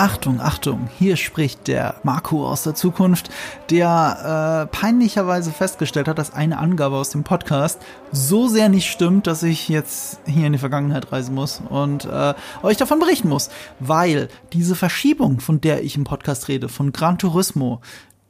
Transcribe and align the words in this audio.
Achtung, 0.00 0.40
Achtung, 0.40 0.88
hier 0.98 1.16
spricht 1.16 1.68
der 1.68 1.96
Marco 2.04 2.48
aus 2.48 2.62
der 2.62 2.74
Zukunft, 2.74 3.28
der 3.68 4.64
äh, 4.72 4.74
peinlicherweise 4.74 5.52
festgestellt 5.52 6.08
hat, 6.08 6.16
dass 6.16 6.32
eine 6.32 6.56
Angabe 6.56 6.96
aus 6.96 7.10
dem 7.10 7.22
Podcast 7.22 7.78
so 8.10 8.48
sehr 8.48 8.70
nicht 8.70 8.90
stimmt, 8.90 9.26
dass 9.26 9.42
ich 9.42 9.68
jetzt 9.68 10.20
hier 10.24 10.46
in 10.46 10.54
die 10.54 10.58
Vergangenheit 10.58 11.12
reisen 11.12 11.34
muss 11.34 11.60
und 11.68 12.06
äh, 12.06 12.32
euch 12.62 12.78
davon 12.78 12.98
berichten 12.98 13.28
muss. 13.28 13.50
Weil 13.78 14.28
diese 14.54 14.74
Verschiebung, 14.74 15.38
von 15.38 15.60
der 15.60 15.84
ich 15.84 15.96
im 15.96 16.04
Podcast 16.04 16.48
rede, 16.48 16.70
von 16.70 16.92
Gran 16.92 17.18
Turismo, 17.18 17.82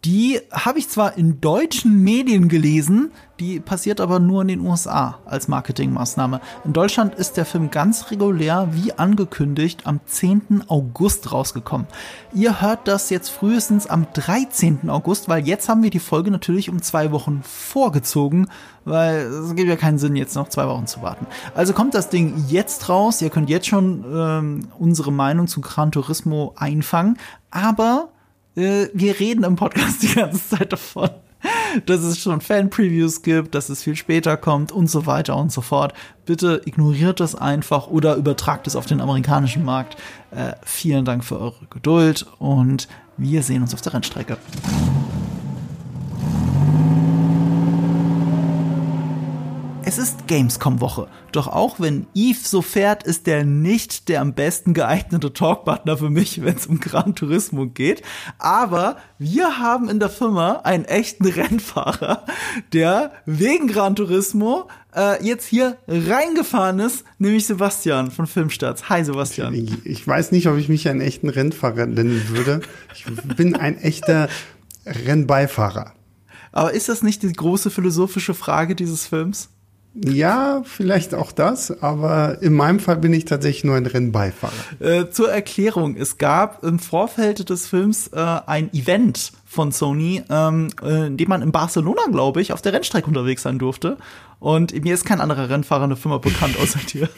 die 0.04 0.40
habe 0.50 0.78
ich 0.78 0.88
zwar 0.88 1.18
in 1.18 1.42
deutschen 1.42 2.02
Medien 2.02 2.48
gelesen, 2.48 3.12
die 3.38 3.60
passiert 3.60 4.00
aber 4.00 4.18
nur 4.18 4.42
in 4.42 4.48
den 4.48 4.60
USA 4.60 5.18
als 5.26 5.46
Marketingmaßnahme. 5.46 6.40
In 6.64 6.72
Deutschland 6.72 7.14
ist 7.14 7.36
der 7.36 7.44
Film 7.44 7.70
ganz 7.70 8.10
regulär, 8.10 8.68
wie 8.72 8.92
angekündigt, 8.94 9.86
am 9.86 10.00
10. 10.06 10.64
August 10.68 11.32
rausgekommen. 11.32 11.86
Ihr 12.32 12.62
hört 12.62 12.88
das 12.88 13.10
jetzt 13.10 13.28
frühestens 13.28 13.86
am 13.86 14.06
13. 14.14 14.88
August, 14.88 15.28
weil 15.28 15.46
jetzt 15.46 15.68
haben 15.68 15.82
wir 15.82 15.90
die 15.90 15.98
Folge 15.98 16.30
natürlich 16.30 16.70
um 16.70 16.80
zwei 16.80 17.12
Wochen 17.12 17.42
vorgezogen, 17.42 18.48
weil 18.86 19.18
es 19.26 19.54
gibt 19.54 19.68
ja 19.68 19.76
keinen 19.76 19.98
Sinn, 19.98 20.16
jetzt 20.16 20.34
noch 20.34 20.48
zwei 20.48 20.66
Wochen 20.66 20.86
zu 20.86 21.02
warten. 21.02 21.26
Also 21.54 21.74
kommt 21.74 21.94
das 21.94 22.08
Ding 22.08 22.44
jetzt 22.48 22.88
raus. 22.88 23.20
Ihr 23.20 23.28
könnt 23.28 23.50
jetzt 23.50 23.66
schon 23.66 24.04
ähm, 24.10 24.68
unsere 24.78 25.12
Meinung 25.12 25.46
zu 25.46 25.60
Gran 25.60 25.92
Turismo 25.92 26.54
einfangen, 26.56 27.18
aber 27.50 28.08
wir 28.60 29.20
reden 29.20 29.44
im 29.44 29.56
Podcast 29.56 30.02
die 30.02 30.14
ganze 30.14 30.56
Zeit 30.56 30.72
davon, 30.72 31.10
dass 31.86 32.00
es 32.02 32.18
schon 32.18 32.40
Fan-Previews 32.40 33.22
gibt, 33.22 33.54
dass 33.54 33.68
es 33.68 33.82
viel 33.82 33.96
später 33.96 34.36
kommt 34.36 34.72
und 34.72 34.88
so 34.88 35.06
weiter 35.06 35.36
und 35.36 35.52
so 35.52 35.60
fort. 35.60 35.94
Bitte 36.26 36.62
ignoriert 36.64 37.20
das 37.20 37.34
einfach 37.34 37.88
oder 37.88 38.16
übertragt 38.16 38.66
es 38.66 38.76
auf 38.76 38.86
den 38.86 39.00
amerikanischen 39.00 39.64
Markt. 39.64 39.96
Äh, 40.30 40.52
vielen 40.62 41.04
Dank 41.04 41.24
für 41.24 41.40
eure 41.40 41.66
Geduld 41.70 42.26
und 42.38 42.88
wir 43.16 43.42
sehen 43.42 43.62
uns 43.62 43.74
auf 43.74 43.80
der 43.80 43.94
Rennstrecke. 43.94 44.38
Es 49.90 49.98
ist 49.98 50.28
Gamescom-Woche. 50.28 51.08
Doch 51.32 51.48
auch 51.48 51.80
wenn 51.80 52.06
Eve 52.14 52.38
so 52.40 52.62
fährt, 52.62 53.02
ist 53.02 53.26
der 53.26 53.44
nicht 53.44 54.08
der 54.08 54.20
am 54.20 54.34
besten 54.34 54.72
geeignete 54.72 55.32
Talkpartner 55.32 55.96
für 55.96 56.10
mich, 56.10 56.44
wenn 56.44 56.54
es 56.54 56.68
um 56.68 56.78
Gran 56.78 57.16
Turismo 57.16 57.66
geht. 57.66 58.02
Aber 58.38 58.98
wir 59.18 59.58
haben 59.58 59.88
in 59.88 59.98
der 59.98 60.08
Firma 60.08 60.60
einen 60.62 60.84
echten 60.84 61.26
Rennfahrer, 61.26 62.24
der 62.72 63.10
wegen 63.26 63.66
Gran 63.66 63.96
Turismo 63.96 64.68
äh, 64.94 65.26
jetzt 65.26 65.48
hier 65.48 65.76
reingefahren 65.88 66.78
ist, 66.78 67.02
nämlich 67.18 67.48
Sebastian 67.48 68.12
von 68.12 68.28
Filmstarts. 68.28 68.88
Hi 68.88 69.04
Sebastian. 69.04 69.52
Ich, 69.54 69.84
ich 69.84 70.06
weiß 70.06 70.30
nicht, 70.30 70.46
ob 70.46 70.56
ich 70.56 70.68
mich 70.68 70.88
einen 70.88 71.00
echten 71.00 71.28
Rennfahrer 71.28 71.86
nennen 71.86 72.28
würde. 72.28 72.60
Ich 72.94 73.06
bin 73.34 73.56
ein 73.56 73.76
echter 73.76 74.28
Rennbeifahrer. 74.86 75.94
Aber 76.52 76.74
ist 76.74 76.88
das 76.88 77.02
nicht 77.02 77.24
die 77.24 77.32
große 77.32 77.70
philosophische 77.70 78.34
Frage 78.34 78.76
dieses 78.76 79.04
Films? 79.04 79.48
Ja, 79.94 80.62
vielleicht 80.64 81.14
auch 81.14 81.32
das, 81.32 81.82
aber 81.82 82.40
in 82.42 82.54
meinem 82.54 82.78
Fall 82.78 82.96
bin 82.96 83.12
ich 83.12 83.24
tatsächlich 83.24 83.64
nur 83.64 83.74
ein 83.74 83.86
Rennbeifahrer. 83.86 84.52
Äh, 84.78 85.10
zur 85.10 85.32
Erklärung, 85.32 85.96
es 85.96 86.16
gab 86.16 86.62
im 86.62 86.78
Vorfeld 86.78 87.50
des 87.50 87.66
Films 87.66 88.06
äh, 88.08 88.16
ein 88.46 88.72
Event 88.72 89.32
von 89.44 89.72
Sony, 89.72 90.22
ähm, 90.30 90.68
äh, 90.80 91.08
in 91.08 91.16
dem 91.16 91.28
man 91.28 91.42
in 91.42 91.50
Barcelona, 91.50 92.02
glaube 92.12 92.40
ich, 92.40 92.52
auf 92.52 92.62
der 92.62 92.72
Rennstrecke 92.72 93.08
unterwegs 93.08 93.42
sein 93.42 93.58
durfte. 93.58 93.96
Und 94.38 94.72
mir 94.84 94.94
ist 94.94 95.04
kein 95.04 95.20
anderer 95.20 95.50
Rennfahrer 95.50 95.84
in 95.84 95.90
der 95.90 95.96
Firma 95.96 96.18
bekannt 96.18 96.56
außer 96.56 96.78
dir. 96.92 97.08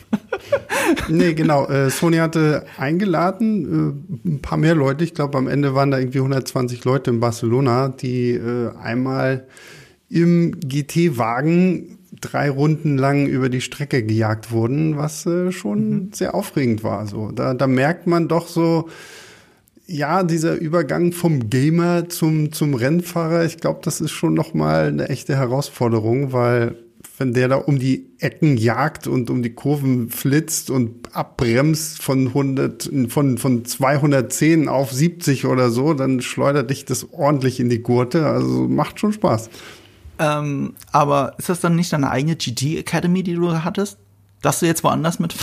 nee, 1.09 1.35
genau. 1.35 1.67
Äh, 1.67 1.91
Sony 1.91 2.17
hatte 2.17 2.65
eingeladen, 2.79 4.07
äh, 4.25 4.29
ein 4.29 4.41
paar 4.41 4.57
mehr 4.57 4.75
Leute. 4.75 5.05
Ich 5.05 5.13
glaube, 5.13 5.37
am 5.37 5.47
Ende 5.47 5.75
waren 5.75 5.91
da 5.91 5.99
irgendwie 5.99 6.19
120 6.19 6.85
Leute 6.85 7.11
in 7.11 7.21
Barcelona, 7.21 7.91
die 7.91 8.31
äh, 8.31 8.75
einmal 8.79 9.47
im 10.09 10.59
GT-Wagen 10.59 11.99
drei 12.23 12.49
Runden 12.49 12.97
lang 12.97 13.27
über 13.27 13.51
die 13.51 13.61
Strecke 13.61 14.03
gejagt 14.03 14.51
wurden, 14.51 14.97
was 14.97 15.27
äh, 15.27 15.53
schon 15.53 15.91
mhm. 15.91 16.13
sehr 16.13 16.35
aufregend 16.35 16.83
war. 16.83 17.07
So, 17.07 17.31
da, 17.31 17.53
da 17.53 17.67
merkt 17.67 18.07
man 18.07 18.29
doch 18.29 18.49
so, 18.49 18.89
ja, 19.87 20.23
dieser 20.23 20.55
Übergang 20.55 21.13
vom 21.13 21.51
Gamer 21.51 22.09
zum 22.09 22.53
zum 22.53 22.75
Rennfahrer, 22.75 23.45
ich 23.45 23.59
glaube, 23.59 23.81
das 23.83 24.01
ist 24.01 24.13
schon 24.13 24.33
noch 24.33 24.55
mal 24.55 24.87
eine 24.87 25.09
echte 25.09 25.37
Herausforderung, 25.37 26.33
weil 26.33 26.77
wenn 27.19 27.35
der 27.35 27.49
da 27.49 27.57
um 27.57 27.79
die 27.79 28.11
Ecken 28.19 28.57
jagt 28.57 29.07
und 29.07 29.29
um 29.29 29.43
die 29.43 29.55
Kurven 29.55 30.09
flitzt 30.09 30.71
und 30.71 31.15
abbremst 31.15 32.01
von 32.01 32.29
100 32.29 32.91
von 33.09 33.39
von 33.39 33.65
210 33.65 34.69
auf 34.69 34.93
70 34.93 35.47
oder 35.47 35.71
so, 35.71 35.95
dann 35.95 36.21
schleudert 36.21 36.71
dich 36.71 36.85
das 36.85 37.13
ordentlich 37.13 37.61
in 37.61 37.69
die 37.69 37.83
Gurte, 37.83 38.27
also 38.27 38.69
macht 38.69 38.99
schon 38.99 39.13
Spaß. 39.13 39.51
Ähm, 40.23 40.75
aber 40.93 41.35
ist 41.39 41.49
das 41.49 41.61
dann 41.61 41.75
nicht 41.75 41.93
deine 41.93 42.11
eigene 42.11 42.37
GT 42.37 42.79
Academy, 42.79 43.23
die 43.23 43.35
du 43.35 43.53
hattest? 43.65 43.99
Dass 44.41 44.61
du 44.61 44.67
jetzt 44.67 44.85
woanders 44.85 45.19
mit? 45.19 45.35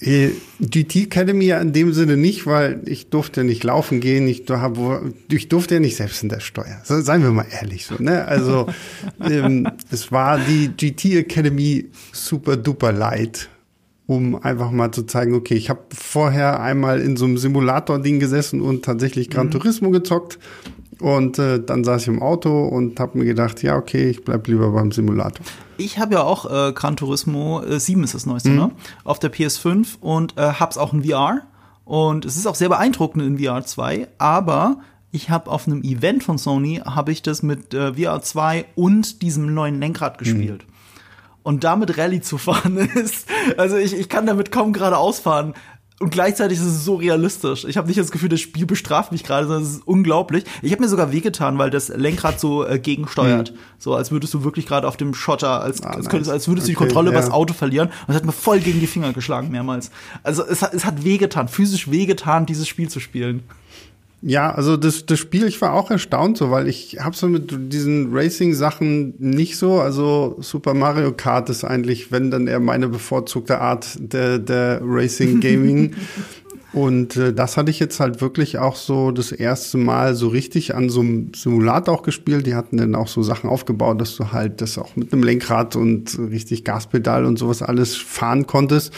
Äh, 0.00 0.30
GT 0.60 0.96
Academy 1.04 1.46
ja 1.46 1.58
in 1.60 1.72
dem 1.72 1.94
Sinne 1.94 2.16
nicht, 2.18 2.46
weil 2.46 2.82
ich 2.84 3.08
durfte 3.08 3.44
nicht 3.44 3.64
laufen 3.64 4.00
gehen, 4.00 4.28
ich, 4.28 4.44
ich 5.30 5.48
durfte 5.48 5.74
ja 5.74 5.80
nicht 5.80 5.96
selbst 5.96 6.22
in 6.22 6.28
der 6.28 6.40
Steuer. 6.40 6.80
So, 6.84 7.00
seien 7.00 7.22
wir 7.22 7.32
mal 7.32 7.46
ehrlich 7.50 7.86
so, 7.86 7.94
ne? 7.98 8.26
Also 8.26 8.66
ähm, 9.24 9.66
es 9.90 10.12
war 10.12 10.38
die 10.38 10.68
GT 10.68 11.16
Academy 11.16 11.86
super 12.12 12.56
duper 12.56 12.92
light, 12.92 13.48
um 14.06 14.36
einfach 14.36 14.70
mal 14.70 14.92
zu 14.92 15.04
zeigen, 15.04 15.34
okay, 15.34 15.54
ich 15.54 15.70
habe 15.70 15.80
vorher 15.94 16.60
einmal 16.60 17.00
in 17.00 17.16
so 17.16 17.24
einem 17.24 17.38
Simulator-Ding 17.38 18.20
gesessen 18.20 18.60
und 18.60 18.84
tatsächlich 18.84 19.30
Gran 19.30 19.46
mhm. 19.46 19.52
Turismo 19.52 19.90
gezockt 19.90 20.38
und 21.00 21.38
äh, 21.38 21.62
dann 21.62 21.84
saß 21.84 22.02
ich 22.02 22.08
im 22.08 22.22
Auto 22.22 22.66
und 22.66 22.98
habe 22.98 23.18
mir 23.18 23.24
gedacht, 23.24 23.62
ja, 23.62 23.76
okay, 23.76 24.10
ich 24.10 24.24
bleib 24.24 24.46
lieber 24.48 24.70
beim 24.70 24.90
Simulator. 24.90 25.44
Ich 25.76 25.98
habe 25.98 26.14
ja 26.14 26.22
auch 26.22 26.50
äh, 26.50 26.72
Gran 26.72 26.96
Turismo 26.96 27.62
äh, 27.62 27.78
7 27.78 28.02
ist 28.04 28.14
das 28.14 28.26
neueste, 28.26 28.50
mhm. 28.50 28.56
ne? 28.56 28.70
Auf 29.04 29.18
der 29.18 29.32
PS5 29.32 30.00
und 30.00 30.36
äh, 30.36 30.52
hab's 30.54 30.76
auch 30.76 30.92
in 30.92 31.04
VR. 31.04 31.42
Und 31.84 32.24
es 32.24 32.36
ist 32.36 32.46
auch 32.46 32.54
sehr 32.54 32.68
beeindruckend 32.68 33.24
in 33.24 33.38
VR 33.38 33.64
2, 33.64 34.08
aber 34.18 34.80
ich 35.10 35.30
habe 35.30 35.50
auf 35.50 35.66
einem 35.66 35.82
Event 35.82 36.22
von 36.22 36.36
Sony 36.36 36.82
habe 36.84 37.12
ich 37.12 37.22
das 37.22 37.42
mit 37.42 37.72
äh, 37.72 37.94
VR 37.94 38.20
2 38.20 38.66
und 38.74 39.22
diesem 39.22 39.54
neuen 39.54 39.80
Lenkrad 39.80 40.14
mhm. 40.14 40.24
gespielt. 40.24 40.66
Mhm. 40.66 40.72
Und 41.44 41.64
damit 41.64 41.96
Rallye 41.96 42.20
zu 42.20 42.36
fahren 42.36 42.76
ist, 42.94 43.26
also 43.56 43.76
ich, 43.76 43.94
ich 43.94 44.08
kann 44.08 44.26
damit 44.26 44.52
kaum 44.52 44.72
geradeaus 44.72 45.20
fahren. 45.20 45.54
Und 46.00 46.10
gleichzeitig 46.10 46.58
ist 46.58 46.64
es 46.64 46.84
so 46.84 46.94
realistisch. 46.94 47.64
Ich 47.64 47.76
habe 47.76 47.88
nicht 47.88 47.98
das 47.98 48.12
Gefühl, 48.12 48.28
das 48.28 48.40
Spiel 48.40 48.66
bestraft 48.66 49.10
mich 49.10 49.24
gerade, 49.24 49.48
sondern 49.48 49.64
es 49.64 49.70
ist 49.76 49.86
unglaublich. 49.86 50.44
Ich 50.62 50.70
habe 50.70 50.80
mir 50.80 50.88
sogar 50.88 51.10
wehgetan, 51.10 51.58
weil 51.58 51.70
das 51.70 51.88
Lenkrad 51.88 52.38
so 52.38 52.64
äh, 52.64 52.78
gegensteuert. 52.78 53.50
Mhm. 53.50 53.58
So 53.78 53.94
als 53.94 54.12
würdest 54.12 54.32
du 54.32 54.44
wirklich 54.44 54.66
gerade 54.66 54.86
auf 54.86 54.96
dem 54.96 55.12
Schotter, 55.12 55.60
als, 55.60 55.82
ah, 55.82 55.90
als, 55.90 56.08
könntest, 56.08 56.30
als 56.30 56.46
würdest 56.46 56.66
okay, 56.66 56.74
du 56.74 56.78
die 56.78 56.86
Kontrolle 56.86 57.06
ja. 57.06 57.12
über 57.12 57.20
das 57.20 57.32
Auto 57.32 57.52
verlieren. 57.52 57.88
Und 57.88 58.10
es 58.10 58.16
hat 58.16 58.24
mir 58.24 58.32
voll 58.32 58.60
gegen 58.60 58.78
die 58.78 58.86
Finger 58.86 59.12
geschlagen 59.12 59.50
mehrmals. 59.50 59.90
Also 60.22 60.44
es 60.44 60.62
hat, 60.62 60.72
es 60.72 60.84
hat 60.84 61.02
wehgetan, 61.02 61.48
physisch 61.48 61.90
wehgetan, 61.90 62.46
dieses 62.46 62.68
Spiel 62.68 62.88
zu 62.88 63.00
spielen. 63.00 63.42
Ja, 64.20 64.50
also 64.50 64.76
das, 64.76 65.06
das 65.06 65.18
Spiel, 65.20 65.46
ich 65.46 65.60
war 65.60 65.74
auch 65.74 65.90
erstaunt 65.90 66.38
so, 66.38 66.50
weil 66.50 66.66
ich 66.66 66.98
habe 67.00 67.14
so 67.14 67.28
mit 67.28 67.72
diesen 67.72 68.08
Racing-Sachen 68.12 69.14
nicht 69.18 69.56
so. 69.56 69.80
Also 69.80 70.36
Super 70.40 70.74
Mario 70.74 71.12
Kart 71.12 71.48
ist 71.50 71.64
eigentlich, 71.64 72.10
wenn 72.10 72.30
dann 72.30 72.48
eher 72.48 72.58
meine 72.58 72.88
bevorzugte 72.88 73.60
Art 73.60 73.96
der, 73.98 74.38
der 74.38 74.80
Racing 74.82 75.40
Gaming. 75.40 75.94
Und 76.72 77.16
äh, 77.16 77.32
das 77.32 77.56
hatte 77.56 77.70
ich 77.70 77.80
jetzt 77.80 77.98
halt 77.98 78.20
wirklich 78.20 78.58
auch 78.58 78.76
so 78.76 79.10
das 79.10 79.32
erste 79.32 79.78
Mal 79.78 80.14
so 80.14 80.28
richtig 80.28 80.74
an 80.74 80.90
so 80.90 81.00
einem 81.00 81.32
Simulator 81.34 81.94
auch 81.94 82.02
gespielt. 82.02 82.46
Die 82.46 82.54
hatten 82.54 82.76
dann 82.76 82.94
auch 82.94 83.08
so 83.08 83.22
Sachen 83.22 83.48
aufgebaut, 83.48 84.00
dass 84.00 84.16
du 84.16 84.32
halt 84.32 84.60
das 84.60 84.76
auch 84.76 84.94
mit 84.94 85.12
einem 85.12 85.22
Lenkrad 85.22 85.76
und 85.76 86.18
richtig 86.18 86.64
Gaspedal 86.64 87.24
und 87.24 87.38
sowas 87.38 87.62
alles 87.62 87.96
fahren 87.96 88.46
konntest 88.46 88.92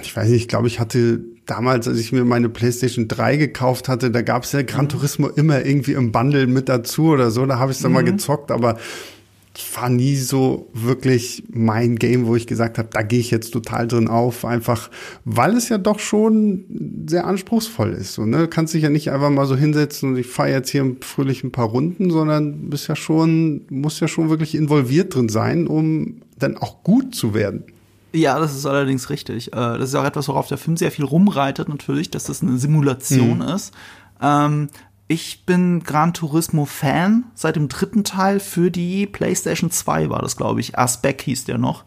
ich 0.00 0.16
weiß 0.16 0.28
nicht, 0.28 0.42
ich 0.42 0.48
glaube, 0.48 0.68
ich 0.68 0.80
hatte 0.80 1.20
damals, 1.46 1.88
als 1.88 1.98
ich 1.98 2.12
mir 2.12 2.24
meine 2.24 2.48
PlayStation 2.48 3.08
3 3.08 3.36
gekauft 3.36 3.88
hatte, 3.88 4.10
da 4.10 4.22
gab 4.22 4.44
es 4.44 4.52
ja 4.52 4.62
Gran 4.62 4.88
Turismo 4.88 5.28
immer 5.28 5.64
irgendwie 5.64 5.92
im 5.92 6.12
Bundle 6.12 6.46
mit 6.46 6.68
dazu 6.68 7.06
oder 7.08 7.30
so. 7.30 7.46
Da 7.46 7.58
habe 7.58 7.72
ich 7.72 7.78
es 7.78 7.82
dann 7.82 7.92
mhm. 7.92 7.94
mal 7.94 8.04
gezockt, 8.04 8.50
aber 8.50 8.76
war 9.76 9.88
nie 9.88 10.16
so 10.16 10.68
wirklich 10.72 11.44
mein 11.50 11.96
Game, 11.96 12.26
wo 12.26 12.34
ich 12.34 12.46
gesagt 12.46 12.78
habe, 12.78 12.88
da 12.90 13.02
gehe 13.02 13.20
ich 13.20 13.30
jetzt 13.30 13.50
total 13.50 13.86
drin 13.86 14.08
auf, 14.08 14.44
einfach 14.44 14.90
weil 15.24 15.56
es 15.56 15.68
ja 15.68 15.78
doch 15.78 15.98
schon 15.98 16.64
sehr 17.06 17.26
anspruchsvoll 17.26 17.92
ist. 17.92 18.14
So, 18.14 18.26
ne? 18.26 18.38
Du 18.38 18.48
kannst 18.48 18.74
dich 18.74 18.82
ja 18.82 18.90
nicht 18.90 19.10
einfach 19.10 19.30
mal 19.30 19.46
so 19.46 19.56
hinsetzen 19.56 20.10
und 20.10 20.16
ich 20.16 20.26
fahre 20.26 20.50
jetzt 20.50 20.70
hier 20.70 20.96
fröhlich 21.00 21.44
ein 21.44 21.52
paar 21.52 21.68
Runden, 21.68 22.10
sondern 22.10 22.70
bist 22.70 22.88
ja 22.88 22.96
schon, 22.96 23.62
musst 23.70 24.00
ja 24.00 24.08
schon 24.08 24.30
wirklich 24.30 24.54
involviert 24.54 25.14
drin 25.14 25.28
sein, 25.28 25.66
um 25.66 26.22
dann 26.38 26.56
auch 26.56 26.82
gut 26.82 27.14
zu 27.14 27.34
werden. 27.34 27.64
Ja, 28.16 28.38
das 28.38 28.56
ist 28.56 28.66
allerdings 28.66 29.10
richtig. 29.10 29.48
Äh, 29.48 29.78
das 29.78 29.90
ist 29.90 29.94
auch 29.94 30.04
etwas, 30.04 30.28
worauf 30.28 30.48
der 30.48 30.58
Film 30.58 30.76
sehr 30.76 30.90
viel 30.90 31.04
rumreitet, 31.04 31.68
natürlich, 31.68 32.10
dass 32.10 32.24
das 32.24 32.42
eine 32.42 32.58
Simulation 32.58 33.38
mhm. 33.38 33.48
ist. 33.48 33.74
Ähm, 34.20 34.68
ich 35.08 35.44
bin 35.44 35.84
Gran 35.84 36.14
Turismo 36.14 36.64
Fan 36.64 37.24
seit 37.34 37.56
dem 37.56 37.68
dritten 37.68 38.02
Teil 38.02 38.40
für 38.40 38.70
die 38.70 39.06
PlayStation 39.06 39.70
2 39.70 40.10
war 40.10 40.20
das, 40.20 40.36
glaube 40.36 40.60
ich. 40.60 40.78
Aspect 40.78 41.22
hieß 41.22 41.44
der 41.44 41.58
noch. 41.58 41.84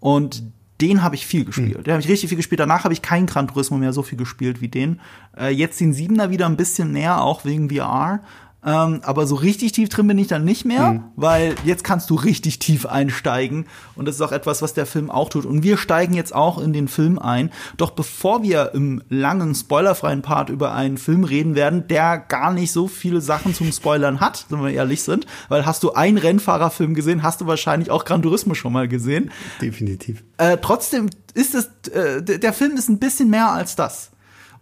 Und 0.00 0.42
den 0.80 1.02
habe 1.02 1.14
ich 1.14 1.26
viel 1.26 1.44
gespielt. 1.44 1.78
Mhm. 1.78 1.84
Den 1.84 1.92
habe 1.92 2.02
ich 2.02 2.08
richtig 2.08 2.28
viel 2.28 2.36
gespielt. 2.36 2.60
Danach 2.60 2.84
habe 2.84 2.94
ich 2.94 3.02
keinen 3.02 3.26
Gran 3.26 3.46
Turismo 3.46 3.76
mehr 3.76 3.92
so 3.92 4.02
viel 4.02 4.18
gespielt 4.18 4.60
wie 4.60 4.68
den. 4.68 5.00
Äh, 5.36 5.50
jetzt 5.50 5.80
den 5.80 5.92
Siebener 5.92 6.30
wieder 6.30 6.46
ein 6.46 6.56
bisschen 6.56 6.92
näher, 6.92 7.20
auch 7.22 7.44
wegen 7.44 7.70
VR. 7.70 8.20
Ähm, 8.64 9.00
aber 9.02 9.26
so 9.26 9.34
richtig 9.34 9.72
tief 9.72 9.88
drin 9.88 10.06
bin 10.06 10.18
ich 10.18 10.28
dann 10.28 10.44
nicht 10.44 10.64
mehr, 10.64 10.92
mhm. 10.92 11.04
weil 11.16 11.56
jetzt 11.64 11.82
kannst 11.82 12.10
du 12.10 12.14
richtig 12.14 12.60
tief 12.60 12.86
einsteigen. 12.86 13.66
Und 13.96 14.06
das 14.06 14.16
ist 14.16 14.20
auch 14.20 14.32
etwas, 14.32 14.62
was 14.62 14.72
der 14.74 14.86
Film 14.86 15.10
auch 15.10 15.28
tut. 15.28 15.44
Und 15.44 15.62
wir 15.64 15.76
steigen 15.76 16.14
jetzt 16.14 16.34
auch 16.34 16.58
in 16.58 16.72
den 16.72 16.86
Film 16.86 17.18
ein. 17.18 17.50
Doch 17.76 17.90
bevor 17.90 18.42
wir 18.42 18.72
im 18.74 19.02
langen, 19.08 19.54
spoilerfreien 19.54 20.22
Part 20.22 20.48
über 20.48 20.72
einen 20.74 20.96
Film 20.96 21.24
reden 21.24 21.56
werden, 21.56 21.88
der 21.88 22.18
gar 22.18 22.52
nicht 22.52 22.70
so 22.70 22.86
viele 22.86 23.20
Sachen 23.20 23.54
zum 23.54 23.72
Spoilern 23.72 24.20
hat, 24.20 24.46
wenn 24.48 24.62
wir 24.62 24.70
ehrlich 24.70 25.02
sind, 25.02 25.26
weil 25.48 25.66
hast 25.66 25.82
du 25.82 25.92
einen 25.92 26.18
Rennfahrerfilm 26.18 26.94
gesehen, 26.94 27.22
hast 27.22 27.40
du 27.40 27.46
wahrscheinlich 27.46 27.90
auch 27.90 28.04
Gran 28.04 28.22
Turismo 28.22 28.54
schon 28.54 28.72
mal 28.72 28.86
gesehen. 28.86 29.32
Definitiv. 29.60 30.22
Äh, 30.38 30.58
trotzdem 30.62 31.10
ist 31.34 31.54
es, 31.54 31.68
äh, 31.90 32.22
der 32.22 32.52
Film 32.52 32.76
ist 32.76 32.88
ein 32.88 32.98
bisschen 32.98 33.28
mehr 33.28 33.50
als 33.50 33.74
das. 33.74 34.11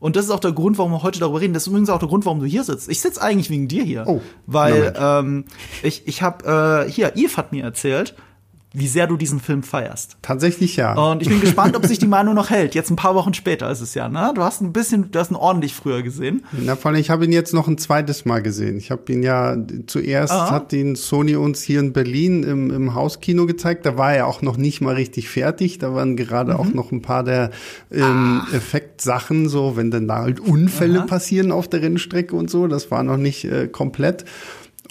Und 0.01 0.17
das 0.17 0.25
ist 0.25 0.31
auch 0.31 0.41
der 0.41 0.53
Grund, 0.53 0.79
warum 0.79 0.93
wir 0.93 1.03
heute 1.03 1.21
darüber 1.21 1.41
reden. 1.41 1.55
Das 1.55 1.65
ist 1.65 1.67
übrigens 1.69 1.91
auch 1.91 1.99
der 1.99 2.09
Grund, 2.09 2.25
warum 2.25 2.41
du 2.41 2.47
hier 2.47 2.65
sitzt. 2.65 2.89
Ich 2.89 3.01
sitze 3.01 3.23
eigentlich 3.23 3.51
wegen 3.51 3.69
dir 3.69 3.85
hier. 3.85 4.05
Oh, 4.07 4.21
weil 4.47 4.95
ähm, 4.99 5.45
ich, 5.83 6.09
ich 6.09 6.23
habe, 6.23 6.87
äh, 6.89 6.91
hier, 6.91 7.13
Yves 7.17 7.37
hat 7.37 7.53
mir 7.53 7.63
erzählt, 7.63 8.15
wie 8.73 8.87
sehr 8.87 9.09
du 9.09 9.17
diesen 9.17 9.41
Film 9.41 9.65
feierst. 9.65 10.17
Tatsächlich 10.23 10.77
ja. 10.77 10.95
Und 10.95 11.23
ich 11.23 11.29
bin 11.29 11.41
gespannt, 11.41 11.77
ob 11.77 11.85
sich 11.87 11.99
die 11.99 12.07
Meinung 12.07 12.35
noch 12.35 12.51
hält. 12.51 12.77
Jetzt 12.77 12.91
ein 12.91 12.97
paar 12.97 13.17
Wochen 13.17 13.35
später 13.35 13.69
ist 13.71 13.81
es 13.81 13.95
ja, 13.95 14.09
ne? 14.09 14.33
Du 14.35 14.43
hast 14.43 14.61
ein 14.61 14.73
bisschen, 14.73 15.11
du 15.11 15.19
hast 15.19 15.33
ihn 15.33 15.37
ordentlich 15.37 15.75
früher 15.75 16.03
gesehen. 16.03 16.45
Na, 16.53 16.77
vor 16.77 16.91
allem, 16.91 17.01
ich 17.01 17.11
habe 17.11 17.25
ihn 17.25 17.33
jetzt 17.33 17.53
noch 17.53 17.67
ein 17.67 17.79
zweites 17.79 18.25
Mal 18.25 18.43
gesehen. 18.43 18.77
Ich 18.77 18.93
habe 18.93 19.13
ihn 19.13 19.25
ja 19.25 19.57
zuerst 19.89 20.33
Aha. 20.33 20.51
hat 20.53 20.73
ihn 20.73 20.95
Sony 20.95 21.35
uns 21.35 21.63
hier 21.63 21.81
in 21.81 21.93
Berlin 21.93 22.45
im, 22.45 22.71
im 22.71 22.95
Hauskino 22.95 23.47
gezeigt. 23.47 23.87
Da 23.87 23.99
war 23.99 24.15
er 24.15 24.29
auch 24.29 24.41
noch 24.41 24.57
nicht 24.57 24.81
mal 24.81 24.95
richtig 24.95 25.29
fertig. 25.29 25.79
Da 25.79 25.93
waren 25.93 26.17
gerade 26.17 26.53
mhm. 26.53 26.61
auch 26.61 26.73
noch 26.73 26.93
ein 26.93 27.03
paar 27.03 27.25
der 27.25 27.51
ähm, 27.91 28.43
Effektsachen, 28.53 29.49
so 29.49 29.77
wenn 29.77 29.91
dann 29.91 30.07
da 30.07 30.19
halt 30.19 30.39
Unfälle 30.39 31.01
Aha. 31.01 31.07
passieren 31.07 31.51
auf 31.51 31.67
der 31.67 31.83
Rennstrecke 31.83 32.37
und 32.37 32.51
so. 32.51 32.69
Das 32.69 32.93
war 32.93 33.03
noch 33.03 33.17
nicht 33.17 33.45
äh, 33.45 33.67
komplett. 33.67 34.25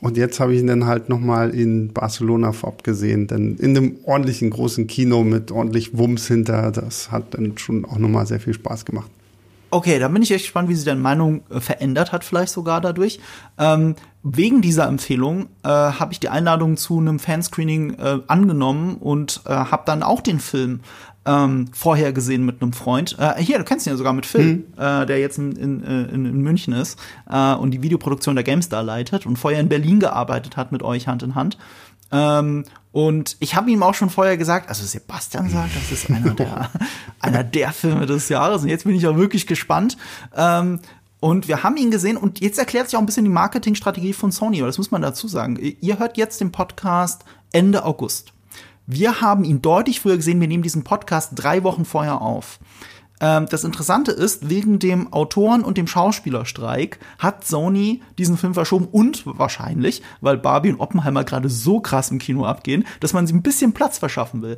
Und 0.01 0.15
jetzt 0.15 0.39
habe 0.39 0.53
ich 0.53 0.61
ihn 0.61 0.67
dann 0.67 0.85
halt 0.85 1.09
nochmal 1.09 1.49
in 1.49 1.91
Barcelona 1.91 2.53
vorab 2.53 2.83
gesehen, 2.83 3.27
denn 3.27 3.57
in 3.57 3.75
einem 3.75 3.97
ordentlichen 4.05 4.49
großen 4.49 4.87
Kino 4.87 5.23
mit 5.23 5.51
ordentlich 5.51 5.97
Wumms 5.97 6.27
hinter. 6.27 6.71
Das 6.71 7.11
hat 7.11 7.33
dann 7.33 7.57
schon 7.57 7.83
auch 7.85 7.97
nochmal 7.97 8.25
sehr 8.25 8.39
viel 8.39 8.53
Spaß 8.53 8.85
gemacht. 8.85 9.09
Okay, 9.71 9.99
da 9.99 10.07
bin 10.07 10.23
ich 10.23 10.31
echt 10.31 10.45
gespannt, 10.45 10.67
wie 10.67 10.73
sich 10.73 10.85
deine 10.85 10.99
Meinung 10.99 11.41
äh, 11.51 11.59
verändert 11.59 12.11
hat, 12.11 12.23
vielleicht 12.23 12.51
sogar 12.51 12.81
dadurch. 12.81 13.19
Ähm, 13.59 13.95
wegen 14.23 14.61
dieser 14.61 14.87
Empfehlung 14.87 15.47
äh, 15.63 15.67
habe 15.67 16.11
ich 16.11 16.19
die 16.19 16.29
Einladung 16.29 16.75
zu 16.75 16.97
einem 16.97 17.19
Fanscreening 17.19 17.93
äh, 17.99 18.19
angenommen 18.27 18.95
und 18.95 19.41
äh, 19.45 19.49
habe 19.51 19.83
dann 19.85 20.01
auch 20.01 20.21
den 20.21 20.39
Film 20.39 20.79
ähm, 21.25 21.67
vorher 21.73 22.13
gesehen 22.13 22.45
mit 22.45 22.61
einem 22.61 22.73
Freund. 22.73 23.17
Äh, 23.19 23.41
hier, 23.41 23.57
du 23.57 23.63
kennst 23.63 23.85
ihn 23.85 23.91
ja 23.91 23.97
sogar 23.97 24.13
mit 24.13 24.25
Phil, 24.25 24.55
mhm. 24.55 24.63
äh, 24.77 25.05
der 25.05 25.19
jetzt 25.19 25.37
in, 25.37 25.51
in, 25.53 25.83
in, 25.83 26.25
in 26.25 26.41
München 26.41 26.73
ist 26.73 26.99
äh, 27.29 27.53
und 27.53 27.71
die 27.71 27.81
Videoproduktion 27.81 28.35
der 28.35 28.43
GameStar 28.43 28.83
leitet 28.83 29.25
und 29.25 29.37
vorher 29.37 29.59
in 29.59 29.69
Berlin 29.69 29.99
gearbeitet 29.99 30.57
hat 30.57 30.71
mit 30.71 30.83
euch 30.83 31.07
Hand 31.07 31.23
in 31.23 31.35
Hand. 31.35 31.57
Ähm, 32.11 32.63
und 32.91 33.37
ich 33.39 33.55
habe 33.55 33.69
ihm 33.69 33.83
auch 33.83 33.93
schon 33.93 34.09
vorher 34.09 34.37
gesagt, 34.37 34.69
also 34.69 34.83
Sebastian 34.83 35.49
sagt, 35.49 35.75
das 35.75 35.91
ist 35.91 36.09
einer 36.09 36.33
der, 36.33 36.69
einer 37.19 37.43
der 37.43 37.71
Filme 37.71 38.05
des 38.05 38.29
Jahres. 38.29 38.63
Und 38.63 38.69
jetzt 38.69 38.85
bin 38.85 38.95
ich 38.95 39.05
auch 39.05 39.15
wirklich 39.15 39.45
gespannt. 39.45 39.97
Ähm, 40.35 40.79
und 41.19 41.47
wir 41.47 41.63
haben 41.63 41.75
ihn 41.77 41.91
gesehen 41.91 42.17
und 42.17 42.39
jetzt 42.39 42.57
erklärt 42.57 42.89
sich 42.89 42.95
auch 42.95 43.01
ein 43.01 43.05
bisschen 43.05 43.25
die 43.25 43.31
Marketingstrategie 43.31 44.13
von 44.13 44.31
Sony, 44.31 44.61
weil 44.61 44.67
das 44.67 44.77
muss 44.77 44.89
man 44.89 45.01
dazu 45.01 45.27
sagen. 45.27 45.59
Ihr 45.81 45.99
hört 45.99 46.17
jetzt 46.17 46.39
den 46.39 46.51
Podcast 46.51 47.25
Ende 47.51 47.83
August. 47.83 48.31
Wir 48.91 49.21
haben 49.21 49.43
ihn 49.43 49.61
deutlich 49.61 49.99
früher 49.99 50.15
gesehen. 50.15 50.41
Wir 50.41 50.47
nehmen 50.47 50.63
diesen 50.63 50.83
Podcast 50.83 51.33
drei 51.35 51.63
Wochen 51.63 51.85
vorher 51.85 52.21
auf. 52.21 52.59
Ähm, 53.21 53.45
das 53.47 53.63
Interessante 53.63 54.11
ist, 54.11 54.49
wegen 54.49 54.79
dem 54.79 55.13
Autoren- 55.13 55.63
und 55.63 55.77
dem 55.77 55.85
Schauspielerstreik 55.85 56.97
hat 57.19 57.45
Sony 57.45 58.01
diesen 58.17 58.35
Film 58.35 58.55
verschoben 58.55 58.87
und 58.87 59.27
wahrscheinlich, 59.27 60.01
weil 60.21 60.37
Barbie 60.37 60.71
und 60.71 60.79
Oppenheimer 60.79 61.23
gerade 61.23 61.49
so 61.49 61.81
krass 61.81 62.09
im 62.09 62.17
Kino 62.17 62.45
abgehen, 62.45 62.83
dass 62.99 63.13
man 63.13 63.27
sie 63.27 63.35
ein 63.35 63.43
bisschen 63.43 63.73
Platz 63.73 63.99
verschaffen 63.99 64.41
will. 64.41 64.57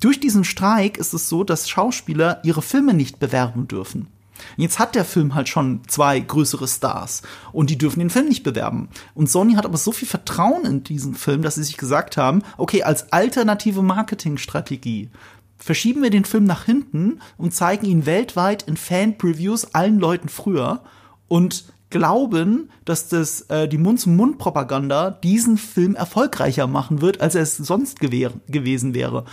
Durch 0.00 0.20
diesen 0.20 0.44
Streik 0.44 0.96
ist 0.96 1.12
es 1.12 1.28
so, 1.28 1.44
dass 1.44 1.68
Schauspieler 1.68 2.40
ihre 2.44 2.62
Filme 2.62 2.94
nicht 2.94 3.18
bewerben 3.18 3.68
dürfen. 3.68 4.08
Jetzt 4.56 4.78
hat 4.78 4.94
der 4.94 5.04
Film 5.04 5.34
halt 5.34 5.48
schon 5.48 5.82
zwei 5.88 6.18
größere 6.20 6.68
Stars 6.68 7.22
und 7.52 7.70
die 7.70 7.78
dürfen 7.78 8.00
den 8.00 8.10
Film 8.10 8.28
nicht 8.28 8.42
bewerben. 8.42 8.88
Und 9.14 9.30
Sony 9.30 9.54
hat 9.54 9.66
aber 9.66 9.78
so 9.78 9.92
viel 9.92 10.08
Vertrauen 10.08 10.64
in 10.64 10.84
diesen 10.84 11.14
Film, 11.14 11.42
dass 11.42 11.56
sie 11.56 11.64
sich 11.64 11.76
gesagt 11.76 12.16
haben, 12.16 12.42
okay, 12.56 12.82
als 12.82 13.12
alternative 13.12 13.82
Marketingstrategie 13.82 15.10
verschieben 15.58 16.02
wir 16.02 16.10
den 16.10 16.24
Film 16.24 16.44
nach 16.44 16.64
hinten 16.64 17.20
und 17.36 17.54
zeigen 17.54 17.86
ihn 17.86 18.06
weltweit 18.06 18.62
in 18.64 18.76
Fan-Previews 18.76 19.74
allen 19.74 19.98
Leuten 19.98 20.28
früher 20.28 20.82
und 21.28 21.64
glauben, 21.90 22.70
dass 22.84 23.08
das 23.08 23.42
äh, 23.42 23.68
die 23.68 23.78
Mund-zu-Mund-Propaganda 23.78 25.10
diesen 25.10 25.56
Film 25.56 25.94
erfolgreicher 25.94 26.66
machen 26.66 27.00
wird, 27.00 27.20
als 27.20 27.34
er 27.34 27.42
es 27.42 27.56
sonst 27.56 28.00
gewesen 28.00 28.94
wäre. 28.94 29.24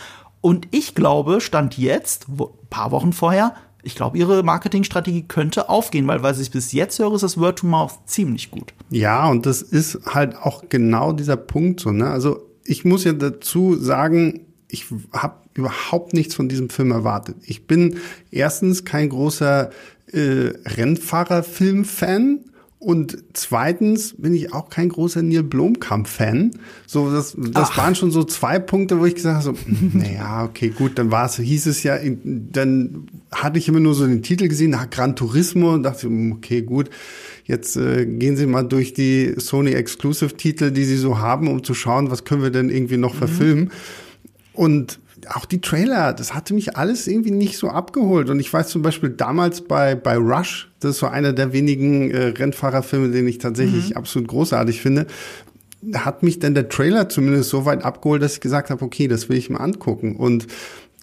Und 0.41 0.67
ich 0.71 0.93
glaube, 0.93 1.41
stand 1.41 1.77
jetzt, 1.77 2.25
wo, 2.27 2.57
paar 2.69 2.91
Wochen 2.91 3.13
vorher, 3.13 3.55
ich 3.83 3.95
glaube, 3.95 4.17
ihre 4.17 4.43
Marketingstrategie 4.43 5.25
könnte 5.27 5.69
aufgehen, 5.69 6.07
weil 6.07 6.23
was 6.23 6.39
ich 6.39 6.51
bis 6.51 6.71
jetzt 6.71 6.99
höre, 6.99 7.13
ist 7.13 7.21
das 7.21 7.37
Word 7.37 7.59
to 7.59 7.67
Mouth 7.67 7.99
ziemlich 8.05 8.49
gut. 8.49 8.73
Ja, 8.89 9.29
und 9.29 9.45
das 9.45 9.61
ist 9.61 9.99
halt 10.07 10.35
auch 10.35 10.63
genau 10.69 11.11
dieser 11.11 11.37
Punkt 11.37 11.81
so, 11.81 11.91
ne? 11.91 12.09
Also, 12.09 12.49
ich 12.65 12.85
muss 12.85 13.03
ja 13.03 13.13
dazu 13.13 13.75
sagen, 13.75 14.45
ich 14.69 14.85
habe 15.11 15.35
überhaupt 15.53 16.13
nichts 16.13 16.33
von 16.33 16.49
diesem 16.49 16.69
Film 16.69 16.91
erwartet. 16.91 17.35
Ich 17.45 17.67
bin 17.67 17.97
erstens 18.31 18.85
kein 18.85 19.09
großer 19.09 19.69
äh, 20.11 20.53
Rennfahrer-Film-Fan 20.65 22.39
und 22.83 23.17
zweitens 23.31 24.13
bin 24.17 24.35
ich 24.35 24.51
auch 24.51 24.69
kein 24.69 24.89
großer 24.89 25.21
Neil 25.21 25.43
Blomkamp-Fan. 25.43 26.51
So, 26.85 27.09
das, 27.09 27.33
das 27.37 27.77
waren 27.77 27.95
schon 27.95 28.11
so 28.11 28.25
zwei 28.25 28.59
Punkte, 28.59 28.99
wo 28.99 29.05
ich 29.05 29.15
gesagt 29.15 29.45
habe, 29.45 29.57
so, 29.57 29.73
naja, 29.97 30.43
okay, 30.43 30.67
gut, 30.67 30.99
dann 30.99 31.09
war 31.09 31.25
es, 31.25 31.37
hieß 31.37 31.67
es 31.67 31.83
ja, 31.83 31.97
dann 32.23 33.07
hatte 33.31 33.57
ich 33.57 33.69
immer 33.69 33.79
nur 33.79 33.93
so 33.93 34.05
den 34.05 34.21
Titel 34.21 34.49
gesehen, 34.49 34.71
nach 34.71 34.89
Gran 34.89 35.15
Turismo 35.15 35.73
und 35.73 35.83
dachte, 35.83 36.09
okay, 36.33 36.61
gut, 36.61 36.89
jetzt 37.45 37.77
äh, 37.77 38.05
gehen 38.05 38.35
Sie 38.35 38.47
mal 38.47 38.63
durch 38.63 38.93
die 38.93 39.33
Sony 39.37 39.71
Exclusive 39.71 40.35
Titel, 40.35 40.71
die 40.71 40.83
Sie 40.83 40.97
so 40.97 41.19
haben, 41.19 41.47
um 41.47 41.63
zu 41.63 41.73
schauen, 41.73 42.11
was 42.11 42.25
können 42.25 42.43
wir 42.43 42.51
denn 42.51 42.69
irgendwie 42.69 42.97
noch 42.97 43.13
mhm. 43.13 43.17
verfilmen. 43.19 43.71
Und 44.51 44.99
auch 45.29 45.45
die 45.45 45.61
Trailer, 45.61 46.13
das 46.13 46.33
hatte 46.33 46.53
mich 46.53 46.77
alles 46.77 47.07
irgendwie 47.07 47.31
nicht 47.31 47.57
so 47.57 47.69
abgeholt. 47.69 48.29
Und 48.29 48.39
ich 48.39 48.51
weiß 48.51 48.69
zum 48.69 48.81
Beispiel 48.81 49.09
damals 49.09 49.61
bei, 49.61 49.95
bei 49.95 50.17
Rush, 50.17 50.71
das 50.79 50.91
ist 50.91 50.99
so 50.99 51.07
einer 51.07 51.33
der 51.33 51.53
wenigen 51.53 52.11
äh, 52.11 52.27
Rennfahrerfilme, 52.27 53.09
den 53.09 53.27
ich 53.27 53.37
tatsächlich 53.37 53.91
mhm. 53.91 53.97
absolut 53.97 54.27
großartig 54.27 54.81
finde, 54.81 55.07
hat 55.93 56.23
mich 56.23 56.39
dann 56.39 56.55
der 56.55 56.69
Trailer 56.69 57.09
zumindest 57.09 57.49
so 57.49 57.65
weit 57.65 57.83
abgeholt, 57.83 58.21
dass 58.21 58.35
ich 58.35 58.41
gesagt 58.41 58.69
habe, 58.69 58.83
okay, 58.85 59.07
das 59.07 59.29
will 59.29 59.37
ich 59.37 59.49
mal 59.49 59.59
angucken. 59.59 60.15
Und 60.15 60.47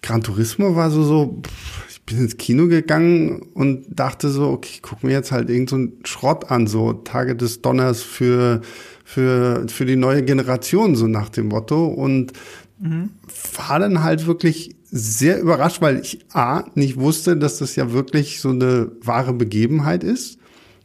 Gran 0.02 0.22
Turismo 0.22 0.76
war 0.76 0.90
so, 0.90 1.02
so, 1.02 1.42
ich 1.90 2.00
bin 2.02 2.18
ins 2.18 2.38
Kino 2.38 2.68
gegangen 2.68 3.42
und 3.54 3.84
dachte 3.90 4.30
so, 4.30 4.48
okay, 4.48 4.70
ich 4.72 4.82
guck 4.82 5.04
mir 5.04 5.12
jetzt 5.12 5.32
halt 5.32 5.50
irgendeinen 5.50 5.88
so 5.88 6.04
Schrott 6.04 6.50
an, 6.50 6.66
so 6.66 6.94
Tage 6.94 7.36
des 7.36 7.60
Donners 7.60 8.02
für, 8.02 8.62
für, 9.04 9.66
für 9.68 9.84
die 9.84 9.96
neue 9.96 10.22
Generation, 10.22 10.96
so 10.96 11.06
nach 11.06 11.28
dem 11.28 11.48
Motto. 11.48 11.86
Und 11.86 12.32
Mhm. 12.80 13.10
War 13.56 13.78
dann 13.78 14.02
halt 14.02 14.26
wirklich 14.26 14.76
sehr 14.90 15.40
überrascht, 15.40 15.80
weil 15.80 16.00
ich 16.00 16.18
A, 16.32 16.64
nicht 16.74 16.98
wusste, 16.98 17.36
dass 17.36 17.58
das 17.58 17.76
ja 17.76 17.92
wirklich 17.92 18.40
so 18.40 18.50
eine 18.50 18.90
wahre 19.02 19.32
Begebenheit 19.32 20.02
ist. 20.02 20.38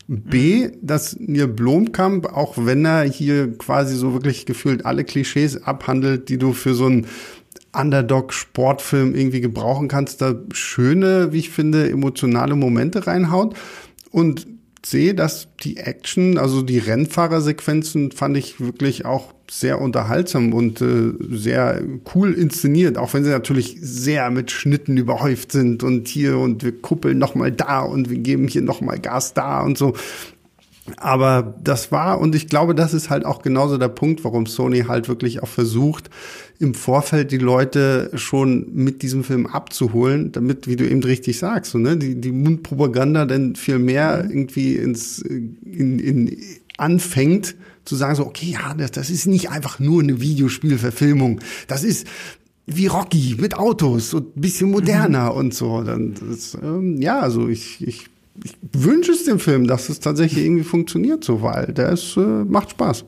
B, 0.07 0.67
mhm. 0.67 0.71
dass 0.83 1.17
Neil 1.19 1.47
Blomkamp, 1.47 2.27
auch 2.27 2.53
wenn 2.57 2.85
er 2.85 3.03
hier 3.03 3.57
quasi 3.57 3.95
so 3.95 4.13
wirklich 4.13 4.45
gefühlt 4.45 4.85
alle 4.85 5.03
Klischees 5.03 5.63
abhandelt, 5.63 6.29
die 6.29 6.37
du 6.37 6.53
für 6.53 6.75
so 6.75 6.85
einen 6.85 7.07
Underdog-Sportfilm 7.73 9.15
irgendwie 9.15 9.41
gebrauchen 9.41 9.87
kannst, 9.87 10.21
da 10.21 10.35
schöne, 10.51 11.33
wie 11.33 11.39
ich 11.39 11.49
finde, 11.49 11.89
emotionale 11.89 12.55
Momente 12.55 13.07
reinhaut. 13.07 13.55
Und 14.11 14.47
sehe, 14.85 15.15
dass 15.15 15.47
die 15.63 15.77
Action, 15.77 16.37
also 16.37 16.61
die 16.61 16.77
Rennfahrersequenzen 16.77 18.11
fand 18.11 18.37
ich 18.37 18.59
wirklich 18.59 19.05
auch 19.05 19.34
sehr 19.49 19.79
unterhaltsam 19.79 20.53
und 20.53 20.81
äh, 20.81 21.13
sehr 21.31 21.81
cool 22.13 22.33
inszeniert, 22.33 22.97
auch 22.97 23.13
wenn 23.13 23.23
sie 23.23 23.29
natürlich 23.29 23.77
sehr 23.79 24.31
mit 24.31 24.51
Schnitten 24.51 24.97
überhäuft 24.97 25.51
sind 25.51 25.83
und 25.83 26.07
hier 26.07 26.37
und 26.37 26.63
wir 26.63 26.81
kuppeln 26.81 27.17
noch 27.17 27.35
mal 27.35 27.51
da 27.51 27.81
und 27.81 28.09
wir 28.09 28.17
geben 28.17 28.47
hier 28.47 28.61
noch 28.61 28.81
mal 28.81 28.99
Gas 28.99 29.33
da 29.33 29.61
und 29.61 29.77
so. 29.77 29.93
Aber 30.97 31.55
das 31.63 31.91
war, 31.91 32.19
und 32.19 32.35
ich 32.35 32.47
glaube, 32.47 32.75
das 32.75 32.93
ist 32.93 33.09
halt 33.09 33.25
auch 33.25 33.41
genauso 33.41 33.77
der 33.77 33.87
Punkt, 33.87 34.23
warum 34.23 34.45
Sony 34.45 34.81
halt 34.81 35.07
wirklich 35.07 35.41
auch 35.41 35.47
versucht, 35.47 36.11
im 36.59 36.75
Vorfeld 36.75 37.31
die 37.31 37.39
Leute 37.39 38.11
schon 38.13 38.67
mit 38.73 39.01
diesem 39.01 39.23
Film 39.23 39.47
abzuholen, 39.47 40.31
damit, 40.31 40.67
wie 40.67 40.75
du 40.75 40.87
eben 40.87 41.03
richtig 41.03 41.39
sagst, 41.39 41.71
so, 41.71 41.79
ne, 41.79 41.97
die, 41.97 42.21
die 42.21 42.31
Mundpropaganda 42.31 43.25
dann 43.25 43.55
viel 43.55 43.79
mehr 43.79 44.23
mhm. 44.23 44.29
irgendwie 44.29 44.75
ins, 44.75 45.19
in, 45.19 45.99
in, 45.99 46.37
anfängt, 46.77 47.55
zu 47.85 47.95
sagen 47.95 48.15
so, 48.15 48.25
okay, 48.25 48.51
ja, 48.51 48.73
das, 48.73 48.91
das 48.91 49.09
ist 49.09 49.27
nicht 49.27 49.49
einfach 49.49 49.79
nur 49.79 50.01
eine 50.01 50.19
Videospielverfilmung. 50.19 51.39
Das 51.67 51.83
ist 51.83 52.07
wie 52.65 52.87
Rocky 52.87 53.37
mit 53.39 53.57
Autos 53.57 54.13
und 54.13 54.35
ein 54.35 54.41
bisschen 54.41 54.71
moderner 54.71 55.31
mhm. 55.31 55.37
und 55.37 55.53
so. 55.53 55.83
Dann 55.83 56.15
das, 56.29 56.57
ähm, 56.61 57.01
ja, 57.01 57.19
also 57.19 57.47
ich, 57.47 57.85
ich, 57.85 58.07
ich 58.43 58.57
wünsche 58.73 59.11
es 59.11 59.25
dem 59.25 59.39
Film, 59.39 59.67
dass 59.67 59.89
es 59.89 59.99
tatsächlich 59.99 60.43
irgendwie 60.43 60.63
funktioniert, 60.63 61.23
so 61.23 61.41
weil 61.41 61.67
der 61.67 61.89
ist, 61.89 62.17
äh, 62.17 62.19
macht 62.19 62.71
Spaß. 62.71 63.05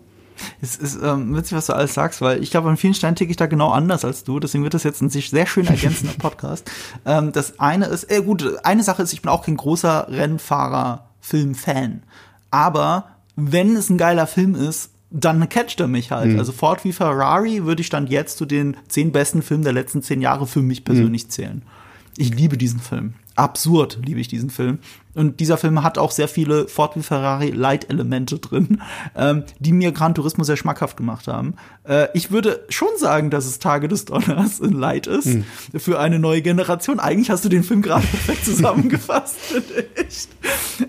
Es 0.62 0.76
ist 0.76 1.00
ähm, 1.02 1.36
witzig, 1.36 1.58
was 1.58 1.66
du 1.66 1.74
alles 1.74 1.96
sagst, 1.96 2.22
weil 2.22 2.44
ich 2.44 2.52
glaube, 2.52 2.70
an 2.70 2.78
vielen 2.78 2.94
Steinen 2.94 3.16
ticke 3.16 3.32
ich 3.32 3.38
da 3.38 3.48
genau 3.48 3.72
anders 3.72 4.06
als 4.06 4.24
du. 4.24 4.40
Deswegen 4.40 4.64
wird 4.64 4.76
das 4.76 4.84
jetzt 4.84 5.02
ein 5.02 5.10
sich 5.10 5.32
sehr 5.32 5.48
schön 5.48 5.66
ergänzender 5.66 6.14
Podcast. 6.20 6.70
ähm, 7.06 7.32
das 7.32 7.60
eine 7.60 7.88
ist, 7.88 8.12
äh, 8.12 8.22
gut, 8.22 8.64
eine 8.64 8.84
Sache 8.84 9.02
ist, 9.02 9.14
ich 9.14 9.24
bin 9.24 9.32
auch 9.32 9.44
kein 9.44 9.58
großer 9.58 10.08
Rennfahrer-Film-Fan. 10.10 12.04
Aber 12.52 13.17
wenn 13.38 13.78
es 13.78 13.90
ein 13.90 13.98
geiler 13.98 14.28
Film 14.28 14.56
ist, 14.56 14.90
dann 15.10 15.48
catcht 15.48 15.80
er 15.80 15.88
mich 15.88 16.12
halt. 16.12 16.34
Mhm. 16.34 16.40
Also 16.40 16.52
Ford 16.52 16.84
wie 16.84 16.92
Ferrari 16.92 17.64
würde 17.64 17.82
ich 17.82 17.90
dann 17.90 18.08
jetzt 18.08 18.38
zu 18.38 18.46
den 18.46 18.76
zehn 18.90 19.14
besten 19.14 19.42
Filmen 19.42 19.64
der 19.64 19.74
letzten 19.74 20.02
zehn 20.02 20.22
Jahre 20.22 20.48
für 20.48 20.62
mich 20.62 20.84
persönlich 20.84 21.26
mhm. 21.26 21.30
zählen. 21.30 21.62
Ich 22.18 22.34
liebe 22.34 22.58
diesen 22.58 22.80
Film. 22.80 23.14
Absurd 23.36 24.00
liebe 24.04 24.20
ich 24.20 24.28
diesen 24.28 24.50
Film. 24.50 24.80
Und 25.14 25.40
dieser 25.40 25.58
Film 25.58 25.84
hat 25.84 26.00
auch 26.00 26.10
sehr 26.10 26.28
viele 26.28 26.68
Ford 26.68 26.96
wie 26.96 27.04
Ferrari 27.04 27.52
Light-Elemente 27.52 28.40
drin, 28.40 28.82
ähm, 29.16 29.44
die 29.60 29.72
mir 29.72 29.92
Gran 29.92 30.16
Turismo 30.16 30.44
sehr 30.44 30.58
schmackhaft 30.58 30.98
gemacht 30.98 31.28
haben. 31.28 31.54
Äh, 31.88 32.08
ich 32.16 32.32
würde 32.32 32.66
schon 32.70 32.90
sagen, 32.98 33.30
dass 33.30 33.46
es 33.46 33.60
Tage 33.60 33.88
des 33.88 34.06
Donners 34.06 34.60
in 34.60 34.74
Light 34.74 35.06
ist 35.06 35.28
mhm. 35.28 35.46
für 35.76 36.00
eine 36.00 36.18
neue 36.18 36.42
Generation. 36.42 37.00
Eigentlich 37.00 37.30
hast 37.30 37.46
du 37.46 37.50
den 37.50 37.64
Film 37.64 37.84
gerade 37.84 38.08
perfekt 38.08 38.46
zusammengefasst, 38.46 39.38
finde 39.38 39.86
ich. 40.08 40.28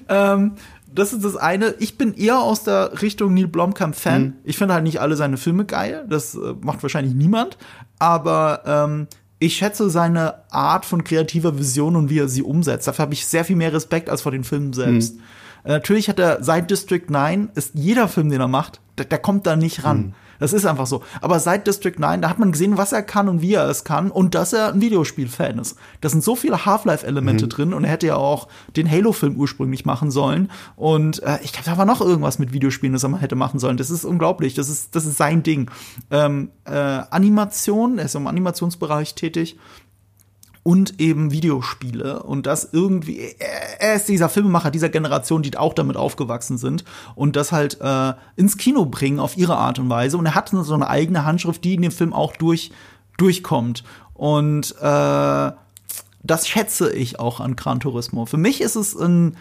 Ähm, 0.09 0.53
das 0.95 1.13
ist 1.13 1.25
das 1.25 1.37
eine. 1.37 1.75
Ich 1.79 1.99
bin 1.99 2.15
eher 2.15 2.41
aus 2.41 2.65
der 2.65 3.03
Richtung 3.03 3.35
Neil 3.35 3.47
Blomkamp-Fan. 3.47 4.23
Mhm. 4.23 4.33
Ich 4.45 4.57
finde 4.57 4.75
halt 4.75 4.85
nicht 4.85 5.01
alle 5.01 5.17
seine 5.17 5.37
Filme 5.37 5.65
geil. 5.65 6.05
Das 6.09 6.35
äh, 6.35 6.55
macht 6.61 6.83
wahrscheinlich 6.83 7.15
niemand. 7.15 7.59
Aber 7.99 8.63
ähm, 8.65 9.07
ich 9.39 9.57
schätze 9.57 9.91
seine 9.91 10.35
Art 10.51 10.85
von 10.85 11.05
kreativer 11.05 11.59
Vision 11.59 11.97
und 11.97 12.11
wie 12.11 12.19
er 12.19 12.29
sie 12.29 12.43
umsetzt. 12.43 12.89
Dafür 12.89 13.05
habe 13.05 13.15
ich 13.15 13.27
sehr 13.27 13.45
viel 13.45 13.57
mehr 13.57 13.73
Respekt 13.73 14.11
als 14.11 14.23
vor 14.23 14.33
den 14.33 14.45
Filmen 14.45 14.73
selbst. 14.73 15.17
Mhm. 15.17 15.23
Äh, 15.65 15.69
natürlich 15.71 16.09
hat 16.09 16.19
er 16.19 16.43
seit 16.43 16.71
District 16.71 17.07
9 17.09 17.51
ist 17.55 17.73
jeder 17.75 18.09
Film, 18.09 18.31
den 18.31 18.41
er 18.41 18.49
macht, 18.49 18.81
der, 18.97 19.05
der 19.05 19.19
kommt 19.19 19.47
da 19.47 19.57
nicht 19.57 19.85
ran. 19.85 19.99
Mhm. 19.99 20.15
Das 20.39 20.53
ist 20.53 20.67
einfach 20.67 20.87
so. 20.87 21.03
Aber 21.21 21.41
seit 21.41 21.67
District 21.67 21.95
9, 21.99 22.23
da 22.23 22.29
hat 22.29 22.39
man 22.39 22.53
gesehen, 22.53 22.79
was 22.79 22.93
er 22.93 23.03
kann 23.03 23.29
und 23.29 23.43
wie 23.43 23.55
er 23.55 23.69
es 23.69 23.85
kann 23.85 24.11
und 24.11 24.35
dass 24.35 24.53
er 24.53 24.73
ein 24.73 24.81
Videospiel-Fan 24.81 25.59
ist. 25.59 25.77
Da 26.01 26.09
sind 26.09 26.23
so 26.23 26.37
viele 26.37 26.65
Half-Life-Elemente 26.65 27.47
mhm. 27.47 27.51
drin 27.51 27.75
und 27.75 27.85
er 27.85 27.91
hätte 27.91 28.07
ja 28.07 28.17
auch 28.17 28.49
den 28.77 28.91
Halo-Film 28.91 29.37
ursprünglich 29.37 29.85
machen 29.85 30.11
sollen. 30.11 30.51
Und 30.77 31.23
äh, 31.23 31.39
ich 31.43 31.53
glaube, 31.53 31.69
da 31.69 31.79
war 31.79 31.85
noch 31.85 32.01
irgendwas 32.01 32.39
mit 32.39 32.53
Videospielen, 32.53 32.93
das 32.93 33.03
er 33.03 33.09
mal 33.09 33.21
hätte 33.21 33.37
machen 33.37 33.59
sollen. 33.59 33.77
Das 33.77 33.91
ist 33.91 34.05
unglaublich. 34.05 34.55
Das 34.55 34.69
ist, 34.69 34.95
das 34.95 35.07
ist 35.07 35.17
sein 35.17 35.43
Ding. 35.43 35.71
Ähm, 36.11 36.51
äh, 36.65 36.73
Animation, 36.73 37.99
er 37.99 38.07
ist 38.07 38.15
im 38.15 38.27
Animationsbereich 38.27 39.15
tätig 39.15 39.57
und 40.69 41.01
eben 41.01 41.31
Videospiele 41.31 42.23
und 42.25 42.45
das 42.45 42.69
irgendwie 42.73 43.35
er 43.79 43.95
ist 43.95 44.07
dieser 44.07 44.29
Filmemacher 44.29 44.71
dieser 44.71 44.91
Generation, 44.91 45.41
die 45.41 45.57
auch 45.57 45.73
damit 45.73 45.97
aufgewachsen 45.97 46.59
sind 46.59 46.85
und 47.15 47.37
das 47.37 47.53
halt 47.53 47.81
äh, 47.81 48.13
ins 48.37 48.59
Kino 48.59 48.85
bringen 48.85 49.19
auf 49.19 49.39
ihre 49.39 49.57
Art 49.57 49.79
und 49.79 49.89
Weise 49.89 50.19
und 50.19 50.27
er 50.27 50.35
hat 50.35 50.51
so 50.51 50.75
eine 50.75 50.91
eigene 50.91 51.25
Handschrift, 51.25 51.65
die 51.65 51.73
in 51.73 51.81
dem 51.81 51.91
Film 51.91 52.13
auch 52.13 52.37
durch 52.37 52.71
durchkommt 53.17 53.83
und 54.13 54.75
äh, 54.79 55.53
das 56.23 56.47
schätze 56.47 56.93
ich 56.93 57.19
auch 57.19 57.41
an 57.41 57.57
Gran 57.57 57.81
Turismo. 57.81 58.27
Für 58.27 58.37
mich 58.37 58.61
ist 58.61 58.77
es 58.77 58.95
ein 58.95 59.39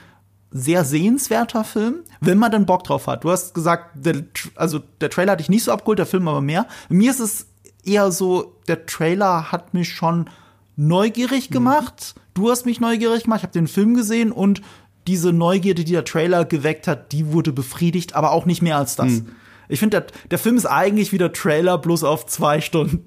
sehr 0.52 0.86
sehenswerter 0.86 1.66
Film, 1.66 2.04
wenn 2.22 2.38
man 2.38 2.54
dann 2.54 2.66
Bock 2.66 2.86
drauf 2.86 3.08
hat. 3.08 3.26
Du 3.26 3.32
hast 3.32 3.54
gesagt, 3.54 3.90
der, 3.96 4.24
also 4.56 4.80
der 5.02 5.10
Trailer 5.10 5.34
hat 5.34 5.42
dich 5.42 5.50
nicht 5.50 5.66
so 5.66 5.74
abgeholt, 5.74 6.00
der 6.00 6.06
Film 6.06 6.30
aber 6.30 6.40
mehr. 6.40 6.68
Mir 6.88 7.12
ist 7.12 7.20
es 7.20 7.48
eher 7.84 8.14
so, 8.14 8.56
der 8.70 8.86
Trailer 8.86 9.52
hat 9.52 9.74
mich 9.74 9.94
schon 9.94 10.30
neugierig 10.78 11.50
mhm. 11.50 11.54
gemacht. 11.54 12.16
Mhm. 12.16 12.22
Du 12.34 12.50
hast 12.50 12.66
mich 12.66 12.80
neugierig 12.80 13.24
gemacht. 13.24 13.40
Ich 13.40 13.44
habe 13.44 13.54
den 13.54 13.68
Film 13.68 13.96
gesehen 13.96 14.32
und 14.32 14.62
diese 15.08 15.34
Neugierde, 15.34 15.84
die 15.84 15.94
der 15.94 16.06
Trailer 16.06 16.46
geweckt 16.46 16.88
hat, 16.88 17.12
die 17.12 17.32
wurde 17.34 17.52
befriedigt, 17.52 18.16
aber 18.16 18.32
auch 18.32 18.46
nicht 18.46 18.62
mehr 18.62 18.78
als 18.78 18.96
das. 18.96 19.12
Mhm. 19.12 19.28
Ich 19.70 19.80
finde, 19.80 20.02
der, 20.02 20.08
der, 20.32 20.40
Film 20.40 20.56
ist 20.56 20.66
eigentlich 20.66 21.12
wie 21.12 21.18
der 21.18 21.34
Trailer 21.34 21.78
bloß 21.78 22.06
auf 22.06 22.26
zwei 22.26 22.62
Stunden. 22.62 23.06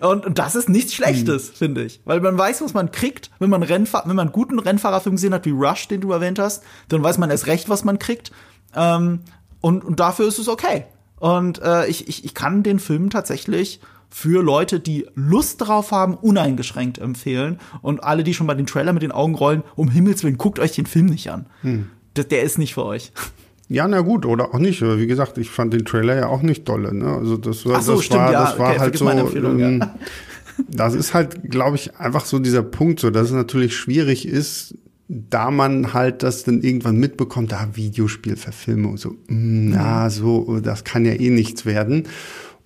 Und, 0.00 0.26
und 0.26 0.38
das 0.38 0.54
ist 0.54 0.68
nichts 0.68 0.92
Schlechtes, 0.92 1.50
mhm. 1.50 1.54
finde 1.54 1.84
ich. 1.84 2.02
Weil 2.04 2.20
man 2.20 2.36
weiß, 2.36 2.60
was 2.60 2.74
man 2.74 2.90
kriegt. 2.90 3.30
Wenn 3.38 3.48
man, 3.48 3.62
Rennfahr 3.62 4.02
wenn 4.04 4.16
man 4.16 4.26
einen 4.26 4.32
guten 4.32 4.58
Rennfahrerfilm 4.58 5.16
gesehen 5.16 5.32
hat, 5.32 5.46
wie 5.46 5.50
Rush, 5.50 5.88
den 5.88 6.02
du 6.02 6.12
erwähnt 6.12 6.38
hast, 6.38 6.62
dann 6.88 7.02
weiß 7.02 7.16
man 7.16 7.30
erst 7.30 7.46
recht, 7.46 7.70
was 7.70 7.84
man 7.84 7.98
kriegt. 7.98 8.32
Ähm, 8.76 9.20
und, 9.62 9.82
und 9.84 9.98
dafür 9.98 10.28
ist 10.28 10.38
es 10.38 10.48
okay. 10.48 10.84
Und 11.20 11.60
äh, 11.62 11.86
ich, 11.86 12.06
ich, 12.06 12.24
ich 12.24 12.34
kann 12.34 12.62
den 12.62 12.78
Film 12.78 13.08
tatsächlich 13.08 13.80
für 14.10 14.42
Leute, 14.42 14.80
die 14.80 15.06
Lust 15.14 15.60
drauf 15.60 15.92
haben, 15.92 16.14
uneingeschränkt 16.14 16.98
empfehlen. 16.98 17.58
Und 17.82 18.02
alle, 18.02 18.24
die 18.24 18.34
schon 18.34 18.46
bei 18.46 18.54
den 18.54 18.66
Trailer 18.66 18.92
mit 18.92 19.02
den 19.02 19.12
Augen 19.12 19.34
rollen, 19.34 19.62
um 19.76 19.90
Himmels 19.90 20.24
Willen, 20.24 20.38
guckt 20.38 20.58
euch 20.58 20.72
den 20.72 20.86
Film 20.86 21.06
nicht 21.06 21.30
an. 21.30 21.46
Hm. 21.62 21.90
Der, 22.16 22.24
der 22.24 22.42
ist 22.42 22.58
nicht 22.58 22.74
für 22.74 22.84
euch. 22.84 23.12
Ja, 23.68 23.86
na 23.86 24.00
gut, 24.00 24.24
oder 24.24 24.54
auch 24.54 24.58
nicht. 24.58 24.80
Wie 24.80 25.06
gesagt, 25.06 25.36
ich 25.36 25.50
fand 25.50 25.74
den 25.74 25.84
Trailer 25.84 26.16
ja 26.16 26.26
auch 26.28 26.42
nicht 26.42 26.66
dolle. 26.68 26.94
Ne? 26.94 27.06
Also 27.06 27.36
das 27.36 27.66
war, 27.66 27.82
so, 27.82 27.96
das 27.96 28.04
stimmt, 28.04 28.20
war, 28.20 28.32
das 28.32 28.52
ja. 28.52 28.58
war 28.58 28.70
okay, 28.70 28.78
halt 28.78 28.96
so. 28.96 29.10
Ähm, 29.10 29.80
ja. 29.80 29.94
Das 30.68 30.94
ist 30.94 31.14
halt, 31.14 31.50
glaube 31.50 31.76
ich, 31.76 31.94
einfach 31.96 32.24
so 32.24 32.38
dieser 32.38 32.62
Punkt, 32.62 32.98
so 32.98 33.10
dass 33.10 33.28
es 33.28 33.32
natürlich 33.32 33.76
schwierig 33.76 34.26
ist, 34.26 34.74
da 35.08 35.50
man 35.50 35.94
halt 35.94 36.22
das 36.22 36.44
dann 36.44 36.62
irgendwann 36.62 36.96
mitbekommt, 36.96 37.52
da 37.52 37.68
Videospielverfilmung, 37.74 38.96
so, 38.96 39.10
hm, 39.28 39.70
na, 39.70 40.10
so, 40.10 40.60
das 40.60 40.84
kann 40.84 41.04
ja 41.04 41.12
eh 41.12 41.30
nichts 41.30 41.64
werden. 41.64 42.04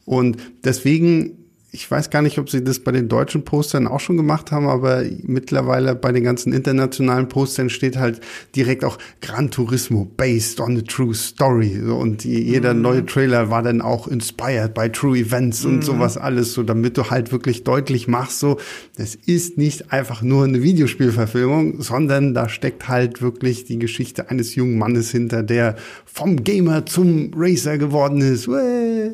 Und 0.05 0.39
deswegen 0.65 1.43
ich 1.75 1.91
weiß 1.91 2.11
gar 2.11 2.21
nicht, 2.21 2.39
ob 2.39 2.51
sie 2.51 2.63
das 2.63 2.81
bei 2.81 2.93
den 2.93 3.09
deutschen 3.09 3.47
Postern 3.47 3.89
auch 3.89 3.99
schon 3.99 4.19
gemacht 4.19 4.53
haben, 4.53 4.69
aber 4.69 5.05
mittlerweile 5.23 5.95
bei 5.95 6.13
den 6.13 6.23
ganzen 6.23 6.53
internationalen 6.53 7.29
Postern 7.31 7.71
steht 7.71 7.97
halt 7.97 8.21
direkt 8.55 8.85
auch 8.85 8.99
Gran 9.23 9.51
Turismo 9.51 10.05
based 10.19 10.61
on 10.61 10.77
a 10.77 10.83
true 10.83 11.15
story. 11.15 11.81
Und 11.81 12.27
jeder 12.27 12.75
mhm. 12.75 12.83
neue 12.83 13.07
Trailer 13.07 13.49
war 13.49 13.63
dann 13.63 13.81
auch 13.81 14.07
inspired 14.07 14.75
by 14.75 14.91
true 14.91 15.17
events 15.17 15.65
und 15.65 15.77
mhm. 15.77 15.83
sowas 15.83 16.19
alles, 16.19 16.53
so 16.53 16.63
damit 16.63 16.99
du 16.99 17.09
halt 17.09 17.33
wirklich 17.33 17.65
deutlich 17.65 18.07
machst, 18.07 18.41
so, 18.41 18.59
das 18.99 19.15
ist 19.15 19.57
nicht 19.57 19.95
einfach 19.95 20.21
nur 20.21 20.45
eine 20.45 20.63
Videospielverfilmung, 20.63 21.81
sondern 21.81 22.35
da 22.35 22.51
steckt 22.51 22.89
halt 22.89 23.23
wirklich 23.23 23.65
die 23.65 23.79
Geschichte 23.79 24.29
eines 24.29 24.55
jungen 24.55 24.77
Mannes 24.77 25.11
hinter, 25.11 25.43
der 25.43 25.77
vom 26.05 26.45
Gamer 26.45 26.85
zum 26.85 27.31
Racer 27.35 27.79
geworden 27.79 28.21
ist. 28.21 28.47
Uäh. 28.47 29.13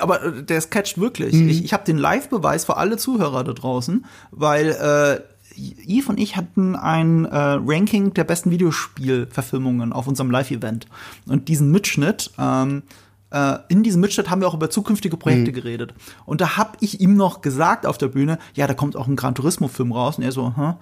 Aber 0.00 0.22
äh, 0.22 0.42
der 0.42 0.60
catcht 0.62 0.98
wirklich. 0.98 1.34
Mhm. 1.34 1.48
Ich, 1.48 1.64
ich 1.64 1.72
habe 1.72 1.84
den 1.84 1.98
Live-Beweis 1.98 2.64
für 2.64 2.76
alle 2.76 2.96
Zuhörer 2.96 3.44
da 3.44 3.52
draußen, 3.52 4.04
weil 4.30 4.70
äh, 4.70 5.20
Yves 5.56 6.08
und 6.08 6.18
ich 6.18 6.36
hatten 6.36 6.76
ein 6.76 7.24
äh, 7.24 7.36
Ranking 7.36 8.14
der 8.14 8.24
besten 8.24 8.50
Videospielverfilmungen 8.50 9.92
auf 9.92 10.06
unserem 10.06 10.30
Live-Event. 10.30 10.86
Und 11.26 11.48
diesen 11.48 11.70
Mitschnitt 11.70 12.30
ähm, 12.38 12.82
äh, 13.30 13.58
in 13.68 13.82
diesem 13.82 14.00
Mitschnitt 14.00 14.30
haben 14.30 14.40
wir 14.40 14.48
auch 14.48 14.54
über 14.54 14.70
zukünftige 14.70 15.16
Projekte 15.16 15.50
mhm. 15.50 15.54
geredet. 15.54 15.94
Und 16.26 16.40
da 16.40 16.56
habe 16.56 16.76
ich 16.80 17.00
ihm 17.00 17.14
noch 17.14 17.40
gesagt 17.40 17.86
auf 17.86 17.98
der 17.98 18.08
Bühne, 18.08 18.38
ja, 18.54 18.66
da 18.66 18.74
kommt 18.74 18.96
auch 18.96 19.06
ein 19.06 19.16
Gran 19.16 19.34
Turismo-Film 19.34 19.92
raus. 19.92 20.18
Und 20.18 20.24
er 20.24 20.32
so, 20.32 20.56
hm? 20.56 20.74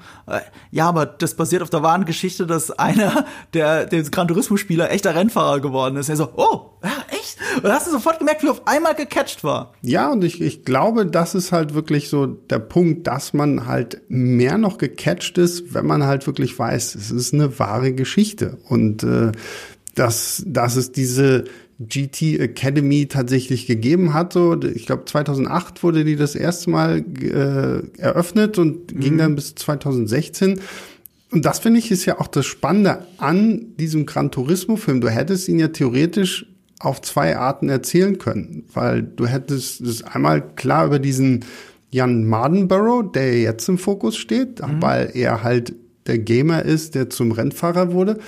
ja, 0.70 0.88
aber 0.88 1.06
das 1.06 1.34
basiert 1.34 1.62
auf 1.62 1.70
der 1.70 1.82
wahren 1.82 2.04
Geschichte, 2.04 2.46
dass 2.46 2.70
einer 2.70 3.26
der, 3.54 3.86
der 3.86 4.02
Gran 4.04 4.28
Turismo-Spieler 4.28 4.90
echter 4.90 5.14
Rennfahrer 5.14 5.60
geworden 5.60 5.96
ist. 5.96 6.08
Er 6.08 6.16
so, 6.16 6.30
oh, 6.36 6.70
ja, 6.82 6.90
echt? 7.10 7.38
Und 7.62 7.70
hast 7.70 7.86
du 7.86 7.90
sofort 7.90 8.18
gemerkt, 8.18 8.42
wie 8.42 8.48
auf 8.48 8.66
einmal 8.66 8.94
gecatcht 8.94 9.44
war. 9.44 9.72
Ja, 9.82 10.10
und 10.10 10.24
ich, 10.24 10.40
ich 10.40 10.64
glaube, 10.64 11.06
das 11.06 11.34
ist 11.34 11.52
halt 11.52 11.74
wirklich 11.74 12.08
so 12.08 12.26
der 12.26 12.60
Punkt, 12.60 13.06
dass 13.06 13.32
man 13.32 13.66
halt 13.66 14.00
mehr 14.08 14.58
noch 14.58 14.78
gecatcht 14.78 15.38
ist, 15.38 15.74
wenn 15.74 15.86
man 15.86 16.04
halt 16.04 16.26
wirklich 16.26 16.58
weiß, 16.58 16.94
es 16.94 17.10
ist 17.10 17.34
eine 17.34 17.58
wahre 17.58 17.92
Geschichte. 17.92 18.58
Und 18.68 19.02
äh, 19.02 19.32
dass, 19.94 20.42
dass 20.46 20.76
es 20.76 20.92
diese 20.92 21.44
GT 21.80 22.40
Academy 22.40 23.06
tatsächlich 23.06 23.66
gegeben 23.66 24.12
hat. 24.12 24.32
So, 24.32 24.60
ich 24.60 24.86
glaube 24.86 25.04
2008 25.04 25.82
wurde 25.82 26.04
die 26.04 26.16
das 26.16 26.34
erste 26.34 26.70
Mal 26.70 27.04
äh, 27.20 28.00
eröffnet 28.00 28.58
und 28.58 28.92
mhm. 28.92 29.00
ging 29.00 29.18
dann 29.18 29.34
bis 29.36 29.54
2016. 29.54 30.60
Und 31.30 31.44
das 31.44 31.60
finde 31.60 31.78
ich 31.78 31.90
ist 31.90 32.04
ja 32.06 32.20
auch 32.20 32.26
das 32.26 32.46
Spannende 32.46 33.06
an 33.18 33.76
diesem 33.78 34.06
Gran 34.06 34.30
Turismo 34.30 34.76
Film. 34.76 35.00
Du 35.00 35.08
hättest 35.08 35.48
ihn 35.48 35.58
ja 35.58 35.68
theoretisch 35.68 36.46
auf 36.80 37.00
zwei 37.02 37.36
Arten 37.36 37.68
erzählen 37.68 38.18
können, 38.18 38.64
weil 38.72 39.02
du 39.02 39.26
hättest 39.26 39.80
es 39.80 40.02
einmal 40.02 40.42
klar 40.54 40.86
über 40.86 40.98
diesen 40.98 41.44
Jan 41.90 42.24
Mardenborough, 42.24 43.12
der 43.12 43.40
jetzt 43.40 43.68
im 43.68 43.78
Fokus 43.78 44.16
steht, 44.16 44.60
mhm. 44.60 44.82
weil 44.82 45.10
er 45.14 45.42
halt 45.42 45.74
der 46.06 46.18
Gamer 46.18 46.62
ist, 46.62 46.94
der 46.94 47.10
zum 47.10 47.32
Rennfahrer 47.32 47.92
wurde. 47.92 48.18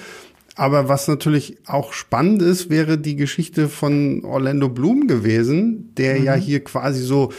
Aber 0.60 0.90
was 0.90 1.08
natürlich 1.08 1.56
auch 1.64 1.94
spannend 1.94 2.42
ist, 2.42 2.68
wäre 2.68 2.98
die 2.98 3.16
Geschichte 3.16 3.66
von 3.66 4.26
Orlando 4.26 4.68
Bloom 4.68 5.06
gewesen, 5.06 5.94
der 5.96 6.18
mhm. 6.18 6.24
ja 6.26 6.34
hier 6.34 6.62
quasi 6.62 7.00
so 7.00 7.32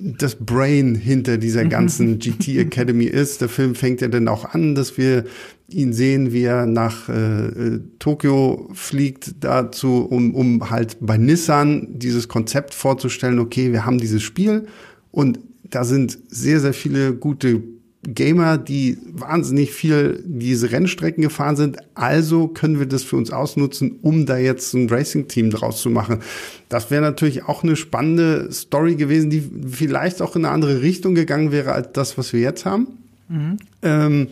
das 0.00 0.34
Brain 0.34 0.96
hinter 0.96 1.38
dieser 1.38 1.62
mhm. 1.62 1.68
ganzen 1.68 2.18
GT 2.18 2.58
Academy 2.58 3.04
ist. 3.04 3.40
Der 3.40 3.48
Film 3.48 3.76
fängt 3.76 4.00
ja 4.00 4.08
dann 4.08 4.26
auch 4.26 4.46
an, 4.46 4.74
dass 4.74 4.98
wir 4.98 5.26
ihn 5.68 5.92
sehen, 5.92 6.32
wie 6.32 6.42
er 6.42 6.66
nach 6.66 7.08
äh, 7.08 7.46
äh, 7.46 7.80
Tokio 8.00 8.68
fliegt 8.72 9.36
dazu, 9.44 10.04
um, 10.10 10.34
um 10.34 10.70
halt 10.70 10.96
bei 11.00 11.18
Nissan 11.18 11.86
dieses 12.00 12.26
Konzept 12.26 12.74
vorzustellen, 12.74 13.38
okay, 13.38 13.70
wir 13.70 13.86
haben 13.86 13.98
dieses 13.98 14.24
Spiel 14.24 14.66
Und 15.12 15.38
da 15.62 15.84
sind 15.84 16.18
sehr, 16.26 16.58
sehr 16.58 16.72
viele 16.72 17.14
gute 17.14 17.62
Gamer, 18.02 18.58
die 18.58 18.98
wahnsinnig 19.12 19.72
viel 19.72 20.22
diese 20.24 20.70
Rennstrecken 20.70 21.22
gefahren 21.22 21.56
sind. 21.56 21.78
Also 21.94 22.46
können 22.46 22.78
wir 22.78 22.86
das 22.86 23.02
für 23.02 23.16
uns 23.16 23.32
ausnutzen, 23.32 23.98
um 24.02 24.24
da 24.24 24.38
jetzt 24.38 24.72
ein 24.74 24.88
Racing-Team 24.88 25.50
draus 25.50 25.82
zu 25.82 25.90
machen. 25.90 26.20
Das 26.68 26.90
wäre 26.90 27.02
natürlich 27.02 27.44
auch 27.44 27.64
eine 27.64 27.74
spannende 27.74 28.52
Story 28.52 28.94
gewesen, 28.94 29.30
die 29.30 29.42
vielleicht 29.68 30.22
auch 30.22 30.36
in 30.36 30.44
eine 30.44 30.54
andere 30.54 30.80
Richtung 30.80 31.14
gegangen 31.14 31.50
wäre 31.50 31.72
als 31.72 31.88
das, 31.92 32.16
was 32.16 32.32
wir 32.32 32.40
jetzt 32.40 32.64
haben. 32.64 32.86
Mhm. 33.28 33.58
Ähm, 33.82 34.28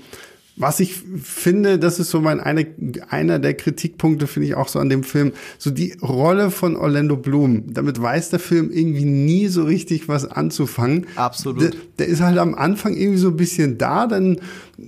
was 0.58 0.80
ich 0.80 0.94
finde, 1.22 1.78
das 1.78 1.98
ist 1.98 2.10
so 2.10 2.20
mein 2.20 2.40
eine, 2.40 2.66
einer 3.10 3.38
der 3.38 3.52
Kritikpunkte, 3.52 4.26
finde 4.26 4.48
ich 4.48 4.54
auch 4.54 4.68
so 4.68 4.78
an 4.78 4.88
dem 4.88 5.02
Film, 5.02 5.32
so 5.58 5.70
die 5.70 5.94
Rolle 6.00 6.50
von 6.50 6.76
Orlando 6.76 7.16
Bloom. 7.16 7.74
Damit 7.74 8.00
weiß 8.00 8.30
der 8.30 8.38
Film 8.38 8.70
irgendwie 8.70 9.04
nie 9.04 9.48
so 9.48 9.64
richtig 9.64 10.08
was 10.08 10.24
anzufangen. 10.24 11.06
Absolut. 11.16 11.60
Der, 11.60 11.70
der 11.98 12.06
ist 12.06 12.22
halt 12.22 12.38
am 12.38 12.54
Anfang 12.54 12.96
irgendwie 12.96 13.18
so 13.18 13.28
ein 13.28 13.36
bisschen 13.36 13.76
da, 13.76 14.06
dann 14.06 14.38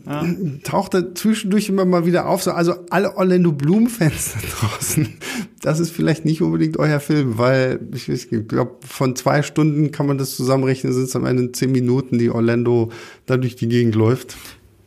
ja. 0.07 0.25
taucht 0.65 0.95
er 0.95 1.15
zwischendurch 1.15 1.69
immer 1.69 1.85
mal 1.85 2.07
wieder 2.07 2.29
auf. 2.29 2.43
So, 2.43 2.53
also 2.53 2.75
alle 2.89 3.17
Orlando 3.19 3.53
Bloom-Fans 3.53 4.35
da 4.35 4.69
draußen, 4.69 5.09
das 5.61 5.81
ist 5.81 5.91
vielleicht 5.91 6.25
nicht 6.25 6.41
unbedingt 6.41 6.79
euer 6.79 7.01
Film, 7.01 7.37
weil 7.37 7.81
ich, 7.95 8.09
ich 8.09 8.31
glaube, 8.49 8.77
von 8.87 9.17
zwei 9.17 9.43
Stunden 9.43 9.91
kann 9.91 10.07
man 10.07 10.17
das 10.17 10.35
zusammenrechnen, 10.35 10.95
sind 10.95 11.05
es 11.05 11.17
am 11.17 11.27
Ende 11.27 11.53
zehn 11.53 11.73
Minuten, 11.73 12.19
die 12.19 12.31
Orlando 12.31 12.91
da 13.27 13.37
durch 13.37 13.57
die 13.57 13.69
Gegend 13.69 13.95
läuft. 13.95 14.37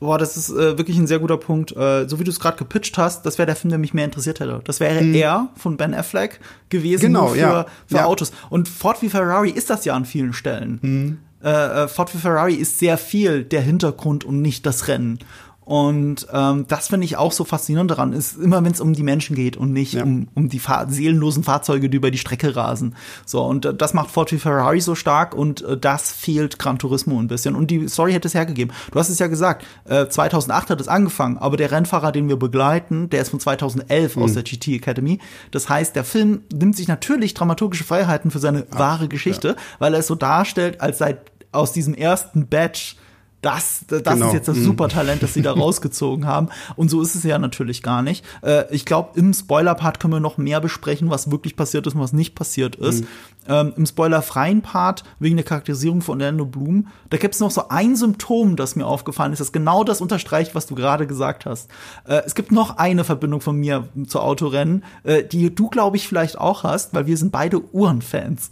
Boah, 0.02 0.18
das 0.18 0.36
ist 0.36 0.50
äh, 0.50 0.80
wirklich 0.80 0.98
ein 0.98 1.06
sehr 1.06 1.20
guter 1.20 1.38
Punkt. 1.38 1.78
Äh, 1.78 2.10
so 2.10 2.20
wie 2.20 2.24
du 2.24 2.32
es 2.32 2.40
gerade 2.40 2.58
gepitcht 2.58 2.98
hast, 2.98 3.24
das 3.24 3.38
wäre 3.38 3.46
der 3.46 3.56
Film, 3.56 3.70
der 3.70 3.78
mich 3.78 3.94
mehr 3.94 4.04
interessiert 4.04 4.40
hätte. 4.40 4.60
Das 4.64 4.80
wäre 4.80 5.00
mhm. 5.00 5.14
er 5.14 5.50
von 5.56 5.78
Ben 5.78 5.94
Affleck 5.94 6.40
gewesen 6.70 7.02
genau, 7.02 7.28
für, 7.28 7.38
ja. 7.38 7.66
für 7.86 7.98
ja. 7.98 8.06
Autos. 8.06 8.32
Und 8.50 8.68
Ford 8.68 9.00
wie 9.04 9.10
Ferrari 9.10 9.52
ist 9.52 9.70
das 9.70 9.86
ja 9.86 9.94
an 9.94 10.06
vielen 10.06 10.34
Stellen. 10.34 10.80
Mhm. 10.82 11.18
Äh, 11.44 11.84
äh 11.84 11.88
Ford 11.88 12.12
wie 12.16 12.18
Ferrari 12.18 12.56
ist 12.56 12.80
sehr 12.80 12.98
viel 12.98 13.44
der 13.44 13.62
Hintergrund 13.62 14.24
und 14.24 14.42
nicht 14.42 14.66
das 14.66 14.88
Rennen. 14.88 15.20
Und 15.64 16.28
ähm, 16.34 16.66
das 16.68 16.88
finde 16.88 17.06
ich 17.06 17.18
auch 17.18 17.32
so 17.32 17.44
faszinierend 17.44 17.92
daran, 17.92 18.14
ist 18.14 18.38
immer, 18.38 18.64
wenn 18.64 18.72
es 18.72 18.82
um 18.82 18.94
die 18.94 19.04
Menschen 19.04 19.36
geht 19.36 19.58
und 19.58 19.72
nicht 19.72 19.94
ja. 19.94 20.04
um, 20.04 20.28
um 20.34 20.50
die 20.50 20.58
Fahr 20.58 20.90
seelenlosen 20.90 21.44
Fahrzeuge, 21.44 21.88
die 21.88 21.98
über 21.98 22.10
die 22.10 22.18
Strecke 22.18 22.56
rasen. 22.56 22.96
So, 23.26 23.44
und 23.44 23.66
äh, 23.66 23.74
das 23.74 23.94
macht 23.94 24.10
Ford 24.10 24.32
wie 24.32 24.40
Ferrari 24.40 24.82
so 24.82 24.96
stark 24.96 25.36
und 25.36 25.62
äh, 25.62 25.78
das 25.78 26.12
fehlt 26.12 26.58
Gran 26.58 26.80
Turismo 26.80 27.20
ein 27.20 27.28
bisschen. 27.28 27.56
Und 27.56 27.70
die 27.70 27.88
Story 27.88 28.14
hätte 28.14 28.28
es 28.28 28.34
hergegeben. 28.34 28.76
Du 28.92 29.00
hast 29.00 29.10
es 29.10 29.20
ja 29.20 29.28
gesagt, 29.28 29.66
äh, 29.86 30.08
2008 30.08 30.72
hat 30.72 30.82
es 30.82 30.88
angefangen, 30.88 31.38
aber 31.38 31.58
der 31.58 31.72
Rennfahrer, 31.72 32.12
den 32.12 32.28
wir 32.28 32.38
begleiten, 32.38 33.10
der 33.12 33.22
ist 33.22 33.30
von 33.30 33.40
2011 33.40 34.16
mhm. 34.16 34.24
aus 34.24 34.34
der 34.34 34.44
GT 34.44 34.70
Academy. 34.70 35.20
Das 35.52 35.70
heißt, 35.70 35.96
der 35.96 36.04
Film 36.04 36.42
nimmt 36.52 36.76
sich 36.76 36.88
natürlich 36.88 37.36
dramaturgische 37.36 37.84
Freiheiten 37.84 38.32
für 38.32 38.40
seine 38.40 38.66
Ach, 38.72 38.80
wahre 38.80 39.08
Geschichte, 39.08 39.50
ja. 39.50 39.56
weil 39.78 39.94
er 39.94 40.00
es 40.00 40.08
so 40.08 40.16
darstellt, 40.16 40.82
als 40.82 40.98
sei 40.98 41.18
aus 41.52 41.72
diesem 41.72 41.94
ersten 41.94 42.48
Batch 42.48 42.96
das, 43.42 43.86
das 43.88 44.04
genau. 44.04 44.28
ist 44.28 44.34
jetzt 44.34 44.48
das 44.48 44.58
mhm. 44.58 44.66
Supertalent, 44.66 45.24
das 45.24 45.34
sie 45.34 45.42
da 45.42 45.52
rausgezogen 45.54 46.26
haben. 46.26 46.50
Und 46.76 46.90
so 46.90 47.02
ist 47.02 47.16
es 47.16 47.24
ja 47.24 47.40
natürlich 47.40 47.82
gar 47.82 48.02
nicht. 48.02 48.24
Äh, 48.44 48.74
ich 48.74 48.86
glaube, 48.86 49.20
im 49.20 49.34
Spoiler-Part 49.34 50.00
können 50.00 50.14
wir 50.14 50.20
noch 50.20 50.38
mehr 50.38 50.62
besprechen, 50.62 51.10
was 51.10 51.32
wirklich 51.32 51.56
passiert 51.56 51.88
ist 51.88 51.96
und 51.96 52.02
was 52.02 52.14
nicht 52.14 52.36
passiert 52.36 52.76
ist. 52.76 53.02
Mhm. 53.02 53.08
Ähm, 53.48 53.74
Im 53.76 53.86
spoilerfreien 53.88 54.62
Part, 54.62 55.04
wegen 55.18 55.36
der 55.36 55.44
Charakterisierung 55.44 56.02
von 56.02 56.22
Orlando 56.22 56.46
Bloom, 56.46 56.88
da 57.10 57.18
gibt 57.18 57.34
es 57.34 57.40
noch 57.40 57.50
so 57.50 57.70
ein 57.70 57.96
Symptom, 57.96 58.56
das 58.56 58.76
mir 58.76 58.86
aufgefallen 58.86 59.34
ist, 59.34 59.40
das 59.40 59.52
genau 59.52 59.84
das 59.84 60.00
unterstreicht, 60.00 60.54
was 60.54 60.68
du 60.68 60.76
gerade 60.76 61.08
gesagt 61.08 61.48
hast. 61.48 61.70
Äh, 62.06 62.22
es 62.26 62.36
gibt 62.36 62.52
noch 62.52 62.78
eine 62.78 63.04
Verbindung 63.04 63.42
von 63.42 63.58
mir 63.58 63.88
zu 64.06 64.20
Autorennen, 64.20 64.84
äh, 65.04 65.24
die 65.24 65.54
du, 65.54 65.70
glaube 65.70 65.98
ich, 65.98 66.08
vielleicht 66.08 66.38
auch 66.38 66.64
hast, 66.64 66.94
weil 66.94 67.08
wir 67.08 67.18
sind 67.18 67.32
beide 67.32 67.62
Uhrenfans. 67.74 68.50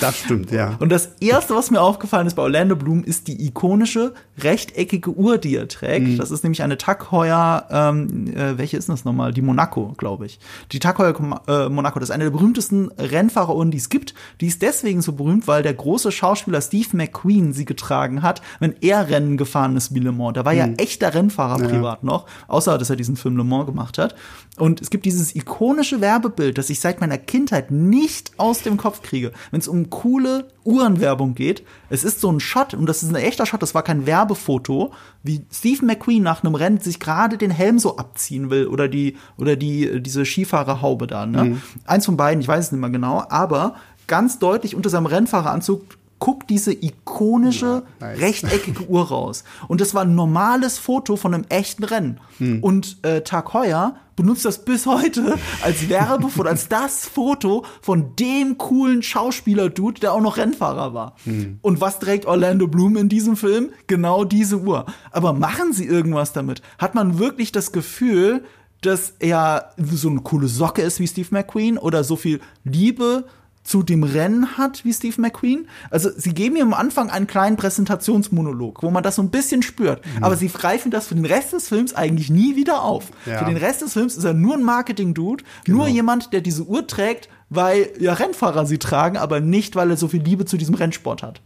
Das 0.00 0.18
stimmt, 0.18 0.50
ja. 0.50 0.76
Und 0.78 0.90
das 0.90 1.16
erste, 1.20 1.54
was 1.54 1.70
mir 1.70 1.80
aufgefallen 1.80 2.26
ist 2.26 2.34
bei 2.34 2.42
Orlando 2.42 2.76
Bloom, 2.76 3.02
ist 3.04 3.28
die 3.28 3.46
ikonische 3.46 4.14
rechteckige 4.38 5.10
Uhr, 5.10 5.38
die 5.38 5.56
er 5.56 5.68
trägt. 5.68 6.06
Mhm. 6.06 6.18
Das 6.18 6.30
ist 6.30 6.44
nämlich 6.44 6.62
eine 6.62 6.78
Tag 6.78 7.10
Heuer, 7.10 7.66
ähm, 7.70 8.28
äh, 8.34 8.58
welche 8.58 8.76
ist 8.76 8.88
das 8.88 9.04
nochmal? 9.04 9.32
Die 9.32 9.42
Monaco, 9.42 9.94
glaube 9.96 10.26
ich. 10.26 10.38
Die 10.72 10.78
Tag 10.78 10.98
Heuer 10.98 11.14
äh, 11.48 11.68
Monaco, 11.68 11.98
das 11.98 12.10
ist 12.10 12.14
eine 12.14 12.24
der 12.24 12.30
berühmtesten 12.30 12.90
Rennfahreruhren, 12.98 13.70
die 13.70 13.78
es 13.78 13.88
gibt. 13.88 14.14
Die 14.40 14.46
ist 14.46 14.62
deswegen 14.62 15.02
so 15.02 15.12
berühmt, 15.12 15.48
weil 15.48 15.62
der 15.62 15.74
große 15.74 16.12
Schauspieler 16.12 16.60
Steve 16.60 16.96
McQueen 16.96 17.52
sie 17.52 17.64
getragen 17.64 18.22
hat, 18.22 18.42
wenn 18.60 18.74
er 18.80 19.08
Rennen 19.08 19.36
gefahren 19.36 19.76
ist 19.76 19.94
wie 19.94 20.00
Le 20.00 20.12
Mans. 20.12 20.34
Der 20.34 20.44
war 20.44 20.52
mhm. 20.52 20.58
ja 20.58 20.68
echter 20.78 21.14
Rennfahrer 21.14 21.62
ja. 21.62 21.68
privat 21.68 22.04
noch, 22.04 22.26
außer 22.46 22.78
dass 22.78 22.90
er 22.90 22.96
diesen 22.96 23.16
Film 23.16 23.36
Le 23.36 23.44
Mans 23.44 23.66
gemacht 23.66 23.98
hat. 23.98 24.14
Und 24.56 24.80
es 24.80 24.90
gibt 24.90 25.04
dieses 25.04 25.34
ikonische 25.34 26.00
Werbebild, 26.00 26.58
das 26.58 26.70
ich 26.70 26.80
seit 26.80 27.00
meiner 27.00 27.18
Kindheit 27.18 27.70
nicht 27.70 28.32
aus 28.38 28.62
dem 28.62 28.76
Kopf 28.76 29.02
kriege, 29.02 29.32
wenn 29.50 29.60
es 29.68 29.74
um 29.74 29.90
coole 29.90 30.48
Uhrenwerbung 30.64 31.34
geht. 31.34 31.62
Es 31.90 32.04
ist 32.04 32.20
so 32.20 32.30
ein 32.32 32.40
Shot, 32.40 32.74
und 32.74 32.86
das 32.86 33.02
ist 33.02 33.10
ein 33.10 33.14
echter 33.14 33.46
Shot, 33.46 33.62
das 33.62 33.74
war 33.74 33.82
kein 33.82 34.06
Werbefoto, 34.06 34.92
wie 35.22 35.44
Steve 35.52 35.84
McQueen 35.84 36.22
nach 36.22 36.42
einem 36.42 36.54
Rennen 36.54 36.80
sich 36.80 36.98
gerade 36.98 37.38
den 37.38 37.50
Helm 37.50 37.78
so 37.78 37.96
abziehen 37.96 38.50
will 38.50 38.66
oder 38.66 38.88
die, 38.88 39.16
oder 39.36 39.56
die, 39.56 40.02
diese 40.02 40.24
Skifahrerhaube 40.24 41.06
da, 41.06 41.26
ne? 41.26 41.44
Mhm. 41.44 41.62
Eins 41.84 42.06
von 42.06 42.16
beiden, 42.16 42.40
ich 42.40 42.48
weiß 42.48 42.66
es 42.66 42.72
nicht 42.72 42.80
mehr 42.80 42.90
genau, 42.90 43.24
aber 43.28 43.74
ganz 44.06 44.38
deutlich 44.38 44.74
unter 44.74 44.90
seinem 44.90 45.06
Rennfahreranzug 45.06 45.97
guckt 46.18 46.50
diese 46.50 46.72
ikonische 46.72 47.84
ja, 48.00 48.06
nice. 48.06 48.20
rechteckige 48.20 48.88
Uhr 48.88 49.08
raus. 49.08 49.44
Und 49.68 49.80
das 49.80 49.94
war 49.94 50.02
ein 50.02 50.14
normales 50.14 50.78
Foto 50.78 51.16
von 51.16 51.34
einem 51.34 51.44
echten 51.48 51.84
Rennen. 51.84 52.20
Hm. 52.38 52.62
Und 52.62 52.98
äh, 53.04 53.22
Tag 53.22 53.52
Heuer 53.54 53.96
benutzt 54.16 54.44
das 54.44 54.64
bis 54.64 54.86
heute 54.86 55.38
als 55.62 55.88
Werbefoto, 55.88 56.48
als 56.48 56.68
das 56.68 57.06
Foto 57.06 57.64
von 57.80 58.16
dem 58.16 58.58
coolen 58.58 59.02
Schauspieler-Dude, 59.02 60.00
der 60.00 60.12
auch 60.12 60.20
noch 60.20 60.36
Rennfahrer 60.36 60.92
war. 60.92 61.14
Hm. 61.24 61.58
Und 61.62 61.80
was 61.80 62.00
trägt 62.00 62.26
Orlando 62.26 62.66
Bloom 62.66 62.96
in 62.96 63.08
diesem 63.08 63.36
Film? 63.36 63.70
Genau 63.86 64.24
diese 64.24 64.58
Uhr. 64.58 64.86
Aber 65.12 65.32
machen 65.32 65.72
sie 65.72 65.84
irgendwas 65.84 66.32
damit? 66.32 66.62
Hat 66.78 66.94
man 66.94 67.18
wirklich 67.18 67.52
das 67.52 67.70
Gefühl, 67.70 68.42
dass 68.80 69.14
er 69.18 69.72
so 69.76 70.08
eine 70.08 70.20
coole 70.20 70.48
Socke 70.48 70.82
ist 70.82 71.00
wie 71.00 71.06
Steve 71.06 71.28
McQueen 71.30 71.78
oder 71.78 72.04
so 72.04 72.16
viel 72.16 72.40
Liebe 72.64 73.24
zu 73.64 73.82
dem 73.82 74.02
Rennen 74.02 74.56
hat 74.56 74.84
wie 74.84 74.92
Steve 74.92 75.20
McQueen. 75.20 75.68
Also 75.90 76.10
sie 76.16 76.32
geben 76.32 76.56
ihm 76.56 76.72
am 76.72 76.74
Anfang 76.74 77.10
einen 77.10 77.26
kleinen 77.26 77.56
Präsentationsmonolog, 77.56 78.82
wo 78.82 78.90
man 78.90 79.02
das 79.02 79.16
so 79.16 79.22
ein 79.22 79.30
bisschen 79.30 79.62
spürt. 79.62 80.04
Mhm. 80.04 80.24
Aber 80.24 80.36
sie 80.36 80.48
greifen 80.48 80.90
das 80.90 81.06
für 81.06 81.14
den 81.14 81.26
Rest 81.26 81.52
des 81.52 81.68
Films 81.68 81.94
eigentlich 81.94 82.30
nie 82.30 82.56
wieder 82.56 82.82
auf. 82.82 83.10
Ja. 83.26 83.38
Für 83.38 83.44
den 83.44 83.56
Rest 83.56 83.82
des 83.82 83.92
Films 83.92 84.16
ist 84.16 84.24
er 84.24 84.34
nur 84.34 84.54
ein 84.54 84.62
Marketing-Dude, 84.62 85.44
genau. 85.64 85.78
nur 85.78 85.88
jemand, 85.88 86.32
der 86.32 86.40
diese 86.40 86.64
Uhr 86.64 86.86
trägt, 86.86 87.28
weil 87.50 87.90
ja 87.98 88.14
Rennfahrer 88.14 88.66
sie 88.66 88.78
tragen, 88.78 89.16
aber 89.16 89.40
nicht, 89.40 89.76
weil 89.76 89.90
er 89.90 89.96
so 89.96 90.08
viel 90.08 90.22
Liebe 90.22 90.44
zu 90.44 90.56
diesem 90.56 90.74
Rennsport 90.74 91.22
hat. 91.22 91.40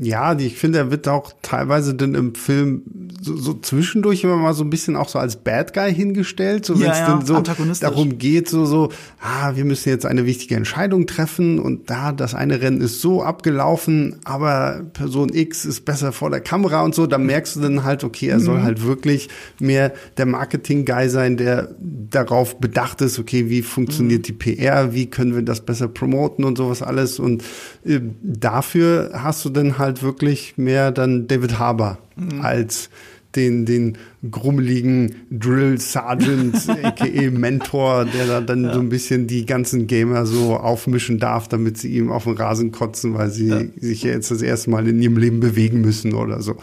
Ja, 0.00 0.36
ich 0.38 0.56
finde, 0.56 0.78
er 0.78 0.90
wird 0.90 1.06
auch 1.06 1.32
teilweise 1.42 1.94
dann 1.94 2.14
im 2.14 2.34
Film 2.34 2.82
so, 3.20 3.36
so 3.36 3.54
zwischendurch 3.54 4.24
immer 4.24 4.36
mal 4.36 4.54
so 4.54 4.64
ein 4.64 4.70
bisschen 4.70 4.96
auch 4.96 5.08
so 5.08 5.18
als 5.18 5.36
Bad 5.36 5.74
Guy 5.74 5.94
hingestellt, 5.94 6.64
so 6.64 6.80
wenn 6.80 6.90
es 6.90 6.98
ja, 6.98 7.06
dann 7.06 7.26
so 7.26 7.40
darum 7.80 8.18
geht, 8.18 8.48
so 8.48 8.64
so, 8.64 8.90
ah, 9.20 9.54
wir 9.56 9.64
müssen 9.66 9.90
jetzt 9.90 10.06
eine 10.06 10.24
wichtige 10.24 10.56
Entscheidung 10.56 11.06
treffen 11.06 11.58
und 11.58 11.90
da 11.90 12.12
das 12.12 12.34
eine 12.34 12.62
Rennen 12.62 12.80
ist 12.80 13.00
so 13.00 13.22
abgelaufen, 13.22 14.16
aber 14.24 14.82
Person 14.94 15.30
X 15.32 15.66
ist 15.66 15.84
besser 15.84 16.12
vor 16.12 16.30
der 16.30 16.40
Kamera 16.40 16.82
und 16.82 16.94
so, 16.94 17.06
da 17.06 17.18
merkst 17.18 17.56
du 17.56 17.60
dann 17.60 17.84
halt, 17.84 18.02
okay, 18.02 18.28
er 18.28 18.38
mhm. 18.38 18.44
soll 18.44 18.62
halt 18.62 18.84
wirklich 18.84 19.28
mehr 19.58 19.92
der 20.16 20.26
Marketing 20.26 20.86
Guy 20.86 21.10
sein, 21.10 21.36
der 21.36 21.74
darauf 21.78 22.58
bedacht 22.58 23.02
ist, 23.02 23.18
okay, 23.18 23.50
wie 23.50 23.62
funktioniert 23.62 24.20
mhm. 24.20 24.24
die 24.24 24.32
PR, 24.32 24.94
wie 24.94 25.06
können 25.06 25.34
wir 25.34 25.42
das 25.42 25.60
besser 25.60 25.88
promoten 25.88 26.44
und 26.44 26.56
sowas 26.56 26.82
alles 26.82 27.18
und 27.18 27.44
äh, 27.84 28.00
dafür 28.22 29.10
hast 29.12 29.44
du 29.44 29.49
dann 29.50 29.78
halt 29.78 30.02
wirklich 30.02 30.54
mehr 30.56 30.90
dann 30.92 31.26
David 31.26 31.58
Harbour 31.58 31.98
mhm. 32.16 32.40
als 32.40 32.90
den, 33.36 33.64
den 33.64 33.96
grummeligen 34.28 35.14
Drill 35.30 35.78
Sergeant, 35.78 36.68
a.k.a. 36.82 37.30
Mentor, 37.30 38.04
der 38.04 38.26
da 38.26 38.40
dann 38.40 38.64
ja. 38.64 38.74
so 38.74 38.80
ein 38.80 38.88
bisschen 38.88 39.26
die 39.26 39.46
ganzen 39.46 39.86
Gamer 39.86 40.26
so 40.26 40.56
aufmischen 40.56 41.18
darf, 41.18 41.46
damit 41.46 41.78
sie 41.78 41.96
ihm 41.96 42.10
auf 42.10 42.24
den 42.24 42.34
Rasen 42.34 42.72
kotzen, 42.72 43.14
weil 43.14 43.30
sie 43.30 43.48
ja. 43.48 43.60
sich 43.78 44.02
ja 44.02 44.10
jetzt 44.10 44.30
das 44.30 44.42
erste 44.42 44.70
Mal 44.70 44.88
in 44.88 45.00
ihrem 45.00 45.16
Leben 45.16 45.40
bewegen 45.40 45.80
müssen 45.80 46.14
oder 46.14 46.42
so 46.42 46.56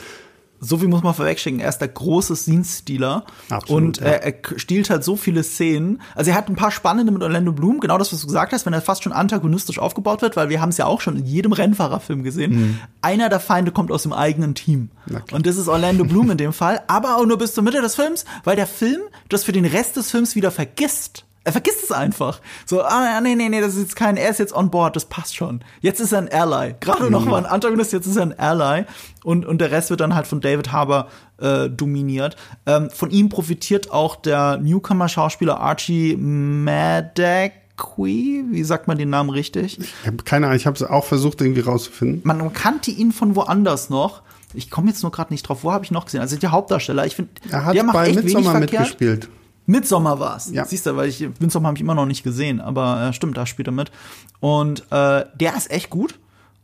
so 0.59 0.77
viel 0.77 0.87
muss 0.87 1.03
man 1.03 1.13
vorwegschicken. 1.13 1.59
Er 1.59 1.69
ist 1.69 1.79
der 1.79 1.87
große 1.87 2.35
Scene-Stealer. 2.35 3.25
Und 3.67 3.99
er, 3.99 4.23
er 4.23 4.33
stiehlt 4.57 4.89
halt 4.89 5.03
so 5.03 5.15
viele 5.15 5.43
Szenen. 5.43 6.01
Also 6.15 6.31
er 6.31 6.37
hat 6.37 6.49
ein 6.49 6.55
paar 6.55 6.71
spannende 6.71 7.11
mit 7.11 7.21
Orlando 7.21 7.51
Bloom, 7.51 7.79
genau 7.79 7.97
das, 7.97 8.11
was 8.11 8.21
du 8.21 8.27
gesagt 8.27 8.53
hast, 8.53 8.65
wenn 8.65 8.73
er 8.73 8.81
fast 8.81 9.03
schon 9.03 9.13
antagonistisch 9.13 9.79
aufgebaut 9.79 10.21
wird, 10.21 10.35
weil 10.35 10.49
wir 10.49 10.61
haben 10.61 10.69
es 10.69 10.77
ja 10.77 10.85
auch 10.85 11.01
schon 11.01 11.17
in 11.17 11.25
jedem 11.25 11.53
Rennfahrerfilm 11.53 12.23
gesehen. 12.23 12.55
Mhm. 12.55 12.79
Einer 13.01 13.29
der 13.29 13.39
Feinde 13.39 13.71
kommt 13.71 13.91
aus 13.91 14.03
dem 14.03 14.13
eigenen 14.13 14.55
Team. 14.55 14.89
Und 15.31 15.45
das 15.45 15.57
ist 15.57 15.67
Orlando 15.67 16.03
Bloom 16.05 16.31
in 16.31 16.37
dem 16.37 16.53
Fall, 16.53 16.81
aber 16.87 17.17
auch 17.17 17.25
nur 17.25 17.37
bis 17.37 17.53
zur 17.53 17.63
Mitte 17.63 17.81
des 17.81 17.95
Films, 17.95 18.25
weil 18.43 18.55
der 18.55 18.67
Film 18.67 19.01
das 19.29 19.43
für 19.43 19.51
den 19.51 19.65
Rest 19.65 19.95
des 19.95 20.11
Films 20.11 20.35
wieder 20.35 20.51
vergisst. 20.51 21.25
Er 21.47 21.53
vergisst 21.53 21.83
es 21.83 21.91
einfach. 21.91 22.41
So, 22.65 22.81
ah, 22.83 23.21
nee, 23.21 23.35
nee, 23.35 23.47
nee, 23.49 23.61
das 23.61 23.75
ist 23.75 23.81
jetzt 23.81 23.95
kein, 23.95 24.17
er 24.17 24.29
ist 24.29 24.37
jetzt 24.39 24.53
on 24.53 24.69
board, 24.69 24.95
das 24.95 25.05
passt 25.05 25.35
schon. 25.35 25.61
Jetzt 25.79 25.99
ist 26.01 26.11
er 26.11 26.19
ein 26.19 26.29
Ally. 26.29 26.75
Gerade 26.79 27.05
mhm. 27.05 27.11
noch 27.11 27.25
mal 27.25 27.37
ein 27.37 27.45
Antagonist, 27.45 27.93
jetzt 27.93 28.05
ist 28.05 28.17
er 28.17 28.23
ein 28.23 28.37
Ally. 28.37 28.85
Und, 29.23 29.45
und 29.45 29.59
der 29.59 29.71
Rest 29.71 29.89
wird 29.89 30.01
dann 30.01 30.13
halt 30.13 30.27
von 30.27 30.41
David 30.41 30.71
Harbour 30.71 31.07
äh, 31.39 31.69
dominiert. 31.69 32.35
Ähm, 32.65 32.89
von 32.89 33.11
ihm 33.11 33.29
profitiert 33.29 33.91
auch 33.91 34.17
der 34.17 34.57
Newcomer-Schauspieler 34.57 35.59
Archie 35.59 36.17
Maddox 36.17 37.53
McQueen, 37.77 38.51
wie 38.51 38.63
sagt 38.63 38.87
man 38.87 38.97
den 38.97 39.09
Namen 39.09 39.29
richtig? 39.29 39.79
Ich 39.79 40.07
habe 40.07 40.17
keine 40.23 40.47
Ahnung, 40.47 40.57
ich 40.57 40.65
habe 40.65 40.75
es 40.75 40.83
auch 40.83 41.05
versucht 41.05 41.41
irgendwie 41.41 41.61
rauszufinden. 41.61 42.21
Man 42.23 42.51
kannte 42.53 42.91
ihn 42.91 43.11
von 43.11 43.35
woanders 43.35 43.89
noch. 43.89 44.21
Ich 44.53 44.69
komme 44.69 44.89
jetzt 44.89 45.03
nur 45.03 45.11
gerade 45.11 45.31
nicht 45.31 45.43
drauf. 45.43 45.63
Wo 45.63 45.71
habe 45.71 45.85
ich 45.85 45.91
noch 45.91 46.05
gesehen? 46.05 46.21
Also 46.21 46.35
der 46.37 46.51
Hauptdarsteller. 46.51 47.05
Ich 47.05 47.15
finde, 47.15 47.31
Er 47.49 47.65
hat 47.65 47.75
der 47.75 47.83
macht 47.83 47.93
bei 47.95 48.07
echt 48.07 48.23
Midsommar 48.23 48.55
wenig 48.55 48.69
verkehrt. 48.71 49.01
mitgespielt. 49.01 49.29
Midsommar 49.67 50.19
war's. 50.19 50.49
Ja. 50.51 50.65
Siehst 50.65 50.85
du, 50.87 50.95
weil 50.95 51.09
ich 51.09 51.27
Midsommar 51.39 51.67
habe 51.69 51.77
ich 51.77 51.81
immer 51.83 51.93
noch 51.95 52.05
nicht 52.07 52.23
gesehen, 52.23 52.59
aber 52.59 53.09
äh, 53.09 53.13
stimmt, 53.13 53.37
da 53.37 53.45
spielt 53.45 53.67
er 53.67 53.73
mit. 53.73 53.91
Und 54.39 54.81
äh, 54.91 55.25
der 55.39 55.55
ist 55.55 55.69
echt 55.69 55.89
gut. 55.91 56.17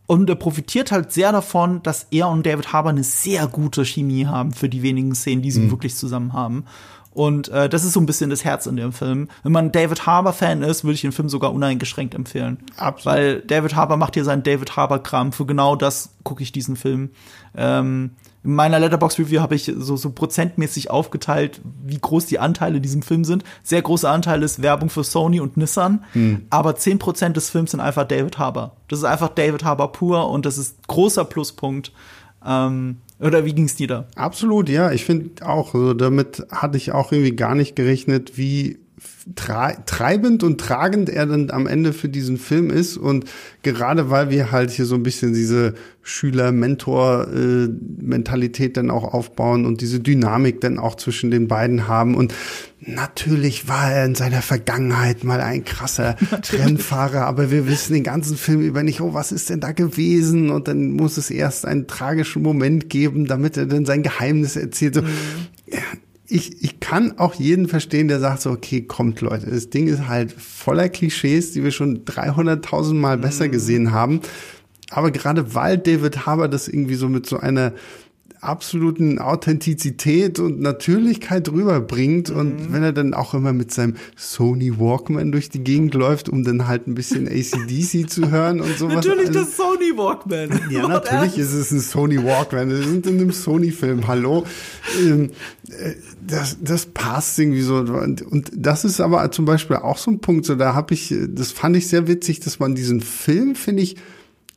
Und 0.06 0.30
er 0.30 0.36
profitiert 0.36 0.92
halt 0.92 1.12
sehr 1.14 1.32
davon, 1.32 1.82
dass 1.84 2.08
er 2.12 2.28
und 2.30 2.46
David 2.46 2.74
Harbour 2.74 2.92
eine 2.92 3.04
sehr 3.04 3.48
gute 3.48 3.86
Chemie 3.86 4.26
haben 4.26 4.52
für 4.54 4.68
die 4.68 4.82
wenigen 4.82 5.16
Szenen, 5.16 5.42
die 5.42 5.52
sie 5.52 5.62
Mhm. 5.62 5.72
wirklich 5.72 5.96
zusammen 5.96 6.34
haben. 6.34 6.66
Und 7.14 7.50
äh, 7.50 7.70
das 7.70 7.84
ist 7.84 7.94
so 7.94 8.00
ein 8.00 8.08
bisschen 8.08 8.32
das 8.32 8.44
Herz 8.44 8.66
in 8.66 8.76
dem 8.76 8.92
Film. 8.92 9.30
Wenn 9.44 9.52
man 9.52 9.72
David 9.72 10.08
Harbour-Fan 10.08 10.64
ist, 10.64 10.84
würde 10.84 10.96
ich 10.96 11.02
den 11.02 11.12
Film 11.12 11.30
sogar 11.30 11.54
uneingeschränkt 11.54 12.16
empfehlen. 12.16 12.58
Absolut. 12.76 13.06
Weil 13.06 13.42
David 13.42 13.76
Harbour 13.76 13.98
macht 13.98 14.16
hier 14.16 14.24
seinen 14.24 14.42
David 14.42 14.76
Harbour-Kram. 14.76 15.32
Für 15.32 15.46
genau 15.46 15.76
das 15.76 16.16
gucke 16.24 16.42
ich 16.42 16.52
diesen 16.52 16.76
Film. 16.76 17.12
Ähm, 17.56 18.12
in 18.44 18.56
meiner 18.56 18.80
Letterbox-Review 18.80 19.42
habe 19.42 19.56
ich 19.56 19.72
so, 19.78 19.96
so 19.96 20.10
prozentmäßig 20.10 20.90
aufgeteilt, 20.90 21.62
wie 21.86 22.00
groß 22.00 22.26
die 22.26 22.40
Anteile 22.40 22.78
in 22.78 22.82
diesem 22.84 23.02
Film 23.04 23.24
sind. 23.24 23.44
Sehr 23.62 23.82
großer 23.82 24.10
Anteil 24.10 24.44
ist 24.44 24.62
Werbung 24.62 24.90
für 24.90 25.04
Sony 25.04 25.40
und 25.40 25.56
Nissan, 25.56 26.04
aber 26.50 26.72
10% 26.72 27.30
des 27.30 27.50
Films 27.50 27.72
sind 27.72 27.80
einfach 27.80 28.06
David 28.06 28.38
Harbour. 28.40 28.76
Das 28.90 29.00
ist 29.00 29.06
einfach 29.06 29.30
David 29.30 29.64
Harbour 29.64 29.94
pur 29.94 30.30
und 30.30 30.46
das 30.46 30.58
ist 30.58 30.88
großer 30.88 31.24
Pluspunkt. 31.24 31.94
Ähm, 32.46 32.98
oder 33.24 33.46
wie 33.46 33.54
ging's 33.54 33.76
dir 33.76 33.88
da? 33.88 34.08
Absolut, 34.16 34.70
ja. 34.70 34.92
Ich 34.92 35.06
finde 35.06 35.46
auch, 35.46 35.74
also 35.74 35.94
damit 35.94 36.46
hatte 36.52 36.78
ich 36.78 36.92
auch 36.92 37.12
irgendwie 37.12 37.36
gar 37.36 37.56
nicht 37.56 37.76
gerechnet, 37.76 38.38
wie 38.38 38.80
treibend 39.36 40.44
und 40.44 40.60
tragend 40.60 41.10
er 41.10 41.26
dann 41.26 41.50
am 41.50 41.66
Ende 41.66 41.94
für 41.94 42.10
diesen 42.10 42.38
Film 42.38 42.70
ist. 42.70 42.98
Und 42.98 43.24
gerade 43.62 44.10
weil 44.10 44.30
wir 44.30 44.52
halt 44.52 44.72
hier 44.72 44.84
so 44.86 44.96
ein 44.96 45.04
bisschen 45.04 45.34
diese 45.34 45.76
Schüler-Mentor-Mentalität 46.02 48.76
dann 48.76 48.92
auch 48.92 49.14
aufbauen 49.14 49.66
und 49.66 49.80
diese 49.80 50.02
Dynamik 50.02 50.60
dann 50.60 50.78
auch 50.78 50.96
zwischen 50.96 51.32
den 51.32 51.48
beiden 51.48 51.88
haben. 51.88 52.16
Und 52.16 52.34
natürlich 52.82 53.70
war 53.70 53.94
er 53.94 54.04
in 54.06 54.16
seiner 54.16 54.42
Vergangenheit 54.42 55.24
mal 55.24 55.40
ein 55.40 55.64
krasser 55.64 56.18
Rennfahrer, 56.52 57.26
aber 57.26 57.50
wir 57.50 57.66
wissen 57.66 57.94
den 57.94 58.04
ganzen 58.04 58.36
Film 58.36 58.60
über 58.60 58.84
nicht, 58.84 59.00
oh, 59.00 59.14
was 59.14 59.32
ist 59.32 59.50
denn 59.50 59.62
da 59.62 59.72
gewesen? 59.72 60.50
Und 60.50 60.68
dann 60.68 60.92
muss 60.92 61.16
es 61.16 61.32
erst 61.32 61.66
einen 61.66 61.88
tragischen 61.88 62.42
Moment 62.42 62.90
geben, 62.90 63.26
damit 63.26 63.56
er 63.56 63.68
dann 63.68 63.86
sein 63.86 64.04
Geheimnis 64.04 64.58
erzählt. 64.58 64.96
So, 64.96 65.02
ja, 65.68 65.80
ich, 66.34 66.64
ich 66.64 66.80
kann 66.80 67.20
auch 67.20 67.36
jeden 67.36 67.68
verstehen, 67.68 68.08
der 68.08 68.20
sagt 68.20 68.42
so, 68.42 68.50
okay, 68.50 68.82
kommt 68.82 69.22
Leute, 69.22 69.52
das 69.52 69.70
Ding 69.70 69.88
ist 69.88 70.08
halt 70.08 70.32
voller 70.32 70.90
Klischees, 70.90 71.52
die 71.52 71.64
wir 71.64 71.70
schon 71.70 72.06
300.000 72.06 72.96
Mal 72.96 73.20
besser 73.20 73.50
gesehen 73.50 73.92
haben. 73.92 74.20
Aber 74.90 75.12
gerade 75.12 75.54
weil 75.54 75.78
David 75.78 76.26
Harbour 76.26 76.48
das 76.48 76.68
irgendwie 76.68 76.96
so 76.96 77.08
mit 77.08 77.28
so 77.28 77.38
einer 77.38 77.74
absoluten 78.44 79.20
Authentizität 79.20 80.40
und 80.40 80.60
Natürlichkeit 80.60 81.50
rüberbringt 81.50 82.30
und 82.30 82.72
wenn 82.74 82.84
er 82.84 82.92
dann 82.94 83.14
auch 83.14 83.34
immer 83.34 83.54
mit 83.54 83.72
seinem 83.74 83.96
Sony 84.16 84.80
Walkman 84.80 85.32
durch 85.32 85.50
die 85.50 85.64
Gegend 85.64 85.94
läuft, 85.94 86.30
um 86.30 86.44
dann 86.44 86.68
halt 86.68 86.88
ein 86.88 86.96
bisschen 86.96 87.28
ACDC 87.28 88.10
zu 88.10 88.30
hören 88.32 88.60
und 88.62 88.78
sowas. 88.78 88.96
Natürlich 88.96 89.28
Also- 89.28 89.40
das 89.40 89.58
Sony 89.58 89.98
Walkman. 89.98 90.60
ja, 90.70 90.88
natürlich 90.88 91.38
ist 91.38 91.54
es 91.54 91.72
ein 91.72 91.80
Sony 91.80 92.24
Walkman. 92.24 92.70
Wir 92.70 92.78
sind 92.84 93.08
in 93.08 93.20
einem 93.20 93.32
Sony-Film. 93.32 94.08
Hallo. 94.08 94.46
Ähm, 95.00 95.32
äh, 95.70 95.94
das, 96.26 96.58
das 96.62 96.86
passt 96.88 97.38
irgendwie 97.40 97.62
so. 97.62 97.78
Und, 97.78 98.22
und 98.22 98.52
das 98.56 98.86
ist 98.86 99.00
aber 99.02 99.30
zum 99.32 99.46
Beispiel 99.46 99.78
auch 99.78 99.98
so 99.98 100.12
ein 100.12 100.20
Punkt. 100.20 100.46
So, 100.46 100.56
da 100.56 100.74
habe 100.74 100.94
ich, 100.94 101.14
das 101.30 101.52
fand 101.52 101.76
ich 101.76 101.88
sehr 101.88 102.08
witzig, 102.08 102.40
dass 102.40 102.60
man 102.60 102.76
diesen 102.76 103.02
Film, 103.02 103.56
finde 103.56 103.84
ich, 103.84 103.96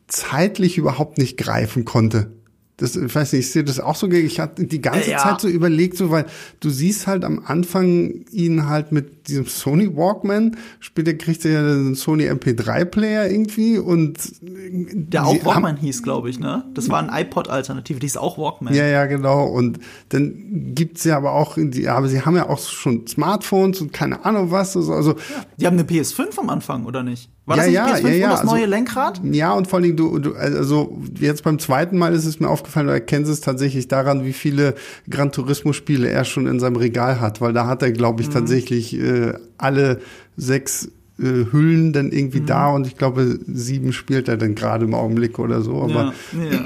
zeitlich 0.08 0.78
überhaupt 0.78 1.18
nicht 1.18 1.36
greifen 1.36 1.84
konnte. 1.84 2.30
Das, 2.78 2.94
ich 2.94 3.14
weiß 3.14 3.32
nicht, 3.32 3.46
ich 3.46 3.52
sehe 3.52 3.64
das 3.64 3.80
auch 3.80 3.94
so, 3.96 4.06
ich 4.10 4.38
hatte 4.38 4.64
die 4.66 4.82
ganze 4.82 5.10
Ja. 5.12 5.16
Zeit 5.18 5.40
so 5.40 5.48
überlegt, 5.48 5.96
so, 5.96 6.10
weil 6.10 6.26
du 6.60 6.68
siehst 6.68 7.06
halt 7.06 7.24
am 7.24 7.40
Anfang 7.46 8.26
ihn 8.30 8.68
halt 8.68 8.92
mit 8.92 9.28
diesem 9.28 9.46
Sony 9.46 9.96
Walkman, 9.96 10.56
später 10.78 11.14
kriegt 11.14 11.44
er 11.46 11.52
ja 11.52 11.58
einen 11.60 11.94
Sony 11.94 12.28
MP3-Player 12.28 13.30
irgendwie 13.30 13.78
und 13.78 14.18
Der 14.42 15.24
auch 15.26 15.42
Walkman 15.44 15.78
hieß, 15.78 16.02
glaube 16.02 16.28
ich, 16.28 16.38
ne? 16.38 16.64
Das 16.74 16.90
war 16.90 16.98
ein 17.02 17.08
iPod-Alternative, 17.24 17.98
die 17.98 18.06
ist 18.06 18.18
auch 18.18 18.36
Walkman. 18.36 18.74
Ja, 18.74 18.86
ja, 18.86 19.06
genau. 19.06 19.46
Und 19.46 19.78
dann 20.10 20.74
gibt's 20.74 21.04
ja 21.04 21.16
aber 21.16 21.32
auch, 21.32 21.56
die, 21.58 21.88
aber 21.88 22.08
sie 22.08 22.22
haben 22.22 22.36
ja 22.36 22.48
auch 22.48 22.58
schon 22.60 23.06
Smartphones 23.06 23.80
und 23.80 23.92
keine 23.94 24.24
Ahnung 24.26 24.50
was. 24.50 24.76
Also, 24.76 24.92
also 24.92 25.14
Die 25.58 25.66
haben 25.66 25.78
eine 25.78 25.84
PS5 25.88 26.38
am 26.38 26.50
Anfang, 26.50 26.84
oder 26.84 27.02
nicht? 27.02 27.30
War 27.46 27.56
Ja, 27.56 27.62
das 27.62 27.66
nicht 27.70 27.74
ja, 27.76 27.86
PS5 27.86 28.08
ja, 28.08 28.14
ja, 28.16 28.26
und 28.26 28.32
das 28.32 28.40
also- 28.40 28.54
neue 28.54 28.66
Lenkrad? 28.66 29.20
Ja, 29.24 29.52
und 29.54 29.66
vor 29.68 29.78
allem 29.78 29.96
du, 29.96 30.18
du, 30.18 30.34
also 30.34 30.98
jetzt 31.18 31.42
beim 31.44 31.58
zweiten 31.60 31.96
Mal 31.96 32.12
ist 32.12 32.26
es 32.26 32.40
mir 32.40 32.48
aufgefallen, 32.48 32.65
du 32.86 32.92
erkennst 32.92 33.30
es 33.30 33.40
tatsächlich 33.40 33.88
daran, 33.88 34.24
wie 34.24 34.32
viele 34.32 34.74
Gran 35.08 35.32
Turismo-Spiele 35.32 36.08
er 36.08 36.24
schon 36.24 36.46
in 36.46 36.60
seinem 36.60 36.76
Regal 36.76 37.20
hat, 37.20 37.40
weil 37.40 37.52
da 37.52 37.66
hat 37.66 37.82
er, 37.82 37.92
glaube 37.92 38.22
Mhm. 38.22 38.28
ich, 38.28 38.34
tatsächlich 38.34 38.98
äh, 39.00 39.32
alle 39.58 40.00
sechs 40.36 40.88
äh, 41.18 41.50
Hüllen 41.50 41.92
dann 41.94 42.12
irgendwie 42.12 42.40
Mhm. 42.40 42.46
da 42.46 42.68
und 42.70 42.86
ich 42.86 42.96
glaube, 42.96 43.38
sieben 43.46 43.92
spielt 43.94 44.28
er 44.28 44.36
dann 44.36 44.54
gerade 44.54 44.84
im 44.84 44.92
Augenblick 44.94 45.38
oder 45.38 45.62
so. 45.62 45.80
Aber 45.82 46.12
ja, 46.32 46.52
ja. 46.52 46.64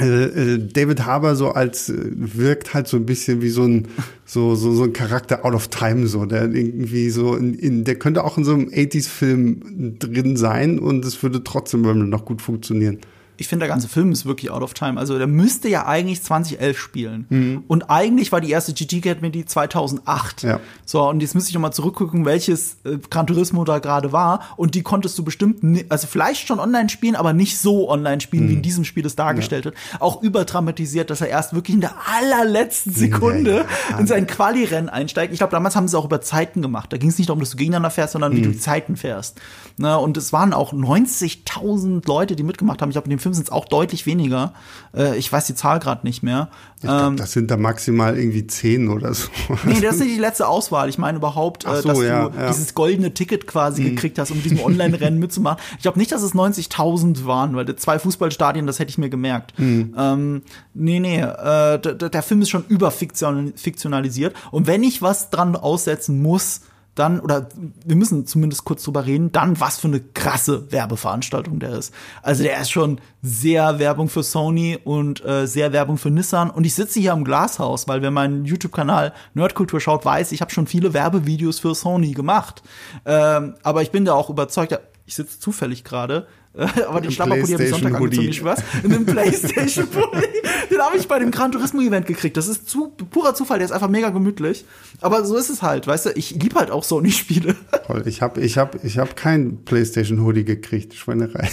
äh, 0.00 0.54
äh, 0.54 0.68
David 0.72 1.04
Harbour 1.04 1.34
so 1.34 1.48
als 1.50 1.88
äh, 1.90 1.94
wirkt 2.14 2.72
halt 2.72 2.86
so 2.86 2.96
ein 2.96 3.04
bisschen 3.04 3.42
wie 3.42 3.48
so 3.50 3.64
ein 3.64 3.88
so 4.24 4.54
so 4.54 4.72
so 4.72 4.84
ein 4.84 4.92
Charakter 4.92 5.44
out 5.44 5.54
of 5.54 5.68
time 5.68 6.06
so 6.06 6.24
der 6.24 6.44
irgendwie 6.44 7.10
so 7.10 7.34
in, 7.34 7.54
in 7.54 7.82
der 7.84 7.96
könnte 7.96 8.22
auch 8.24 8.38
in 8.38 8.44
so 8.44 8.54
einem 8.54 8.68
80s 8.68 9.08
Film 9.08 9.96
drin 9.98 10.36
sein 10.36 10.78
und 10.78 11.04
es 11.04 11.20
würde 11.22 11.42
trotzdem 11.42 11.82
noch 12.08 12.24
gut 12.24 12.40
funktionieren. 12.42 12.98
Ich 13.40 13.48
finde, 13.48 13.64
der 13.64 13.68
ganze 13.70 13.88
Film 13.88 14.12
ist 14.12 14.26
wirklich 14.26 14.50
out 14.50 14.62
of 14.62 14.74
time. 14.74 15.00
Also 15.00 15.16
der 15.18 15.26
müsste 15.26 15.68
ja 15.68 15.86
eigentlich 15.86 16.22
2011 16.22 16.78
spielen. 16.78 17.26
Mhm. 17.30 17.64
Und 17.68 17.88
eigentlich 17.90 18.30
war 18.32 18.40
die 18.40 18.50
erste 18.50 18.72
GT 18.74 18.98
Academy 18.98 19.44
2008. 19.44 20.42
Ja. 20.42 20.60
So, 20.84 21.08
und 21.08 21.20
jetzt 21.20 21.34
müsste 21.34 21.48
ich 21.48 21.54
noch 21.54 21.62
mal 21.62 21.72
zurückgucken, 21.72 22.24
welches 22.26 22.76
äh, 22.84 22.98
Gran 23.10 23.26
Turismo 23.26 23.64
da 23.64 23.78
gerade 23.78 24.12
war. 24.12 24.40
Und 24.56 24.74
die 24.74 24.82
konntest 24.82 25.18
du 25.18 25.24
bestimmt, 25.24 25.62
also 25.90 26.06
vielleicht 26.06 26.46
schon 26.46 26.60
online 26.60 26.88
spielen, 26.90 27.16
aber 27.16 27.32
nicht 27.32 27.58
so 27.58 27.88
online 27.90 28.20
spielen, 28.20 28.44
Mhm. 28.44 28.48
wie 28.50 28.54
in 28.54 28.62
diesem 28.62 28.84
Spiel 28.84 29.06
es 29.06 29.16
dargestellt 29.16 29.64
wird. 29.64 29.74
Auch 30.00 30.22
überdramatisiert, 30.22 31.08
dass 31.10 31.20
er 31.22 31.28
erst 31.28 31.54
wirklich 31.54 31.74
in 31.74 31.80
der 31.80 31.94
allerletzten 32.14 32.92
Sekunde 32.92 33.50
Ja, 33.50 33.66
ja. 33.92 33.98
in 33.98 34.06
sein 34.06 34.26
Quali-Rennen 34.26 34.88
einsteigt. 34.90 35.32
Ich 35.32 35.38
glaube, 35.38 35.52
damals 35.52 35.76
haben 35.76 35.88
sie 35.88 35.98
auch 35.98 36.04
über 36.04 36.20
Zeiten 36.20 36.60
gemacht. 36.62 36.92
Da 36.92 36.98
ging 36.98 37.08
es 37.08 37.16
nicht 37.18 37.30
darum, 37.30 37.40
dass 37.40 37.50
du 37.50 37.56
gegeneinander 37.56 37.90
fährst, 37.90 38.12
sondern 38.12 38.32
Mhm. 38.32 38.36
wie 38.36 38.42
du 38.42 38.48
die 38.50 38.58
Zeiten 38.58 38.96
fährst. 38.96 39.40
Ne, 39.78 39.98
und 39.98 40.18
es 40.18 40.32
waren 40.32 40.52
auch 40.52 40.72
90.000 40.74 42.06
Leute, 42.06 42.36
die 42.36 42.42
mitgemacht 42.42 42.82
haben. 42.82 42.90
Ich 42.90 42.94
glaube, 42.94 43.06
in 43.06 43.10
dem 43.10 43.18
Film 43.18 43.29
sind 43.34 43.44
es 43.44 43.50
auch 43.50 43.64
deutlich 43.64 44.06
weniger. 44.06 44.52
Äh, 44.96 45.16
ich 45.16 45.30
weiß 45.32 45.46
die 45.46 45.54
Zahl 45.54 45.78
gerade 45.78 46.06
nicht 46.06 46.22
mehr. 46.22 46.48
Ich 46.76 46.82
glaub, 46.82 47.02
Ähm, 47.02 47.16
das 47.16 47.32
sind 47.32 47.50
da 47.50 47.56
maximal 47.56 48.18
irgendwie 48.18 48.46
zehn 48.46 48.88
oder 48.88 49.14
so. 49.14 49.28
Nee, 49.64 49.80
das 49.80 49.96
ist 49.96 50.00
nicht 50.00 50.16
die 50.16 50.20
letzte 50.20 50.48
Auswahl. 50.48 50.88
Ich 50.88 50.98
meine 50.98 51.18
überhaupt, 51.18 51.64
äh, 51.64 51.76
so, 51.76 51.88
dass 51.88 52.02
ja, 52.02 52.28
du 52.28 52.38
ja. 52.38 52.48
dieses 52.48 52.74
goldene 52.74 53.12
Ticket 53.12 53.46
quasi 53.46 53.82
gekriegt 53.84 54.18
hast, 54.18 54.30
um 54.30 54.42
diesem 54.42 54.60
Online-Rennen 54.60 55.18
mitzumachen. 55.18 55.58
Ich 55.76 55.82
glaube 55.82 55.98
nicht, 55.98 56.12
dass 56.12 56.22
es 56.22 56.34
90.000 56.34 57.24
waren, 57.24 57.54
weil 57.54 57.74
zwei 57.76 57.98
Fußballstadien, 57.98 58.66
das 58.66 58.78
hätte 58.78 58.90
ich 58.90 58.98
mir 58.98 59.10
gemerkt. 59.10 59.52
Ähm, 59.58 60.42
nee, 60.74 61.00
nee, 61.00 61.20
äh, 61.20 61.78
der 61.78 62.22
Film 62.22 62.42
ist 62.42 62.50
schon 62.50 62.64
überfiktionalisiert. 62.68 64.34
Und 64.50 64.66
wenn 64.66 64.82
ich 64.82 65.02
was 65.02 65.30
dran 65.30 65.56
aussetzen 65.56 66.22
muss, 66.22 66.62
dann, 66.94 67.20
oder 67.20 67.48
wir 67.84 67.96
müssen 67.96 68.26
zumindest 68.26 68.64
kurz 68.64 68.82
drüber 68.82 69.06
reden, 69.06 69.32
dann 69.32 69.60
was 69.60 69.78
für 69.78 69.88
eine 69.88 70.00
krasse 70.00 70.70
Werbeveranstaltung 70.72 71.60
der 71.60 71.70
ist. 71.70 71.94
Also 72.22 72.42
der 72.42 72.60
ist 72.60 72.70
schon 72.70 73.00
sehr 73.22 73.78
Werbung 73.78 74.08
für 74.08 74.22
Sony 74.22 74.78
und 74.82 75.24
äh, 75.24 75.46
sehr 75.46 75.72
Werbung 75.72 75.98
für 75.98 76.10
Nissan. 76.10 76.50
Und 76.50 76.64
ich 76.64 76.74
sitze 76.74 77.00
hier 77.00 77.12
am 77.12 77.24
Glashaus, 77.24 77.86
weil 77.86 78.02
wer 78.02 78.10
meinen 78.10 78.44
YouTube-Kanal 78.44 79.12
Nerdkultur 79.34 79.80
schaut, 79.80 80.04
weiß, 80.04 80.32
ich 80.32 80.40
habe 80.40 80.50
schon 80.50 80.66
viele 80.66 80.92
Werbevideos 80.92 81.60
für 81.60 81.74
Sony 81.74 82.12
gemacht. 82.12 82.62
Ähm, 83.06 83.54
aber 83.62 83.82
ich 83.82 83.90
bin 83.90 84.04
da 84.04 84.14
auch 84.14 84.30
überzeugt, 84.30 84.78
ich 85.06 85.14
sitze 85.14 85.38
zufällig 85.40 85.84
gerade. 85.84 86.26
Äh, 86.54 86.66
Aber 86.88 87.00
den 87.00 87.10
Schlapperpulli 87.10 87.52
habe 87.52 87.64
ich 87.64 87.70
Sonntag 87.70 87.92
PlayStation-Hoodie. 87.98 88.18
angezogen, 88.18 88.28
ich 88.28 88.44
was? 88.44 88.62
In 88.84 88.92
einem 88.92 89.06
Playstation-Pulli. 89.54 90.26
Den 90.70 90.78
habe 90.80 90.96
ich 90.96 91.08
bei 91.08 91.18
dem 91.18 91.30
Gran 91.30 91.52
Turismo-Event 91.52 92.06
gekriegt. 92.06 92.36
Das 92.36 92.48
ist 92.48 92.68
zu, 92.68 92.88
purer 92.88 93.34
Zufall, 93.34 93.58
der 93.58 93.66
ist 93.66 93.72
einfach 93.72 93.88
mega 93.88 94.10
gemütlich. 94.10 94.64
Aber 95.00 95.24
so 95.24 95.36
ist 95.36 95.48
es 95.50 95.62
halt, 95.62 95.86
weißt 95.86 96.06
du, 96.06 96.10
ich 96.14 96.30
liebe 96.32 96.56
halt 96.58 96.70
auch 96.70 96.84
Sony-Spiele. 96.84 97.54
Toll. 97.86 98.02
Ich 98.06 98.22
habe 98.22 98.40
ich 98.40 98.58
hab, 98.58 98.82
ich 98.84 98.98
hab 98.98 99.16
kein 99.16 99.64
PlayStation 99.64 100.22
Hoodie 100.24 100.44
gekriegt, 100.44 100.94
Schweinerei. 100.94 101.48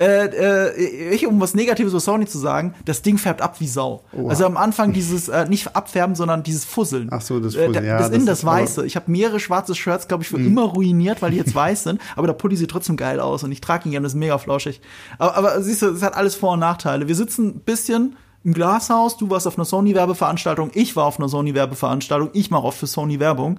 äh, 0.00 0.26
äh, 0.70 1.14
ich, 1.14 1.26
um 1.26 1.40
was 1.40 1.54
Negatives 1.54 1.92
über 1.92 2.00
Sony 2.00 2.26
zu 2.26 2.38
sagen, 2.38 2.74
das 2.84 3.02
Ding 3.02 3.18
färbt 3.18 3.40
ab 3.42 3.56
wie 3.60 3.66
Sau. 3.66 4.04
Oha. 4.12 4.30
Also 4.30 4.46
am 4.46 4.56
Anfang 4.56 4.92
dieses, 4.92 5.28
äh, 5.28 5.46
nicht 5.48 5.74
abfärben, 5.74 6.14
sondern 6.14 6.42
dieses 6.42 6.64
Fusseln. 6.64 7.08
Ach 7.10 7.20
so, 7.20 7.40
das 7.40 7.54
Äh, 7.54 7.66
Fusseln, 7.66 7.72
da- 7.74 7.82
ja, 7.82 7.98
Das 7.98 8.10
das 8.10 8.18
in 8.18 8.26
das 8.26 8.44
Weiße. 8.44 8.86
Ich 8.86 8.96
habe 8.96 9.10
mehrere 9.10 9.40
schwarze 9.40 9.74
Shirts, 9.74 10.08
glaube 10.08 10.22
ich, 10.22 10.28
für 10.28 10.36
immer 10.38 10.62
ruiniert, 10.64 11.22
weil 11.22 11.30
die 11.30 11.36
jetzt 11.38 11.54
weiß 11.54 11.84
sind. 11.84 12.00
Aber 12.14 12.26
der 12.26 12.34
Pulli 12.34 12.56
sieht 12.56 12.70
trotzdem 12.70 12.96
geil 12.96 13.20
aus 13.20 13.42
und 13.44 13.52
ich 13.52 13.60
trage 13.60 13.75
das 13.84 14.12
ist 14.12 14.18
mega 14.18 14.38
flauschig. 14.38 14.80
Aber, 15.18 15.36
aber 15.36 15.62
siehst 15.62 15.82
du, 15.82 15.86
es 15.90 16.02
hat 16.02 16.14
alles 16.14 16.34
Vor- 16.34 16.52
und 16.52 16.60
Nachteile. 16.60 17.08
Wir 17.08 17.14
sitzen 17.14 17.48
ein 17.48 17.60
bisschen 17.60 18.16
im 18.44 18.52
Glashaus, 18.54 19.16
du 19.16 19.28
warst 19.30 19.46
auf 19.46 19.56
einer 19.58 19.64
Sony-Werbeveranstaltung, 19.64 20.70
ich 20.74 20.94
war 20.96 21.04
auf 21.06 21.18
einer 21.18 21.28
Sony-Werbeveranstaltung, 21.28 22.30
ich 22.32 22.50
mache 22.50 22.62
oft 22.64 22.78
für 22.78 22.86
Sony 22.86 23.18
Werbung. 23.18 23.58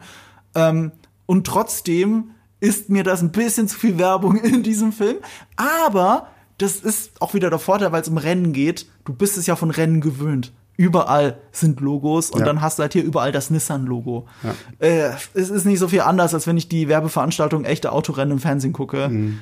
Ähm, 0.55 0.91
und 1.25 1.45
trotzdem 1.45 2.31
ist 2.59 2.89
mir 2.89 3.03
das 3.03 3.21
ein 3.21 3.31
bisschen 3.31 3.67
zu 3.67 3.77
viel 3.77 3.97
Werbung 3.99 4.37
in 4.37 4.63
diesem 4.63 4.91
Film. 4.93 5.17
Aber 5.57 6.27
das 6.57 6.77
ist 6.77 7.21
auch 7.21 7.33
wieder 7.33 7.49
der 7.49 7.59
Vorteil, 7.59 7.91
weil 7.91 8.01
es 8.01 8.07
um 8.07 8.17
Rennen 8.17 8.53
geht. 8.53 8.87
Du 9.05 9.13
bist 9.13 9.37
es 9.37 9.45
ja 9.45 9.55
von 9.55 9.71
Rennen 9.71 10.01
gewöhnt. 10.01 10.53
Überall 10.77 11.39
sind 11.51 11.79
Logos 11.81 12.29
und 12.29 12.39
Ja. 12.41 12.45
dann 12.45 12.61
hast 12.61 12.77
du 12.79 12.83
halt 12.83 12.93
hier 12.93 13.03
überall 13.03 13.31
das 13.31 13.49
Nissan-Logo. 13.49 14.27
Ja. 14.43 14.53
Äh, 14.87 15.11
es 15.33 15.49
ist 15.49 15.65
nicht 15.65 15.79
so 15.79 15.87
viel 15.87 16.01
anders, 16.01 16.33
als 16.35 16.45
wenn 16.47 16.55
ich 16.55 16.69
die 16.69 16.87
Werbeveranstaltung 16.87 17.65
echte 17.65 17.91
Autorennen 17.91 18.33
im 18.33 18.39
Fernsehen 18.39 18.73
gucke. 18.73 19.09
Mhm. 19.09 19.39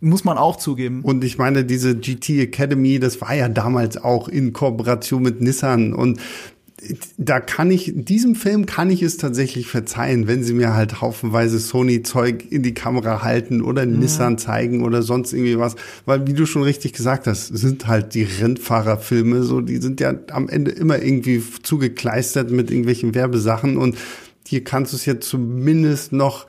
Muss 0.00 0.24
man 0.24 0.36
auch 0.36 0.56
zugeben. 0.56 1.02
Und 1.02 1.24
ich 1.24 1.38
meine, 1.38 1.64
diese 1.64 1.96
GT 1.96 2.40
Academy, 2.40 2.98
das 2.98 3.20
war 3.20 3.34
ja 3.34 3.48
damals 3.48 3.96
auch 3.96 4.28
in 4.28 4.52
Kooperation 4.52 5.22
mit 5.22 5.40
Nissan 5.40 5.94
und 5.94 6.20
da 7.16 7.40
kann 7.40 7.70
ich, 7.70 7.92
diesem 7.94 8.34
Film 8.34 8.66
kann 8.66 8.90
ich 8.90 9.02
es 9.02 9.16
tatsächlich 9.16 9.66
verzeihen, 9.66 10.28
wenn 10.28 10.44
sie 10.44 10.52
mir 10.52 10.74
halt 10.74 11.00
haufenweise 11.00 11.58
Sony-Zeug 11.58 12.44
in 12.50 12.62
die 12.62 12.74
Kamera 12.74 13.22
halten 13.22 13.62
oder 13.62 13.86
Nissan 13.86 14.36
zeigen 14.36 14.84
oder 14.84 15.02
sonst 15.02 15.32
irgendwie 15.32 15.58
was. 15.58 15.74
Weil, 16.04 16.26
wie 16.26 16.34
du 16.34 16.44
schon 16.44 16.62
richtig 16.62 16.92
gesagt 16.92 17.26
hast, 17.26 17.48
sind 17.48 17.86
halt 17.86 18.14
die 18.14 18.24
Rennfahrerfilme 18.24 19.42
so, 19.42 19.62
die 19.62 19.78
sind 19.78 20.00
ja 20.00 20.14
am 20.30 20.48
Ende 20.48 20.70
immer 20.70 21.02
irgendwie 21.02 21.42
zugekleistert 21.62 22.50
mit 22.50 22.70
irgendwelchen 22.70 23.14
Werbesachen 23.14 23.78
und 23.78 23.96
hier 24.46 24.62
kannst 24.62 24.92
du 24.92 24.96
es 24.96 25.06
ja 25.06 25.18
zumindest 25.18 26.12
noch 26.12 26.46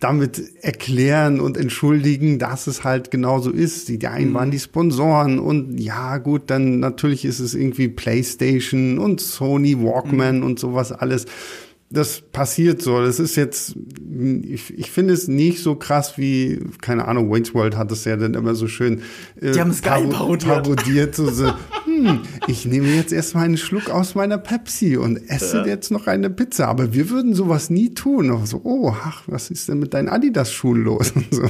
damit 0.00 0.42
erklären 0.62 1.40
und 1.40 1.56
entschuldigen, 1.56 2.38
dass 2.38 2.66
es 2.66 2.84
halt 2.84 3.10
genauso 3.10 3.50
ist. 3.50 3.88
Die 3.88 4.06
einen 4.06 4.34
waren 4.34 4.50
die 4.50 4.58
Sponsoren 4.58 5.38
und 5.38 5.78
ja, 5.80 6.18
gut, 6.18 6.42
dann 6.48 6.78
natürlich 6.80 7.24
ist 7.24 7.40
es 7.40 7.54
irgendwie 7.54 7.88
PlayStation 7.88 8.98
und 8.98 9.20
Sony 9.20 9.78
Walkman 9.80 10.42
und 10.42 10.58
sowas 10.58 10.92
alles. 10.92 11.26
Das 11.90 12.22
passiert 12.32 12.82
so. 12.82 13.00
Das 13.02 13.20
ist 13.20 13.36
jetzt, 13.36 13.76
ich, 14.42 14.76
ich 14.76 14.90
finde 14.90 15.14
es 15.14 15.28
nicht 15.28 15.60
so 15.62 15.76
krass 15.76 16.18
wie, 16.18 16.58
keine 16.80 17.06
Ahnung, 17.06 17.30
Wayne's 17.30 17.54
World 17.54 17.76
hat 17.76 17.92
es 17.92 18.04
ja 18.04 18.16
dann 18.16 18.34
immer 18.34 18.54
so 18.56 18.66
schön 18.66 19.02
äh, 19.40 19.52
Die 19.52 19.60
haben 19.60 19.70
es 19.70 19.80
paro- 19.82 20.36
parodiert. 20.44 21.14
So, 21.14 21.30
so, 21.30 21.52
hm, 21.94 22.22
ich 22.46 22.64
nehme 22.64 22.88
jetzt 22.88 23.12
erstmal 23.12 23.44
einen 23.44 23.56
Schluck 23.56 23.90
aus 23.90 24.14
meiner 24.14 24.38
Pepsi 24.38 24.96
und 24.96 25.16
esse 25.28 25.64
jetzt 25.66 25.90
noch 25.90 26.06
eine 26.06 26.30
Pizza. 26.30 26.68
Aber 26.68 26.92
wir 26.92 27.10
würden 27.10 27.34
sowas 27.34 27.70
nie 27.70 27.94
tun. 27.94 28.30
Und 28.30 28.46
so, 28.46 28.60
oh, 28.64 28.92
ach, 29.04 29.22
was 29.26 29.50
ist 29.50 29.68
denn 29.68 29.78
mit 29.78 29.94
deinen 29.94 30.08
Adidas-Schuhen 30.08 30.82
los? 30.82 31.12
Und 31.12 31.32
so. 31.32 31.42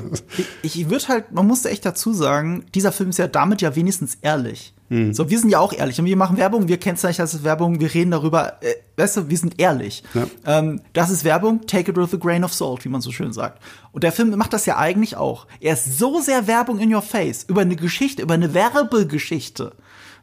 Ich, 0.62 0.80
ich 0.80 0.90
würde 0.90 1.08
halt, 1.08 1.32
man 1.32 1.46
musste 1.46 1.70
echt 1.70 1.84
dazu 1.84 2.12
sagen, 2.12 2.64
dieser 2.74 2.92
Film 2.92 3.10
ist 3.10 3.18
ja 3.18 3.26
damit 3.26 3.62
ja 3.62 3.74
wenigstens 3.76 4.18
ehrlich. 4.22 4.74
Hm. 4.90 5.14
So, 5.14 5.30
wir 5.30 5.38
sind 5.38 5.48
ja 5.48 5.60
auch 5.60 5.72
ehrlich 5.72 5.98
und 5.98 6.04
wir 6.04 6.16
machen 6.16 6.36
Werbung, 6.36 6.68
wir 6.68 6.76
kennzeichnen 6.76 7.24
das 7.24 7.34
als 7.34 7.42
Werbung, 7.44 7.80
wir 7.80 7.94
reden 7.94 8.10
darüber, 8.10 8.62
äh, 8.62 8.74
weißt 8.96 9.16
du, 9.16 9.28
wir 9.30 9.38
sind 9.38 9.58
ehrlich. 9.58 10.02
Ja. 10.12 10.26
Ähm, 10.44 10.82
das 10.92 11.10
ist 11.10 11.24
Werbung, 11.24 11.66
take 11.66 11.90
it 11.90 11.96
with 11.96 12.12
a 12.12 12.18
grain 12.18 12.44
of 12.44 12.52
salt, 12.52 12.84
wie 12.84 12.90
man 12.90 13.00
so 13.00 13.10
schön 13.10 13.32
sagt. 13.32 13.62
Und 13.92 14.04
der 14.04 14.12
Film 14.12 14.36
macht 14.36 14.52
das 14.52 14.66
ja 14.66 14.76
eigentlich 14.76 15.16
auch. 15.16 15.46
Er 15.60 15.72
ist 15.72 15.98
so 15.98 16.20
sehr 16.20 16.46
Werbung 16.46 16.78
in 16.78 16.94
your 16.94 17.02
face, 17.02 17.44
über 17.44 17.62
eine 17.62 17.76
Geschichte, 17.76 18.22
über 18.22 18.34
eine 18.34 18.52
Werbegeschichte. 18.52 19.72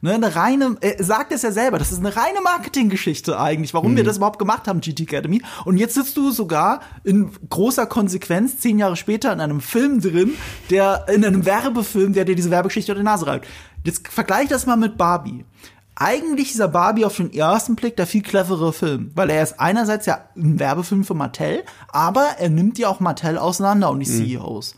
Ne, 0.03 0.15
eine 0.15 0.35
reine, 0.35 0.77
er 0.81 1.03
sagt 1.03 1.31
es 1.31 1.43
ja 1.43 1.51
selber, 1.51 1.77
das 1.77 1.91
ist 1.91 1.99
eine 1.99 2.15
reine 2.15 2.41
Marketinggeschichte 2.41 3.39
eigentlich, 3.39 3.75
warum 3.75 3.95
wir 3.95 4.03
das 4.03 4.17
überhaupt 4.17 4.39
gemacht 4.39 4.67
haben, 4.67 4.81
GT 4.81 5.01
Academy. 5.01 5.43
Und 5.63 5.77
jetzt 5.77 5.93
sitzt 5.93 6.17
du 6.17 6.31
sogar 6.31 6.81
in 7.03 7.29
großer 7.49 7.85
Konsequenz 7.85 8.57
zehn 8.57 8.79
Jahre 8.79 8.95
später 8.95 9.31
in 9.31 9.39
einem 9.39 9.61
Film 9.61 10.01
drin, 10.01 10.31
der, 10.71 11.05
in 11.07 11.23
einem 11.23 11.45
Werbefilm, 11.45 12.13
der 12.13 12.25
dir 12.25 12.35
diese 12.35 12.49
Werbegeschichte 12.49 12.91
unter 12.93 13.01
die 13.01 13.05
Nase 13.05 13.27
reibt. 13.27 13.47
Jetzt 13.83 14.07
vergleich 14.07 14.47
das 14.47 14.65
mal 14.65 14.75
mit 14.75 14.97
Barbie. 14.97 15.45
Eigentlich 15.93 16.47
ist 16.47 16.55
dieser 16.55 16.69
Barbie 16.69 17.05
auf 17.05 17.17
den 17.17 17.31
ersten 17.31 17.75
Blick 17.75 17.95
der 17.95 18.07
viel 18.07 18.23
clevere 18.23 18.73
Film, 18.73 19.11
weil 19.13 19.29
er 19.29 19.43
ist 19.43 19.59
einerseits 19.59 20.07
ja 20.07 20.29
ein 20.35 20.59
Werbefilm 20.59 21.03
für 21.03 21.13
Mattel, 21.13 21.63
aber 21.89 22.25
er 22.39 22.49
nimmt 22.49 22.79
ja 22.79 22.87
auch 22.87 23.01
Mattel 23.01 23.37
auseinander 23.37 23.91
und 23.91 23.99
die 23.99 24.07
CEOs. 24.07 24.75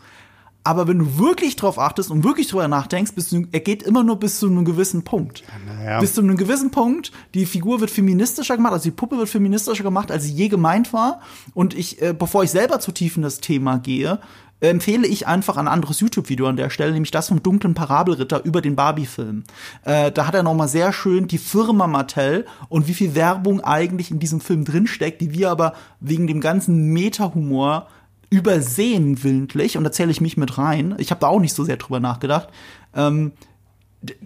Aber 0.66 0.88
wenn 0.88 0.98
du 0.98 1.18
wirklich 1.18 1.56
drauf 1.56 1.78
achtest 1.78 2.10
und 2.10 2.24
wirklich 2.24 2.48
drüber 2.48 2.68
nachdenkst, 2.68 3.12
bist 3.12 3.32
du, 3.32 3.44
er 3.52 3.60
geht 3.60 3.82
immer 3.82 4.02
nur 4.02 4.18
bis 4.18 4.38
zu 4.38 4.46
einem 4.46 4.64
gewissen 4.64 5.04
Punkt. 5.04 5.44
naja. 5.66 6.00
Bis 6.00 6.14
zu 6.14 6.22
einem 6.22 6.38
gewissen 6.38 6.70
Punkt, 6.70 7.12
die 7.34 7.44
Figur 7.44 7.80
wird 7.80 7.90
feministischer 7.90 8.56
gemacht, 8.56 8.72
also 8.72 8.84
die 8.84 8.90
Puppe 8.90 9.18
wird 9.18 9.28
feministischer 9.28 9.84
gemacht, 9.84 10.10
als 10.10 10.24
sie 10.24 10.32
je 10.32 10.48
gemeint 10.48 10.94
war. 10.94 11.20
Und 11.52 11.74
ich, 11.74 12.00
äh, 12.00 12.14
bevor 12.18 12.44
ich 12.44 12.50
selber 12.50 12.80
zu 12.80 12.92
tief 12.92 13.16
in 13.16 13.22
das 13.22 13.40
Thema 13.40 13.76
gehe, 13.78 14.18
empfehle 14.60 15.06
ich 15.06 15.26
einfach 15.26 15.56
ein 15.56 15.68
anderes 15.68 16.00
YouTube-Video 16.00 16.46
an 16.46 16.56
der 16.56 16.70
Stelle, 16.70 16.92
nämlich 16.92 17.10
das 17.10 17.28
vom 17.28 17.42
dunklen 17.42 17.74
Parabelritter 17.74 18.44
über 18.44 18.62
den 18.62 18.76
Barbie-Film. 18.76 19.44
Äh, 19.84 20.12
da 20.12 20.26
hat 20.26 20.34
er 20.34 20.42
noch 20.42 20.54
mal 20.54 20.68
sehr 20.68 20.92
schön 20.92 21.28
die 21.28 21.38
Firma 21.38 21.86
Mattel 21.86 22.46
und 22.68 22.88
wie 22.88 22.94
viel 22.94 23.14
Werbung 23.14 23.60
eigentlich 23.60 24.10
in 24.10 24.18
diesem 24.18 24.40
Film 24.40 24.64
drinsteckt, 24.64 25.20
die 25.20 25.32
wir 25.32 25.50
aber 25.50 25.74
wegen 26.00 26.26
dem 26.26 26.40
ganzen 26.40 26.92
Meta-Humor 26.92 27.88
übersehen 28.30 29.22
willentlich, 29.22 29.76
und 29.76 29.84
da 29.84 29.92
zähle 29.92 30.10
ich 30.10 30.20
mich 30.20 30.36
mit 30.36 30.58
rein, 30.58 30.94
ich 30.98 31.10
habe 31.10 31.20
da 31.20 31.28
auch 31.28 31.40
nicht 31.40 31.54
so 31.54 31.64
sehr 31.64 31.76
drüber 31.76 32.00
nachgedacht, 32.00 32.48
ähm, 32.94 33.32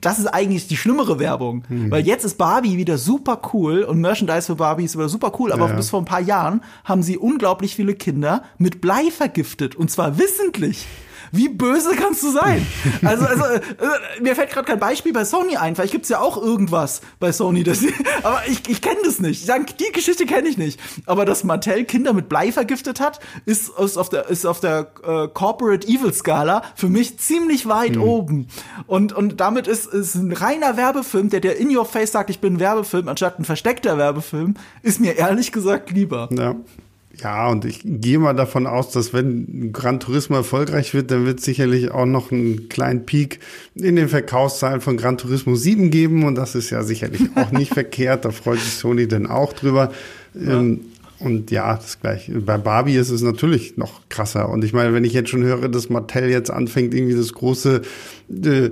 das 0.00 0.18
ist 0.18 0.26
eigentlich 0.26 0.66
die 0.66 0.76
schlimmere 0.76 1.20
Werbung. 1.20 1.62
Weil 1.68 2.04
jetzt 2.04 2.24
ist 2.24 2.36
Barbie 2.36 2.76
wieder 2.78 2.98
super 2.98 3.40
cool 3.52 3.84
und 3.84 4.00
Merchandise 4.00 4.46
für 4.46 4.56
Barbie 4.56 4.82
ist 4.84 4.96
wieder 4.96 5.08
super 5.08 5.30
cool, 5.38 5.52
aber 5.52 5.68
Ja. 5.68 5.76
bis 5.76 5.90
vor 5.90 6.00
ein 6.00 6.04
paar 6.04 6.20
Jahren 6.20 6.62
haben 6.84 7.04
sie 7.04 7.16
unglaublich 7.16 7.76
viele 7.76 7.94
Kinder 7.94 8.42
mit 8.58 8.80
Blei 8.80 9.12
vergiftet 9.12 9.76
und 9.76 9.88
zwar 9.88 10.18
wissentlich. 10.18 10.84
Wie 11.32 11.48
böse 11.48 11.90
kannst 11.96 12.22
du 12.22 12.30
sein? 12.30 12.66
Also, 13.04 13.24
also 13.24 13.44
äh, 13.44 13.56
äh, 13.56 14.20
mir 14.20 14.34
fällt 14.34 14.50
gerade 14.50 14.66
kein 14.66 14.78
Beispiel 14.78 15.12
bei 15.12 15.24
Sony 15.24 15.56
ein. 15.56 15.74
Vielleicht 15.74 15.92
gibt's 15.92 16.08
ja 16.08 16.20
auch 16.20 16.36
irgendwas 16.36 17.00
bei 17.20 17.32
Sony, 17.32 17.64
das, 17.64 17.80
aber 18.22 18.42
ich, 18.46 18.68
ich 18.68 18.80
kenne 18.80 18.98
das 19.04 19.18
nicht. 19.18 19.48
Die 19.48 19.92
Geschichte 19.92 20.26
kenne 20.26 20.48
ich 20.48 20.58
nicht. 20.58 20.80
Aber 21.06 21.24
dass 21.24 21.44
Mattel 21.44 21.84
Kinder 21.84 22.12
mit 22.12 22.28
Blei 22.28 22.52
vergiftet 22.52 23.00
hat, 23.00 23.20
ist, 23.44 23.70
ist 23.78 23.96
auf 23.96 24.08
der, 24.08 24.28
ist 24.28 24.46
auf 24.46 24.60
der 24.60 24.92
äh, 25.06 25.28
Corporate 25.28 25.86
Evil 25.86 26.12
Skala 26.12 26.62
für 26.74 26.88
mich 26.88 27.18
ziemlich 27.18 27.66
weit 27.66 27.96
oben. 27.96 28.48
Und, 28.86 29.12
und 29.12 29.40
damit 29.40 29.66
ist, 29.66 29.86
ist 29.86 30.14
ein 30.14 30.32
reiner 30.32 30.76
Werbefilm, 30.76 31.30
der 31.30 31.40
dir 31.40 31.56
in 31.56 31.74
your 31.74 31.84
face 31.84 32.12
sagt, 32.12 32.30
ich 32.30 32.40
bin 32.40 32.54
ein 32.54 32.60
Werbefilm, 32.60 33.08
anstatt 33.08 33.38
ein 33.38 33.44
versteckter 33.44 33.98
Werbefilm, 33.98 34.54
ist 34.82 35.00
mir 35.00 35.16
ehrlich 35.16 35.52
gesagt 35.52 35.90
lieber. 35.90 36.28
Ja. 36.32 36.56
Ja, 37.20 37.48
und 37.48 37.64
ich 37.64 37.80
gehe 37.84 38.18
mal 38.18 38.34
davon 38.34 38.66
aus, 38.66 38.90
dass 38.90 39.12
wenn 39.12 39.72
Gran 39.72 39.98
Turismo 39.98 40.36
erfolgreich 40.36 40.94
wird, 40.94 41.10
dann 41.10 41.26
wird 41.26 41.40
es 41.40 41.44
sicherlich 41.44 41.90
auch 41.90 42.06
noch 42.06 42.30
einen 42.30 42.68
kleinen 42.68 43.06
Peak 43.06 43.40
in 43.74 43.96
den 43.96 44.08
Verkaufszahlen 44.08 44.80
von 44.80 44.96
Gran 44.96 45.18
Turismo 45.18 45.56
7 45.56 45.90
geben. 45.90 46.24
Und 46.24 46.36
das 46.36 46.54
ist 46.54 46.70
ja 46.70 46.82
sicherlich 46.84 47.22
auch 47.34 47.50
nicht 47.50 47.74
verkehrt. 47.74 48.24
Da 48.24 48.30
freut 48.30 48.60
sich 48.60 48.74
Sony 48.74 49.08
dann 49.08 49.26
auch 49.26 49.52
drüber. 49.52 49.92
Ähm, 50.36 50.82
und 51.20 51.50
ja, 51.50 51.74
das 51.74 52.00
gleiche. 52.00 52.32
Bei 52.40 52.58
Barbie 52.58 52.94
ist 52.96 53.10
es 53.10 53.22
natürlich 53.22 53.76
noch 53.76 54.02
krasser. 54.08 54.48
Und 54.48 54.64
ich 54.64 54.72
meine, 54.72 54.94
wenn 54.94 55.04
ich 55.04 55.12
jetzt 55.12 55.30
schon 55.30 55.42
höre, 55.42 55.68
dass 55.68 55.88
Mattel 55.88 56.30
jetzt 56.30 56.50
anfängt, 56.50 56.94
irgendwie 56.94 57.16
das 57.16 57.32
große 57.32 57.82
äh, 58.44 58.70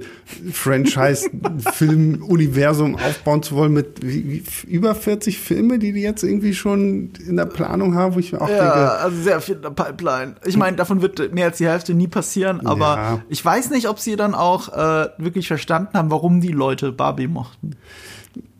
Franchise-Film-Universum 0.52 2.96
aufbauen 3.06 3.42
zu 3.42 3.56
wollen 3.56 3.72
mit 3.72 4.04
wie, 4.06 4.30
wie, 4.30 4.44
über 4.68 4.94
40 4.94 5.38
Filme, 5.38 5.78
die 5.78 5.92
die 5.92 6.02
jetzt 6.02 6.22
irgendwie 6.22 6.54
schon 6.54 7.10
in 7.26 7.36
der 7.36 7.46
Planung 7.46 7.94
haben, 7.94 8.14
wo 8.14 8.18
ich 8.18 8.32
mir 8.32 8.40
auch 8.40 8.48
Ja, 8.48 8.58
denke, 8.58 8.90
also 9.00 9.22
sehr 9.22 9.40
viel 9.40 9.56
in 9.56 9.62
der 9.62 9.70
Pipeline. 9.70 10.34
Ich 10.44 10.56
meine, 10.56 10.76
davon 10.76 11.02
wird 11.02 11.32
mehr 11.34 11.46
als 11.46 11.58
die 11.58 11.68
Hälfte 11.68 11.94
nie 11.94 12.08
passieren, 12.08 12.66
aber 12.66 12.96
Ja. 12.96 13.22
ich 13.28 13.44
weiß 13.44 13.70
nicht, 13.70 13.88
ob 13.88 13.98
sie 13.98 14.16
dann 14.16 14.34
auch 14.34 14.68
äh, 14.72 15.08
wirklich 15.18 15.48
verstanden 15.48 15.90
haben, 15.94 16.10
warum 16.10 16.40
die 16.40 16.52
Leute 16.52 16.92
Barbie 16.92 17.28
mochten. 17.28 17.76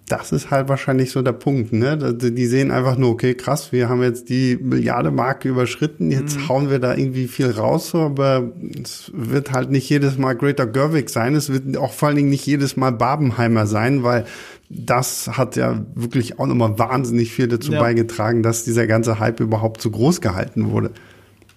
Das 0.09 0.31
ist 0.31 0.51
halt 0.51 0.69
wahrscheinlich 0.69 1.11
so 1.11 1.21
der 1.21 1.33
Punkt, 1.33 1.73
ne? 1.73 2.14
Die 2.14 2.47
sehen 2.47 2.71
einfach 2.71 2.97
nur, 2.97 3.11
okay, 3.11 3.35
krass, 3.35 3.73
wir 3.73 3.88
haben 3.88 4.03
jetzt 4.03 4.29
die 4.29 4.57
Milliarde-Marke 4.57 5.49
überschritten, 5.49 6.12
jetzt 6.12 6.49
hauen 6.49 6.71
wir 6.71 6.79
da 6.79 6.95
irgendwie 6.95 7.27
viel 7.27 7.51
raus, 7.51 7.90
so, 7.90 8.03
aber 8.03 8.53
es 8.83 9.11
wird 9.12 9.53
halt 9.53 9.71
nicht 9.71 9.88
jedes 9.90 10.16
Mal 10.16 10.35
Greater 10.35 10.66
Gerwig 10.66 11.11
sein, 11.11 11.35
es 11.35 11.51
wird 11.51 11.77
auch 11.77 11.92
vor 11.92 12.09
allen 12.09 12.16
Dingen 12.16 12.31
nicht 12.31 12.47
jedes 12.47 12.77
Mal 12.77 12.92
Barbenheimer 12.92 13.66
sein, 13.66 14.05
weil 14.05 14.27
das 14.69 15.29
hat 15.37 15.57
ja 15.57 15.85
wirklich 15.95 16.38
auch 16.38 16.47
nochmal 16.47 16.79
wahnsinnig 16.79 17.33
viel 17.33 17.49
dazu 17.49 17.73
Ja. 17.73 17.81
beigetragen, 17.81 18.45
dass 18.45 18.62
dieser 18.64 18.87
ganze 18.87 19.19
Hype 19.19 19.40
überhaupt 19.40 19.81
so 19.83 19.90
groß 19.90 20.21
gehalten 20.21 20.71
wurde. 20.71 20.92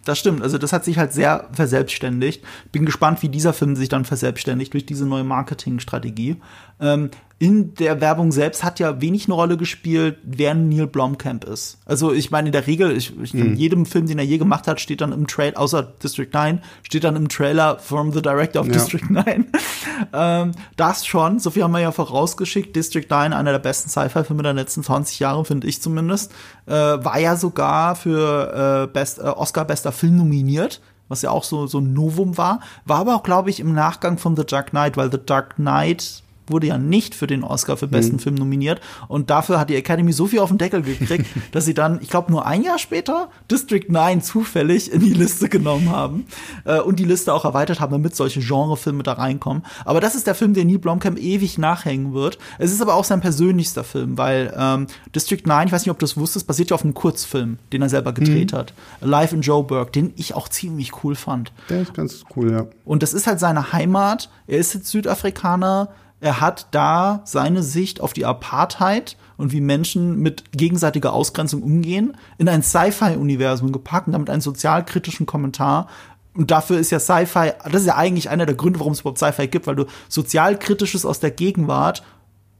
Das 0.05 0.17
stimmt, 0.17 0.41
also 0.41 0.57
das 0.57 0.73
hat 0.73 0.85
sich 0.85 0.97
halt 0.97 1.13
sehr 1.13 1.49
verselbstständigt. 1.51 2.43
Bin 2.71 2.85
gespannt, 2.85 3.21
wie 3.21 3.29
dieser 3.29 3.53
Film 3.53 3.75
sich 3.75 3.89
dann 3.89 4.05
verselbstständigt 4.05 4.73
durch 4.73 4.85
diese 4.87 5.05
neue 5.05 5.23
Marketingstrategie. 5.23 6.37
Ähm, 6.79 7.11
in 7.41 7.73
der 7.75 8.01
Werbung 8.01 8.33
selbst 8.33 8.65
hat 8.65 8.79
ja 8.81 8.99
wenig 8.99 9.25
eine 9.25 9.33
Rolle 9.33 9.55
gespielt, 9.55 10.17
wer 10.23 10.53
Neil 10.53 10.87
Blomkamp 10.87 11.45
ist. 11.45 11.77
Also 11.85 12.11
ich 12.11 12.31
meine, 12.31 12.49
in 12.49 12.51
der 12.51 12.67
Regel, 12.67 12.95
ich, 12.95 13.17
ich, 13.17 13.33
in 13.33 13.55
jedem 13.55 13.85
Film, 13.85 14.07
den 14.07 14.19
er 14.19 14.25
je 14.25 14.37
gemacht 14.37 14.67
hat, 14.67 14.81
steht 14.81 14.99
dann 14.99 15.13
im 15.13 15.25
Trailer, 15.25 15.57
außer 15.57 15.81
District 15.83 16.27
9, 16.33 16.61
steht 16.83 17.05
dann 17.05 17.15
im 17.15 17.29
Trailer 17.29 17.79
from 17.79 18.11
the 18.11 18.21
director 18.21 18.59
of 18.61 18.67
Ja. 18.67 18.73
District 18.73 19.05
9. 19.09 19.45
ähm, 20.11 20.51
das 20.75 21.05
schon, 21.05 21.39
so 21.39 21.49
viel 21.49 21.63
haben 21.63 21.71
wir 21.71 21.79
ja 21.79 21.93
vorausgeschickt. 21.93 22.75
District 22.75 23.05
9, 23.09 23.31
einer 23.31 23.53
der 23.53 23.59
besten 23.59 23.89
Sci-Fi-Filme 23.89 24.43
der 24.43 24.53
letzten 24.53 24.83
20 24.83 25.19
Jahre, 25.19 25.45
finde 25.45 25.65
ich 25.67 25.81
zumindest, 25.81 26.33
äh, 26.65 26.73
war 26.73 27.19
ja 27.19 27.37
sogar 27.37 27.95
für 27.95 28.83
äh, 28.83 28.91
Best, 28.91 29.17
äh, 29.19 29.21
Oscar 29.21 29.63
bester 29.63 29.93
Film 29.93 30.17
nominiert, 30.17 30.81
was 31.07 31.21
ja 31.21 31.29
auch 31.31 31.45
so, 31.45 31.67
so 31.67 31.79
ein 31.79 31.93
Novum 31.93 32.37
war. 32.37 32.59
War 32.83 32.99
aber 32.99 33.15
auch, 33.15 33.23
glaube 33.23 33.49
ich, 33.49 33.61
im 33.61 33.73
Nachgang 33.73 34.17
von 34.17 34.35
The 34.35 34.45
Dark 34.45 34.71
Knight, 34.71 34.97
weil 34.97 35.09
The 35.09 35.19
Dark 35.25 35.55
Knight 35.55 36.21
wurde 36.51 36.67
ja 36.67 36.77
nicht 36.77 37.15
für 37.15 37.27
den 37.27 37.43
Oscar 37.43 37.77
für 37.77 37.87
besten 37.87 38.15
mhm. 38.15 38.19
Film 38.19 38.35
nominiert 38.35 38.81
und 39.07 39.29
dafür 39.29 39.59
hat 39.59 39.69
die 39.69 39.75
Academy 39.75 40.11
so 40.13 40.27
viel 40.27 40.39
auf 40.39 40.49
den 40.49 40.57
Deckel 40.57 40.81
gekriegt, 40.81 41.25
dass 41.51 41.65
sie 41.65 41.73
dann, 41.73 41.99
ich 42.01 42.09
glaube, 42.09 42.31
nur 42.31 42.45
ein 42.45 42.63
Jahr 42.63 42.79
später 42.79 43.29
District 43.49 43.85
9 43.87 44.21
zufällig 44.21 44.91
in 44.91 45.01
die 45.01 45.13
Liste 45.13 45.49
genommen 45.49 45.89
haben 45.89 46.25
äh, 46.65 46.79
und 46.79 46.99
die 46.99 47.05
Liste 47.05 47.33
auch 47.33 47.45
erweitert 47.45 47.79
haben, 47.79 47.91
damit 47.91 48.15
solche 48.15 48.39
Genrefilme 48.39 49.03
da 49.03 49.13
reinkommen. 49.13 49.63
Aber 49.85 50.01
das 50.01 50.15
ist 50.15 50.27
der 50.27 50.35
Film, 50.35 50.53
der 50.53 50.65
Neil 50.65 50.79
Blomkamp 50.79 51.19
ewig 51.19 51.57
nachhängen 51.57 52.13
wird. 52.13 52.37
Es 52.57 52.71
ist 52.71 52.81
aber 52.81 52.95
auch 52.95 53.03
sein 53.03 53.21
persönlichster 53.21 53.83
Film, 53.83 54.17
weil 54.17 54.53
ähm, 54.57 54.87
District 55.15 55.41
9, 55.45 55.67
ich 55.67 55.73
weiß 55.73 55.81
nicht, 55.83 55.91
ob 55.91 55.99
du 55.99 56.03
das 56.03 56.17
wusstest, 56.17 56.47
basiert 56.47 56.69
ja 56.71 56.75
auf 56.75 56.83
einem 56.83 56.93
Kurzfilm, 56.93 57.59
den 57.71 57.81
er 57.81 57.89
selber 57.89 58.13
gedreht 58.13 58.53
mhm. 58.53 58.57
hat. 58.57 58.73
Live 59.01 59.33
in 59.33 59.41
Joburg, 59.41 59.93
den 59.93 60.13
ich 60.15 60.33
auch 60.33 60.49
ziemlich 60.49 61.03
cool 61.03 61.15
fand. 61.15 61.51
Der 61.69 61.81
ist 61.81 61.93
ganz 61.93 62.23
cool, 62.35 62.51
ja. 62.51 62.65
Und 62.85 63.03
das 63.03 63.13
ist 63.13 63.27
halt 63.27 63.39
seine 63.39 63.73
Heimat. 63.73 64.29
Er 64.47 64.57
ist 64.57 64.73
jetzt 64.73 64.87
Südafrikaner. 64.87 65.89
Er 66.21 66.41
hat 66.41 66.67
da 66.71 67.21
seine 67.23 67.63
Sicht 67.63 68.01
auf 68.01 68.13
die 68.13 68.25
Apartheid 68.25 69.15
und 69.37 69.53
wie 69.53 69.61
Menschen 69.61 70.19
mit 70.19 70.51
gegenseitiger 70.51 71.13
Ausgrenzung 71.13 71.63
umgehen, 71.63 72.17
in 72.37 72.49
ein 72.49 72.61
Sci-Fi-Universum 72.61 73.71
gepackt 73.71 74.07
und 74.07 74.13
damit 74.13 74.29
einen 74.29 74.41
sozialkritischen 74.41 75.25
Kommentar. 75.25 75.87
Und 76.33 76.51
dafür 76.51 76.77
ist 76.77 76.91
ja 76.91 76.99
Sci-Fi, 76.99 77.53
das 77.71 77.81
ist 77.81 77.87
ja 77.87 77.95
eigentlich 77.95 78.29
einer 78.29 78.45
der 78.45 78.55
Gründe, 78.55 78.79
warum 78.79 78.93
es 78.93 79.01
überhaupt 79.01 79.17
Sci-Fi 79.17 79.47
gibt, 79.47 79.65
weil 79.67 79.75
du 79.75 79.85
sozialkritisches 80.09 81.05
aus 81.05 81.21
der 81.21 81.31
Gegenwart 81.31 82.03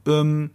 ähm, 0.06 0.50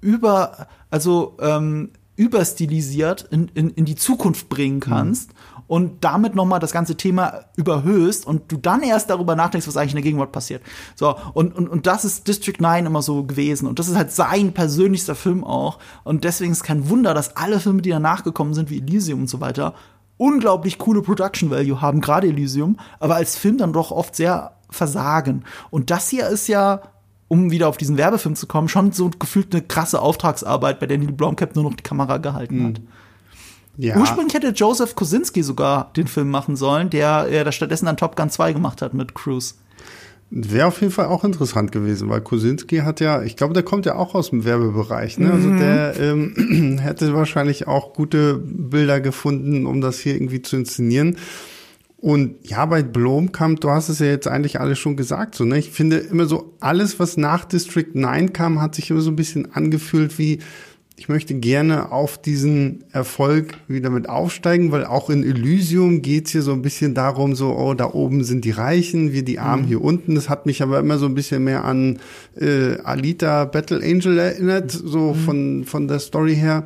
über, 0.00 0.68
also 0.90 1.36
ähm, 1.40 1.90
überstilisiert 2.14 3.26
in, 3.30 3.48
in, 3.54 3.70
in 3.70 3.84
die 3.84 3.96
Zukunft 3.96 4.48
bringen 4.48 4.78
kannst. 4.78 5.30
Mhm 5.30 5.36
und 5.66 6.04
damit 6.04 6.34
nochmal 6.34 6.60
das 6.60 6.72
ganze 6.72 6.96
Thema 6.96 7.44
überhöhst 7.56 8.26
und 8.26 8.50
du 8.50 8.56
dann 8.56 8.82
erst 8.82 9.10
darüber 9.10 9.36
nachdenkst, 9.36 9.66
was 9.66 9.76
eigentlich 9.76 9.92
in 9.92 9.96
der 9.96 10.02
Gegenwart 10.02 10.32
passiert. 10.32 10.62
So, 10.94 11.16
und, 11.34 11.54
und, 11.56 11.68
und 11.68 11.86
das 11.86 12.04
ist 12.04 12.28
District 12.28 12.56
9 12.58 12.86
immer 12.86 13.02
so 13.02 13.24
gewesen. 13.24 13.66
Und 13.66 13.78
das 13.78 13.88
ist 13.88 13.96
halt 13.96 14.12
sein 14.12 14.52
persönlichster 14.52 15.14
Film 15.14 15.44
auch. 15.44 15.78
Und 16.04 16.24
deswegen 16.24 16.52
ist 16.52 16.64
kein 16.64 16.88
Wunder, 16.88 17.14
dass 17.14 17.36
alle 17.36 17.60
Filme, 17.60 17.82
die 17.82 17.90
danach 17.90 18.24
gekommen 18.24 18.54
sind, 18.54 18.70
wie 18.70 18.78
Elysium 18.78 19.22
und 19.22 19.28
so 19.28 19.40
weiter, 19.40 19.74
unglaublich 20.16 20.78
coole 20.78 21.02
Production 21.02 21.50
Value 21.50 21.80
haben, 21.80 22.00
gerade 22.00 22.28
Elysium, 22.28 22.76
aber 23.00 23.16
als 23.16 23.36
Film 23.36 23.58
dann 23.58 23.72
doch 23.72 23.90
oft 23.90 24.14
sehr 24.14 24.52
versagen. 24.70 25.44
Und 25.70 25.90
das 25.90 26.08
hier 26.08 26.28
ist 26.28 26.48
ja 26.48 26.82
um 27.32 27.50
wieder 27.50 27.68
auf 27.68 27.78
diesen 27.78 27.96
Werbefilm 27.96 28.36
zu 28.36 28.46
kommen, 28.46 28.68
schon 28.68 28.92
so 28.92 29.08
gefühlt 29.08 29.54
eine 29.54 29.62
krasse 29.62 30.02
Auftragsarbeit, 30.02 30.78
bei 30.78 30.86
der 30.86 30.98
Neil 30.98 31.12
Blomkamp 31.12 31.54
nur 31.54 31.64
noch 31.64 31.72
die 31.72 31.82
Kamera 31.82 32.18
gehalten 32.18 32.62
mhm. 32.62 32.74
Ja. 33.76 33.96
Ursprünglich 33.96 34.34
hätte 34.34 34.48
Joseph 34.48 34.94
Kosinski 34.94 35.42
sogar 35.42 35.92
den 35.96 36.06
Film 36.06 36.30
machen 36.30 36.56
sollen, 36.56 36.90
der, 36.90 37.26
der 37.26 37.52
stattdessen 37.52 37.86
dann 37.86 37.96
Top 37.96 38.16
Gun 38.16 38.30
2 38.30 38.52
gemacht 38.52 38.82
hat 38.82 38.94
mit 38.94 39.14
Cruise. 39.14 39.54
Wäre 40.34 40.68
auf 40.68 40.80
jeden 40.80 40.92
Fall 40.92 41.06
auch 41.06 41.24
interessant 41.24 41.72
gewesen, 41.72 42.08
weil 42.08 42.22
Kosinski 42.22 42.78
hat 42.78 43.00
ja, 43.00 43.22
ich 43.22 43.36
glaube, 43.36 43.52
der 43.52 43.62
kommt 43.62 43.84
ja 43.84 43.96
auch 43.96 44.14
aus 44.14 44.30
dem 44.30 44.46
Werbebereich, 44.46 45.18
ne? 45.18 45.30
Also 45.30 45.48
mhm. 45.48 45.60
Also 45.60 45.64
der 45.64 46.00
ähm, 46.00 46.78
hätte 46.82 47.12
wahrscheinlich 47.12 47.66
auch 47.66 47.92
gute 47.92 48.38
Bilder 48.38 49.00
gefunden, 49.00 49.66
um 49.66 49.82
das 49.82 49.98
hier 49.98 50.14
irgendwie 50.14 50.40
zu 50.40 50.56
inszenieren. 50.56 51.18
Und 51.98 52.48
ja, 52.48 52.64
bei 52.64 52.82
Blomkamp, 52.82 53.60
du 53.60 53.70
hast 53.70 53.90
es 53.90 53.98
ja 53.98 54.06
jetzt 54.06 54.26
eigentlich 54.26 54.58
alles 54.58 54.78
schon 54.78 54.96
gesagt, 54.96 55.34
so, 55.34 55.44
ne? 55.44 55.58
Ich 55.58 55.70
finde 55.70 55.98
immer 55.98 56.24
so, 56.24 56.54
alles, 56.60 56.98
was 56.98 57.18
nach 57.18 57.44
District 57.44 57.90
9 57.92 58.32
kam, 58.32 58.60
hat 58.60 58.74
sich 58.74 58.90
immer 58.90 59.02
so 59.02 59.10
ein 59.10 59.16
bisschen 59.16 59.52
angefühlt 59.54 60.18
wie, 60.18 60.38
ich 60.96 61.08
möchte 61.08 61.34
gerne 61.34 61.90
auf 61.90 62.20
diesen 62.20 62.84
Erfolg 62.92 63.54
wieder 63.66 63.90
mit 63.90 64.08
aufsteigen, 64.08 64.72
weil 64.72 64.84
auch 64.84 65.10
in 65.10 65.24
Elysium 65.24 66.02
geht's 66.02 66.32
hier 66.32 66.42
so 66.42 66.52
ein 66.52 66.62
bisschen 66.62 66.94
darum, 66.94 67.34
so, 67.34 67.56
oh, 67.56 67.74
da 67.74 67.92
oben 67.92 68.24
sind 68.24 68.44
die 68.44 68.50
Reichen, 68.50 69.12
wir 69.12 69.24
die 69.24 69.38
Armen 69.38 69.64
mhm. 69.64 69.68
hier 69.68 69.82
unten. 69.82 70.14
Das 70.14 70.28
hat 70.28 70.46
mich 70.46 70.62
aber 70.62 70.78
immer 70.78 70.98
so 70.98 71.06
ein 71.06 71.14
bisschen 71.14 71.44
mehr 71.44 71.64
an 71.64 71.98
äh, 72.38 72.76
Alita 72.84 73.46
Battle 73.46 73.82
Angel 73.82 74.18
erinnert, 74.18 74.70
so 74.70 75.14
mhm. 75.14 75.18
von, 75.18 75.64
von 75.64 75.88
der 75.88 75.98
Story 75.98 76.36
her. 76.36 76.64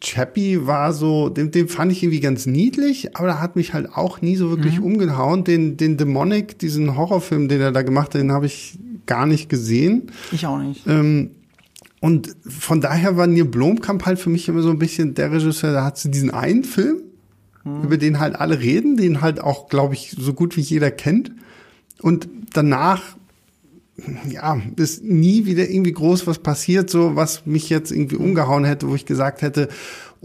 Chappie 0.00 0.66
war 0.66 0.92
so, 0.92 1.30
den, 1.30 1.50
den 1.50 1.68
fand 1.68 1.90
ich 1.92 2.02
irgendwie 2.02 2.20
ganz 2.20 2.44
niedlich, 2.44 3.16
aber 3.16 3.28
da 3.28 3.40
hat 3.40 3.56
mich 3.56 3.72
halt 3.72 3.92
auch 3.94 4.20
nie 4.20 4.36
so 4.36 4.50
wirklich 4.50 4.78
mhm. 4.78 4.86
umgehauen. 4.86 5.42
Den, 5.42 5.78
den 5.78 5.96
Demonic, 5.96 6.58
diesen 6.58 6.96
Horrorfilm, 6.96 7.48
den 7.48 7.62
er 7.62 7.72
da 7.72 7.82
gemacht 7.82 8.14
hat, 8.14 8.20
den 8.20 8.32
habe 8.32 8.46
ich 8.46 8.78
gar 9.06 9.26
nicht 9.26 9.48
gesehen. 9.48 10.10
Ich 10.32 10.46
auch 10.46 10.58
nicht. 10.58 10.86
Ähm, 10.86 11.30
und 12.00 12.36
von 12.46 12.80
daher 12.80 13.16
war 13.16 13.26
Neil 13.26 13.44
Blomkamp 13.44 14.04
halt 14.04 14.18
für 14.18 14.30
mich 14.30 14.48
immer 14.48 14.62
so 14.62 14.70
ein 14.70 14.78
bisschen 14.78 15.14
der 15.14 15.32
Regisseur, 15.32 15.72
da 15.72 15.84
hat 15.84 15.98
sie 15.98 16.10
diesen 16.10 16.30
einen 16.30 16.64
Film, 16.64 16.98
hm. 17.62 17.82
über 17.82 17.96
den 17.96 18.20
halt 18.20 18.36
alle 18.36 18.60
reden, 18.60 18.96
den 18.96 19.20
halt 19.20 19.40
auch, 19.40 19.68
glaube 19.68 19.94
ich, 19.94 20.14
so 20.18 20.34
gut 20.34 20.56
wie 20.56 20.60
jeder 20.60 20.90
kennt. 20.90 21.32
Und 22.02 22.28
danach, 22.52 23.16
ja, 24.28 24.60
ist 24.76 25.02
nie 25.02 25.46
wieder 25.46 25.70
irgendwie 25.70 25.92
groß 25.92 26.26
was 26.26 26.38
passiert, 26.38 26.90
so 26.90 27.16
was 27.16 27.46
mich 27.46 27.70
jetzt 27.70 27.90
irgendwie 27.90 28.16
umgehauen 28.16 28.64
hätte, 28.64 28.88
wo 28.88 28.94
ich 28.94 29.06
gesagt 29.06 29.40
hätte, 29.40 29.68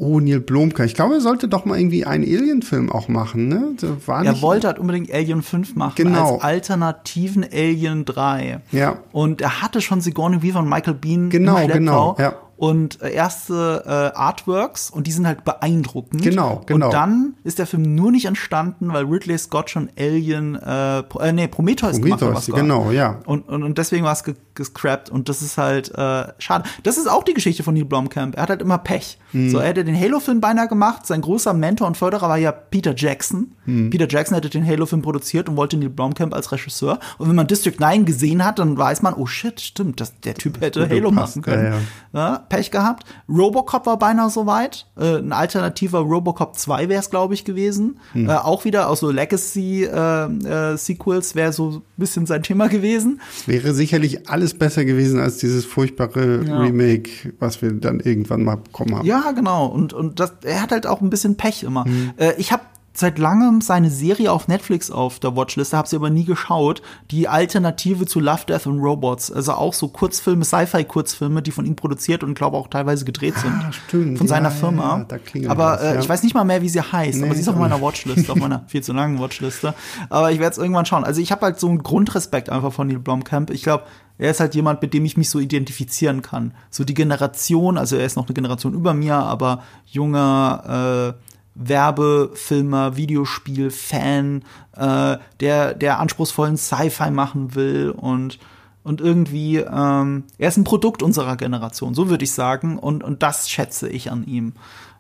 oh, 0.02 0.20
Neil 0.20 0.40
Blomkamp. 0.40 0.88
Ich 0.88 0.96
glaube, 0.96 1.16
er 1.16 1.22
sollte 1.22 1.48
doch 1.48 1.66
mal 1.66 1.78
irgendwie 1.78 2.06
einen 2.06 2.24
Alien-Film 2.24 2.92
auch 2.92 3.08
machen, 3.08 3.48
ne? 3.48 3.76
er 4.08 4.42
wollte 4.42 4.68
halt 4.68 4.80
unbedingt 4.80 5.14
Alien 5.14 5.44
5 5.44 5.76
machen, 5.76 5.96
genau. 5.96 6.36
als 6.36 6.44
alternativen 6.44 7.44
Alien 7.44 8.06
3. 8.06 8.62
Ja. 8.72 8.98
Und 9.12 9.42
er 9.42 9.62
hatte 9.62 9.80
schon 9.80 10.02
Sigourney 10.02 10.42
Weaver 10.42 10.60
und 10.60 10.70
Michael 10.70 10.96
Bean 10.96 11.30
genau, 11.30 11.68
genau, 11.68 12.16
ja 12.20 12.36
und 12.62 13.02
äh, 13.02 13.12
erste 13.12 13.84
äh, 13.88 14.16
Artworks 14.16 14.92
und 14.92 15.08
die 15.08 15.12
sind 15.12 15.26
halt 15.26 15.44
beeindruckend. 15.44 16.22
Genau, 16.22 16.62
genau. 16.68 16.86
Und 16.86 16.94
dann 16.94 17.34
ist 17.44 17.60
der 17.60 17.68
Film 17.68 17.96
nur 17.96 18.12
nicht 18.12 18.26
entstanden, 18.26 18.94
weil 18.94 19.06
Ridley 19.06 19.38
Scott 19.38 19.70
schon 19.70 19.90
Alien, 19.98 20.56
äh, 20.56 21.00
äh 21.00 21.32
nee, 21.32 21.48
Prometheus, 21.48 22.00
Prometheus 22.00 22.20
gemacht 22.20 22.48
hat. 22.48 22.56
Genau, 22.56 22.92
ja. 22.92 23.20
Und, 23.26 23.48
und, 23.48 23.64
und 23.64 23.78
deswegen 23.78 24.06
war 24.06 24.14
es 24.14 24.24
ge 24.24 24.36
gescrapped 24.54 25.10
und 25.10 25.30
das 25.30 25.42
ist 25.42 25.58
halt 25.58 25.90
äh, 25.96 26.26
schade. 26.38 26.66
Das 26.84 26.98
ist 26.98 27.10
auch 27.10 27.24
die 27.24 27.34
Geschichte 27.34 27.64
von 27.64 27.74
Neil 27.74 27.86
Blomkamp. 27.86 28.36
Er 28.36 28.44
hat 28.44 28.50
halt 28.50 28.62
immer 28.62 28.78
Pech. 28.78 29.18
Hm. 29.32 29.50
So, 29.50 29.60
er 29.60 29.70
hätte 29.70 29.86
den 29.86 29.98
Halo-Film 29.98 30.42
beinahe 30.42 30.68
gemacht. 30.68 31.06
Sein 31.08 31.22
großer 31.22 31.54
Mentor 31.54 31.88
und 31.88 31.96
Förderer 31.96 32.28
war 32.28 32.38
ja 32.38 32.52
Peter 32.52 32.94
Jackson. 32.96 33.56
Hm. 33.66 33.90
Peter 33.90 34.08
Jackson 34.10 34.36
hätte 34.36 34.50
den 34.50 34.68
Halo-Film 34.68 35.02
produziert 35.02 35.48
und 35.48 35.56
wollte 35.56 35.78
Neil 35.78 35.90
Blomkamp 35.90 36.34
als 36.34 36.52
Regisseur. 36.52 37.00
Und 37.18 37.30
wenn 37.30 37.36
man 37.36 37.48
District 37.48 37.76
9 37.80 38.06
gesehen 38.06 38.44
hat, 38.44 38.60
dann 38.60 38.78
weiß 38.78 39.02
man, 39.02 39.14
oh 39.14 39.26
shit, 39.26 39.62
stimmt, 39.62 40.02
das, 40.02 40.20
der 40.20 40.36
Typ 40.36 40.60
hätte 40.60 40.90
Halo 40.90 41.12
machen 41.12 41.42
können. 41.42 41.66
Ja, 41.66 41.72
ja. 41.72 41.80
Ja, 42.14 42.46
Pech 42.50 42.72
gehabt. 42.72 43.06
Robocop 43.30 43.86
war 43.86 43.98
beinahe 43.98 44.30
soweit. 44.30 44.88
Äh, 44.98 45.18
ein 45.18 45.32
alternativer 45.32 46.00
Robocop 46.00 46.58
2 46.58 46.90
wäre 46.90 47.00
es, 47.00 47.10
glaube 47.10 47.31
ich, 47.34 47.46
gewesen. 47.46 48.00
Hm. 48.14 48.30
Äh, 48.30 48.34
auch 48.34 48.66
wieder 48.66 48.90
aus 48.90 49.00
so 49.00 49.12
Legacy-Sequels 49.12 51.30
äh, 51.30 51.34
äh 51.34 51.36
wäre 51.36 51.54
so 51.54 51.70
ein 51.70 51.82
bisschen 51.98 52.26
sein 52.26 52.44
Thema 52.44 52.68
gewesen. 52.68 53.22
Es 53.36 53.48
wäre 53.48 53.74
sicherlich 53.74 54.30
alles 54.30 54.54
besser 54.54 54.86
gewesen 54.86 55.20
als 55.20 55.38
dieses 55.38 55.66
furchtbare 55.66 56.44
ja. 56.46 56.60
Remake, 56.60 57.34
was 57.40 57.62
wir 57.62 57.72
dann 57.74 58.00
irgendwann 58.00 58.44
mal 58.44 58.58
bekommen 58.58 58.96
haben. 58.96 59.06
Ja, 59.06 59.32
genau. 59.32 59.68
Und, 59.68 59.94
und 59.94 60.20
das, 60.20 60.34
er 60.44 60.62
hat 60.62 60.72
halt 60.72 60.88
auch 60.88 61.02
ein 61.02 61.10
bisschen 61.10 61.38
Pech 61.38 61.64
immer. 61.64 61.86
Hm. 61.86 62.12
Äh, 62.18 62.34
ich 62.38 62.52
habe 62.52 62.64
seit 62.94 63.18
langem 63.18 63.62
seine 63.62 63.90
Serie 63.90 64.32
auf 64.32 64.48
Netflix 64.48 64.92
auf 64.92 65.20
der 65.20 65.36
Watchliste, 65.36 65.78
habe 65.78 65.88
sie 65.88 65.96
aber 65.96 66.10
nie 66.10 66.26
geschaut. 66.26 66.82
Die 67.10 67.28
Alternative 67.28 68.06
zu 68.06 68.20
Love, 68.20 68.42
Death 68.48 68.68
and 68.68 68.82
Robots. 68.82 69.32
Also 69.32 69.54
auch 69.54 69.74
so 69.74 69.88
Kurzfilme, 69.88 70.44
Sci-Fi-Kurzfilme, 70.44 71.42
die 71.42 71.52
von 71.52 71.66
ihm 71.66 71.76
produziert 71.76 72.24
und 72.24 72.34
glaube 72.34 72.58
auch 72.58 72.68
teilweise 72.68 73.06
gedreht 73.06 73.38
sind. 73.38 73.54
Ah, 73.54 73.72
stimmt. 73.72 74.18
Von 74.18 74.28
seiner 74.28 74.50
ja, 74.50 74.56
Firma. 74.56 75.06
Ja, 75.34 75.50
aber 75.50 75.66
was, 75.74 75.82
äh, 75.82 76.00
ich 76.00 76.10
weiß 76.10 76.24
nicht 76.24 76.34
mal 76.34 76.44
mehr, 76.44 76.62
wie 76.62 76.70
sie 76.70 76.82
heißt, 76.82 77.20
nee, 77.20 77.26
aber 77.26 77.36
sie 77.36 77.42
ist 77.42 77.48
auf 77.48 77.56
meiner 77.56 77.82
Watchliste, 77.82 78.32
auf 78.32 78.38
meiner 78.38 78.66
viel 78.68 78.84
zu 78.84 78.94
langen 78.94 79.20
Watchliste. 79.20 79.74
Aber 80.10 80.32
ich 80.32 80.40
werde 80.40 80.52
es 80.52 80.58
irgendwann 80.58 80.86
schauen. 80.86 81.04
Also 81.04 81.22
ich 81.22 81.32
habe 81.32 81.46
halt 81.46 81.60
so 81.60 81.70
einen 81.70 81.84
Grundrespekt 81.84 82.50
einfach 82.50 82.74
von 82.74 82.88
Neil 82.88 83.00
Blomkamp. 83.00 83.50
Ich 83.52 83.64
glaube, 83.64 83.86
er 84.18 84.32
ist 84.32 84.40
halt 84.40 84.54
jemand, 84.54 84.82
mit 84.82 84.94
dem 84.94 85.06
ich 85.06 85.18
mich 85.18 85.30
so 85.30 85.40
identifizieren 85.40 86.22
kann. 86.22 86.54
So 86.70 86.84
die 86.84 86.94
Generation, 86.94 87.78
also 87.78 87.96
er 87.96 88.06
ist 88.06 88.18
noch 88.18 88.28
eine 88.28 88.36
Generation 88.36 88.74
über 88.74 88.94
mir, 88.94 89.16
aber 89.16 89.64
junger 89.88 91.16
äh, 91.18 91.31
Werbefilmer, 91.56 92.96
Videospiel-Fan, 92.96 94.44
äh, 94.76 95.18
der, 95.40 95.74
der 95.74 96.00
anspruchsvollen 96.00 96.58
Sci-Fi 96.58 97.12
machen 97.12 97.56
will 97.56 97.92
und 97.92 98.40
und 98.84 99.00
irgendwie, 99.00 99.58
ähm, 99.58 100.24
er 100.40 100.48
ist 100.48 100.58
ein 100.58 100.64
Produkt 100.64 101.04
unserer 101.04 101.38
Generation, 101.38 101.94
so 101.94 102.10
würde 102.10 102.24
ich 102.24 102.32
sagen, 102.32 102.80
und, 102.80 103.04
und 103.04 103.22
das 103.22 103.48
schätze 103.48 103.88
ich 103.88 104.12
an 104.12 104.26
ihm. 104.26 104.54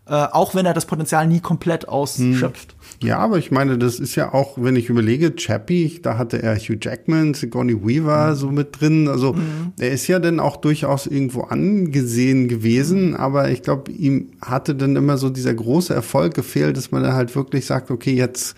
Äh, 0.07 0.13
auch 0.13 0.55
wenn 0.55 0.65
er 0.65 0.73
das 0.73 0.87
Potenzial 0.87 1.27
nie 1.27 1.41
komplett 1.41 1.87
ausschöpft. 1.87 2.75
Hm. 2.99 3.07
Ja, 3.07 3.19
aber 3.19 3.37
ich 3.37 3.51
meine, 3.51 3.77
das 3.77 3.99
ist 3.99 4.15
ja 4.15 4.33
auch, 4.33 4.57
wenn 4.57 4.75
ich 4.75 4.89
überlege, 4.89 5.35
Chappie, 5.35 5.99
da 6.01 6.17
hatte 6.17 6.41
er 6.41 6.55
Hugh 6.57 6.77
Jackman, 6.81 7.35
Sigourney 7.35 7.85
Weaver 7.85 8.31
mhm. 8.31 8.35
so 8.35 8.51
mit 8.51 8.79
drin. 8.79 9.07
Also 9.07 9.33
mhm. 9.33 9.73
er 9.79 9.91
ist 9.91 10.07
ja 10.07 10.19
dann 10.19 10.39
auch 10.39 10.57
durchaus 10.57 11.05
irgendwo 11.05 11.41
angesehen 11.41 12.47
gewesen, 12.47 13.09
mhm. 13.09 13.15
aber 13.15 13.51
ich 13.51 13.61
glaube, 13.61 13.91
ihm 13.91 14.31
hatte 14.41 14.73
dann 14.75 14.95
immer 14.95 15.17
so 15.17 15.29
dieser 15.29 15.53
große 15.53 15.93
Erfolg 15.93 16.33
gefehlt, 16.33 16.77
dass 16.77 16.91
man 16.91 17.03
dann 17.03 17.13
halt 17.13 17.35
wirklich 17.35 17.67
sagt, 17.67 17.91
okay, 17.91 18.13
jetzt 18.13 18.55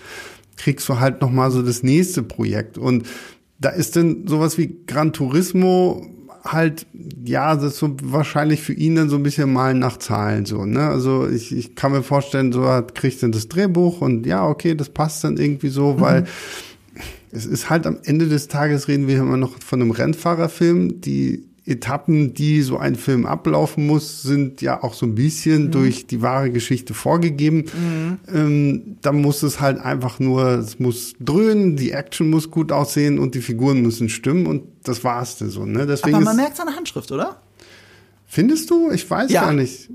kriegst 0.56 0.88
du 0.88 1.00
halt 1.00 1.22
noch 1.22 1.32
mal 1.32 1.52
so 1.52 1.62
das 1.62 1.84
nächste 1.84 2.24
Projekt 2.24 2.78
und 2.78 3.06
da 3.60 3.70
ist 3.70 3.96
dann 3.96 4.28
sowas 4.28 4.58
wie 4.58 4.78
Gran 4.88 5.14
Turismo 5.14 6.06
halt, 6.44 6.86
ja, 7.24 7.56
das 7.56 7.74
ist 7.74 7.78
so 7.78 7.96
wahrscheinlich 8.04 8.62
für 8.62 8.74
ihn 8.74 8.96
dann 8.96 9.10
so 9.10 9.16
ein 9.16 9.24
bisschen 9.24 9.52
mal 9.52 9.74
nach 9.74 9.98
Zahlen 9.98 10.46
so, 10.46 10.66
ne? 10.66 10.88
Also 10.88 11.28
ich, 11.28 11.56
ich 11.56 11.76
kann 11.76 11.94
mir 11.94 12.04
vorstellen, 12.04 12.52
so 12.52 12.68
hat 12.68 12.96
kriegt 12.96 13.24
dann 13.24 13.32
das 13.32 13.48
Drehbuch 13.48 14.02
und 14.02 14.26
ja, 14.26 14.46
okay, 14.46 14.76
das 14.76 14.90
passt 14.90 15.24
dann 15.24 15.38
irgendwie 15.38 15.70
so, 15.70 15.94
mhm. 15.94 16.02
weil 16.02 16.26
es 17.32 17.46
ist 17.46 17.70
halt 17.70 17.88
am 17.88 17.98
Ende 18.04 18.28
des 18.28 18.48
Tages 18.48 18.88
reden 18.88 19.08
wir 19.08 19.18
immer 19.18 19.38
noch 19.38 19.60
von 19.60 19.82
einem 19.82 19.92
Rennfahrerfilm. 19.92 21.02
Die 21.02 21.46
Etappen, 21.66 22.34
die 22.34 22.62
so 22.62 22.78
ein 22.78 22.96
Film 22.96 23.26
ablaufen 23.26 23.88
muss, 23.88 24.22
sind 24.22 24.62
ja 24.62 24.84
auch 24.84 24.94
so 24.94 25.06
ein 25.06 25.16
bisschen 25.16 25.68
mhm. 25.68 25.72
durch 25.72 26.08
die 26.08 26.22
wahre 26.22 26.52
Geschichte 26.52 26.94
vorgegeben. 26.94 27.66
Mhm. 27.74 28.20
Ähm, 28.34 28.98
da 29.02 29.14
muss 29.14 29.44
es 29.44 29.62
halt 29.62 29.80
einfach 29.80 30.20
nur, 30.20 30.44
es 30.60 30.80
muss 30.80 31.14
dröhnen, 31.22 31.78
die 31.78 31.92
Action 31.92 32.30
muss 32.30 32.52
gut 32.52 32.72
aussehen 32.72 33.18
und 33.18 33.34
die 33.34 33.42
Figuren 33.42 33.82
müssen 33.82 34.10
stimmen 34.10 34.46
und 34.46 34.64
das 34.84 35.04
war's 35.06 35.38
denn 35.38 35.50
so. 35.50 35.66
Ne? 35.66 35.86
Deswegen 35.86 36.16
Aber 36.16 36.26
man 36.26 36.36
merkt 36.36 36.58
seine 36.58 36.76
Handschrift, 36.76 37.12
oder? 37.12 37.42
Findest 38.26 38.70
du? 38.70 38.92
Ich 38.92 39.10
weiß 39.10 39.32
ja. 39.32 39.46
gar 39.46 39.54
nicht. 39.54 39.90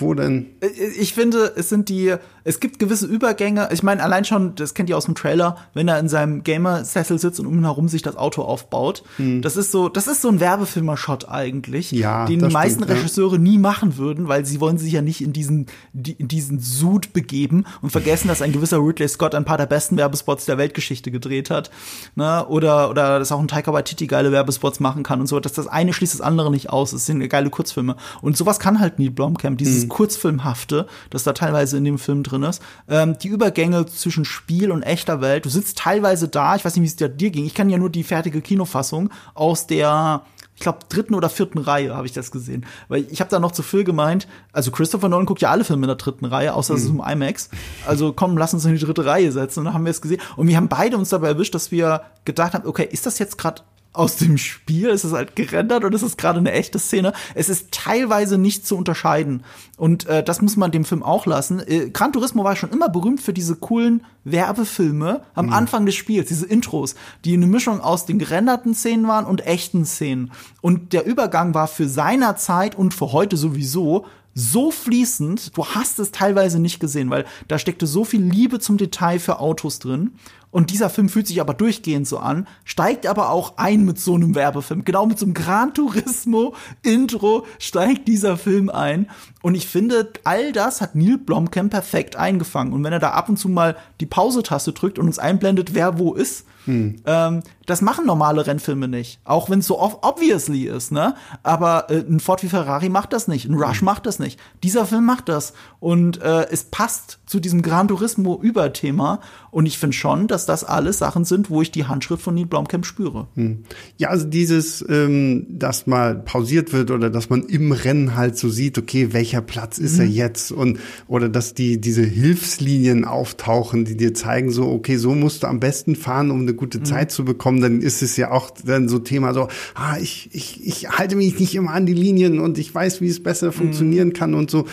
Wo 0.00 0.14
denn? 0.14 0.46
Äh, 0.60 0.68
ich 0.98 1.14
finde, 1.14 1.52
es 1.56 1.68
sind 1.68 1.88
die, 1.88 2.14
es 2.44 2.60
gibt 2.60 2.78
gewisse 2.78 3.06
Übergänge. 3.06 3.68
Ich 3.72 3.82
meine, 3.82 4.02
allein 4.02 4.24
schon, 4.24 4.54
das 4.54 4.74
kennt 4.74 4.88
ihr 4.88 4.96
aus 4.96 5.06
dem 5.06 5.14
Trailer, 5.14 5.56
wenn 5.74 5.88
er 5.88 5.98
in 5.98 6.08
seinem 6.08 6.44
Gamer-Sessel 6.44 7.18
sitzt 7.18 7.40
und 7.40 7.46
um 7.46 7.58
ihn 7.58 7.64
herum 7.64 7.88
sich 7.88 8.02
das 8.02 8.16
Auto 8.16 8.42
aufbaut. 8.42 9.02
Hm. 9.16 9.42
Das 9.42 9.56
ist 9.56 9.72
so, 9.72 9.88
das 9.88 10.06
ist 10.06 10.22
so 10.22 10.28
ein 10.28 10.40
Werbefilmer-Shot 10.40 11.28
eigentlich, 11.28 11.90
ja, 11.90 12.26
den 12.26 12.40
die 12.40 12.46
meisten 12.46 12.84
stimmt, 12.84 12.98
Regisseure 12.98 13.36
ja. 13.36 13.42
nie 13.42 13.58
machen 13.58 13.96
würden, 13.96 14.28
weil 14.28 14.46
sie 14.46 14.60
wollen 14.60 14.78
sich 14.78 14.92
ja 14.92 15.02
nicht 15.02 15.20
in 15.20 15.32
diesen, 15.32 15.66
in 15.92 16.28
diesen 16.28 16.60
Sud 16.60 17.12
begeben 17.12 17.64
und 17.82 17.90
vergessen, 17.90 18.28
dass 18.28 18.42
ein 18.42 18.52
gewisser 18.52 18.78
Ridley 18.78 19.08
Scott 19.08 19.34
ein 19.34 19.44
paar 19.44 19.58
der 19.58 19.66
besten 19.66 19.96
Werbespots 19.96 20.46
der 20.46 20.58
Weltgeschichte 20.58 21.10
gedreht 21.10 21.50
hat. 21.50 21.70
Ne? 22.14 22.46
Oder, 22.46 22.90
oder 22.90 23.18
dass 23.18 23.32
auch 23.32 23.40
ein 23.40 23.48
Taika 23.48 23.72
Waititi 23.72 24.06
geile 24.06 24.32
Werbespots 24.32 24.80
machen 24.80 25.02
kann 25.02 25.20
und 25.20 25.26
so. 25.26 25.40
Dass 25.40 25.52
das 25.52 25.66
eine 25.66 25.92
schließt 25.92 26.14
das 26.14 26.20
andere 26.20 26.50
nicht 26.50 26.70
aus. 26.70 26.92
Das 26.92 27.06
sind 27.06 27.26
geile 27.28 27.50
Kurzfilme. 27.50 27.96
Und 28.22 28.36
sowas 28.36 28.58
kann 28.58 28.80
halt 28.80 28.98
Neil 28.98 29.10
Blomkamp, 29.10 29.58
dieses 29.58 29.82
hm. 29.82 29.87
Kurzfilmhafte, 29.88 30.86
das 31.10 31.24
da 31.24 31.32
teilweise 31.32 31.76
in 31.76 31.84
dem 31.84 31.98
Film 31.98 32.22
drin 32.22 32.42
ist. 32.42 32.62
Ähm, 32.88 33.18
die 33.18 33.28
Übergänge 33.28 33.86
zwischen 33.86 34.24
Spiel 34.24 34.70
und 34.70 34.82
echter 34.82 35.20
Welt. 35.20 35.44
Du 35.44 35.50
sitzt 35.50 35.78
teilweise 35.78 36.28
da, 36.28 36.56
ich 36.56 36.64
weiß 36.64 36.76
nicht, 36.76 36.98
wie 36.98 37.04
es 37.04 37.16
dir 37.16 37.30
ging. 37.30 37.44
Ich 37.44 37.54
kann 37.54 37.70
ja 37.70 37.78
nur 37.78 37.90
die 37.90 38.04
fertige 38.04 38.40
Kinofassung 38.40 39.10
aus 39.34 39.66
der 39.66 40.22
ich 40.58 40.62
glaube, 40.62 40.80
dritten 40.88 41.14
oder 41.14 41.28
vierten 41.28 41.58
Reihe 41.58 41.94
habe 41.94 42.08
ich 42.08 42.12
das 42.12 42.32
gesehen. 42.32 42.66
Weil 42.88 43.06
ich 43.10 43.20
habe 43.20 43.30
da 43.30 43.38
noch 43.38 43.52
zu 43.52 43.62
viel 43.62 43.84
gemeint, 43.84 44.26
also 44.52 44.72
Christopher 44.72 45.08
Nolan 45.08 45.24
guckt 45.24 45.40
ja 45.40 45.52
alle 45.52 45.62
Filme 45.62 45.84
in 45.84 45.86
der 45.86 45.94
dritten 45.94 46.24
Reihe, 46.24 46.52
außer 46.52 46.74
es 46.74 46.82
ist 46.82 46.88
im 46.88 47.00
IMAX. 47.00 47.48
Also 47.86 48.12
komm, 48.12 48.36
lass 48.36 48.54
uns 48.54 48.64
in 48.64 48.74
die 48.74 48.84
dritte 48.84 49.04
Reihe 49.04 49.30
setzen. 49.30 49.60
Und 49.60 49.66
dann 49.66 49.74
haben 49.74 49.84
wir 49.84 49.92
es 49.92 50.02
gesehen. 50.02 50.20
Und 50.34 50.48
wir 50.48 50.56
haben 50.56 50.66
beide 50.66 50.98
uns 50.98 51.10
dabei 51.10 51.28
erwischt, 51.28 51.54
dass 51.54 51.70
wir 51.70 52.02
gedacht 52.24 52.54
haben, 52.54 52.66
okay, 52.66 52.88
ist 52.90 53.06
das 53.06 53.20
jetzt 53.20 53.38
gerade 53.38 53.62
aus 53.92 54.16
dem 54.16 54.38
Spiel. 54.38 54.88
Es 54.88 55.04
ist 55.04 55.12
halt 55.12 55.34
gerendert 55.34 55.84
und 55.84 55.94
es 55.94 56.02
ist 56.02 56.18
gerade 56.18 56.38
eine 56.38 56.52
echte 56.52 56.78
Szene. 56.78 57.12
Es 57.34 57.48
ist 57.48 57.72
teilweise 57.72 58.38
nicht 58.38 58.66
zu 58.66 58.76
unterscheiden. 58.76 59.42
Und 59.76 60.06
äh, 60.06 60.22
das 60.22 60.42
muss 60.42 60.56
man 60.56 60.70
dem 60.70 60.84
Film 60.84 61.02
auch 61.02 61.26
lassen. 61.26 61.60
Äh, 61.66 61.90
Gran 61.90 62.12
Turismo 62.12 62.44
war 62.44 62.56
schon 62.56 62.70
immer 62.70 62.88
berühmt 62.88 63.20
für 63.20 63.32
diese 63.32 63.56
coolen 63.56 64.04
Werbefilme 64.24 65.22
am 65.34 65.46
mhm. 65.46 65.52
Anfang 65.52 65.86
des 65.86 65.94
Spiels, 65.94 66.28
diese 66.28 66.46
Intros, 66.46 66.94
die 67.24 67.34
eine 67.34 67.46
Mischung 67.46 67.80
aus 67.80 68.06
den 68.06 68.18
gerenderten 68.18 68.74
Szenen 68.74 69.08
waren 69.08 69.24
und 69.24 69.46
echten 69.46 69.84
Szenen. 69.84 70.32
Und 70.60 70.92
der 70.92 71.06
Übergang 71.06 71.54
war 71.54 71.66
für 71.66 71.88
seiner 71.88 72.36
Zeit 72.36 72.74
und 72.74 72.94
für 72.94 73.12
heute 73.12 73.36
sowieso 73.36 74.06
so 74.38 74.70
fließend, 74.70 75.56
du 75.56 75.66
hast 75.66 75.98
es 75.98 76.12
teilweise 76.12 76.60
nicht 76.60 76.78
gesehen, 76.78 77.10
weil 77.10 77.24
da 77.48 77.58
steckte 77.58 77.88
so 77.88 78.04
viel 78.04 78.22
Liebe 78.22 78.60
zum 78.60 78.76
Detail 78.76 79.18
für 79.18 79.40
Autos 79.40 79.80
drin. 79.80 80.12
Und 80.50 80.70
dieser 80.70 80.88
Film 80.88 81.08
fühlt 81.08 81.26
sich 81.26 81.40
aber 81.40 81.54
durchgehend 81.54 82.08
so 82.08 82.18
an, 82.18 82.46
steigt 82.64 83.06
aber 83.06 83.30
auch 83.30 83.58
ein 83.58 83.84
mit 83.84 84.00
so 84.00 84.14
einem 84.14 84.34
Werbefilm. 84.34 84.84
Genau 84.84 85.06
mit 85.06 85.18
so 85.18 85.26
einem 85.26 85.34
Gran 85.34 85.74
Turismo 85.74 86.54
Intro 86.82 87.44
steigt 87.58 88.08
dieser 88.08 88.36
Film 88.36 88.70
ein. 88.70 89.10
Und 89.48 89.54
ich 89.54 89.66
finde, 89.66 90.12
all 90.24 90.52
das 90.52 90.82
hat 90.82 90.94
Neil 90.94 91.16
Blomkamp 91.16 91.70
perfekt 91.70 92.16
eingefangen. 92.16 92.74
Und 92.74 92.84
wenn 92.84 92.92
er 92.92 92.98
da 92.98 93.12
ab 93.12 93.30
und 93.30 93.38
zu 93.38 93.48
mal 93.48 93.76
die 93.98 94.04
Pause-Taste 94.04 94.74
drückt 94.74 94.98
und 94.98 95.06
uns 95.06 95.18
einblendet, 95.18 95.72
wer 95.72 95.98
wo 95.98 96.12
ist, 96.12 96.44
hm. 96.66 96.96
ähm, 97.06 97.42
das 97.64 97.80
machen 97.80 98.04
normale 98.04 98.46
Rennfilme 98.46 98.88
nicht. 98.88 99.20
Auch 99.24 99.48
wenn 99.48 99.60
es 99.60 99.66
so 99.66 99.80
obviously 99.80 100.64
ist, 100.64 100.92
ne? 100.92 101.14
Aber 101.42 101.90
äh, 101.90 102.00
ein 102.00 102.20
Ford 102.20 102.42
wie 102.42 102.48
Ferrari 102.48 102.90
macht 102.90 103.14
das 103.14 103.26
nicht, 103.26 103.46
ein 103.48 103.54
Rush 103.54 103.80
hm. 103.80 103.86
macht 103.86 104.04
das 104.04 104.18
nicht. 104.18 104.38
Dieser 104.62 104.84
Film 104.84 105.06
macht 105.06 105.30
das. 105.30 105.54
Und 105.80 106.20
äh, 106.20 106.46
es 106.50 106.64
passt 106.64 107.20
zu 107.24 107.40
diesem 107.40 107.62
Gran 107.62 107.88
Turismo-Überthema. 107.88 109.20
Und 109.50 109.64
ich 109.64 109.78
finde 109.78 109.96
schon, 109.96 110.28
dass 110.28 110.44
das 110.44 110.62
alles 110.62 110.98
Sachen 110.98 111.24
sind, 111.24 111.48
wo 111.48 111.62
ich 111.62 111.70
die 111.70 111.86
Handschrift 111.86 112.22
von 112.22 112.34
Neil 112.34 112.44
Blomkamp 112.44 112.84
spüre. 112.84 113.28
Hm. 113.34 113.64
Ja, 113.96 114.10
also 114.10 114.26
dieses, 114.26 114.84
ähm, 114.88 115.46
dass 115.48 115.86
mal 115.86 116.16
pausiert 116.16 116.74
wird 116.74 116.90
oder 116.90 117.08
dass 117.08 117.30
man 117.30 117.44
im 117.44 117.72
Rennen 117.72 118.14
halt 118.14 118.36
so 118.36 118.50
sieht, 118.50 118.76
okay, 118.76 119.14
welcher 119.14 119.37
Platz 119.42 119.78
ist 119.78 119.94
mhm. 119.94 120.00
er 120.00 120.06
jetzt? 120.06 120.52
Und 120.52 120.78
oder 121.06 121.28
dass 121.28 121.54
die 121.54 121.80
diese 121.80 122.02
Hilfslinien 122.02 123.04
auftauchen, 123.04 123.84
die 123.84 123.96
dir 123.96 124.14
zeigen, 124.14 124.50
so, 124.50 124.68
okay, 124.68 124.96
so 124.96 125.14
musst 125.14 125.42
du 125.42 125.46
am 125.46 125.60
besten 125.60 125.96
fahren, 125.96 126.30
um 126.30 126.40
eine 126.40 126.54
gute 126.54 126.80
mhm. 126.80 126.84
Zeit 126.84 127.10
zu 127.10 127.24
bekommen, 127.24 127.60
dann 127.60 127.80
ist 127.80 128.02
es 128.02 128.16
ja 128.16 128.30
auch 128.30 128.50
dann 128.50 128.88
so 128.88 128.98
Thema 128.98 129.34
so, 129.34 129.48
ah, 129.74 129.98
ich, 130.00 130.30
ich, 130.32 130.66
ich 130.66 130.90
halte 130.90 131.16
mich 131.16 131.38
nicht 131.38 131.54
immer 131.54 131.72
an 131.72 131.86
die 131.86 131.94
Linien 131.94 132.40
und 132.40 132.58
ich 132.58 132.74
weiß, 132.74 133.00
wie 133.00 133.08
es 133.08 133.22
besser 133.22 133.48
mhm. 133.48 133.52
funktionieren 133.52 134.12
kann 134.12 134.34
und 134.34 134.50
so. 134.50 134.66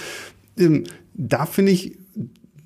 Ähm, 0.57 0.83
da 1.13 1.45
finde 1.45 1.71
ich, 1.71 1.97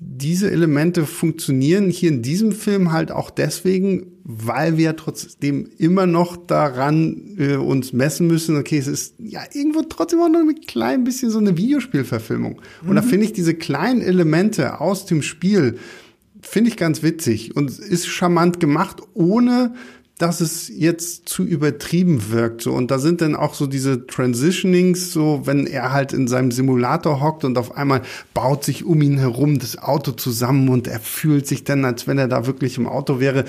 diese 0.02 0.50
Elemente 0.50 1.04
funktionieren 1.04 1.90
hier 1.90 2.08
in 2.08 2.22
diesem 2.22 2.52
Film 2.52 2.90
halt 2.90 3.12
auch 3.12 3.28
deswegen, 3.28 4.06
weil 4.24 4.78
wir 4.78 4.96
trotzdem 4.96 5.68
immer 5.76 6.06
noch 6.06 6.38
daran 6.38 7.36
äh, 7.36 7.56
uns 7.56 7.92
messen 7.92 8.26
müssen, 8.26 8.56
okay, 8.56 8.78
es 8.78 8.86
ist 8.86 9.16
ja 9.18 9.42
irgendwo 9.52 9.82
trotzdem 9.82 10.20
auch 10.20 10.30
noch 10.30 10.40
ein 10.40 10.60
klein 10.66 11.04
bisschen 11.04 11.30
so 11.30 11.38
eine 11.38 11.58
Videospielverfilmung. 11.58 12.62
Und 12.86 12.96
da 12.96 13.02
mhm. 13.02 13.08
finde 13.08 13.26
ich 13.26 13.34
diese 13.34 13.52
kleinen 13.52 14.00
Elemente 14.00 14.80
aus 14.80 15.04
dem 15.04 15.20
Spiel, 15.20 15.76
finde 16.40 16.70
ich 16.70 16.78
ganz 16.78 17.02
witzig 17.02 17.54
und 17.54 17.70
ist 17.78 18.06
charmant 18.06 18.58
gemacht, 18.58 19.02
ohne 19.12 19.74
dass 20.20 20.42
es 20.42 20.68
jetzt 20.68 21.28
zu 21.28 21.44
übertrieben 21.44 22.30
wirkt. 22.30 22.60
So. 22.62 22.72
Und 22.72 22.90
da 22.90 22.98
sind 22.98 23.22
dann 23.22 23.34
auch 23.34 23.54
so 23.54 23.66
diese 23.66 24.06
Transitionings, 24.06 25.12
so 25.12 25.42
wenn 25.44 25.66
er 25.66 25.92
halt 25.92 26.12
in 26.12 26.28
seinem 26.28 26.50
Simulator 26.50 27.20
hockt 27.20 27.44
und 27.44 27.56
auf 27.56 27.76
einmal 27.76 28.02
baut 28.34 28.62
sich 28.62 28.84
um 28.84 29.00
ihn 29.00 29.18
herum 29.18 29.58
das 29.58 29.78
Auto 29.78 30.12
zusammen 30.12 30.68
und 30.68 30.86
er 30.88 31.00
fühlt 31.00 31.46
sich 31.46 31.64
dann, 31.64 31.84
als 31.86 32.06
wenn 32.06 32.18
er 32.18 32.28
da 32.28 32.46
wirklich 32.46 32.76
im 32.76 32.86
Auto 32.86 33.18
wäre 33.18 33.44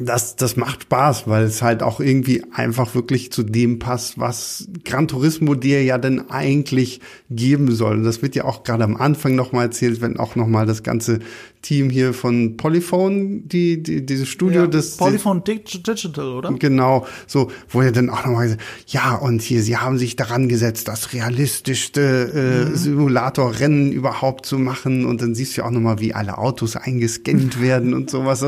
das, 0.00 0.36
das 0.36 0.56
macht 0.56 0.82
Spaß, 0.82 1.28
weil 1.28 1.44
es 1.44 1.62
halt 1.62 1.82
auch 1.82 2.00
irgendwie 2.00 2.42
einfach 2.52 2.94
wirklich 2.94 3.30
zu 3.30 3.42
dem 3.42 3.78
passt, 3.78 4.18
was 4.18 4.68
Gran 4.84 5.08
Turismo 5.08 5.54
dir 5.54 5.84
ja 5.84 5.98
denn 5.98 6.30
eigentlich 6.30 7.00
geben 7.30 7.70
soll. 7.72 7.98
Und 7.98 8.04
das 8.04 8.20
wird 8.20 8.34
ja 8.34 8.44
auch 8.44 8.64
gerade 8.64 8.84
am 8.84 8.96
Anfang 8.96 9.34
nochmal 9.34 9.66
erzählt, 9.66 10.00
wenn 10.00 10.18
auch 10.18 10.34
nochmal 10.36 10.66
das 10.66 10.82
ganze 10.82 11.20
Team 11.64 11.90
hier 11.90 12.12
von 12.12 12.56
Polyphone, 12.56 13.48
die, 13.48 13.82
die 13.82 14.04
dieses 14.04 14.28
Studio 14.28 14.62
ja, 14.62 14.66
des 14.66 14.98
Polyphone 14.98 15.42
Digital, 15.44 16.26
oder? 16.26 16.52
Genau, 16.52 17.06
so, 17.26 17.50
wo 17.70 17.80
er 17.80 17.90
dann 17.90 18.10
auch 18.10 18.24
nochmal 18.26 18.44
gesagt, 18.44 18.62
ja, 18.88 19.14
und 19.14 19.40
hier, 19.40 19.62
sie 19.62 19.78
haben 19.78 19.96
sich 19.96 20.14
daran 20.14 20.48
gesetzt, 20.48 20.88
das 20.88 21.14
realistischste 21.14 22.00
äh, 22.34 22.70
mhm. 22.70 22.76
Simulatorrennen 22.76 23.92
überhaupt 23.92 24.44
zu 24.44 24.58
machen. 24.58 25.06
Und 25.06 25.22
dann 25.22 25.34
siehst 25.34 25.56
du 25.56 25.62
ja 25.62 25.66
auch 25.66 25.70
nochmal, 25.70 26.00
wie 26.00 26.12
alle 26.12 26.36
Autos 26.36 26.76
eingescannt 26.76 27.60
werden 27.62 27.94
und 27.94 28.10
sowas. 28.10 28.44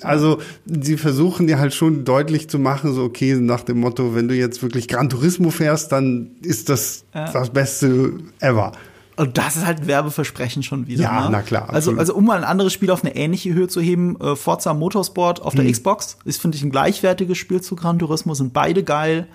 Also, 0.00 0.38
sie 0.84 0.96
versuchen 0.96 1.46
dir 1.46 1.58
halt 1.58 1.74
schon 1.74 2.04
deutlich 2.04 2.48
zu 2.48 2.58
machen, 2.58 2.92
so, 2.92 3.02
okay, 3.04 3.34
nach 3.34 3.62
dem 3.62 3.80
Motto, 3.80 4.14
wenn 4.14 4.28
du 4.28 4.34
jetzt 4.34 4.62
wirklich 4.62 4.88
Gran 4.88 5.08
Turismo 5.08 5.50
fährst, 5.50 5.92
dann 5.92 6.32
ist 6.42 6.68
das 6.68 7.04
ja. 7.14 7.30
das 7.32 7.50
Beste 7.50 8.12
ever. 8.40 8.72
Und 9.16 9.38
das 9.38 9.56
ist 9.56 9.64
halt 9.64 9.80
ein 9.80 9.86
Werbeversprechen 9.86 10.62
schon 10.62 10.88
wieder. 10.88 11.04
Ja, 11.04 11.24
ne? 11.24 11.28
na 11.30 11.42
klar. 11.42 11.70
Also, 11.70 11.96
also 11.96 12.14
um 12.14 12.24
mal 12.24 12.36
ein 12.36 12.44
anderes 12.44 12.72
Spiel 12.72 12.90
auf 12.90 13.04
eine 13.04 13.14
ähnliche 13.14 13.54
Höhe 13.54 13.68
zu 13.68 13.80
heben, 13.80 14.20
äh, 14.20 14.34
Forza 14.34 14.74
Motorsport 14.74 15.40
auf 15.40 15.54
der 15.54 15.64
hm. 15.64 15.72
Xbox 15.72 16.18
ist, 16.24 16.40
finde 16.40 16.56
ich, 16.56 16.64
ein 16.64 16.70
gleichwertiges 16.70 17.38
Spiel 17.38 17.60
zu 17.60 17.76
Gran 17.76 17.98
Turismo, 17.98 18.34
sind 18.34 18.52
beide 18.52 18.82
geil. 18.82 19.28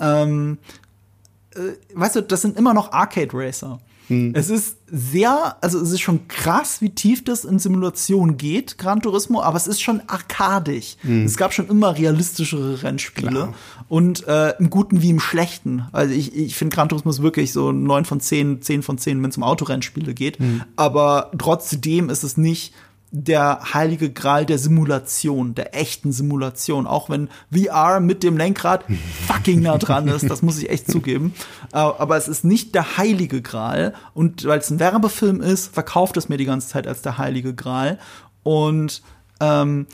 Ähm, 0.00 0.56
äh, 1.54 1.58
weißt 1.94 2.16
du, 2.16 2.22
das 2.22 2.42
sind 2.42 2.56
immer 2.56 2.72
noch 2.72 2.92
Arcade 2.92 3.30
Racer. 3.32 3.78
Hm. 4.08 4.32
Es 4.34 4.50
ist 4.50 4.76
sehr, 4.86 5.56
also 5.60 5.80
es 5.80 5.90
ist 5.90 6.00
schon 6.00 6.28
krass, 6.28 6.80
wie 6.80 6.90
tief 6.90 7.24
das 7.24 7.44
in 7.44 7.58
Simulation 7.58 8.36
geht, 8.36 8.78
Gran 8.78 9.02
Turismo, 9.02 9.42
aber 9.42 9.56
es 9.56 9.66
ist 9.66 9.80
schon 9.80 10.00
arkadig. 10.06 10.96
Hm. 11.02 11.24
Es 11.24 11.36
gab 11.36 11.52
schon 11.52 11.68
immer 11.68 11.96
realistischere 11.96 12.82
Rennspiele 12.82 13.30
Klar. 13.30 13.54
und 13.88 14.26
äh, 14.28 14.50
im 14.58 14.70
Guten 14.70 15.02
wie 15.02 15.10
im 15.10 15.20
Schlechten. 15.20 15.86
Also 15.92 16.14
ich, 16.14 16.34
ich 16.36 16.54
finde 16.54 16.74
Gran 16.74 16.88
Turismo 16.88 17.10
ist 17.10 17.22
wirklich 17.22 17.52
so 17.52 17.72
neun 17.72 18.04
von 18.04 18.20
zehn, 18.20 18.62
zehn 18.62 18.82
von 18.82 18.98
zehn, 18.98 19.22
wenn 19.22 19.30
es 19.30 19.36
um 19.36 19.42
Autorennspiele 19.42 20.14
geht. 20.14 20.38
Hm. 20.38 20.62
Aber 20.76 21.32
trotzdem 21.38 22.08
ist 22.08 22.22
es 22.22 22.36
nicht 22.36 22.72
der 23.24 23.72
heilige 23.72 24.10
Gral 24.10 24.44
der 24.44 24.58
Simulation, 24.58 25.54
der 25.54 25.74
echten 25.74 26.12
Simulation, 26.12 26.86
auch 26.86 27.08
wenn 27.08 27.30
VR 27.50 28.00
mit 28.00 28.22
dem 28.22 28.36
Lenkrad 28.36 28.84
fucking 29.26 29.62
nah 29.62 29.78
dran 29.78 30.08
ist, 30.08 30.28
das 30.28 30.42
muss 30.42 30.58
ich 30.58 30.68
echt 30.68 30.90
zugeben. 30.90 31.34
Äh, 31.72 31.78
aber 31.78 32.16
es 32.16 32.28
ist 32.28 32.44
nicht 32.44 32.74
der 32.74 32.98
heilige 32.98 33.40
Gral. 33.40 33.94
Und 34.12 34.44
weil 34.44 34.58
es 34.58 34.70
ein 34.70 34.80
Werbefilm 34.80 35.40
ist, 35.40 35.72
verkauft 35.72 36.16
es 36.16 36.28
mir 36.28 36.36
die 36.36 36.44
ganze 36.44 36.68
Zeit 36.68 36.86
als 36.86 37.00
der 37.00 37.16
heilige 37.16 37.54
Gral. 37.54 37.98
Und 38.42 39.02
ähm, 39.40 39.86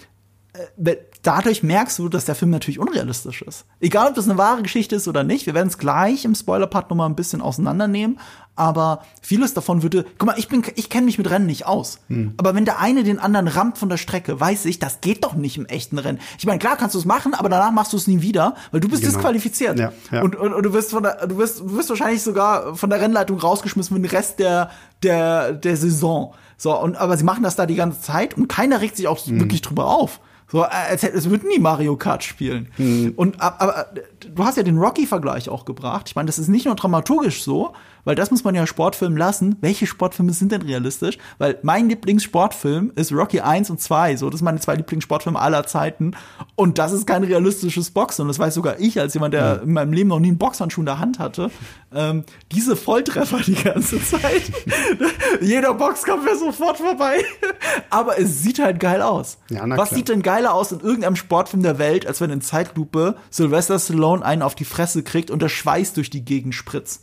äh, 0.52 0.96
dadurch 1.22 1.62
merkst 1.62 1.98
du, 1.98 2.08
dass 2.08 2.24
der 2.24 2.34
Film 2.34 2.50
natürlich 2.50 2.78
unrealistisch 2.78 3.42
ist. 3.42 3.64
Egal, 3.80 4.08
ob 4.08 4.14
das 4.14 4.28
eine 4.28 4.38
wahre 4.38 4.62
Geschichte 4.62 4.96
ist 4.96 5.08
oder 5.08 5.22
nicht, 5.22 5.46
wir 5.46 5.54
werden 5.54 5.68
es 5.68 5.78
gleich 5.78 6.24
im 6.24 6.34
Spoiler-Part 6.34 6.90
nochmal 6.90 7.08
ein 7.08 7.16
bisschen 7.16 7.40
auseinandernehmen, 7.40 8.18
aber 8.54 9.02
vieles 9.22 9.54
davon 9.54 9.82
würde, 9.82 10.04
guck 10.18 10.26
mal, 10.26 10.38
ich 10.38 10.48
bin, 10.48 10.62
ich 10.74 10.90
kenne 10.90 11.06
mich 11.06 11.16
mit 11.16 11.30
Rennen 11.30 11.46
nicht 11.46 11.66
aus. 11.66 12.00
Hm. 12.08 12.34
Aber 12.36 12.54
wenn 12.54 12.66
der 12.66 12.80
eine 12.80 13.02
den 13.02 13.18
anderen 13.18 13.48
rammt 13.48 13.78
von 13.78 13.88
der 13.88 13.96
Strecke, 13.96 14.38
weiß 14.38 14.66
ich, 14.66 14.78
das 14.78 15.00
geht 15.00 15.24
doch 15.24 15.34
nicht 15.34 15.56
im 15.56 15.64
echten 15.64 15.98
Rennen. 15.98 16.18
Ich 16.38 16.44
meine, 16.44 16.58
klar 16.58 16.76
kannst 16.76 16.94
du 16.94 16.98
es 16.98 17.06
machen, 17.06 17.32
aber 17.32 17.48
danach 17.48 17.70
machst 17.70 17.94
du 17.94 17.96
es 17.96 18.06
nie 18.06 18.20
wieder, 18.20 18.54
weil 18.70 18.80
du 18.80 18.88
bist 18.88 19.02
genau. 19.02 19.14
disqualifiziert. 19.14 19.78
Ja, 19.78 19.92
ja. 20.10 20.22
Und, 20.22 20.36
und, 20.36 20.52
und, 20.52 20.62
du 20.64 20.72
wirst 20.74 20.90
von 20.90 21.02
der, 21.02 21.26
du 21.26 21.38
wirst, 21.38 21.60
du 21.60 21.76
wirst 21.76 21.88
wahrscheinlich 21.88 22.22
sogar 22.22 22.74
von 22.74 22.90
der 22.90 23.00
Rennleitung 23.00 23.38
rausgeschmissen 23.38 23.96
für 23.96 24.02
den 24.02 24.10
Rest 24.10 24.38
der, 24.38 24.70
der, 25.02 25.52
der 25.52 25.76
Saison. 25.76 26.34
So, 26.58 26.78
und, 26.78 26.96
aber 26.96 27.16
sie 27.16 27.24
machen 27.24 27.42
das 27.42 27.56
da 27.56 27.64
die 27.64 27.74
ganze 27.74 28.02
Zeit 28.02 28.36
und 28.36 28.48
keiner 28.48 28.82
regt 28.82 28.96
sich 28.96 29.08
auch 29.08 29.18
hm. 29.24 29.40
wirklich 29.40 29.62
drüber 29.62 29.86
auf. 29.86 30.20
So, 30.52 30.64
als 30.64 31.02
hätte, 31.02 31.16
es 31.16 31.30
würden 31.30 31.48
nie 31.48 31.58
Mario 31.58 31.96
Kart 31.96 32.22
spielen. 32.22 32.68
Hm. 32.76 33.14
Und 33.16 33.40
aber, 33.40 33.86
du 34.20 34.44
hast 34.44 34.58
ja 34.58 34.62
den 34.62 34.76
Rocky-Vergleich 34.76 35.48
auch 35.48 35.64
gebracht. 35.64 36.10
Ich 36.10 36.14
meine, 36.14 36.26
das 36.26 36.38
ist 36.38 36.48
nicht 36.48 36.66
nur 36.66 36.74
dramaturgisch 36.74 37.42
so, 37.42 37.72
weil 38.04 38.14
das 38.14 38.30
muss 38.30 38.44
man 38.44 38.54
ja 38.54 38.66
Sportfilm 38.66 39.16
lassen. 39.16 39.56
Welche 39.60 39.86
Sportfilme 39.86 40.32
sind 40.32 40.52
denn 40.52 40.62
realistisch? 40.62 41.18
Weil 41.38 41.58
mein 41.62 41.88
Lieblingssportfilm 41.88 42.92
ist 42.96 43.12
Rocky 43.12 43.40
1 43.40 43.70
und 43.70 43.80
2. 43.80 44.16
So, 44.16 44.30
das 44.30 44.38
sind 44.38 44.44
meine 44.44 44.60
zwei 44.60 44.74
Lieblingssportfilme 44.74 45.38
aller 45.38 45.66
Zeiten. 45.66 46.12
Und 46.56 46.78
das 46.78 46.92
ist 46.92 47.06
kein 47.06 47.24
realistisches 47.24 47.90
Boxen. 47.90 48.22
Und 48.22 48.28
das 48.28 48.38
weiß 48.38 48.54
sogar 48.54 48.80
ich, 48.80 48.98
als 48.98 49.14
jemand, 49.14 49.34
der 49.34 49.40
ja. 49.40 49.54
in 49.54 49.72
meinem 49.72 49.92
Leben 49.92 50.08
noch 50.08 50.20
nie 50.20 50.28
einen 50.28 50.38
Boxhandschuh 50.38 50.80
in 50.80 50.86
der 50.86 50.98
Hand 50.98 51.18
hatte. 51.18 51.50
Ähm, 51.94 52.24
diese 52.50 52.76
Volltreffer 52.76 53.40
die 53.40 53.54
ganze 53.54 54.02
Zeit. 54.02 54.42
Jeder 55.40 55.74
Boxkampf 55.74 56.24
wäre 56.24 56.36
sofort 56.36 56.78
vorbei. 56.78 57.22
Aber 57.90 58.18
es 58.18 58.42
sieht 58.42 58.58
halt 58.58 58.80
geil 58.80 59.02
aus. 59.02 59.38
Ja, 59.50 59.68
Was 59.76 59.90
sieht 59.90 60.08
denn 60.08 60.22
geiler 60.22 60.54
aus 60.54 60.72
in 60.72 60.80
irgendeinem 60.80 61.16
Sportfilm 61.16 61.62
der 61.62 61.78
Welt, 61.78 62.06
als 62.06 62.20
wenn 62.20 62.30
in 62.30 62.40
Zeitlupe 62.40 63.16
Sylvester 63.30 63.78
Stallone 63.78 64.24
einen 64.24 64.42
auf 64.42 64.54
die 64.54 64.64
Fresse 64.64 65.02
kriegt 65.02 65.30
und 65.30 65.42
der 65.42 65.48
Schweiß 65.48 65.92
durch 65.92 66.10
die 66.10 66.24
Gegend 66.24 66.54
spritzt? 66.54 67.02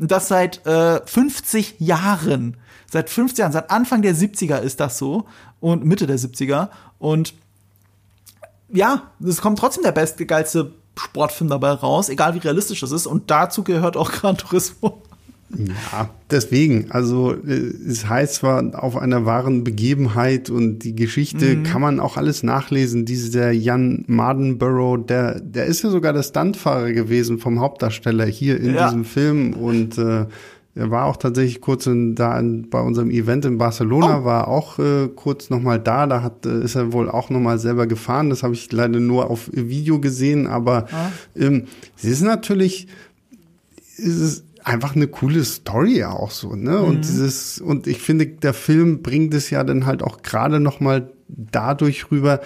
Und 0.00 0.10
das 0.10 0.28
seit 0.28 0.66
äh, 0.66 1.06
50 1.06 1.76
Jahren. 1.78 2.56
Seit 2.90 3.10
50 3.10 3.38
Jahren, 3.38 3.52
seit 3.52 3.70
Anfang 3.70 4.00
der 4.00 4.14
70er 4.14 4.58
ist 4.58 4.80
das 4.80 4.96
so. 4.96 5.26
Und 5.60 5.84
Mitte 5.84 6.06
der 6.06 6.18
70er. 6.18 6.70
Und 6.98 7.34
ja, 8.70 9.02
es 9.22 9.42
kommt 9.42 9.58
trotzdem 9.58 9.84
der 9.84 9.92
beste, 9.92 10.24
geilste 10.24 10.72
Sportfilm 10.98 11.50
dabei 11.50 11.72
raus, 11.72 12.08
egal 12.08 12.34
wie 12.34 12.38
realistisch 12.38 12.80
das 12.80 12.92
ist. 12.92 13.06
Und 13.06 13.30
dazu 13.30 13.62
gehört 13.62 13.98
auch 13.98 14.10
Gran 14.10 14.38
Turismo. 14.38 15.02
Ja, 15.56 16.10
deswegen. 16.30 16.86
Also 16.90 17.32
äh, 17.32 17.72
es 17.88 18.08
heißt 18.08 18.36
zwar 18.36 18.82
auf 18.82 18.96
einer 18.96 19.26
wahren 19.26 19.64
Begebenheit 19.64 20.48
und 20.48 20.80
die 20.80 20.94
Geschichte 20.94 21.56
mhm. 21.56 21.62
kann 21.64 21.80
man 21.80 22.00
auch 22.00 22.16
alles 22.16 22.42
nachlesen. 22.42 23.04
Dieser 23.04 23.50
Jan 23.50 24.04
Mardenborough, 24.06 25.04
der, 25.04 25.40
der 25.40 25.66
ist 25.66 25.82
ja 25.82 25.90
sogar 25.90 26.12
der 26.12 26.22
Stuntfahrer 26.22 26.92
gewesen 26.92 27.38
vom 27.38 27.60
Hauptdarsteller 27.60 28.26
hier 28.26 28.60
in 28.60 28.74
ja. 28.74 28.86
diesem 28.86 29.04
Film 29.04 29.54
und 29.54 29.98
äh, 29.98 30.26
er 30.76 30.90
war 30.90 31.06
auch 31.06 31.16
tatsächlich 31.16 31.60
kurz 31.60 31.86
in, 31.86 32.14
da 32.14 32.38
in, 32.38 32.70
bei 32.70 32.80
unserem 32.80 33.10
Event 33.10 33.44
in 33.44 33.58
Barcelona, 33.58 34.20
oh. 34.20 34.24
war 34.24 34.46
auch 34.46 34.78
äh, 34.78 35.08
kurz 35.08 35.50
nochmal 35.50 35.80
da. 35.80 36.06
Da 36.06 36.22
hat, 36.22 36.46
äh, 36.46 36.62
ist 36.62 36.76
er 36.76 36.92
wohl 36.92 37.10
auch 37.10 37.28
nochmal 37.28 37.58
selber 37.58 37.88
gefahren. 37.88 38.30
Das 38.30 38.44
habe 38.44 38.54
ich 38.54 38.70
leider 38.70 39.00
nur 39.00 39.30
auf 39.30 39.50
Video 39.52 40.00
gesehen. 40.00 40.46
Aber 40.46 40.86
ah. 40.92 41.10
ähm, 41.36 41.64
es 41.98 42.04
ist 42.04 42.22
natürlich, 42.22 42.86
ist 43.96 44.20
es 44.20 44.44
einfach 44.64 44.94
eine 44.94 45.08
coole 45.08 45.44
Story 45.44 46.04
auch 46.04 46.30
so, 46.30 46.54
ne? 46.54 46.78
Mhm. 46.78 46.84
Und 46.84 47.04
dieses 47.04 47.60
und 47.60 47.86
ich 47.86 47.98
finde, 47.98 48.26
der 48.26 48.54
Film 48.54 49.02
bringt 49.02 49.34
es 49.34 49.50
ja 49.50 49.64
dann 49.64 49.86
halt 49.86 50.02
auch 50.02 50.22
gerade 50.22 50.60
noch 50.60 50.80
mal 50.80 51.10
dadurch 51.28 52.10
rüber. 52.10 52.40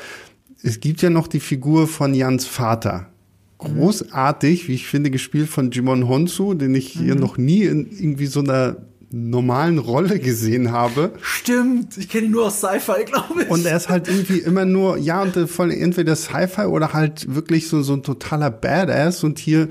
Es 0.63 0.81
gibt 0.81 1.03
ja 1.03 1.11
noch 1.11 1.27
die 1.27 1.41
Figur 1.41 1.87
von 1.87 2.15
Jans 2.15 2.47
Vater. 2.47 3.11
Großartig, 3.59 4.69
wie 4.69 4.75
ich 4.75 4.87
finde, 4.87 5.11
gespielt 5.11 5.49
von 5.49 5.71
Jimon 5.71 6.09
Honsu, 6.09 6.55
den 6.55 6.75
ich 6.75 6.97
mhm. 6.97 7.05
hier 7.05 7.15
noch 7.15 7.39
nie 7.39 7.63
in 7.63 7.91
irgendwie 7.91 8.27
so 8.27 8.41
einer 8.41 8.77
normalen 9.15 9.79
Rolle 9.79 10.19
gesehen 10.19 10.73
habe. 10.73 11.13
Stimmt, 11.23 11.97
ich 11.97 12.09
kenne 12.09 12.27
ihn 12.27 12.33
nur 12.33 12.47
aus 12.47 12.59
Sci-Fi, 12.59 13.05
glaube 13.05 13.43
ich. 13.43 13.49
Und 13.51 13.65
er 13.65 13.77
ist 13.77 13.89
halt 13.89 14.09
irgendwie 14.09 14.39
immer 14.39 14.65
nur, 14.65 14.99
ja, 14.99 15.23
und 15.23 15.49
voll 15.49 15.71
entweder 15.71 16.17
Sci-Fi 16.17 16.63
oder 16.63 16.93
halt 16.93 17.33
wirklich 17.35 17.69
so, 17.69 17.83
so 17.83 17.95
ein 17.95 18.03
totaler 18.03 18.51
Badass. 18.51 19.23
Und 19.23 19.39
hier 19.39 19.69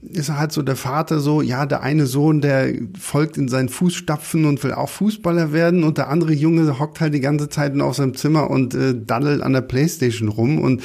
ist 0.00 0.30
halt 0.30 0.52
so 0.52 0.62
der 0.62 0.76
Vater 0.76 1.18
so, 1.18 1.42
ja, 1.42 1.66
der 1.66 1.82
eine 1.82 2.06
Sohn, 2.06 2.40
der 2.40 2.72
folgt 2.98 3.36
in 3.36 3.48
seinen 3.48 3.68
Fußstapfen 3.68 4.44
und 4.44 4.62
will 4.62 4.72
auch 4.72 4.88
Fußballer 4.88 5.52
werden 5.52 5.82
und 5.82 5.98
der 5.98 6.08
andere 6.08 6.32
Junge 6.32 6.78
hockt 6.78 7.00
halt 7.00 7.14
die 7.14 7.20
ganze 7.20 7.48
Zeit 7.48 7.78
auf 7.80 7.96
seinem 7.96 8.14
Zimmer 8.14 8.48
und 8.48 8.74
äh, 8.74 8.94
daddelt 8.96 9.42
an 9.42 9.54
der 9.54 9.62
Playstation 9.62 10.28
rum 10.28 10.60
und 10.60 10.82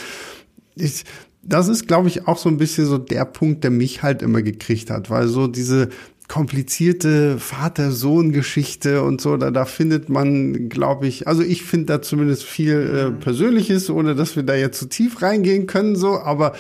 ich, 0.76 1.04
das 1.44 1.68
ist, 1.68 1.88
glaube 1.88 2.08
ich, 2.08 2.28
auch 2.28 2.38
so 2.38 2.50
ein 2.50 2.58
bisschen 2.58 2.86
so 2.86 2.98
der 2.98 3.26
Punkt, 3.26 3.64
der 3.64 3.72
mich 3.72 4.02
halt 4.02 4.22
immer 4.24 4.42
gekriegt 4.42 4.90
hat, 4.90 5.10
weil 5.10 5.28
so 5.28 5.48
diese 5.48 5.90
komplizierte 6.28 7.38
Vater-Sohn-Geschichte 7.38 9.04
und 9.04 9.22
so, 9.22 9.38
da, 9.38 9.52
da 9.52 9.66
findet 9.66 10.10
man, 10.10 10.70
glaube 10.70 11.06
ich, 11.06 11.28
also 11.28 11.44
ich 11.44 11.64
finde 11.64 11.86
da 11.88 12.02
zumindest 12.02 12.44
viel 12.44 12.72
äh, 12.96 13.10
mhm. 13.10 13.20
Persönliches, 13.20 13.90
ohne 13.90 14.16
dass 14.16 14.36
wir 14.36 14.44
da 14.44 14.56
jetzt 14.56 14.80
zu 14.80 14.88
tief 14.88 15.22
reingehen 15.22 15.68
können, 15.68 15.96
so, 15.96 16.20
aber 16.20 16.54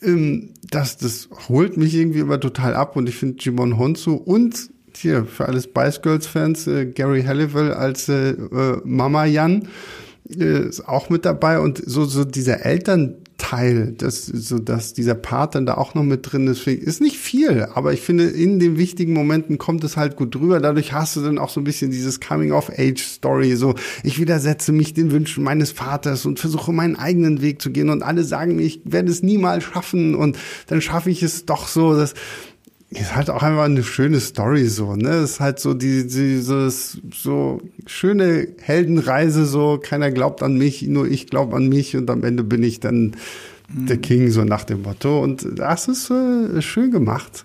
ähm, 0.00 0.50
das, 0.70 0.96
das 0.96 1.28
holt 1.48 1.76
mich 1.76 1.94
irgendwie 1.94 2.20
immer 2.20 2.40
total 2.40 2.74
ab 2.74 2.96
und 2.96 3.08
ich 3.08 3.16
finde 3.16 3.36
Jimon 3.40 3.78
Honsu 3.78 4.14
und 4.14 4.70
hier 4.94 5.24
für 5.24 5.46
alle 5.46 5.60
Spice 5.60 6.02
Girls 6.02 6.26
Fans 6.26 6.66
äh, 6.66 6.86
Gary 6.86 7.22
Halliwell 7.22 7.72
als 7.72 8.08
äh, 8.08 8.30
äh, 8.30 8.80
Mama 8.84 9.24
Jan 9.24 9.68
äh, 10.30 10.68
ist 10.68 10.88
auch 10.88 11.10
mit 11.10 11.24
dabei. 11.24 11.60
Und 11.60 11.82
so 11.84 12.04
so 12.04 12.24
dieser 12.24 12.64
Elternteil, 12.64 13.94
das 13.96 14.26
so 14.26 14.58
dass 14.58 14.92
dieser 14.92 15.14
Part 15.14 15.54
dann 15.54 15.66
da 15.66 15.74
auch 15.74 15.94
noch 15.94 16.02
mit 16.02 16.30
drin 16.30 16.46
ist, 16.46 16.66
ist 16.66 17.00
nicht 17.00 17.18
viel, 17.18 17.68
aber 17.74 17.92
ich 17.92 18.00
finde 18.00 18.24
in 18.24 18.58
den 18.58 18.76
wichtigen 18.76 19.12
Momenten 19.12 19.58
kommt 19.58 19.84
es 19.84 19.96
halt 19.96 20.16
gut 20.16 20.34
drüber. 20.34 20.60
Dadurch 20.60 20.92
hast 20.92 21.16
du 21.16 21.20
dann 21.20 21.38
auch 21.38 21.50
so 21.50 21.60
ein 21.60 21.64
bisschen 21.64 21.90
dieses 21.90 22.20
Coming 22.20 22.52
of 22.52 22.70
Age 22.76 23.02
Story, 23.02 23.56
so 23.56 23.74
ich 24.02 24.20
widersetze 24.20 24.72
mich 24.72 24.94
den 24.94 25.10
Wünschen 25.10 25.44
meines 25.44 25.72
Vaters 25.72 26.26
und 26.26 26.38
versuche 26.38 26.72
meinen 26.72 26.96
eigenen 26.96 27.40
Weg 27.40 27.62
zu 27.62 27.70
gehen. 27.70 27.90
Und 27.90 28.02
alle 28.02 28.24
sagen 28.24 28.56
mir, 28.56 28.62
ich 28.62 28.80
werde 28.84 29.10
es 29.10 29.22
niemals 29.22 29.64
schaffen. 29.64 30.14
Und 30.14 30.38
dann 30.66 30.80
schaffe 30.80 31.10
ich 31.10 31.22
es 31.22 31.46
doch 31.46 31.68
so, 31.68 31.94
dass 31.94 32.14
ist 32.90 33.14
halt 33.14 33.28
auch 33.28 33.42
einfach 33.42 33.64
eine 33.64 33.84
schöne 33.84 34.18
Story 34.18 34.66
so, 34.66 34.96
ne? 34.96 35.10
Es 35.10 35.32
ist 35.32 35.40
halt 35.40 35.60
so 35.60 35.74
die, 35.74 36.06
dieses 36.06 36.98
so 37.12 37.60
schöne 37.86 38.48
Heldenreise 38.60 39.44
so, 39.44 39.78
keiner 39.82 40.10
glaubt 40.10 40.42
an 40.42 40.56
mich, 40.56 40.82
nur 40.82 41.06
ich 41.06 41.26
glaube 41.26 41.56
an 41.56 41.68
mich 41.68 41.96
und 41.96 42.08
am 42.08 42.24
Ende 42.24 42.44
bin 42.44 42.62
ich 42.62 42.80
dann 42.80 43.14
mhm. 43.68 43.86
der 43.86 43.98
King 43.98 44.30
so 44.30 44.44
nach 44.44 44.64
dem 44.64 44.82
Motto 44.82 45.22
und 45.22 45.46
das 45.56 45.88
ist 45.88 46.10
äh, 46.10 46.62
schön 46.62 46.90
gemacht. 46.90 47.44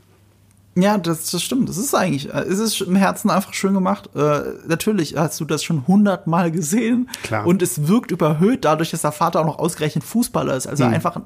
Ja, 0.75 0.97
das, 0.97 1.29
das 1.29 1.43
stimmt. 1.43 1.69
Das 1.69 1.77
ist 1.77 1.93
eigentlich, 1.93 2.33
äh, 2.33 2.39
es 2.39 2.59
ist 2.59 2.81
im 2.81 2.95
Herzen 2.95 3.29
einfach 3.29 3.53
schön 3.53 3.73
gemacht. 3.73 4.09
Äh, 4.15 4.41
natürlich 4.67 5.15
hast 5.15 5.39
du 5.39 5.45
das 5.45 5.63
schon 5.63 5.85
hundertmal 5.87 6.51
gesehen. 6.51 7.09
Klar. 7.21 7.45
Und 7.45 7.61
es 7.61 7.87
wirkt 7.87 8.11
überhöht 8.11 8.65
dadurch, 8.65 8.89
dass 8.91 9.01
der 9.01 9.11
Vater 9.11 9.41
auch 9.41 9.45
noch 9.45 9.59
ausgerechnet 9.59 10.03
Fußballer 10.03 10.55
ist. 10.55 10.65
Also 10.65 10.85
hm. 10.85 10.93
einfach 10.93 11.21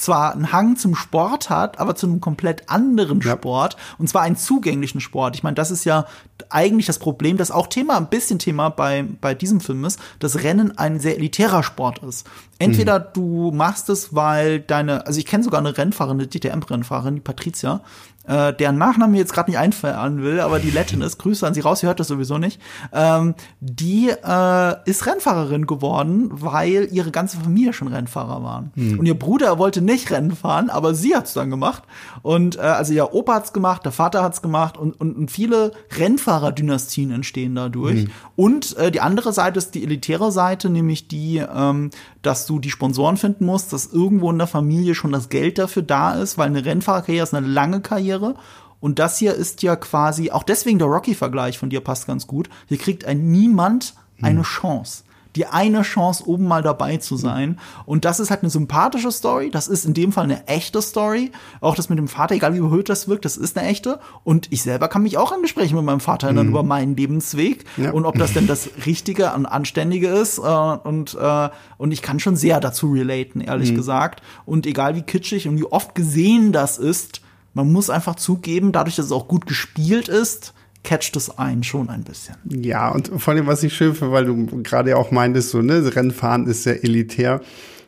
zwar 0.00 0.32
einen 0.32 0.50
Hang 0.50 0.76
zum 0.76 0.94
Sport 0.94 1.50
hat, 1.50 1.78
aber 1.78 1.94
zu 1.94 2.06
einem 2.06 2.20
komplett 2.20 2.70
anderen 2.70 3.20
ja. 3.20 3.32
Sport 3.32 3.76
und 3.98 4.08
zwar 4.08 4.22
einen 4.22 4.36
zugänglichen 4.36 5.00
Sport. 5.00 5.36
Ich 5.36 5.42
meine, 5.42 5.54
das 5.54 5.70
ist 5.70 5.84
ja 5.84 6.06
eigentlich 6.48 6.86
das 6.86 6.98
Problem, 6.98 7.36
das 7.36 7.50
auch 7.50 7.66
Thema 7.66 7.96
ein 7.98 8.08
bisschen 8.08 8.38
Thema 8.38 8.70
bei 8.70 9.04
bei 9.20 9.34
diesem 9.34 9.60
Film 9.60 9.84
ist, 9.84 10.00
dass 10.18 10.42
Rennen 10.42 10.76
ein 10.78 11.00
sehr 11.00 11.16
elitärer 11.16 11.62
Sport 11.62 11.98
ist. 12.02 12.26
Entweder 12.60 12.98
mhm. 13.00 13.04
du 13.14 13.50
machst 13.52 13.88
es, 13.88 14.14
weil 14.14 14.60
deine, 14.60 15.06
also 15.06 15.18
ich 15.18 15.24
kenne 15.24 15.42
sogar 15.42 15.60
eine 15.60 15.76
Rennfahrerin, 15.76 16.18
eine 16.18 16.28
DTM-Rennfahrerin, 16.28 17.14
die 17.16 17.20
Patricia, 17.22 17.80
äh, 18.26 18.52
deren 18.52 18.76
Nachnamen 18.76 19.12
mir 19.12 19.18
jetzt 19.18 19.32
gerade 19.32 19.50
nicht 19.50 19.58
einfallen 19.58 20.22
will, 20.22 20.40
aber 20.40 20.58
die 20.58 20.70
Lettin 20.70 21.00
ist, 21.00 21.18
Grüße 21.18 21.46
an 21.46 21.54
sie 21.54 21.60
raus, 21.60 21.80
sie 21.80 21.86
hört 21.86 22.00
das 22.00 22.08
sowieso 22.08 22.36
nicht, 22.36 22.60
ähm, 22.92 23.34
die 23.60 24.10
äh, 24.10 24.74
ist 24.84 25.06
Rennfahrerin 25.06 25.66
geworden, 25.66 26.28
weil 26.30 26.88
ihre 26.92 27.10
ganze 27.10 27.38
Familie 27.38 27.72
schon 27.72 27.88
Rennfahrer 27.88 28.42
waren. 28.42 28.72
Mhm. 28.74 28.98
Und 28.98 29.06
ihr 29.06 29.18
Bruder 29.18 29.58
wollte 29.58 29.80
nicht 29.80 30.10
Rennen 30.10 30.36
fahren, 30.36 30.68
aber 30.68 30.94
sie 30.94 31.16
hat's 31.16 31.32
dann 31.32 31.48
gemacht. 31.48 31.82
Und 32.20 32.56
äh, 32.56 32.60
also 32.60 32.92
ihr 32.92 33.14
Opa 33.14 33.36
hat's 33.36 33.54
gemacht, 33.54 33.86
der 33.86 33.92
Vater 33.92 34.22
hat's 34.22 34.42
gemacht 34.42 34.76
und, 34.76 35.00
und, 35.00 35.16
und 35.16 35.30
viele 35.30 35.72
Rennfahrerdynastien 35.98 37.10
entstehen 37.10 37.54
dadurch. 37.54 38.04
Mhm. 38.04 38.10
Und 38.36 38.76
äh, 38.76 38.90
die 38.90 39.00
andere 39.00 39.32
Seite 39.32 39.58
ist 39.58 39.74
die 39.74 39.82
elitäre 39.82 40.30
Seite, 40.30 40.68
nämlich 40.68 41.08
die, 41.08 41.38
ähm, 41.38 41.90
dass 42.20 42.46
du 42.50 42.58
die 42.58 42.70
Sponsoren 42.70 43.16
finden 43.16 43.46
musst, 43.46 43.72
dass 43.72 43.86
irgendwo 43.86 44.30
in 44.30 44.38
der 44.38 44.46
Familie 44.46 44.94
schon 44.94 45.12
das 45.12 45.28
Geld 45.28 45.58
dafür 45.58 45.82
da 45.82 46.14
ist, 46.14 46.36
weil 46.36 46.48
eine 46.48 46.64
Rennfahrerkarriere 46.64 47.22
ist 47.22 47.34
eine 47.34 47.46
lange 47.46 47.80
Karriere. 47.80 48.34
Und 48.80 48.98
das 48.98 49.18
hier 49.18 49.34
ist 49.34 49.62
ja 49.62 49.76
quasi, 49.76 50.30
auch 50.30 50.42
deswegen 50.42 50.78
der 50.78 50.88
Rocky-Vergleich 50.88 51.58
von 51.58 51.70
dir 51.70 51.80
passt 51.80 52.06
ganz 52.06 52.26
gut. 52.26 52.48
Hier 52.66 52.78
kriegt 52.78 53.04
ein 53.04 53.30
niemand 53.30 53.94
eine 54.20 54.38
hm. 54.38 54.44
Chance. 54.44 55.04
Die 55.36 55.46
eine 55.46 55.82
Chance, 55.82 56.26
oben 56.26 56.46
mal 56.46 56.62
dabei 56.62 56.96
zu 56.96 57.16
sein. 57.16 57.58
Und 57.86 58.04
das 58.04 58.20
ist 58.20 58.30
halt 58.30 58.42
eine 58.42 58.50
sympathische 58.50 59.12
Story. 59.12 59.50
Das 59.50 59.68
ist 59.68 59.84
in 59.84 59.94
dem 59.94 60.12
Fall 60.12 60.24
eine 60.24 60.46
echte 60.46 60.82
Story. 60.82 61.30
Auch 61.60 61.74
das 61.74 61.88
mit 61.88 61.98
dem 61.98 62.08
Vater, 62.08 62.34
egal 62.34 62.54
wie 62.54 62.58
überhöht 62.58 62.88
das 62.88 63.08
wirkt, 63.08 63.24
das 63.24 63.36
ist 63.36 63.56
eine 63.56 63.68
echte. 63.68 64.00
Und 64.24 64.50
ich 64.50 64.62
selber 64.62 64.88
kann 64.88 65.02
mich 65.02 65.18
auch 65.18 65.32
an 65.32 65.42
Gespräche 65.42 65.74
mit 65.74 65.84
meinem 65.84 66.00
Vater 66.00 66.26
erinnern 66.26 66.46
mhm. 66.46 66.52
über 66.52 66.62
meinen 66.62 66.96
Lebensweg 66.96 67.64
ja. 67.76 67.92
und 67.92 68.04
ob 68.04 68.18
das 68.18 68.32
denn 68.32 68.46
das 68.46 68.70
Richtige 68.86 69.32
und 69.32 69.46
Anständige 69.46 70.08
ist. 70.08 70.38
Äh, 70.38 70.42
und, 70.42 71.16
äh, 71.20 71.48
und 71.78 71.92
ich 71.92 72.02
kann 72.02 72.20
schon 72.20 72.36
sehr 72.36 72.60
dazu 72.60 72.92
relaten, 72.92 73.40
ehrlich 73.40 73.72
mhm. 73.72 73.76
gesagt. 73.76 74.22
Und 74.46 74.66
egal 74.66 74.96
wie 74.96 75.02
kitschig 75.02 75.48
und 75.48 75.58
wie 75.58 75.64
oft 75.64 75.94
gesehen 75.94 76.52
das 76.52 76.78
ist, 76.78 77.20
man 77.54 77.72
muss 77.72 77.90
einfach 77.90 78.14
zugeben, 78.14 78.72
dadurch, 78.72 78.96
dass 78.96 79.06
es 79.06 79.12
auch 79.12 79.28
gut 79.28 79.46
gespielt 79.46 80.08
ist, 80.08 80.54
catcht 80.82 81.16
es 81.16 81.36
einen 81.38 81.62
schon 81.62 81.88
ein 81.88 82.04
bisschen. 82.04 82.36
Ja, 82.44 82.90
und 82.90 83.10
vor 83.18 83.34
allem, 83.34 83.46
was 83.46 83.62
ich 83.62 83.74
schön 83.74 83.94
finde, 83.94 84.12
weil 84.12 84.24
du 84.24 84.62
gerade 84.62 84.96
auch 84.96 85.10
meintest, 85.10 85.50
so, 85.50 85.62
ne, 85.62 85.94
Rennfahren 85.94 86.46
ist 86.46 86.62
sehr 86.62 86.82
elitär. 86.84 87.40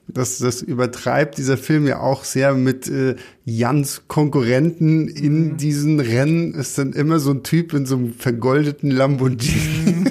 Das, 0.09 0.39
das 0.39 0.63
übertreibt 0.63 1.39
dieser 1.39 1.57
Film 1.57 1.87
ja 1.87 2.01
auch 2.01 2.25
sehr 2.25 2.55
mit 2.55 2.89
äh, 2.89 3.15
Jans 3.45 4.03
Konkurrenten 4.09 5.09
in 5.09 5.53
mhm. 5.53 5.57
diesen 5.57 6.01
Rennen. 6.01 6.55
Ist 6.55 6.77
dann 6.77 6.93
immer 6.93 7.19
so 7.19 7.31
ein 7.31 7.45
Typ 7.45 7.73
in 7.73 7.87
so 7.87 7.97
einem 7.97 8.13
vergoldeten 8.13 8.91
Lamborghini. 8.91 9.93
Mhm. 9.93 10.03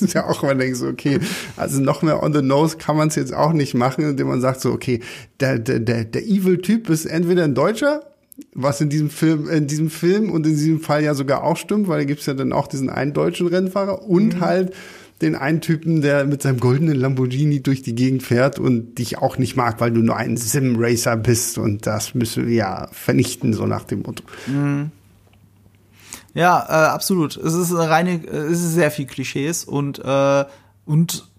ja 0.12 0.26
auch, 0.26 0.42
man 0.42 0.58
denkt 0.58 0.76
so, 0.76 0.88
okay, 0.88 1.20
also 1.56 1.80
noch 1.80 2.02
mehr 2.02 2.22
on 2.22 2.34
the 2.34 2.42
nose 2.42 2.76
kann 2.76 2.96
man 2.96 3.08
es 3.08 3.14
jetzt 3.14 3.32
auch 3.32 3.52
nicht 3.52 3.74
machen, 3.74 4.04
indem 4.04 4.28
man 4.28 4.40
sagt 4.40 4.60
so, 4.60 4.72
okay, 4.72 5.00
der, 5.38 5.58
der, 5.58 5.80
der, 5.80 6.04
der 6.04 6.22
Evil-Typ 6.22 6.90
ist 6.90 7.06
entweder 7.06 7.44
ein 7.44 7.54
Deutscher 7.54 8.02
was 8.54 8.80
in 8.80 8.88
diesem 8.88 9.10
Film, 9.10 9.48
in 9.48 9.66
diesem 9.66 9.90
Film 9.90 10.30
und 10.30 10.46
in 10.46 10.54
diesem 10.54 10.80
Fall 10.80 11.02
ja 11.02 11.14
sogar 11.14 11.44
auch 11.44 11.56
stimmt, 11.56 11.88
weil 11.88 11.98
da 11.98 12.04
gibt's 12.04 12.26
ja 12.26 12.34
dann 12.34 12.52
auch 12.52 12.66
diesen 12.66 12.90
einen 12.90 13.12
deutschen 13.12 13.46
Rennfahrer 13.46 14.02
und 14.08 14.36
mhm. 14.36 14.40
halt 14.40 14.74
den 15.22 15.36
einen 15.36 15.60
Typen, 15.60 16.00
der 16.00 16.24
mit 16.24 16.42
seinem 16.42 16.60
goldenen 16.60 16.96
Lamborghini 16.96 17.62
durch 17.62 17.82
die 17.82 17.94
Gegend 17.94 18.22
fährt 18.22 18.58
und 18.58 18.98
dich 18.98 19.18
auch 19.18 19.36
nicht 19.36 19.54
mag, 19.54 19.80
weil 19.80 19.90
du 19.90 20.00
nur 20.00 20.16
ein 20.16 20.36
Sim-Racer 20.36 21.16
bist 21.16 21.58
und 21.58 21.86
das 21.86 22.14
müssen 22.14 22.46
wir 22.46 22.54
ja 22.54 22.88
vernichten, 22.92 23.52
so 23.52 23.66
nach 23.66 23.84
dem 23.84 24.02
Motto. 24.02 24.24
Mhm. 24.46 24.90
Ja, 26.32 26.64
äh, 26.68 26.88
absolut. 26.88 27.36
Es 27.36 27.54
ist 27.54 27.72
eine 27.72 27.90
reine, 27.90 28.24
es 28.24 28.60
ist 28.60 28.74
sehr 28.74 28.90
viel 28.90 29.06
Klischees 29.06 29.64
und 29.64 29.98
äh, 29.98 30.44
und 30.86 31.14
äh, 31.14 31.29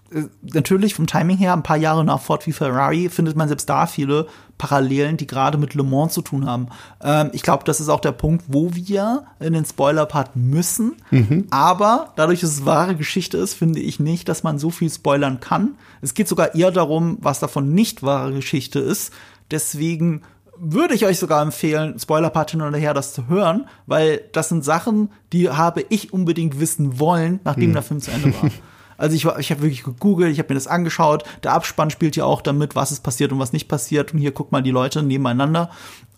natürlich 0.41 0.93
vom 0.93 1.07
Timing 1.07 1.37
her, 1.37 1.53
ein 1.53 1.63
paar 1.63 1.77
Jahre 1.77 2.03
nach 2.03 2.21
Ford 2.21 2.45
wie 2.45 2.51
Ferrari, 2.51 3.09
findet 3.09 3.35
man 3.35 3.47
selbst 3.47 3.69
da 3.69 3.87
viele 3.87 4.27
Parallelen, 4.57 5.17
die 5.17 5.27
gerade 5.27 5.57
mit 5.57 5.73
Le 5.73 5.83
Mans 5.83 6.13
zu 6.13 6.21
tun 6.21 6.45
haben. 6.45 6.67
Ähm, 7.01 7.29
ich 7.33 7.41
glaube, 7.41 7.63
das 7.65 7.79
ist 7.79 7.89
auch 7.89 7.99
der 7.99 8.11
Punkt, 8.11 8.45
wo 8.47 8.75
wir 8.75 9.23
in 9.39 9.53
den 9.53 9.65
Spoiler-Part 9.65 10.35
müssen. 10.35 10.97
Mhm. 11.11 11.47
Aber 11.49 12.13
dadurch, 12.15 12.41
dass 12.41 12.51
es 12.51 12.65
wahre 12.65 12.95
Geschichte 12.95 13.37
ist, 13.37 13.53
finde 13.53 13.79
ich 13.79 13.99
nicht, 13.99 14.27
dass 14.27 14.43
man 14.43 14.59
so 14.59 14.69
viel 14.69 14.89
spoilern 14.89 15.39
kann. 15.39 15.75
Es 16.01 16.13
geht 16.13 16.27
sogar 16.27 16.55
eher 16.55 16.71
darum, 16.71 17.17
was 17.21 17.39
davon 17.39 17.73
nicht 17.73 18.03
wahre 18.03 18.33
Geschichte 18.33 18.79
ist. 18.79 19.13
Deswegen 19.49 20.21
würde 20.57 20.93
ich 20.93 21.05
euch 21.05 21.17
sogar 21.17 21.41
empfehlen, 21.41 21.97
Spoiler-Part 21.97 22.51
hin 22.51 22.61
oder 22.61 22.77
her, 22.77 22.93
das 22.93 23.13
zu 23.13 23.27
hören, 23.27 23.67
weil 23.87 24.21
das 24.31 24.49
sind 24.49 24.63
Sachen, 24.63 25.09
die 25.33 25.49
habe 25.49 25.83
ich 25.89 26.13
unbedingt 26.13 26.59
wissen 26.59 26.99
wollen, 26.99 27.39
nachdem 27.43 27.69
mhm. 27.69 27.73
der 27.73 27.81
Film 27.81 27.99
zu 28.01 28.11
Ende 28.11 28.33
war. 28.35 28.51
Also 29.01 29.15
ich, 29.15 29.25
ich 29.25 29.49
habe 29.49 29.63
wirklich 29.63 29.83
gegoogelt, 29.83 30.31
ich 30.31 30.37
habe 30.37 30.49
mir 30.49 30.55
das 30.55 30.67
angeschaut. 30.67 31.23
Der 31.41 31.53
Abspann 31.53 31.89
spielt 31.89 32.15
ja 32.15 32.23
auch 32.25 32.43
damit, 32.43 32.75
was 32.75 32.91
ist 32.91 33.01
passiert 33.01 33.31
und 33.31 33.39
was 33.39 33.51
nicht 33.51 33.67
passiert. 33.67 34.13
Und 34.13 34.19
hier 34.19 34.31
guck 34.31 34.51
mal 34.51 34.61
die 34.61 34.69
Leute 34.69 35.01
nebeneinander. 35.01 35.71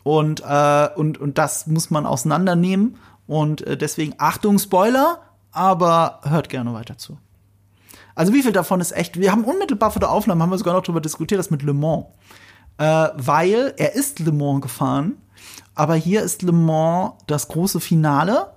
Und, 0.04 0.44
äh, 0.46 0.90
und, 0.94 1.18
und 1.18 1.38
das 1.38 1.66
muss 1.66 1.92
man 1.92 2.06
auseinandernehmen. 2.06 2.98
Und 3.26 3.66
äh, 3.66 3.78
deswegen 3.78 4.16
Achtung, 4.18 4.60
Spoiler, 4.60 5.22
aber 5.54 6.20
hört 6.24 6.50
gerne 6.50 6.74
weiter 6.74 6.98
zu. 6.98 7.18
Also 8.16 8.34
wie 8.34 8.44
viel 8.44 8.52
davon 8.52 8.82
ist 8.82 8.92
echt? 8.92 9.18
Wir 9.18 9.32
haben 9.32 9.46
unmittelbar 9.46 9.92
vor 9.92 10.02
der 10.02 10.12
Aufnahme, 10.12 10.44
haben 10.44 10.50
wir 10.50 10.58
sogar 10.58 10.74
noch 10.74 10.84
darüber 10.84 11.00
diskutiert, 11.00 11.40
das 11.40 11.52
mit 11.52 11.64
Le 11.64 11.74
Mans. 11.74 12.08
Äh, 12.80 13.08
weil 13.16 13.74
er 13.78 13.96
ist 13.96 14.20
Le 14.20 14.34
Mans 14.34 14.60
gefahren, 14.60 15.14
aber 15.74 15.96
hier 15.96 16.22
ist 16.22 16.42
Le 16.42 16.52
Mans 16.52 17.14
das 17.28 17.48
große 17.48 17.80
Finale 17.80 18.53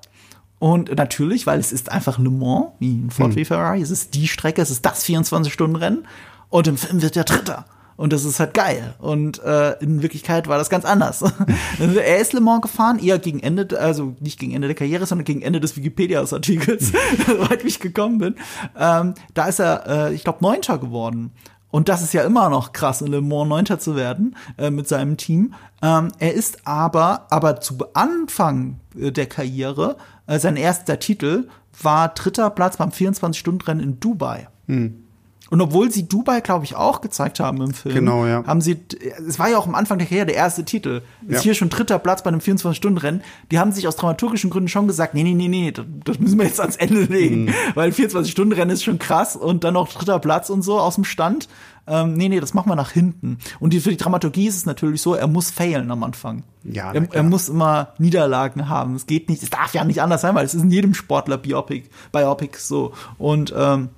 und 0.58 0.94
natürlich, 0.96 1.46
weil 1.46 1.60
es 1.60 1.72
ist 1.72 1.92
einfach 1.92 2.18
Le 2.18 2.30
Mans, 2.30 2.68
wie 2.78 2.94
ein 2.94 3.10
Ford 3.10 3.30
hm. 3.30 3.36
wie 3.36 3.44
Ferrari, 3.44 3.82
es 3.82 3.90
ist 3.90 4.14
die 4.14 4.28
Strecke, 4.28 4.62
es 4.62 4.70
ist 4.70 4.86
das 4.86 5.04
24-Stunden-Rennen. 5.04 6.06
Und 6.48 6.68
im 6.68 6.76
Film 6.76 7.02
wird 7.02 7.16
er 7.16 7.24
Dritter. 7.24 7.66
Und 7.96 8.12
das 8.12 8.24
ist 8.24 8.40
halt 8.40 8.52
geil. 8.52 8.94
Und 8.98 9.42
äh, 9.42 9.72
in 9.82 10.02
Wirklichkeit 10.02 10.48
war 10.48 10.58
das 10.58 10.68
ganz 10.68 10.84
anders. 10.84 11.24
er 11.78 12.18
ist 12.18 12.34
Le 12.34 12.40
Mans 12.40 12.62
gefahren, 12.62 12.98
eher 12.98 13.18
gegen 13.18 13.40
Ende, 13.40 13.78
also 13.78 14.14
nicht 14.20 14.38
gegen 14.38 14.52
Ende 14.52 14.68
der 14.68 14.74
Karriere, 14.74 15.06
sondern 15.06 15.24
gegen 15.24 15.42
Ende 15.42 15.60
des 15.60 15.76
Wikipedia-Artikels, 15.76 16.92
soweit 17.26 17.64
ich 17.64 17.80
gekommen 17.80 18.18
bin. 18.18 18.34
Ähm, 18.78 19.14
da 19.34 19.46
ist 19.46 19.60
er, 19.60 20.08
äh, 20.08 20.14
ich 20.14 20.24
glaube, 20.24 20.38
Neunter 20.42 20.78
geworden. 20.78 21.32
Und 21.70 21.88
das 21.88 22.02
ist 22.02 22.14
ja 22.14 22.22
immer 22.22 22.48
noch 22.48 22.72
krass, 22.72 23.02
in 23.02 23.08
Le 23.08 23.20
Mans 23.20 23.48
Neunter 23.48 23.78
zu 23.78 23.96
werden 23.96 24.36
äh, 24.56 24.70
mit 24.70 24.88
seinem 24.88 25.16
Team. 25.16 25.54
Ähm, 25.82 26.08
er 26.18 26.34
ist 26.34 26.66
aber, 26.66 27.26
aber 27.30 27.60
zu 27.60 27.76
Anfang 27.92 28.80
äh, 28.98 29.10
der 29.10 29.26
Karriere 29.26 29.96
äh, 30.26 30.38
sein 30.38 30.56
erster 30.56 30.98
Titel 30.98 31.48
war 31.82 32.08
dritter 32.08 32.50
Platz 32.50 32.76
beim 32.76 32.90
24-Stunden-Rennen 32.90 33.80
in 33.80 34.00
Dubai. 34.00 34.48
Hm. 34.66 35.05
Und 35.48 35.60
obwohl 35.60 35.92
sie 35.92 36.08
Dubai, 36.08 36.40
glaube 36.40 36.64
ich, 36.64 36.74
auch 36.74 37.00
gezeigt 37.00 37.38
haben 37.38 37.60
im 37.62 37.72
Film, 37.72 37.94
genau, 37.94 38.26
ja. 38.26 38.44
haben 38.46 38.60
sie, 38.60 38.80
es 39.26 39.38
war 39.38 39.48
ja 39.48 39.58
auch 39.58 39.66
am 39.66 39.76
Anfang 39.76 39.98
der 39.98 40.06
Karriere 40.06 40.26
der 40.26 40.34
erste 40.34 40.64
Titel, 40.64 41.02
ist 41.28 41.36
ja. 41.36 41.40
hier 41.42 41.54
schon 41.54 41.68
dritter 41.68 41.98
Platz 42.00 42.22
bei 42.22 42.28
einem 42.28 42.40
24-Stunden-Rennen. 42.40 43.22
Die 43.52 43.58
haben 43.58 43.70
sich 43.70 43.86
aus 43.86 43.94
dramaturgischen 43.94 44.50
Gründen 44.50 44.68
schon 44.68 44.88
gesagt, 44.88 45.14
nee, 45.14 45.22
nee, 45.22 45.34
nee, 45.34 45.48
nee, 45.48 45.72
das 46.04 46.18
müssen 46.18 46.38
wir 46.38 46.46
jetzt 46.46 46.60
ans 46.60 46.76
Ende 46.76 47.02
legen, 47.12 47.44
mhm. 47.44 47.54
weil 47.74 47.90
24-Stunden-Rennen 47.90 48.70
ist 48.70 48.82
schon 48.82 48.98
krass 48.98 49.36
und 49.36 49.62
dann 49.62 49.74
noch 49.74 49.92
dritter 49.92 50.18
Platz 50.18 50.50
und 50.50 50.62
so 50.62 50.80
aus 50.80 50.96
dem 50.96 51.04
Stand. 51.04 51.48
Ähm, 51.88 52.14
nee, 52.14 52.28
nee, 52.28 52.40
das 52.40 52.52
machen 52.52 52.68
wir 52.68 52.74
nach 52.74 52.90
hinten. 52.90 53.38
Und 53.60 53.72
die, 53.72 53.80
für 53.80 53.90
die 53.90 53.96
Dramaturgie 53.96 54.48
ist 54.48 54.56
es 54.56 54.66
natürlich 54.66 55.00
so, 55.00 55.14
er 55.14 55.28
muss 55.28 55.52
failen 55.52 55.90
am 55.92 56.02
Anfang. 56.02 56.42
Ja, 56.64 56.92
er, 56.92 57.06
er, 57.12 57.22
muss 57.22 57.48
immer 57.48 57.94
Niederlagen 57.98 58.68
haben. 58.68 58.96
Es 58.96 59.06
geht 59.06 59.28
nicht, 59.28 59.44
es 59.44 59.50
darf 59.50 59.72
ja 59.72 59.84
nicht 59.84 60.02
anders 60.02 60.22
sein, 60.22 60.34
weil 60.34 60.44
es 60.44 60.54
ist 60.54 60.62
in 60.62 60.70
jedem 60.72 60.94
Sportler 60.94 61.38
Biopic, 61.38 61.88
Biopic 62.10 62.58
so. 62.58 62.92
Und 63.18 63.54
ähm, 63.56 63.90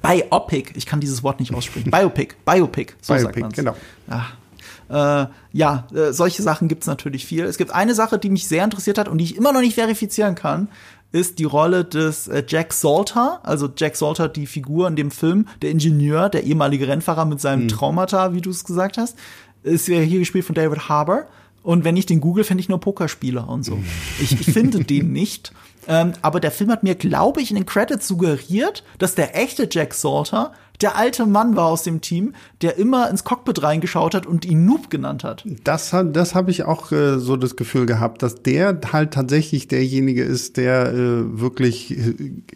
Biopic, 0.00 0.72
ich 0.74 0.86
kann 0.86 1.00
dieses 1.00 1.22
Wort 1.22 1.40
nicht 1.40 1.54
aussprechen. 1.54 1.90
Biopic, 1.90 2.34
Biopic, 2.44 2.94
so 3.00 3.14
Biopic, 3.14 3.24
sagt 3.24 3.40
man 3.40 3.52
genau. 3.52 3.76
Ja, 4.08 5.22
äh, 5.22 5.26
ja 5.52 5.86
äh, 5.94 6.12
solche 6.12 6.42
Sachen 6.42 6.68
gibt 6.68 6.82
es 6.82 6.86
natürlich 6.86 7.26
viel. 7.26 7.44
Es 7.44 7.58
gibt 7.58 7.72
eine 7.72 7.94
Sache, 7.94 8.18
die 8.18 8.30
mich 8.30 8.48
sehr 8.48 8.64
interessiert 8.64 8.98
hat 8.98 9.08
und 9.08 9.18
die 9.18 9.24
ich 9.24 9.36
immer 9.36 9.52
noch 9.52 9.60
nicht 9.60 9.74
verifizieren 9.74 10.34
kann, 10.34 10.68
ist 11.12 11.38
die 11.38 11.44
Rolle 11.44 11.84
des 11.84 12.26
äh, 12.28 12.42
Jack 12.46 12.72
Salter, 12.72 13.40
also 13.42 13.68
Jack 13.76 13.96
Salter, 13.96 14.28
die 14.28 14.46
Figur 14.46 14.88
in 14.88 14.96
dem 14.96 15.10
Film, 15.10 15.46
der 15.60 15.70
Ingenieur, 15.70 16.30
der 16.30 16.44
ehemalige 16.44 16.88
Rennfahrer 16.88 17.26
mit 17.26 17.40
seinem 17.40 17.62
hm. 17.62 17.68
Traumata, 17.68 18.32
wie 18.32 18.40
du 18.40 18.50
es 18.50 18.64
gesagt 18.64 18.96
hast, 18.96 19.16
ist 19.62 19.88
ja 19.88 20.00
hier 20.00 20.18
gespielt 20.18 20.44
von 20.44 20.54
David 20.54 20.88
Harbour. 20.88 21.26
Und 21.62 21.84
wenn 21.84 21.96
ich 21.96 22.06
den 22.06 22.20
google, 22.20 22.44
fände 22.44 22.60
ich 22.60 22.68
nur 22.68 22.80
Pokerspieler 22.80 23.48
und 23.48 23.64
so. 23.64 23.78
Ich, 24.20 24.32
ich 24.32 24.46
finde 24.46 24.84
den 24.84 25.12
nicht. 25.12 25.52
Ähm, 25.88 26.12
aber 26.22 26.40
der 26.40 26.50
Film 26.50 26.70
hat 26.70 26.82
mir, 26.82 26.94
glaube 26.94 27.40
ich, 27.40 27.50
in 27.50 27.56
den 27.56 27.66
Credits 27.66 28.06
suggeriert, 28.06 28.84
dass 28.98 29.14
der 29.14 29.36
echte 29.36 29.68
Jack 29.70 29.94
Salter 29.94 30.52
der 30.82 30.96
alte 30.96 31.26
Mann 31.26 31.54
war 31.54 31.66
aus 31.66 31.84
dem 31.84 32.00
Team, 32.00 32.34
der 32.60 32.76
immer 32.76 33.08
ins 33.08 33.24
Cockpit 33.24 33.62
reingeschaut 33.62 34.14
hat 34.14 34.26
und 34.26 34.44
ihn 34.44 34.64
Noob 34.64 34.90
genannt 34.90 35.22
hat. 35.22 35.44
Das, 35.64 35.94
das 36.12 36.34
habe 36.34 36.50
ich 36.50 36.64
auch 36.64 36.90
äh, 36.92 37.18
so 37.18 37.36
das 37.36 37.56
Gefühl 37.56 37.86
gehabt, 37.86 38.22
dass 38.22 38.42
der 38.42 38.80
halt 38.92 39.12
tatsächlich 39.12 39.68
derjenige 39.68 40.24
ist, 40.24 40.56
der 40.56 40.92
äh, 40.92 41.40
wirklich 41.40 41.94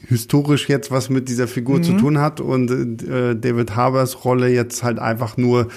historisch 0.09 0.69
jetzt 0.69 0.91
was 0.91 1.09
mit 1.09 1.29
dieser 1.29 1.47
Figur 1.47 1.79
mhm. 1.79 1.83
zu 1.85 1.93
tun 1.93 2.19
hat 2.19 2.41
und 2.41 2.71
äh, 3.03 3.37
David 3.37 3.77
Harbers 3.77 4.25
Rolle 4.25 4.49
jetzt 4.49 4.83
halt 4.83 4.99
einfach 4.99 5.37
nur 5.37 5.69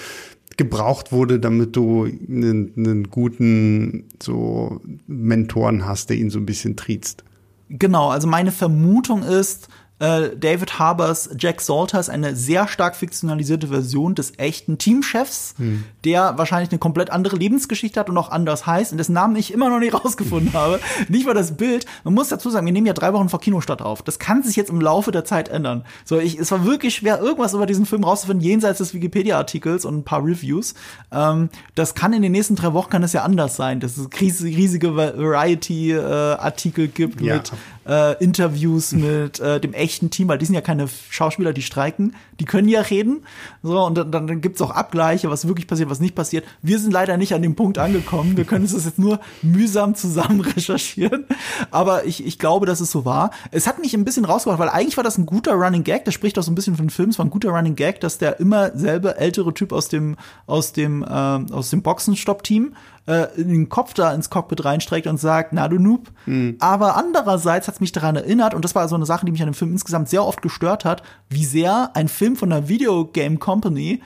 gebraucht 0.60 1.10
wurde, 1.10 1.40
damit 1.40 1.74
du 1.74 2.04
einen, 2.04 2.72
einen 2.76 3.04
guten 3.04 4.04
so 4.22 4.82
Mentoren 5.06 5.86
hast, 5.86 6.10
der 6.10 6.18
ihn 6.18 6.28
so 6.28 6.38
ein 6.38 6.44
bisschen 6.44 6.76
triezt. 6.76 7.24
Genau, 7.70 8.10
also 8.10 8.28
meine 8.28 8.52
Vermutung 8.52 9.22
ist, 9.22 9.68
äh, 10.00 10.34
David 10.36 10.78
Harbers 10.78 11.30
Jack 11.38 11.60
Salter 11.60 12.00
ist 12.00 12.08
eine 12.08 12.34
sehr 12.34 12.66
stark 12.66 12.96
fiktionalisierte 12.96 13.68
Version 13.68 14.14
des 14.14 14.32
echten 14.38 14.78
Teamchefs, 14.78 15.54
hm. 15.58 15.84
der 16.04 16.38
wahrscheinlich 16.38 16.70
eine 16.70 16.78
komplett 16.78 17.10
andere 17.10 17.36
Lebensgeschichte 17.36 18.00
hat 18.00 18.08
und 18.08 18.16
auch 18.16 18.30
anders 18.30 18.66
heißt 18.66 18.92
und 18.92 18.98
dessen 18.98 19.12
Namen 19.12 19.36
ich 19.36 19.52
immer 19.52 19.68
noch 19.68 19.78
nicht 19.78 19.92
rausgefunden 20.04 20.54
habe. 20.54 20.80
Nicht 21.08 21.26
mal 21.26 21.34
das 21.34 21.56
Bild. 21.56 21.84
Man 22.04 22.14
muss 22.14 22.28
dazu 22.28 22.48
sagen, 22.50 22.64
wir 22.66 22.72
nehmen 22.72 22.86
ja 22.86 22.94
drei 22.94 23.12
Wochen 23.12 23.28
vor 23.28 23.40
Kinostart 23.40 23.82
auf. 23.82 24.02
Das 24.02 24.18
kann 24.18 24.42
sich 24.42 24.56
jetzt 24.56 24.70
im 24.70 24.80
Laufe 24.80 25.12
der 25.12 25.26
Zeit 25.26 25.50
ändern. 25.50 25.84
So, 26.04 26.18
ich, 26.18 26.38
es 26.38 26.50
war 26.50 26.64
wirklich 26.64 26.94
schwer, 26.94 27.20
irgendwas 27.20 27.52
über 27.52 27.66
diesen 27.66 27.84
Film 27.84 28.02
rauszufinden, 28.04 28.44
jenseits 28.44 28.78
des 28.78 28.94
Wikipedia-Artikels 28.94 29.84
und 29.84 29.98
ein 29.98 30.04
paar 30.04 30.24
Reviews. 30.24 30.74
Ähm, 31.12 31.50
das 31.74 31.94
kann 31.94 32.14
in 32.14 32.22
den 32.22 32.32
nächsten 32.32 32.56
drei 32.56 32.72
Wochen 32.72 32.88
kann 32.88 33.02
es 33.02 33.12
ja 33.12 33.22
anders 33.22 33.56
sein, 33.56 33.80
dass 33.80 33.98
es 33.98 34.08
riesige 34.20 34.96
Variety-Artikel 34.96 36.86
äh, 36.86 36.88
gibt 36.88 37.20
ja. 37.20 37.34
mit 37.36 37.52
äh, 37.86 38.22
Interviews 38.22 38.92
mit 39.00 39.40
äh, 39.40 39.60
dem 39.60 39.74
echten 39.74 39.89
echten 39.90 40.10
Team, 40.10 40.28
weil 40.28 40.38
die 40.38 40.46
sind 40.46 40.54
ja 40.54 40.60
keine 40.60 40.88
Schauspieler, 41.10 41.52
die 41.52 41.62
streiken, 41.62 42.14
die 42.40 42.46
können 42.46 42.68
ja 42.68 42.80
reden. 42.80 43.22
So, 43.62 43.80
und 43.84 43.96
dann, 43.96 44.10
dann 44.10 44.40
gibt's 44.40 44.60
auch 44.62 44.70
Abgleiche, 44.70 45.30
was 45.30 45.46
wirklich 45.46 45.66
passiert, 45.66 45.90
was 45.90 46.00
nicht 46.00 46.14
passiert. 46.14 46.44
Wir 46.62 46.78
sind 46.78 46.90
leider 46.90 47.16
nicht 47.16 47.34
an 47.34 47.42
dem 47.42 47.54
Punkt 47.54 47.78
angekommen. 47.78 48.36
Wir 48.36 48.44
können 48.44 48.66
das 48.70 48.84
jetzt 48.84 48.98
nur 48.98 49.20
mühsam 49.42 49.94
zusammen 49.94 50.40
recherchieren. 50.56 51.26
Aber 51.70 52.06
ich, 52.06 52.26
ich 52.26 52.38
glaube, 52.38 52.66
dass 52.66 52.80
es 52.80 52.90
so 52.90 53.04
war. 53.04 53.30
Es 53.50 53.66
hat 53.66 53.78
mich 53.78 53.94
ein 53.94 54.04
bisschen 54.04 54.24
rausgebracht, 54.24 54.58
weil 54.58 54.70
eigentlich 54.70 54.96
war 54.96 55.04
das 55.04 55.18
ein 55.18 55.26
guter 55.26 55.52
Running 55.52 55.84
Gag. 55.84 56.04
Das 56.06 56.14
spricht 56.14 56.38
auch 56.38 56.42
so 56.42 56.50
ein 56.50 56.54
bisschen 56.54 56.76
von 56.76 56.86
den 56.86 56.90
Film. 56.90 57.10
Es 57.10 57.18
war 57.18 57.26
ein 57.26 57.30
guter 57.30 57.50
Running 57.50 57.76
Gag, 57.76 58.00
dass 58.00 58.18
der 58.18 58.40
immer 58.40 58.76
selbe 58.76 59.18
ältere 59.18 59.52
Typ 59.52 59.72
aus 59.72 59.88
dem, 59.88 60.16
aus 60.46 60.72
dem, 60.72 61.02
äh, 61.02 61.06
aus 61.06 61.70
dem 61.70 61.82
Boxenstopp-Team 61.82 62.72
äh, 63.06 63.26
den 63.36 63.68
Kopf 63.68 63.94
da 63.94 64.12
ins 64.14 64.30
Cockpit 64.30 64.64
reinstreckt 64.64 65.06
und 65.06 65.18
sagt, 65.18 65.52
na 65.52 65.68
du 65.68 65.78
Noob. 65.78 66.08
Mhm. 66.26 66.56
Aber 66.60 66.96
andererseits 66.96 67.66
hat 67.66 67.74
es 67.74 67.80
mich 67.80 67.92
daran 67.92 68.16
erinnert, 68.16 68.54
und 68.54 68.64
das 68.64 68.74
war 68.74 68.88
so 68.88 68.94
eine 68.94 69.06
Sache, 69.06 69.26
die 69.26 69.32
mich 69.32 69.42
an 69.42 69.48
dem 69.48 69.54
Film 69.54 69.72
insgesamt 69.72 70.08
sehr 70.08 70.24
oft 70.24 70.42
gestört 70.42 70.84
hat, 70.84 71.02
wie 71.28 71.44
sehr 71.44 71.90
ein 71.94 72.08
Film 72.08 72.29
von 72.36 72.52
einer 72.52 72.68
Videogame 72.68 73.38
Company 73.38 74.00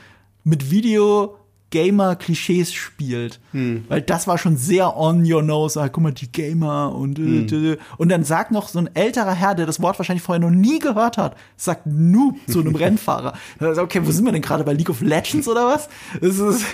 mit 0.45 0.71
Video 0.71 1.37
Gamer-Klischees 1.75 2.73
spielt. 2.73 3.41
Hm. 3.51 3.85
Weil 3.89 4.01
das 4.01 4.29
war 4.29 4.39
schon 4.39 4.57
sehr 4.57 4.97
on 4.97 5.31
your 5.31 5.43
nose. 5.43 5.81
Ah, 5.81 5.89
guck 5.89 6.05
mal, 6.05 6.13
die 6.13 6.31
Gamer 6.31 6.95
und 6.95 7.19
äh, 7.19 7.49
hm. 7.51 7.77
und 7.99 8.11
dann 8.11 8.23
sagt 8.23 8.53
noch 8.53 8.69
so 8.69 8.79
ein 8.79 8.95
älterer 8.95 9.33
Herr, 9.33 9.57
der 9.57 9.67
das 9.67 9.83
Wort 9.83 9.99
wahrscheinlich 9.99 10.23
vorher 10.23 10.41
noch 10.41 10.55
nie 10.55 10.79
gehört 10.79 11.19
hat, 11.19 11.37
sagt 11.57 11.87
Noob 11.87 12.37
zu 12.49 12.61
einem 12.61 12.75
Rennfahrer. 12.77 13.35
Okay, 13.59 14.03
wo 14.05 14.13
sind 14.13 14.25
wir 14.25 14.31
denn 14.31 14.41
gerade 14.41 14.63
bei 14.63 14.73
League 14.73 14.91
of 14.91 15.01
Legends 15.01 15.49
oder 15.49 15.67
was? 15.67 15.89
Ist, 16.21 16.65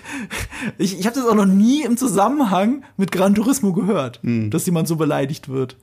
ich 0.76 1.00
ich 1.00 1.06
habe 1.06 1.16
das 1.16 1.26
auch 1.26 1.34
noch 1.34 1.46
nie 1.46 1.82
im 1.82 1.96
Zusammenhang 1.96 2.84
mit 2.98 3.10
Gran 3.10 3.34
Turismo 3.34 3.72
gehört, 3.72 4.20
hm. 4.22 4.50
dass 4.50 4.66
jemand 4.66 4.86
so 4.86 4.96
beleidigt 4.96 5.48
wird. 5.48 5.78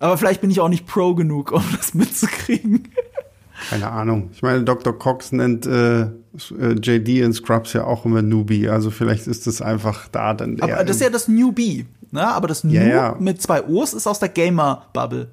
Aber 0.00 0.18
vielleicht 0.18 0.42
bin 0.42 0.50
ich 0.50 0.60
auch 0.60 0.68
nicht 0.68 0.86
pro 0.86 1.14
genug, 1.14 1.52
um 1.52 1.64
das 1.76 1.94
mitzukriegen. 1.94 2.88
Keine 3.68 3.90
Ahnung. 3.90 4.30
Ich 4.32 4.42
meine, 4.42 4.64
Dr. 4.64 4.98
Cox 4.98 5.32
nennt 5.32 5.66
äh, 5.66 6.02
äh 6.02 6.08
JD 6.82 7.08
in 7.20 7.32
Scrubs 7.32 7.72
ja 7.72 7.84
auch 7.84 8.04
immer 8.04 8.22
Newbie. 8.22 8.68
Also 8.68 8.90
vielleicht 8.90 9.26
ist 9.26 9.46
das 9.46 9.60
einfach 9.60 10.08
da 10.08 10.34
dann. 10.34 10.60
Aber 10.60 10.84
das 10.84 10.96
ist 10.96 11.02
ja 11.02 11.10
das 11.10 11.28
Newbie. 11.28 11.86
Ne? 12.10 12.26
Aber 12.26 12.48
das 12.48 12.64
New 12.64 12.72
ja, 12.72 12.82
ja. 12.82 13.16
mit 13.18 13.40
zwei 13.40 13.62
O's 13.64 13.94
ist 13.94 14.06
aus 14.06 14.18
der 14.18 14.30
Gamer-Bubble. 14.30 15.28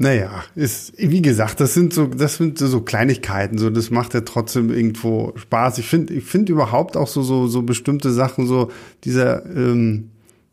Naja, 0.00 0.44
ist, 0.54 0.92
wie 0.96 1.22
gesagt, 1.22 1.58
das 1.58 1.74
sind 1.74 1.92
so, 1.92 2.06
das 2.06 2.36
sind 2.36 2.56
so 2.56 2.82
Kleinigkeiten, 2.82 3.58
so, 3.58 3.68
das 3.68 3.90
macht 3.90 4.14
ja 4.14 4.20
trotzdem 4.20 4.70
irgendwo 4.70 5.32
Spaß. 5.34 5.78
Ich 5.78 5.88
finde, 5.88 6.14
ich 6.14 6.24
finde 6.24 6.52
überhaupt 6.52 6.96
auch 6.96 7.08
so, 7.08 7.22
so, 7.22 7.48
so 7.48 7.62
bestimmte 7.62 8.12
Sachen, 8.12 8.46
so 8.46 8.70
dieser, 9.02 9.44
ähm, 9.46 10.10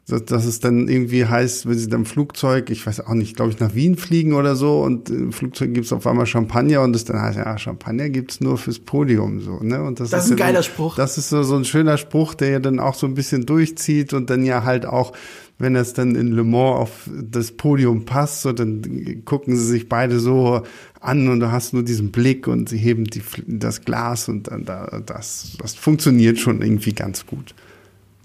dass 0.07 0.45
es 0.45 0.59
dann 0.59 0.87
irgendwie 0.87 1.25
heißt, 1.25 1.67
wenn 1.67 1.77
sie 1.79 1.87
dann 1.87 2.01
im 2.01 2.05
Flugzeug, 2.05 2.69
ich 2.69 2.85
weiß 2.85 2.99
auch 3.01 3.15
nicht, 3.15 3.35
glaube 3.35 3.51
ich, 3.51 3.59
nach 3.59 3.73
Wien 3.73 3.97
fliegen 3.97 4.33
oder 4.33 4.55
so 4.55 4.83
und 4.83 5.09
im 5.09 5.31
Flugzeug 5.31 5.73
gibt's 5.73 5.91
auf 5.91 6.05
einmal 6.05 6.27
Champagner 6.27 6.81
und 6.83 6.95
es 6.95 7.05
dann 7.05 7.19
heißt, 7.19 7.37
ja, 7.39 7.57
Champagner 7.57 8.09
gibt's 8.09 8.39
nur 8.39 8.59
fürs 8.59 8.77
Podium 8.77 9.41
so, 9.41 9.59
ne? 9.61 9.81
Und 9.81 9.99
das, 9.99 10.11
das 10.11 10.25
ist 10.25 10.31
ein 10.31 10.37
geiler 10.37 10.61
so, 10.61 10.69
Spruch. 10.69 10.95
Das 10.95 11.17
ist 11.17 11.29
so, 11.29 11.41
so 11.41 11.55
ein 11.55 11.65
schöner 11.65 11.97
Spruch, 11.97 12.35
der 12.35 12.49
ja 12.49 12.59
dann 12.59 12.79
auch 12.79 12.93
so 12.93 13.07
ein 13.07 13.15
bisschen 13.15 13.47
durchzieht 13.47 14.13
und 14.13 14.29
dann 14.29 14.45
ja 14.45 14.63
halt 14.63 14.85
auch, 14.85 15.13
wenn 15.57 15.75
es 15.75 15.93
dann 15.93 16.13
in 16.13 16.33
Le 16.33 16.43
Mans 16.43 16.79
auf 16.81 17.09
das 17.09 17.53
Podium 17.53 18.05
passt, 18.05 18.43
so 18.43 18.53
dann 18.53 19.23
gucken 19.25 19.55
sie 19.55 19.65
sich 19.65 19.89
beide 19.89 20.19
so 20.19 20.61
an 20.99 21.29
und 21.29 21.39
du 21.39 21.51
hast 21.51 21.73
nur 21.73 21.81
diesen 21.81 22.11
Blick 22.11 22.47
und 22.47 22.69
sie 22.69 22.77
heben 22.77 23.05
die, 23.05 23.23
das 23.47 23.81
Glas 23.81 24.29
und 24.29 24.49
dann 24.49 24.65
da, 24.65 25.01
das, 25.03 25.57
das 25.59 25.73
funktioniert 25.73 26.37
schon 26.37 26.61
irgendwie 26.61 26.93
ganz 26.93 27.25
gut. 27.25 27.55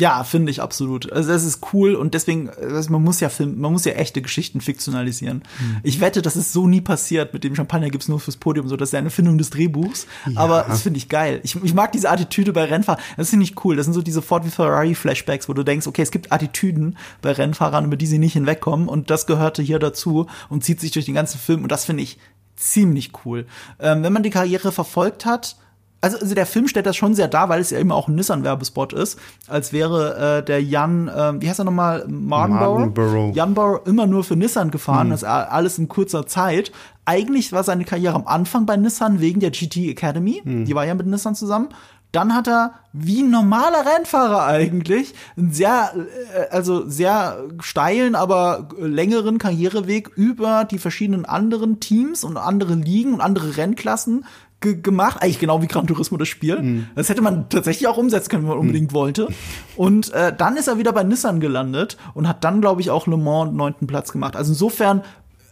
Ja, 0.01 0.25
finde 0.25 0.51
ich 0.51 0.63
absolut. 0.63 1.13
Also 1.13 1.31
das 1.31 1.45
ist 1.45 1.61
cool 1.73 1.95
und 1.95 2.15
deswegen, 2.15 2.49
also 2.49 2.91
man 2.91 3.03
muss 3.03 3.21
ja 3.21 3.29
Film, 3.29 3.61
man 3.61 3.71
muss 3.71 3.85
ja 3.85 3.93
echte 3.93 4.23
Geschichten 4.23 4.63
fiktionalisieren. 4.63 5.43
Mhm. 5.59 5.77
Ich 5.83 6.01
wette, 6.01 6.23
das 6.23 6.37
ist 6.37 6.53
so 6.55 6.67
nie 6.67 6.81
passiert. 6.81 7.35
Mit 7.35 7.45
dem 7.45 7.55
Champagner 7.55 7.91
gibt's 7.91 8.09
nur 8.09 8.19
fürs 8.19 8.39
Podium, 8.39 8.67
so 8.67 8.77
das 8.77 8.89
ist 8.89 8.93
ja 8.95 8.99
eine 8.99 9.11
Findung 9.11 9.37
des 9.37 9.51
Drehbuchs. 9.51 10.07
Ja. 10.27 10.41
Aber 10.41 10.65
das 10.67 10.83
finde 10.83 10.97
ich 10.97 11.11
geil. 11.11 11.41
Ich, 11.43 11.55
ich 11.63 11.75
mag 11.75 11.93
diese 11.93 12.09
Attitüde 12.09 12.53
bei 12.55 12.65
Rennfahrern. 12.65 13.03
Das 13.19 13.31
finde 13.31 13.45
ich 13.45 13.63
cool. 13.65 13.77
Das 13.77 13.85
sind 13.85 13.93
so 13.93 14.03
diese 14.03 14.23
Ford 14.23 14.47
wie 14.47 14.51
Ferrari 14.51 14.95
Flashbacks, 14.95 15.49
wo 15.49 15.53
du 15.53 15.63
denkst, 15.63 15.87
okay, 15.87 16.03
es 16.03 16.11
gibt 16.11 16.33
Attitüden 16.33 16.97
bei 17.21 17.33
Rennfahrern, 17.33 17.85
über 17.85 17.97
die 17.97 18.07
sie 18.07 18.19
nicht 18.19 18.33
hinwegkommen 18.33 18.89
und 18.89 19.11
das 19.11 19.27
gehörte 19.27 19.63
hier 19.63 19.79
dazu 19.79 20.27
und 20.49 20.65
zieht 20.65 20.81
sich 20.81 20.93
durch 20.93 21.05
den 21.05 21.15
ganzen 21.15 21.39
Film 21.39 21.63
und 21.63 21.71
das 21.71 21.85
finde 21.85 22.03
ich 22.03 22.19
ziemlich 22.57 23.13
cool. 23.25 23.47
Ähm, 23.79 24.03
wenn 24.03 24.13
man 24.13 24.23
die 24.23 24.31
Karriere 24.31 24.73
verfolgt 24.73 25.27
hat, 25.27 25.57
also, 26.01 26.19
also 26.19 26.35
der 26.35 26.47
Film 26.47 26.67
stellt 26.69 26.87
das 26.87 26.97
schon 26.97 27.15
sehr 27.15 27.29
dar, 27.29 27.49
weil 27.49 27.61
es 27.61 27.71
ja 27.71 27.79
immer 27.79 27.95
auch 27.95 28.09
ein 28.09 28.15
Nissan-Werbespot 28.15 28.93
ist, 28.93 29.19
als 29.49 29.73
wäre 29.73 30.39
äh, 30.39 30.45
der 30.45 30.63
Jan, 30.63 31.09
äh, 31.09 31.41
wie 31.41 31.49
heißt 31.49 31.61
er 31.61 31.65
nochmal, 31.65 32.05
Mardenbauer? 32.09 33.33
Jan 33.35 33.55
Bauer 33.55 33.87
immer 33.87 34.07
nur 34.07 34.25
für 34.25 34.37
Nissan 34.37 34.71
gefahren, 34.71 35.09
hm. 35.09 35.11
das 35.11 35.25
alles 35.25 35.79
in 35.79 35.89
kurzer 35.89 36.27
Zeit. 36.27 36.73
Eigentlich 37.05 37.53
war 37.53 37.65
seine 37.65 37.85
Karriere 37.85 38.15
am 38.15 38.27
Anfang 38.27 38.67
bei 38.67 38.77
Nissan 38.77 39.21
wegen 39.21 39.41
der 39.41 39.51
GT 39.51 39.89
Academy, 39.89 40.41
hm. 40.43 40.65
die 40.65 40.75
war 40.75 40.87
ja 40.87 40.95
mit 40.95 41.07
Nissan 41.07 41.35
zusammen. 41.35 41.69
Dann 42.13 42.35
hat 42.35 42.49
er 42.49 42.73
wie 42.93 43.23
ein 43.23 43.31
normaler 43.31 43.85
Rennfahrer 43.87 44.45
eigentlich 44.45 45.15
einen 45.37 45.53
sehr, 45.53 45.93
äh, 46.35 46.49
also 46.51 46.89
sehr 46.89 47.45
steilen, 47.61 48.17
aber 48.17 48.69
längeren 48.79 49.39
Karriereweg 49.39 50.09
über 50.17 50.65
die 50.65 50.79
verschiedenen 50.79 51.25
anderen 51.25 51.79
Teams 51.79 52.25
und 52.25 52.37
andere 52.37 52.75
Ligen 52.75 53.15
und 53.15 53.21
andere 53.21 53.57
Rennklassen 53.57 54.25
ge 54.61 54.81
gemacht, 54.81 55.23
eigentlich 55.23 55.39
genau 55.39 55.63
wie 55.63 55.67
Gran 55.67 55.87
Turismo 55.87 56.19
das 56.19 56.29
Spiel. 56.29 56.61
Mhm. 56.61 56.87
Das 56.95 57.09
hätte 57.09 57.23
man 57.23 57.49
tatsächlich 57.49 57.89
auch 57.89 57.97
umsetzen 57.97 58.29
können, 58.29 58.43
wenn 58.45 58.51
man 58.51 58.59
unbedingt 58.59 58.93
mhm. 58.93 58.97
wollte. 58.97 59.29
Und 59.77 60.13
äh, 60.13 60.35
dann 60.37 60.57
ist 60.57 60.69
er 60.69 60.79
wieder 60.79 60.93
bei 60.93 61.03
Nissan 61.03 61.41
gelandet 61.41 61.97
und 62.15 62.29
hat 62.29 62.45
dann, 62.45 62.61
glaube 62.61 62.81
ich, 62.81 62.91
auch 62.91 63.07
Le 63.07 63.17
Mans 63.17 63.53
neunten 63.53 63.87
Platz 63.87 64.13
gemacht. 64.13 64.37
Also 64.37 64.53
insofern 64.53 65.03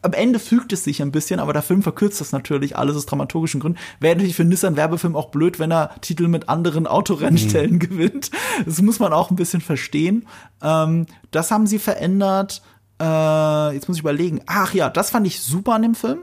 am 0.02 0.12
Ende 0.12 0.38
fügt 0.38 0.72
es 0.72 0.84
sich 0.84 1.02
ein 1.02 1.10
bisschen, 1.10 1.40
aber 1.40 1.52
der 1.52 1.62
Film 1.62 1.82
verkürzt 1.82 2.20
das 2.20 2.32
natürlich 2.32 2.76
alles 2.76 2.96
aus 2.96 3.06
dramaturgischen 3.06 3.60
Gründen. 3.60 3.78
Wäre 3.98 4.14
natürlich 4.14 4.36
für 4.36 4.44
Nissan 4.44 4.76
Werbefilm 4.76 5.16
auch 5.16 5.30
blöd, 5.30 5.58
wenn 5.58 5.72
er 5.72 5.90
Titel 6.00 6.28
mit 6.28 6.48
anderen 6.48 6.86
Autorennstellen 6.86 7.74
mhm. 7.74 7.78
gewinnt. 7.78 8.30
Das 8.64 8.80
muss 8.80 9.00
man 9.00 9.12
auch 9.12 9.30
ein 9.30 9.36
bisschen 9.36 9.60
verstehen. 9.60 10.26
Ähm, 10.62 11.06
das 11.30 11.50
haben 11.50 11.66
sie 11.66 11.78
verändert. 11.78 12.62
Äh, 13.00 13.74
jetzt 13.74 13.88
muss 13.88 13.96
ich 13.96 14.02
überlegen. 14.02 14.40
Ach 14.46 14.74
ja, 14.74 14.88
das 14.88 15.10
fand 15.10 15.26
ich 15.26 15.40
super 15.40 15.74
an 15.74 15.82
dem 15.82 15.94
Film 15.94 16.20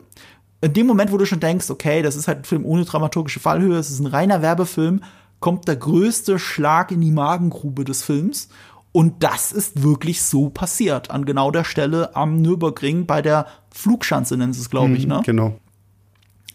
in 0.62 0.74
dem 0.74 0.88
Moment, 0.88 1.12
wo 1.12 1.18
du 1.18 1.26
schon 1.26 1.40
denkst, 1.40 1.70
okay, 1.70 2.02
das 2.02 2.16
ist 2.16 2.28
halt 2.28 2.40
ein 2.40 2.44
Film 2.46 2.66
ohne 2.66 2.86
dramaturgische 2.86 3.40
Fallhöhe, 3.40 3.78
es 3.78 3.90
ist 3.90 4.00
ein 4.00 4.08
reiner 4.08 4.42
Werbefilm, 4.42 5.02
kommt 5.40 5.68
der 5.68 5.76
größte 5.76 6.40
Schlag 6.40 6.92
in 6.92 7.02
die 7.02 7.12
Magengrube 7.12 7.84
des 7.84 8.04
Films. 8.04 8.50
Und 8.92 9.24
das 9.24 9.52
ist 9.52 9.84
wirklich 9.84 10.24
so 10.24 10.50
passiert, 10.50 11.12
an 11.12 11.26
genau 11.26 11.52
der 11.52 11.66
Stelle 11.66 12.16
am 12.16 12.42
Nürburgring 12.42 13.06
bei 13.06 13.22
der 13.22 13.46
Flugschanze, 13.70 14.38
sie 14.38 14.62
es, 14.62 14.70
glaube 14.70 14.94
ich, 14.94 15.04
mhm, 15.04 15.10
ne? 15.10 15.22
Genau. 15.26 15.60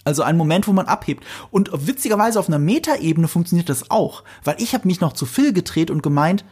Also 0.05 0.22
ein 0.22 0.38
Moment, 0.38 0.66
wo 0.66 0.72
man 0.72 0.86
abhebt. 0.86 1.24
Und 1.51 1.70
witzigerweise 1.72 2.40
auf 2.40 2.48
einer 2.48 2.59
Metaebene 2.59 3.28
funktioniert 3.28 3.68
das 3.68 3.90
auch, 3.90 4.24
weil 4.42 4.57
ich 4.59 4.72
habe 4.72 4.88
mich 4.88 5.01
noch 5.01 5.12
zu 5.12 5.26
Phil 5.26 5.53
gedreht 5.53 5.90
und 5.90 6.03
gemeint, 6.03 6.44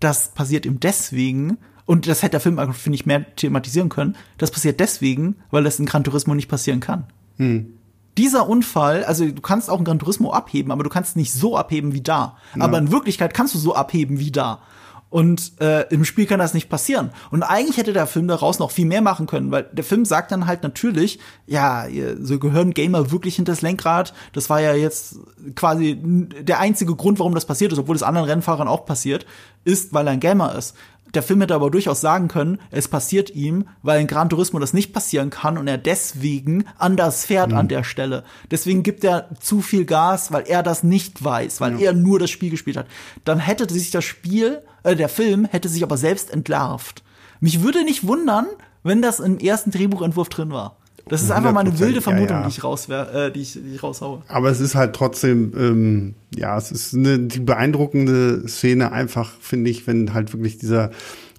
das 0.00 0.28
passiert 0.28 0.64
ihm 0.64 0.80
deswegen, 0.80 1.58
und 1.88 2.06
das 2.06 2.22
hätte 2.22 2.32
der 2.32 2.40
Film, 2.40 2.58
finde 2.74 2.96
ich, 2.96 3.06
mehr 3.06 3.34
thematisieren 3.34 3.88
können. 3.88 4.14
Das 4.36 4.50
passiert 4.50 4.78
deswegen, 4.78 5.36
weil 5.50 5.64
das 5.64 5.78
in 5.78 5.86
Gran 5.86 6.04
Turismo 6.04 6.34
nicht 6.34 6.46
passieren 6.46 6.80
kann. 6.80 7.04
Hm. 7.38 7.78
Dieser 8.18 8.46
Unfall, 8.46 9.04
also 9.04 9.26
du 9.26 9.40
kannst 9.40 9.70
auch 9.70 9.78
in 9.78 9.86
Gran 9.86 9.98
Turismo 9.98 10.30
abheben, 10.34 10.70
aber 10.70 10.84
du 10.84 10.90
kannst 10.90 11.16
nicht 11.16 11.32
so 11.32 11.56
abheben 11.56 11.94
wie 11.94 12.02
da. 12.02 12.36
Ja. 12.54 12.64
Aber 12.64 12.76
in 12.76 12.92
Wirklichkeit 12.92 13.32
kannst 13.32 13.54
du 13.54 13.58
so 13.58 13.74
abheben 13.74 14.18
wie 14.18 14.30
da. 14.30 14.60
Und 15.08 15.58
äh, 15.62 15.88
im 15.88 16.04
Spiel 16.04 16.26
kann 16.26 16.38
das 16.38 16.52
nicht 16.52 16.68
passieren. 16.68 17.10
Und 17.30 17.42
eigentlich 17.42 17.78
hätte 17.78 17.94
der 17.94 18.06
Film 18.06 18.28
daraus 18.28 18.58
noch 18.58 18.70
viel 18.70 18.84
mehr 18.84 19.00
machen 19.00 19.26
können, 19.26 19.50
weil 19.50 19.62
der 19.72 19.84
Film 19.84 20.04
sagt 20.04 20.30
dann 20.30 20.44
halt 20.44 20.62
natürlich, 20.62 21.18
ja, 21.46 21.86
so 22.20 22.38
gehören 22.38 22.74
Gamer 22.74 23.10
wirklich 23.10 23.36
hinter 23.36 23.52
das 23.52 23.62
Lenkrad. 23.62 24.12
Das 24.34 24.50
war 24.50 24.60
ja 24.60 24.74
jetzt 24.74 25.20
quasi 25.54 25.98
der 26.02 26.60
einzige 26.60 26.94
Grund, 26.94 27.18
warum 27.18 27.34
das 27.34 27.46
passiert 27.46 27.72
ist, 27.72 27.78
obwohl 27.78 27.96
es 27.96 28.02
anderen 28.02 28.28
Rennfahrern 28.28 28.68
auch 28.68 28.84
passiert, 28.84 29.24
ist, 29.64 29.94
weil 29.94 30.06
er 30.06 30.12
ein 30.12 30.20
Gamer 30.20 30.54
ist 30.54 30.74
der 31.14 31.22
Film 31.22 31.40
hätte 31.40 31.54
aber 31.54 31.70
durchaus 31.70 32.00
sagen 32.00 32.28
können, 32.28 32.58
es 32.70 32.88
passiert 32.88 33.30
ihm, 33.30 33.66
weil 33.82 34.00
in 34.00 34.06
Gran 34.06 34.28
Turismo 34.28 34.58
das 34.58 34.72
nicht 34.72 34.92
passieren 34.92 35.30
kann 35.30 35.58
und 35.58 35.68
er 35.68 35.78
deswegen 35.78 36.64
anders 36.78 37.24
fährt 37.24 37.50
mhm. 37.50 37.58
an 37.58 37.68
der 37.68 37.84
Stelle. 37.84 38.24
Deswegen 38.50 38.82
gibt 38.82 39.04
er 39.04 39.28
zu 39.40 39.60
viel 39.62 39.84
Gas, 39.84 40.32
weil 40.32 40.44
er 40.46 40.62
das 40.62 40.82
nicht 40.82 41.22
weiß, 41.22 41.60
weil 41.60 41.80
ja. 41.80 41.88
er 41.88 41.92
nur 41.92 42.18
das 42.18 42.30
Spiel 42.30 42.50
gespielt 42.50 42.76
hat. 42.76 42.86
Dann 43.24 43.38
hätte 43.38 43.72
sich 43.72 43.90
das 43.90 44.04
Spiel, 44.04 44.62
äh, 44.82 44.96
der 44.96 45.08
Film 45.08 45.44
hätte 45.44 45.68
sich 45.68 45.82
aber 45.82 45.96
selbst 45.96 46.30
entlarvt. 46.30 47.02
Mich 47.40 47.62
würde 47.62 47.84
nicht 47.84 48.06
wundern, 48.06 48.46
wenn 48.82 49.02
das 49.02 49.20
im 49.20 49.38
ersten 49.38 49.70
Drehbuchentwurf 49.70 50.28
drin 50.28 50.50
war. 50.50 50.77
Das 51.08 51.22
ist 51.22 51.30
einfach 51.30 51.52
mal 51.52 51.60
eine 51.60 51.78
wilde 51.78 52.00
Vermutung, 52.00 52.28
ja, 52.28 52.40
ja. 52.40 52.48
die 52.48 52.48
ich 52.48 52.64
raus, 52.64 52.88
äh, 52.88 53.30
die 53.30 53.40
ich, 53.40 53.52
die 53.54 53.74
ich 53.74 53.82
raushaue. 53.82 54.22
Aber 54.28 54.50
es 54.50 54.60
ist 54.60 54.74
halt 54.74 54.94
trotzdem, 54.94 55.52
ähm, 55.56 56.14
ja, 56.36 56.56
es 56.56 56.70
ist 56.70 56.94
eine 56.94 57.18
die 57.18 57.40
beeindruckende 57.40 58.46
Szene 58.48 58.92
einfach, 58.92 59.32
finde 59.40 59.70
ich, 59.70 59.86
wenn 59.86 60.14
halt 60.14 60.32
wirklich 60.32 60.58
dieser 60.58 60.90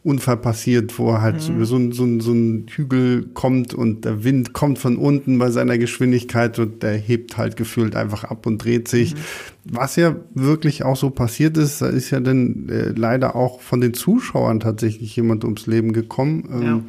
Unfall 0.04 0.38
passiert, 0.38 0.98
wo 0.98 1.12
er 1.12 1.22
halt 1.22 1.36
mhm. 1.50 1.66
so, 1.66 1.92
so, 1.92 1.92
so, 1.92 2.20
so 2.20 2.32
ein 2.32 2.68
Hügel 2.70 3.26
kommt 3.34 3.74
und 3.74 4.06
der 4.06 4.24
Wind 4.24 4.54
kommt 4.54 4.80
von 4.80 4.98
unten 4.98 5.38
bei 5.40 5.52
seiner 5.52 5.78
Geschwindigkeit 5.78 6.58
und 6.58 6.84
der 6.84 6.94
hebt 6.94 7.38
halt 7.38 7.58
gefühlt 7.58 7.96
einfach 7.96 8.24
ab 8.24 8.46
und 8.46 8.64
dreht 8.64 8.88
sich. 8.88 9.14
Mhm. 9.14 9.20
Was 9.66 9.98
ja 9.98 10.16
wirklich 10.34 10.84
auch 10.86 10.96
so 10.96 11.10
passiert 11.10 11.58
ist, 11.58 11.82
da 11.82 11.88
ist 11.88 12.12
ja 12.12 12.22
dann 12.22 12.70
äh, 12.70 12.90
leider 12.96 13.36
auch 13.36 13.60
von 13.60 13.82
den 13.82 13.94
Zuschauern 13.94 14.62
tatsächlich 14.62 15.16
jemand 15.16 15.44
ums 15.44 15.68
Leben 15.68 15.92
gekommen. 15.92 16.48
Ähm, 16.52 16.64
ja. 16.64 16.82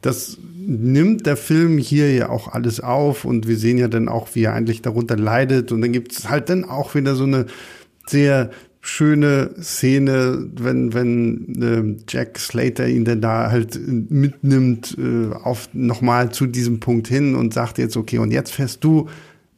Das 0.00 0.38
nimmt 0.66 1.26
der 1.26 1.36
Film 1.36 1.78
hier 1.78 2.12
ja 2.12 2.28
auch 2.28 2.48
alles 2.48 2.80
auf 2.80 3.24
und 3.24 3.48
wir 3.48 3.56
sehen 3.56 3.78
ja 3.78 3.88
dann 3.88 4.08
auch, 4.08 4.28
wie 4.34 4.44
er 4.44 4.54
eigentlich 4.54 4.82
darunter 4.82 5.16
leidet 5.16 5.72
und 5.72 5.80
dann 5.80 5.92
gibt 5.92 6.12
es 6.12 6.28
halt 6.28 6.48
dann 6.48 6.64
auch 6.64 6.94
wieder 6.94 7.14
so 7.14 7.24
eine 7.24 7.46
sehr 8.06 8.50
schöne 8.80 9.54
Szene, 9.62 10.46
wenn 10.56 10.92
wenn 10.92 11.62
äh, 11.62 12.02
Jack 12.06 12.38
Slater 12.38 12.86
ihn 12.86 13.06
dann 13.06 13.22
da 13.22 13.50
halt 13.50 13.80
mitnimmt 13.86 14.96
äh, 14.98 15.34
auf 15.34 15.70
nochmal 15.72 16.32
zu 16.32 16.46
diesem 16.46 16.80
Punkt 16.80 17.08
hin 17.08 17.34
und 17.34 17.54
sagt 17.54 17.78
jetzt 17.78 17.96
okay 17.96 18.18
und 18.18 18.30
jetzt 18.30 18.52
fährst 18.52 18.84
du 18.84 19.08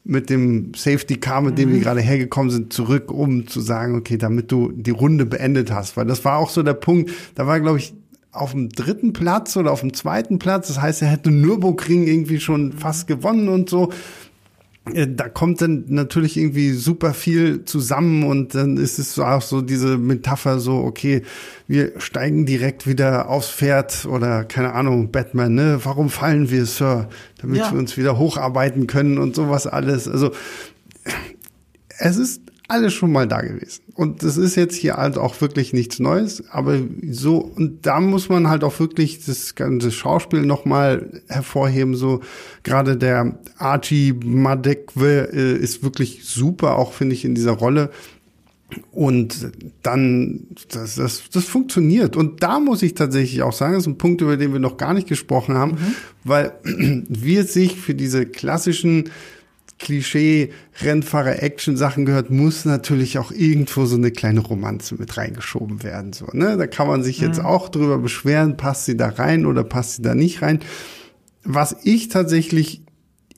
mit 0.05 0.31
dem 0.31 0.73
Safety 0.77 1.17
Car, 1.17 1.41
mit 1.41 1.59
dem 1.59 1.71
mhm. 1.71 1.75
wir 1.75 1.81
gerade 1.81 2.01
hergekommen 2.01 2.51
sind, 2.51 2.73
zurück, 2.73 3.11
um 3.11 3.49
zu 3.49 3.61
sagen, 3.61 3.97
okay, 3.97 4.17
damit 4.17 4.53
du 4.53 4.71
die 4.71 4.93
Runde 4.93 5.27
beendet 5.27 5.73
hast, 5.73 5.97
weil 5.97 6.07
das 6.07 6.25
war 6.25 6.39
auch 6.39 6.51
so 6.51 6.63
der 6.63 6.75
Punkt. 6.75 7.11
Da 7.35 7.49
war 7.49 7.59
glaube 7.59 7.79
ich 7.79 7.95
auf 8.37 8.53
dem 8.53 8.69
dritten 8.69 9.13
Platz 9.13 9.57
oder 9.57 9.73
auf 9.73 9.81
dem 9.81 9.95
zweiten 9.95 10.39
Platz. 10.39 10.69
Das 10.69 10.81
heißt, 10.81 11.03
er 11.03 11.09
hätte 11.09 11.31
Nürburgring 11.31 12.07
irgendwie 12.07 12.41
schon 12.41 12.73
fast 12.73 13.07
gewonnen 13.07 13.49
und 13.49 13.69
so. 13.69 13.91
Äh, 14.93 15.09
da 15.09 15.29
kommt 15.29 15.61
dann 15.61 15.85
natürlich 15.89 16.37
irgendwie 16.37 16.73
super 16.73 17.15
viel 17.15 17.65
zusammen 17.65 18.25
und 18.25 18.55
dann 18.55 18.77
ist 18.77 18.99
es 18.99 19.19
auch 19.19 19.43
so 19.43 19.61
diese 19.61 19.99
Metapher 19.99 20.61
so, 20.61 20.77
okay, 20.79 21.23
wir 21.67 21.93
steigen 21.99 22.47
direkt 22.47 22.87
wieder 22.87 23.29
aufs 23.29 23.51
Pferd 23.51 24.07
oder 24.07 24.45
keine 24.45 24.75
Ahnung, 24.75 25.11
Batman, 25.11 25.55
ne? 25.55 25.81
Warum 25.83 26.09
fallen 26.09 26.51
wir, 26.51 26.67
Sir? 26.67 27.09
Damit 27.41 27.59
ja. 27.59 27.73
wir 27.73 27.79
uns 27.79 27.97
wieder 27.97 28.19
hocharbeiten 28.19 28.87
können 28.87 29.19
und 29.19 29.35
sowas 29.35 29.67
alles. 29.67 30.09
Also 30.09 30.31
es 31.99 32.17
ist 32.17 32.43
alles 32.69 32.95
schon 32.95 33.13
mal 33.13 33.29
da 33.29 33.41
gewesen. 33.41 33.83
Und 33.95 34.23
das 34.23 34.37
ist 34.37 34.57
jetzt 34.57 34.75
hier 34.75 34.95
halt 34.95 35.19
auch 35.19 35.41
wirklich 35.41 35.73
nichts 35.73 35.99
Neues, 35.99 36.43
aber 36.51 36.79
so, 37.11 37.39
und 37.39 37.87
da 37.87 38.01
muss 38.01 38.29
man 38.29 38.49
halt 38.49 38.65
auch 38.65 38.79
wirklich 38.81 39.25
das 39.25 39.55
ganze 39.55 39.91
Schauspiel 39.91 40.45
nochmal 40.45 41.23
hervorheben, 41.29 41.95
so, 41.95 42.21
gerade 42.63 42.97
der 42.97 43.39
Archie 43.59 44.13
Madekwe 44.13 45.29
äh, 45.33 45.57
ist 45.57 45.83
wirklich 45.83 46.25
super, 46.25 46.77
auch 46.77 46.93
finde 46.93 47.15
ich 47.15 47.25
in 47.25 47.35
dieser 47.35 47.53
Rolle. 47.53 47.91
Und 48.91 49.53
dann, 49.85 50.49
das, 50.73 50.97
das, 50.97 51.31
das 51.33 51.45
funktioniert. 51.45 52.17
Und 52.17 52.43
da 52.43 52.59
muss 52.59 52.83
ich 52.83 52.95
tatsächlich 52.95 53.43
auch 53.43 53.53
sagen, 53.53 53.75
das 53.75 53.85
ist 53.85 53.87
ein 53.87 53.97
Punkt, 53.97 54.23
über 54.23 54.37
den 54.37 54.53
wir 54.53 54.59
noch 54.59 54.77
gar 54.77 54.93
nicht 54.93 55.07
gesprochen 55.07 55.55
haben, 55.55 55.73
mhm. 55.73 55.95
weil 56.25 56.53
wir 56.65 57.45
sich 57.45 57.77
für 57.77 57.95
diese 57.95 58.27
klassischen 58.27 59.11
Klischee-Rennfahrer-Action-Sachen 59.79 62.07
gehört, 62.07 62.31
muss 62.31 62.65
natürlich 62.65 63.19
auch 63.19 63.31
irgendwo 63.31 63.85
so 63.85 63.97
eine 63.97 64.11
kleine 64.11 64.41
Romanze 64.41 64.95
mit 64.95 65.17
reingeschoben 65.17 65.83
werden. 65.83 66.13
So, 66.13 66.27
ne? 66.33 66.57
Da 66.57 66.67
kann 66.67 66.89
man 66.89 67.03
sich 67.03 67.21
jetzt 67.21 67.41
mhm. 67.41 67.47
auch 67.47 67.69
drüber 67.69 67.99
beschweren, 67.99 68.57
passt 68.57 68.87
sie 68.87 68.97
da 68.97 69.09
rein 69.09 69.45
oder 69.45 69.65
passt 69.65 69.97
sie 69.97 70.03
da 70.03 70.15
nicht 70.15 70.43
rein. 70.43 70.61
Was 71.45 71.77
ich 71.83 72.09
tatsächlich 72.09 72.83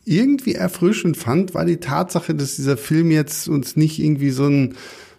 irgendwie 0.04 0.54
erfrischend 0.54 1.16
fand, 1.16 1.54
war 1.54 1.64
die 1.64 1.78
Tatsache, 1.78 2.34
dass 2.34 2.56
dieser 2.56 2.76
Film 2.76 3.10
jetzt 3.10 3.48
uns 3.48 3.76
nicht 3.76 3.98
irgendwie 3.98 4.30
so 4.30 4.46
ein 4.46 4.74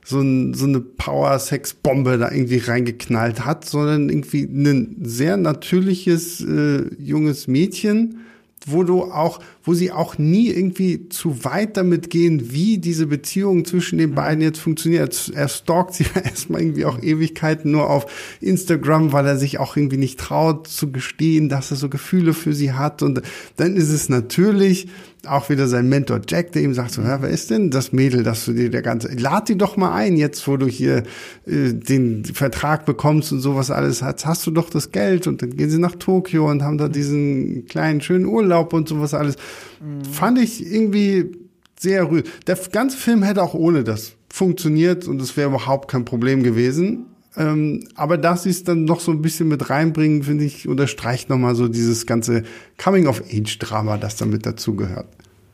so, 0.10 0.22
ein, 0.22 0.56
so 0.56 0.66
eine 0.66 0.80
Power-Sex-Bombe 0.80 2.18
da 2.18 2.32
irgendwie 2.32 2.58
reingeknallt 2.58 3.46
hat, 3.46 3.66
sondern 3.66 4.10
irgendwie 4.10 4.44
ein 4.44 4.98
sehr 5.04 5.38
natürliches 5.38 6.42
äh, 6.42 6.86
junges 6.98 7.48
Mädchen, 7.48 8.22
wo 8.66 8.84
du 8.84 9.04
auch, 9.04 9.40
wo 9.70 9.76
sie 9.76 9.92
auch 9.92 10.18
nie 10.18 10.48
irgendwie 10.50 11.10
zu 11.10 11.46
weit 11.46 11.78
damit 11.78 12.10
gehen, 12.10 12.52
wie 12.52 12.80
diese 12.80 13.06
Beziehung 13.06 13.66
zwischen 13.66 14.00
den 14.00 14.16
beiden 14.16 14.42
jetzt 14.42 14.58
funktioniert. 14.58 15.32
Er 15.36 15.48
stalkt 15.48 15.94
sie 15.94 16.08
erstmal 16.24 16.62
irgendwie 16.62 16.86
auch 16.86 17.00
Ewigkeiten 17.00 17.70
nur 17.70 17.88
auf 17.88 18.08
Instagram, 18.42 19.14
weil 19.14 19.28
er 19.28 19.38
sich 19.38 19.60
auch 19.60 19.78
irgendwie 19.78 19.98
nicht 19.98 20.20
traut 20.20 20.66
zu 20.66 20.92
gestehen, 20.92 21.50
dass 21.50 21.70
er 21.70 21.78
so 21.78 21.88
Gefühle 21.88 22.34
für 22.34 22.54
sie 22.54 22.74
hat. 22.74 23.04
Und 23.04 23.22
dann 23.58 23.76
ist 23.76 23.90
es 23.90 24.10
natürlich 24.10 24.88
auch 25.28 25.50
wieder 25.50 25.68
sein 25.68 25.90
Mentor 25.90 26.22
Jack, 26.28 26.54
der 26.54 26.62
ihm 26.62 26.74
sagt 26.74 26.92
so, 26.92 27.02
ja, 27.02 27.22
wer 27.22 27.30
ist 27.30 27.50
denn 27.50 27.72
das 27.72 27.92
Mädel, 27.92 28.24
dass 28.24 28.46
du 28.46 28.54
dir 28.54 28.70
der 28.70 28.82
ganze, 28.82 29.10
lad 29.10 29.50
die 29.50 29.58
doch 29.58 29.76
mal 29.76 29.94
ein, 29.94 30.16
jetzt 30.16 30.48
wo 30.48 30.56
du 30.56 30.66
hier 30.66 31.04
äh, 31.46 31.74
den 31.74 32.24
Vertrag 32.24 32.86
bekommst 32.86 33.32
und 33.32 33.42
sowas 33.42 33.70
alles 33.70 34.02
hast, 34.02 34.26
hast 34.26 34.48
du 34.48 34.52
doch 34.52 34.70
das 34.70 34.92
Geld 34.92 35.28
und 35.28 35.42
dann 35.42 35.56
gehen 35.56 35.70
sie 35.70 35.78
nach 35.78 35.96
Tokio 35.96 36.50
und 36.50 36.64
haben 36.64 36.78
da 36.78 36.88
diesen 36.88 37.66
kleinen 37.66 38.02
schönen 38.02 38.26
Urlaub 38.26 38.72
und 38.72 38.88
sowas 38.88 39.14
alles. 39.14 39.36
Mhm. 39.82 40.05
Fand 40.05 40.39
ich 40.39 40.66
irgendwie 40.66 41.32
sehr 41.80 42.10
rührend. 42.10 42.28
Der 42.47 42.57
ganze 42.72 42.97
Film 42.97 43.24
hätte 43.24 43.41
auch 43.41 43.53
ohne 43.53 43.84
das 43.84 44.14
funktioniert 44.30 45.07
und 45.07 45.22
es 45.22 45.36
wäre 45.38 45.49
überhaupt 45.49 45.89
kein 45.89 46.05
Problem 46.05 46.43
gewesen. 46.43 47.05
Ähm, 47.38 47.88
aber 47.95 48.18
dass 48.18 48.43
sie 48.43 48.49
es 48.49 48.64
dann 48.64 48.86
noch 48.86 48.99
so 48.99 49.12
ein 49.12 49.22
bisschen 49.22 49.47
mit 49.47 49.70
reinbringen, 49.70 50.24
finde 50.24 50.43
ich, 50.43 50.68
unterstreicht 50.68 51.30
nochmal 51.30 51.55
so 51.55 51.68
dieses 51.68 52.05
ganze 52.05 52.43
Coming-of-Age-Drama, 52.78 53.97
das 53.97 54.18
damit 54.18 54.45
dazugehört. 54.45 55.07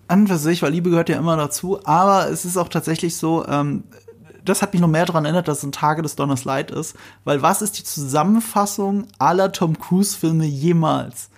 An 0.08 0.28
für 0.28 0.38
sich, 0.38 0.62
weil 0.62 0.72
Liebe 0.72 0.90
gehört 0.90 1.10
ja 1.10 1.18
immer 1.18 1.36
dazu, 1.36 1.80
aber 1.84 2.30
es 2.30 2.46
ist 2.46 2.58
auch 2.58 2.70
tatsächlich 2.70 3.16
so, 3.16 3.46
ähm, 3.48 3.84
das 4.46 4.62
hat 4.62 4.74
mich 4.74 4.82
noch 4.82 4.88
mehr 4.88 5.06
daran 5.06 5.26
erinnert, 5.26 5.48
dass 5.48 5.60
es 5.60 5.64
ein 5.64 5.72
Tage 5.72 6.02
des 6.02 6.16
Donners 6.16 6.46
Light 6.46 6.72
ist, 6.72 6.96
weil 7.24 7.42
was 7.42 7.62
ist 7.62 7.78
die 7.80 7.84
Zusammenfassung 7.84 9.08
aller 9.18 9.52
Tom 9.52 9.78
Cruise-Filme 9.78 10.46
jemals? 10.46 11.30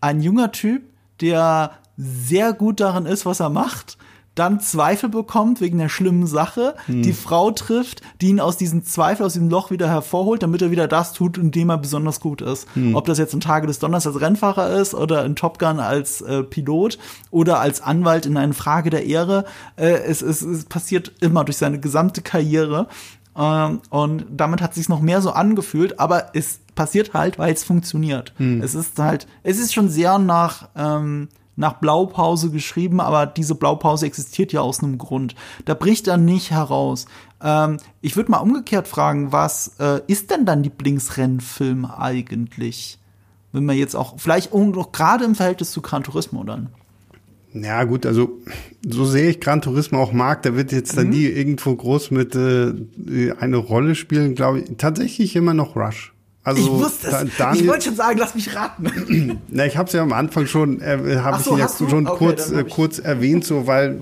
Ein 0.00 0.20
junger 0.20 0.52
Typ, 0.52 0.82
der 1.20 1.72
sehr 1.96 2.52
gut 2.52 2.80
darin 2.80 3.06
ist, 3.06 3.26
was 3.26 3.40
er 3.40 3.50
macht, 3.50 3.98
dann 4.36 4.60
Zweifel 4.60 5.08
bekommt 5.08 5.62
wegen 5.62 5.78
der 5.78 5.88
schlimmen 5.88 6.26
Sache, 6.26 6.74
hm. 6.84 7.02
die 7.02 7.14
Frau 7.14 7.50
trifft, 7.52 8.02
die 8.20 8.28
ihn 8.28 8.38
aus 8.38 8.58
diesem 8.58 8.84
Zweifel, 8.84 9.24
aus 9.24 9.32
diesem 9.32 9.48
Loch 9.48 9.70
wieder 9.70 9.88
hervorholt, 9.88 10.42
damit 10.42 10.60
er 10.60 10.70
wieder 10.70 10.86
das 10.86 11.14
tut, 11.14 11.38
in 11.38 11.50
dem 11.50 11.70
er 11.70 11.78
besonders 11.78 12.20
gut 12.20 12.42
ist. 12.42 12.68
Hm. 12.74 12.94
Ob 12.94 13.06
das 13.06 13.16
jetzt 13.18 13.32
ein 13.32 13.40
Tage 13.40 13.66
des 13.66 13.78
Donners 13.78 14.06
als 14.06 14.20
Rennfahrer 14.20 14.78
ist 14.78 14.94
oder 14.94 15.24
in 15.24 15.36
Top 15.36 15.58
Gun 15.58 15.80
als 15.80 16.20
äh, 16.20 16.42
Pilot 16.42 16.98
oder 17.30 17.60
als 17.60 17.80
Anwalt 17.80 18.26
in 18.26 18.36
einer 18.36 18.52
Frage 18.52 18.90
der 18.90 19.06
Ehre, 19.06 19.46
äh, 19.76 19.86
es, 19.86 20.20
es, 20.20 20.42
es 20.42 20.66
passiert 20.66 21.12
immer 21.20 21.44
durch 21.44 21.56
seine 21.56 21.80
gesamte 21.80 22.20
Karriere. 22.20 22.88
Ähm, 23.34 23.80
und 23.88 24.26
damit 24.30 24.60
hat 24.60 24.74
sich 24.74 24.90
noch 24.90 25.00
mehr 25.00 25.22
so 25.22 25.30
angefühlt, 25.30 25.98
aber 25.98 26.34
es 26.34 26.60
passiert 26.74 27.14
halt, 27.14 27.38
weil 27.38 27.54
es 27.54 27.64
funktioniert. 27.64 28.34
Hm. 28.36 28.60
Es 28.60 28.74
ist 28.74 28.98
halt, 28.98 29.26
es 29.42 29.58
ist 29.58 29.72
schon 29.72 29.88
sehr 29.88 30.18
nach 30.18 30.68
ähm, 30.76 31.28
nach 31.56 31.74
Blaupause 31.74 32.50
geschrieben, 32.50 33.00
aber 33.00 33.26
diese 33.26 33.54
Blaupause 33.54 34.06
existiert 34.06 34.52
ja 34.52 34.60
aus 34.60 34.82
einem 34.82 34.98
Grund. 34.98 35.34
Da 35.64 35.74
bricht 35.74 36.06
er 36.06 36.18
nicht 36.18 36.50
heraus. 36.50 37.06
Ähm, 37.42 37.78
ich 38.00 38.16
würde 38.16 38.30
mal 38.30 38.38
umgekehrt 38.38 38.88
fragen, 38.88 39.32
was 39.32 39.76
äh, 39.78 40.00
ist 40.06 40.30
denn 40.30 40.44
dein 40.44 40.62
Lieblingsrennfilm 40.62 41.86
eigentlich? 41.86 42.98
Wenn 43.52 43.64
man 43.64 43.76
jetzt 43.76 43.96
auch, 43.96 44.14
vielleicht 44.18 44.52
auch 44.52 44.92
gerade 44.92 45.24
im 45.24 45.34
Verhältnis 45.34 45.70
zu 45.70 45.80
Gran 45.80 46.02
Turismo 46.02 46.44
dann. 46.44 46.68
Ja, 47.54 47.84
gut, 47.84 48.04
also 48.04 48.38
so 48.86 49.06
sehr 49.06 49.30
ich 49.30 49.40
Gran 49.40 49.62
Turismo 49.62 50.02
auch 50.02 50.12
mag, 50.12 50.42
da 50.42 50.54
wird 50.56 50.72
jetzt 50.72 50.92
mhm. 50.92 50.96
dann 50.96 51.08
nie 51.10 51.24
irgendwo 51.24 51.74
groß 51.74 52.10
mit 52.10 52.34
äh, 52.34 52.74
eine 53.38 53.56
Rolle 53.56 53.94
spielen, 53.94 54.34
glaube 54.34 54.60
ich. 54.60 54.76
Tatsächlich 54.76 55.36
immer 55.36 55.54
noch 55.54 55.74
Rush. 55.74 56.12
Also, 56.46 56.62
ich 56.62 56.68
wusste 56.70 57.08
es. 57.08 57.36
Daniel, 57.38 57.64
ich 57.64 57.68
wollte 57.68 57.86
schon 57.86 57.96
sagen, 57.96 58.18
lass 58.20 58.36
mich 58.36 58.54
raten. 58.54 59.40
Na, 59.48 59.66
ich 59.66 59.76
habe 59.76 59.88
es 59.88 59.92
ja 59.94 60.02
am 60.02 60.12
Anfang 60.12 60.46
schon, 60.46 60.80
äh, 60.80 61.16
habe 61.16 61.42
so, 61.42 61.54
ich 61.54 61.58
ja 61.58 61.68
schon 61.68 62.06
okay, 62.06 62.16
kurz, 62.18 62.52
äh, 62.52 62.62
kurz 62.62 63.00
erwähnt, 63.00 63.44
so, 63.44 63.66
weil 63.66 63.98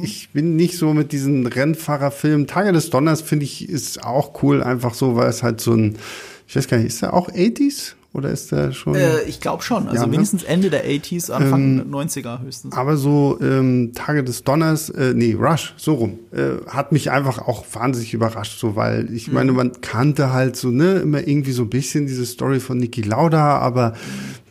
ich 0.00 0.30
bin 0.30 0.54
nicht 0.54 0.78
so 0.78 0.94
mit 0.94 1.10
diesen 1.10 1.48
Rennfahrerfilmen. 1.48 2.46
Tage 2.46 2.72
des 2.72 2.90
Donners 2.90 3.22
finde 3.22 3.44
ich 3.44 3.68
ist 3.68 4.04
auch 4.04 4.40
cool, 4.44 4.62
einfach 4.62 4.94
so, 4.94 5.16
weil 5.16 5.28
es 5.28 5.42
halt 5.42 5.60
so 5.60 5.72
ein, 5.72 5.98
ich 6.46 6.54
weiß 6.54 6.68
gar 6.68 6.76
nicht, 6.76 6.86
ist 6.86 7.02
der 7.02 7.12
auch 7.12 7.28
80s? 7.28 7.94
Oder 8.12 8.30
ist 8.30 8.50
der 8.50 8.72
schon? 8.72 8.96
Äh, 8.96 9.22
ich 9.22 9.40
glaube 9.40 9.62
schon. 9.62 9.86
Also 9.86 10.00
ja, 10.00 10.06
ne? 10.06 10.10
mindestens 10.10 10.42
Ende 10.42 10.68
der 10.68 10.84
80s, 10.84 11.30
Anfang 11.30 11.80
ähm, 11.80 11.94
90er 11.94 12.42
höchstens. 12.42 12.74
Aber 12.76 12.96
so 12.96 13.38
ähm, 13.40 13.92
Tage 13.94 14.24
des 14.24 14.42
Donners, 14.42 14.90
äh, 14.90 15.14
nee, 15.14 15.36
Rush, 15.38 15.74
so 15.76 15.94
rum, 15.94 16.18
äh, 16.32 16.56
hat 16.66 16.90
mich 16.90 17.12
einfach 17.12 17.38
auch 17.38 17.64
wahnsinnig 17.72 18.12
überrascht, 18.12 18.58
so 18.58 18.74
weil 18.74 19.12
ich 19.14 19.28
mhm. 19.28 19.34
meine, 19.34 19.52
man 19.52 19.80
kannte 19.80 20.32
halt 20.32 20.56
so, 20.56 20.70
ne, 20.70 20.94
immer 20.96 21.26
irgendwie 21.26 21.52
so 21.52 21.62
ein 21.62 21.70
bisschen 21.70 22.08
diese 22.08 22.26
Story 22.26 22.58
von 22.58 22.78
Niki 22.78 23.02
Lauda, 23.02 23.58
aber 23.58 23.94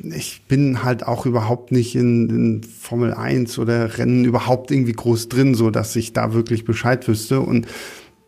ich 0.02 0.44
bin 0.48 0.84
halt 0.84 1.06
auch 1.06 1.26
überhaupt 1.26 1.74
nicht 1.74 1.96
in, 1.96 2.30
in 2.30 2.64
Formel 2.64 3.14
1 3.14 3.60
oder 3.60 3.98
Rennen 3.98 4.24
überhaupt 4.24 4.72
irgendwie 4.72 4.94
groß 4.94 5.28
drin, 5.28 5.54
so 5.54 5.70
dass 5.70 5.96
ich 5.98 6.14
da 6.14 6.34
wirklich 6.34 6.64
Bescheid 6.64 7.06
wüsste. 7.10 7.42
Und 7.42 7.68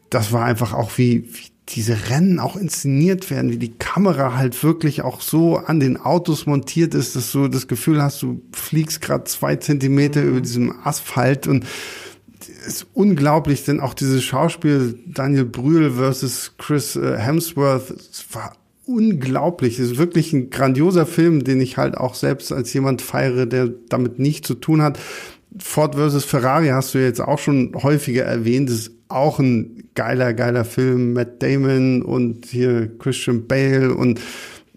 das 0.09 0.33
war 0.33 0.43
einfach 0.43 0.73
auch 0.73 0.97
wie, 0.97 1.23
wie 1.33 1.50
diese 1.75 2.09
Rennen 2.09 2.39
auch 2.39 2.55
inszeniert 2.55 3.29
werden, 3.29 3.51
wie 3.51 3.57
die 3.57 3.73
Kamera 3.73 4.35
halt 4.35 4.61
wirklich 4.63 5.01
auch 5.01 5.21
so 5.21 5.57
an 5.57 5.79
den 5.79 5.97
Autos 5.97 6.45
montiert 6.45 6.93
ist, 6.93 7.15
dass 7.15 7.31
du 7.31 7.47
das 7.47 7.67
Gefühl 7.67 8.01
hast, 8.01 8.21
du 8.21 8.41
fliegst 8.51 9.01
gerade 9.01 9.23
zwei 9.25 9.55
Zentimeter 9.55 10.21
mhm. 10.21 10.29
über 10.29 10.41
diesem 10.41 10.75
Asphalt 10.83 11.47
und 11.47 11.65
ist 12.67 12.87
unglaublich, 12.93 13.63
denn 13.65 13.79
auch 13.79 13.93
dieses 13.93 14.23
Schauspiel 14.23 14.99
Daniel 15.05 15.45
Brühl 15.45 15.91
versus 15.91 16.53
Chris 16.57 16.95
äh, 16.95 17.17
Hemsworth 17.17 17.93
war 18.33 18.53
unglaublich. 18.85 19.79
Es 19.79 19.91
ist 19.91 19.97
wirklich 19.97 20.33
ein 20.33 20.49
grandioser 20.49 21.05
Film, 21.05 21.43
den 21.43 21.61
ich 21.61 21.77
halt 21.77 21.97
auch 21.97 22.15
selbst 22.15 22.51
als 22.51 22.73
jemand 22.73 23.01
feiere, 23.01 23.45
der 23.45 23.69
damit 23.89 24.19
nichts 24.19 24.47
zu 24.47 24.55
tun 24.55 24.81
hat. 24.81 24.99
Ford 25.57 25.95
vs. 25.95 26.23
Ferrari 26.25 26.69
hast 26.69 26.93
du 26.93 26.97
jetzt 26.99 27.21
auch 27.21 27.39
schon 27.39 27.73
häufiger 27.75 28.23
erwähnt. 28.23 28.69
Das 28.69 28.77
ist 28.77 28.91
auch 29.07 29.39
ein 29.39 29.80
geiler, 29.95 30.33
geiler 30.33 30.65
Film. 30.65 31.13
Matt 31.13 31.41
Damon 31.41 32.01
und 32.01 32.45
hier 32.45 32.97
Christian 32.97 33.47
Bale 33.47 33.93
und 33.93 34.19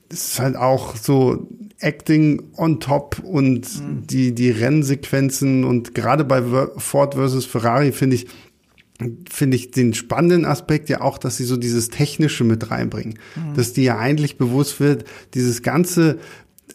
es 0.09 0.33
ist 0.33 0.41
halt 0.41 0.57
auch 0.57 0.97
so 0.97 1.49
Acting 1.81 2.43
on 2.57 2.81
top 2.81 3.21
und 3.23 3.62
mhm. 3.62 4.07
die, 4.07 4.35
die 4.35 4.51
Rennsequenzen 4.51 5.65
und 5.65 5.95
gerade 5.95 6.25
bei 6.25 6.43
Ford 6.77 7.15
vs. 7.15 7.45
Ferrari 7.45 7.93
finde 7.93 8.17
ich, 8.17 8.27
finde 9.29 9.57
ich 9.57 9.71
den 9.71 9.93
spannenden 9.93 10.45
Aspekt 10.45 10.89
ja 10.89 11.01
auch, 11.01 11.19
dass 11.19 11.37
sie 11.37 11.45
so 11.45 11.57
dieses 11.57 11.89
Technische 11.89 12.45
mit 12.45 12.71
reinbringen. 12.71 13.19
Mhm. 13.37 13.55
Dass 13.55 13.73
die 13.73 13.85
ja 13.85 13.99
eigentlich 13.99 14.39
bewusst 14.39 14.81
wird, 14.81 15.05
dieses 15.35 15.62
ganze 15.62 16.19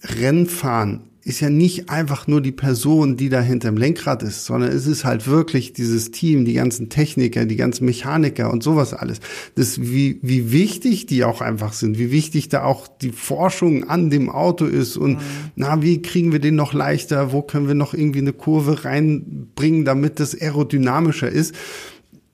Rennfahren 0.04 1.09
ist 1.30 1.42
ja 1.42 1.52
nicht 1.52 1.92
einfach 1.92 2.26
nur 2.26 2.42
die 2.42 2.52
Person, 2.52 3.16
die 3.16 3.30
da 3.30 3.40
hinterm 3.40 3.78
Lenkrad 3.78 4.24
ist, 4.24 4.46
sondern 4.46 4.72
es 4.72 4.88
ist 4.88 5.06
halt 5.06 5.28
wirklich 5.28 5.74
dieses 5.74 6.10
Team, 6.10 6.44
die 6.44 6.56
ganzen 6.56 6.90
Techniker, 6.90 7.46
die 7.46 7.56
ganzen 7.56 7.86
Mechaniker 7.86 8.52
und 8.52 8.64
sowas 8.64 8.96
alles. 8.96 9.20
Das, 9.54 9.80
wie, 9.80 10.18
wie 10.24 10.52
wichtig 10.52 11.06
die 11.06 11.24
auch 11.24 11.42
einfach 11.42 11.74
sind, 11.74 12.00
wie 12.00 12.12
wichtig 12.12 12.50
da 12.50 12.64
auch 12.64 12.88
die 12.88 13.12
Forschung 13.12 13.88
an 13.88 14.10
dem 14.10 14.28
Auto 14.32 14.66
ist 14.66 14.98
und 14.98 15.18
mhm. 15.18 15.52
na, 15.56 15.84
wie 15.84 16.02
kriegen 16.02 16.32
wir 16.32 16.40
den 16.40 16.56
noch 16.56 16.74
leichter, 16.74 17.32
wo 17.32 17.44
können 17.44 17.68
wir 17.68 17.76
noch 17.76 17.94
irgendwie 17.94 18.20
eine 18.20 18.34
Kurve 18.34 18.84
reinbringen, 18.84 19.86
damit 19.86 20.20
das 20.20 20.34
aerodynamischer 20.34 21.30
ist 21.30 21.54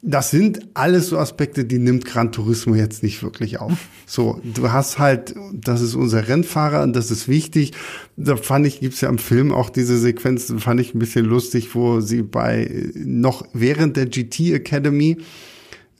das 0.02 0.30
sind 0.30 0.60
alles 0.76 1.08
so 1.08 1.18
Aspekte, 1.18 1.66
die 1.66 1.80
nimmt 1.80 2.06
Gran 2.06 2.32
Turismo 2.32 2.76
jetzt 2.76 3.04
nicht 3.04 3.24
wirklich 3.24 3.60
auf. 3.60 3.74
So, 4.08 4.40
du 4.44 4.72
hast 4.72 5.00
halt, 5.00 5.34
das 5.52 5.82
ist 5.82 5.96
unser 5.96 6.28
Rennfahrer 6.28 6.84
und 6.84 6.96
das 6.96 7.10
ist 7.10 7.28
wichtig. 7.28 7.72
Da 8.18 8.38
fand 8.38 8.68
ich, 8.68 8.80
gibt's 8.80 9.02
ja 9.02 9.10
im 9.10 9.18
Film 9.18 9.52
auch 9.52 9.72
diese 9.72 9.98
Sequenz, 9.98 10.54
fand 10.60 10.80
ich 10.80 10.94
ein 10.94 11.00
bisschen 11.00 11.26
lustig, 11.26 11.74
wo 11.74 12.02
sie 12.02 12.22
bei, 12.22 12.92
noch 12.94 13.48
während 13.54 13.98
der 13.98 14.06
GT 14.06 14.54
Academy, 14.54 15.18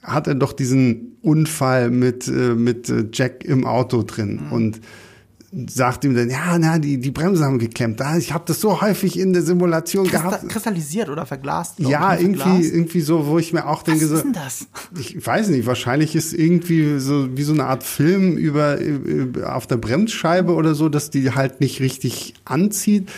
hat 0.04 0.28
er 0.28 0.36
doch 0.36 0.52
diesen 0.52 1.16
Unfall 1.20 1.90
mit, 1.90 2.28
äh, 2.28 2.54
mit 2.54 2.88
äh, 2.88 3.06
Jack 3.12 3.44
im 3.44 3.66
Auto 3.66 4.04
drin 4.04 4.42
mhm. 4.44 4.52
und 4.52 4.80
sagt 5.68 6.04
ihm 6.04 6.14
dann, 6.14 6.28
ja, 6.28 6.58
na, 6.58 6.78
die, 6.78 6.98
die 6.98 7.10
Bremsen 7.10 7.44
haben 7.44 7.58
geklemmt. 7.58 8.00
Ich 8.18 8.32
habe 8.32 8.44
das 8.46 8.60
so 8.60 8.80
häufig 8.80 9.18
in 9.18 9.32
der 9.32 9.42
Simulation 9.42 10.06
Krista 10.06 10.28
gehabt. 10.28 10.48
Kristallisiert 10.48 11.08
oder 11.08 11.24
verglast? 11.24 11.78
Ja, 11.78 12.14
ich, 12.14 12.22
irgendwie, 12.22 12.40
verglast. 12.40 12.74
irgendwie 12.74 13.00
so, 13.00 13.26
wo 13.26 13.38
ich 13.38 13.52
mir 13.52 13.66
auch 13.66 13.82
denke, 13.82 14.02
Was 14.02 14.08
so. 14.10 14.16
ist 14.16 14.24
denn 14.24 14.32
das? 14.32 14.66
Ich 14.98 15.26
weiß 15.26 15.48
nicht, 15.48 15.66
wahrscheinlich 15.66 16.14
ist 16.14 16.34
irgendwie 16.34 16.98
so 16.98 17.36
wie 17.36 17.42
so 17.42 17.54
eine 17.54 17.64
Art 17.64 17.84
Film 17.84 18.36
über, 18.36 18.78
über 18.78 19.56
auf 19.56 19.66
der 19.66 19.76
Bremsscheibe 19.76 20.52
oder 20.52 20.74
so, 20.74 20.88
dass 20.88 21.10
die 21.10 21.30
halt 21.30 21.60
nicht 21.60 21.80
richtig 21.80 22.34
anzieht. 22.44 23.08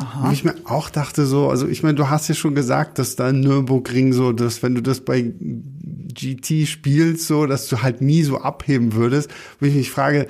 Aha. 0.00 0.28
Wo 0.28 0.32
ich 0.32 0.44
mir 0.44 0.54
auch 0.64 0.90
dachte 0.90 1.26
so, 1.26 1.48
also 1.48 1.66
ich 1.66 1.82
meine, 1.82 1.94
du 1.94 2.08
hast 2.08 2.28
ja 2.28 2.34
schon 2.34 2.54
gesagt, 2.54 2.98
dass 2.98 3.16
da 3.16 3.30
in 3.30 3.40
Nürburgring 3.40 4.12
so, 4.12 4.32
dass 4.32 4.62
wenn 4.62 4.74
du 4.74 4.80
das 4.80 5.00
bei 5.00 5.32
GT 6.14 6.68
spielst, 6.68 7.26
so, 7.26 7.46
dass 7.46 7.68
du 7.68 7.82
halt 7.82 8.00
nie 8.00 8.22
so 8.22 8.38
abheben 8.38 8.92
würdest, 8.94 9.30
wo 9.58 9.66
ich 9.66 9.74
mich 9.74 9.90
frage, 9.90 10.28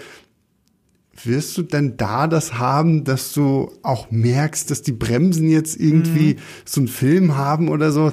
wirst 1.25 1.57
du 1.59 1.63
denn 1.63 1.97
da 1.97 2.27
das 2.27 2.59
haben, 2.59 3.05
dass 3.05 3.33
du 3.33 3.73
auch 3.83 4.11
merkst, 4.11 4.71
dass 4.71 4.83
die 4.83 4.93
Bremsen 4.93 5.49
jetzt 5.49 5.79
irgendwie 5.79 6.35
mhm. 6.35 6.39
so 6.65 6.81
einen 6.81 6.89
Film 6.89 7.37
haben 7.37 7.69
oder 7.69 7.93
so? 7.93 8.13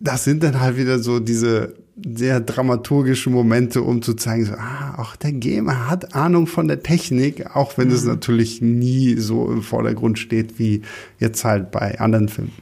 Das 0.00 0.24
sind 0.24 0.42
dann 0.42 0.60
halt 0.60 0.76
wieder 0.76 0.98
so 0.98 1.20
diese 1.20 1.74
sehr 2.04 2.40
dramaturgische 2.40 3.30
Momente, 3.30 3.82
um 3.82 4.02
zu 4.02 4.14
zeigen, 4.14 4.44
so, 4.44 4.52
ah, 4.52 4.96
auch 4.98 5.16
der 5.16 5.32
Gamer 5.32 5.88
hat 5.88 6.14
Ahnung 6.14 6.46
von 6.46 6.68
der 6.68 6.82
Technik, 6.82 7.56
auch 7.56 7.78
wenn 7.78 7.88
mhm. 7.88 7.94
es 7.94 8.04
natürlich 8.04 8.60
nie 8.60 9.16
so 9.16 9.50
im 9.50 9.62
Vordergrund 9.62 10.18
steht 10.18 10.58
wie 10.58 10.82
jetzt 11.18 11.44
halt 11.44 11.70
bei 11.70 11.98
anderen 11.98 12.28
Filmen. 12.28 12.52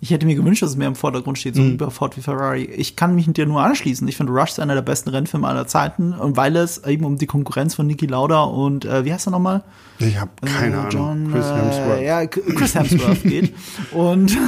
Ich 0.00 0.10
hätte 0.10 0.26
mir 0.26 0.36
gewünscht, 0.36 0.62
dass 0.62 0.70
es 0.70 0.76
mehr 0.76 0.86
im 0.86 0.94
Vordergrund 0.94 1.38
steht, 1.38 1.56
so 1.56 1.62
mhm. 1.62 1.72
über 1.72 1.90
Ford 1.90 2.16
wie 2.16 2.20
Ferrari. 2.20 2.64
Ich 2.64 2.94
kann 2.94 3.16
mich 3.16 3.26
mit 3.26 3.36
dir 3.36 3.46
nur 3.46 3.62
anschließen. 3.62 4.06
Ich 4.06 4.16
finde 4.16 4.32
Rush 4.32 4.50
ist 4.50 4.60
einer 4.60 4.74
der 4.74 4.82
besten 4.82 5.10
Rennfilme 5.10 5.46
aller 5.46 5.66
Zeiten. 5.66 6.12
Und 6.12 6.36
weil 6.36 6.54
es 6.56 6.84
eben 6.84 7.04
um 7.04 7.18
die 7.18 7.26
Konkurrenz 7.26 7.74
von 7.74 7.86
Niki 7.86 8.06
Lauda 8.06 8.44
und 8.44 8.84
äh, 8.84 9.04
wie 9.04 9.12
heißt 9.12 9.26
er 9.26 9.32
nochmal? 9.32 9.64
Ich 9.98 10.20
habe 10.20 10.30
keine 10.44 10.76
äh, 10.76 10.78
Ahnung. 10.78 11.32
Chris 11.32 11.46
Hemsworth. 11.46 11.98
Äh, 11.98 12.06
ja, 12.06 12.26
Chris 12.26 12.74
Hemsworth 12.76 13.22
geht. 13.24 13.54
Und 13.90 14.38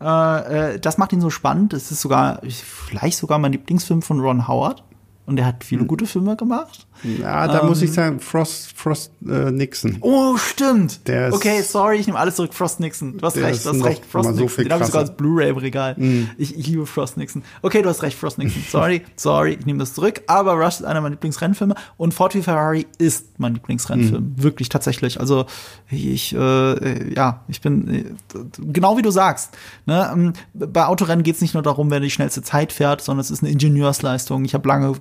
äh, 0.00 0.74
äh, 0.74 0.80
das 0.80 0.96
macht 0.96 1.12
ihn 1.12 1.20
so 1.20 1.28
spannend. 1.28 1.74
Es 1.74 1.90
ist 1.90 2.00
sogar, 2.00 2.40
vielleicht 2.48 3.18
sogar 3.18 3.38
mein 3.38 3.52
Lieblingsfilm 3.52 4.00
von 4.00 4.20
Ron 4.20 4.48
Howard 4.48 4.82
und 5.28 5.38
er 5.38 5.44
hat 5.44 5.62
viele 5.62 5.82
hm. 5.82 5.88
gute 5.88 6.06
Filme 6.06 6.36
gemacht. 6.36 6.86
Ja, 7.04 7.46
da 7.46 7.60
ähm, 7.60 7.68
muss 7.68 7.82
ich 7.82 7.90
ähm, 7.90 7.94
sagen, 7.94 8.20
Frost, 8.20 8.72
Frost 8.74 9.12
äh, 9.28 9.50
Nixon. 9.50 9.98
Oh, 10.00 10.36
stimmt. 10.36 11.06
Der 11.06 11.28
ist, 11.28 11.34
okay, 11.34 11.60
sorry, 11.62 11.98
ich 11.98 12.06
nehme 12.06 12.18
alles 12.18 12.36
zurück. 12.36 12.54
Frost 12.54 12.80
Nixon. 12.80 13.18
Du 13.18 13.26
hast 13.26 13.36
recht, 13.36 13.64
du 13.64 13.70
hast 13.70 13.84
recht. 13.84 14.04
Frost 14.04 14.30
Nixon. 14.30 14.48
So 14.48 14.62
Den 14.62 14.72
habe 14.72 14.82
ich 14.82 14.86
sogar 14.86 15.02
als 15.02 15.14
Blu-ray 15.16 15.50
im 15.50 15.58
Regal. 15.58 15.94
Mm. 15.96 16.30
Ich, 16.38 16.56
ich, 16.56 16.66
liebe 16.66 16.86
Frost 16.86 17.16
Nixon. 17.16 17.42
Okay, 17.62 17.82
du 17.82 17.88
hast 17.88 18.02
recht, 18.02 18.18
Frost 18.18 18.38
Nixon. 18.38 18.62
Sorry, 18.70 19.02
sorry, 19.16 19.58
ich 19.60 19.66
nehme 19.66 19.78
das 19.78 19.94
zurück. 19.94 20.22
Aber 20.26 20.54
Rush 20.54 20.80
ist 20.80 20.84
einer 20.84 21.00
meiner 21.00 21.10
Lieblingsrennfilme 21.10 21.74
und 21.98 22.14
Ford 22.14 22.32
v 22.32 22.42
Ferrari 22.42 22.86
ist 22.96 23.38
mein 23.38 23.54
Lieblingsrennfilm. 23.54 24.34
Mm. 24.36 24.42
Wirklich, 24.42 24.68
tatsächlich. 24.68 25.20
Also 25.20 25.46
ich, 25.90 26.34
äh, 26.34 27.14
ja, 27.14 27.44
ich 27.48 27.60
bin 27.60 27.88
äh, 27.94 28.04
genau 28.58 28.96
wie 28.96 29.02
du 29.02 29.10
sagst. 29.10 29.56
Ne? 29.86 30.10
Ähm, 30.12 30.32
bei 30.54 30.86
Autorennen 30.86 31.22
geht 31.22 31.36
es 31.36 31.42
nicht 31.42 31.54
nur 31.54 31.62
darum, 31.62 31.90
wer 31.90 32.00
die 32.00 32.10
schnellste 32.10 32.42
Zeit 32.42 32.72
fährt, 32.72 33.02
sondern 33.02 33.20
es 33.20 33.30
ist 33.30 33.42
eine 33.42 33.52
Ingenieursleistung. 33.52 34.44
Ich 34.44 34.54
habe 34.54 34.66
lange 34.66 34.94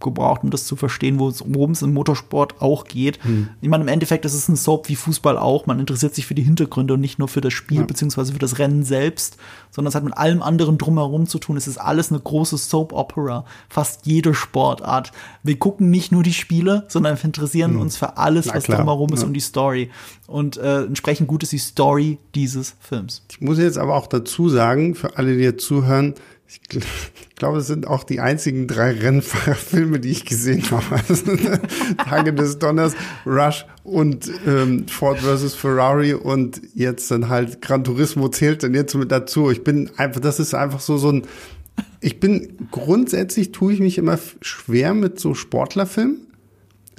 gebraucht, 0.00 0.42
um 0.44 0.50
das 0.50 0.66
zu 0.66 0.76
verstehen, 0.76 1.18
worum 1.18 1.72
es 1.72 1.82
im 1.82 1.94
Motorsport 1.94 2.60
auch 2.60 2.84
geht. 2.84 3.22
Hm. 3.24 3.48
Ich 3.60 3.68
meine, 3.68 3.82
im 3.82 3.88
Endeffekt 3.88 4.24
ist 4.24 4.34
es 4.34 4.48
ein 4.48 4.56
Soap 4.56 4.88
wie 4.88 4.96
Fußball 4.96 5.36
auch. 5.38 5.66
Man 5.66 5.80
interessiert 5.80 6.14
sich 6.14 6.26
für 6.26 6.34
die 6.34 6.42
Hintergründe 6.42 6.94
und 6.94 7.00
nicht 7.00 7.18
nur 7.18 7.28
für 7.28 7.40
das 7.40 7.52
Spiel 7.52 7.80
ja. 7.80 7.84
beziehungsweise 7.84 8.32
für 8.32 8.38
das 8.38 8.58
Rennen 8.58 8.84
selbst, 8.84 9.36
sondern 9.70 9.90
es 9.90 9.94
hat 9.94 10.04
mit 10.04 10.16
allem 10.16 10.42
anderen 10.42 10.78
drumherum 10.78 11.26
zu 11.26 11.38
tun. 11.38 11.56
Es 11.56 11.66
ist 11.66 11.78
alles 11.78 12.10
eine 12.10 12.20
große 12.20 12.56
Soap-Opera, 12.56 13.44
fast 13.68 14.06
jede 14.06 14.34
Sportart. 14.34 15.12
Wir 15.42 15.58
gucken 15.58 15.90
nicht 15.90 16.12
nur 16.12 16.22
die 16.22 16.32
Spiele, 16.32 16.84
sondern 16.88 17.16
wir 17.16 17.24
interessieren 17.24 17.72
hm. 17.72 17.80
uns 17.80 17.96
für 17.96 18.16
alles, 18.16 18.46
Na, 18.46 18.54
was 18.54 18.64
klar. 18.64 18.78
drumherum 18.78 19.12
ist 19.12 19.20
ja. 19.20 19.26
und 19.26 19.34
die 19.34 19.40
Story. 19.40 19.90
Und 20.26 20.56
äh, 20.56 20.84
entsprechend 20.84 21.28
gut 21.28 21.42
ist 21.42 21.52
die 21.52 21.58
Story 21.58 22.18
dieses 22.34 22.76
Films. 22.80 23.22
Ich 23.30 23.40
muss 23.40 23.58
jetzt 23.58 23.78
aber 23.78 23.94
auch 23.94 24.06
dazu 24.06 24.48
sagen, 24.48 24.94
für 24.94 25.16
alle, 25.16 25.36
die 25.36 25.42
jetzt 25.42 25.64
zuhören, 25.64 26.14
ich, 26.52 27.36
glaube, 27.36 27.58
es 27.58 27.66
sind 27.66 27.86
auch 27.86 28.04
die 28.04 28.20
einzigen 28.20 28.66
drei 28.66 28.92
Rennfahrerfilme, 28.92 30.00
die 30.00 30.10
ich 30.10 30.24
gesehen 30.24 30.62
habe. 30.70 30.82
Also, 31.08 31.36
Tage 31.96 32.34
des 32.34 32.58
Donners, 32.58 32.94
Rush 33.24 33.64
und 33.84 34.30
ähm, 34.46 34.86
Ford 34.88 35.18
vs. 35.20 35.54
Ferrari 35.54 36.14
und 36.14 36.60
jetzt 36.74 37.10
dann 37.10 37.28
halt 37.28 37.62
Gran 37.62 37.84
Turismo 37.84 38.28
zählt 38.28 38.62
dann 38.62 38.74
jetzt 38.74 38.94
mit 38.94 39.10
dazu. 39.10 39.50
Ich 39.50 39.64
bin 39.64 39.90
einfach, 39.96 40.20
das 40.20 40.40
ist 40.40 40.54
einfach 40.54 40.80
so 40.80 40.98
so 40.98 41.10
ein. 41.10 41.22
Ich 42.00 42.20
bin 42.20 42.68
grundsätzlich 42.70 43.52
tue 43.52 43.72
ich 43.72 43.80
mich 43.80 43.96
immer 43.96 44.18
schwer 44.42 44.92
mit 44.92 45.18
so 45.18 45.34
Sportlerfilmen. 45.34 46.18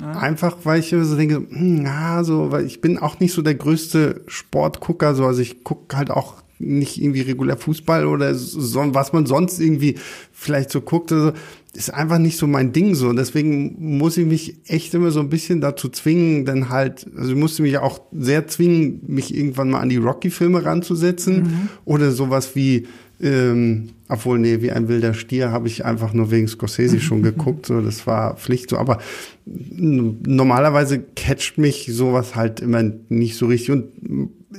Ja. 0.01 0.14
Einfach, 0.14 0.58
weil 0.64 0.80
ich 0.80 0.89
so 0.89 1.16
denke, 1.16 1.36
hm, 1.36 1.86
ja, 1.86 2.24
so, 2.24 2.51
weil 2.51 2.66
ich 2.66 2.82
bin 2.82 2.97
auch 2.97 3.20
nicht 3.20 3.34
so 3.34 3.43
der 3.43 3.56
größte 3.56 4.22
Sportgucker, 4.28 5.14
so, 5.14 5.26
also 5.26 5.41
ich 5.41 5.64
gucke 5.64 5.95
halt 5.95 6.10
auch 6.10 6.42
nicht 6.66 7.01
irgendwie 7.01 7.22
regulär 7.22 7.57
Fußball 7.57 8.05
oder 8.05 8.34
so, 8.36 8.80
was 8.93 9.14
man 9.14 9.26
sonst 9.26 9.59
irgendwie 9.59 9.95
vielleicht 10.32 10.72
so 10.72 10.82
guckt, 10.82 11.11
also, 11.11 11.34
ist 11.76 11.91
einfach 11.91 12.20
nicht 12.20 12.38
so 12.38 12.45
mein 12.45 12.72
Ding 12.72 12.93
so. 12.93 13.09
Und 13.09 13.16
deswegen 13.16 13.97
muss 13.97 14.18
ich 14.18 14.28
mich 14.28 14.57
echt 14.68 14.93
immer 14.93 15.11
so 15.11 15.20
ein 15.20 15.30
bisschen 15.30 15.59
dazu 15.59 15.89
zwingen, 15.89 16.45
dann 16.45 16.70
halt, 16.70 17.07
also 17.18 17.32
ich 17.32 17.38
musste 17.38 17.64
mich 17.64 17.78
auch 17.80 17.99
sehr 18.11 18.47
zwingen, 18.47 19.01
mich 19.07 19.36
irgendwann 19.36 19.72
mal 19.72 19.80
an 19.80 19.89
die 19.89 19.97
Rocky-Filme 19.97 20.64
ranzusetzen 20.64 21.36
mhm. 21.36 21.70
oder 21.86 22.11
sowas 22.11 22.55
wie, 22.55 22.88
ähm, 23.20 23.89
obwohl, 24.07 24.38
nee, 24.38 24.61
wie 24.61 24.72
ein 24.72 24.88
wilder 24.88 25.16
Stier 25.16 25.51
habe 25.51 25.68
ich 25.68 25.84
einfach 25.84 26.14
nur 26.14 26.30
wegen 26.30 26.47
Scorsese 26.47 26.99
schon 26.99 27.24
geguckt, 27.24 27.66
so, 27.66 27.82
das 27.82 28.05
war 28.05 28.36
Pflicht 28.38 28.70
so, 28.70 28.78
aber 28.78 28.99
normalerweise 29.45 30.99
catcht 30.99 31.57
mich 31.57 31.89
sowas 31.91 32.36
halt 32.36 32.59
immer 32.59 32.84
nicht 33.09 33.36
so 33.36 33.47
richtig 33.47 33.72
und 33.72 33.86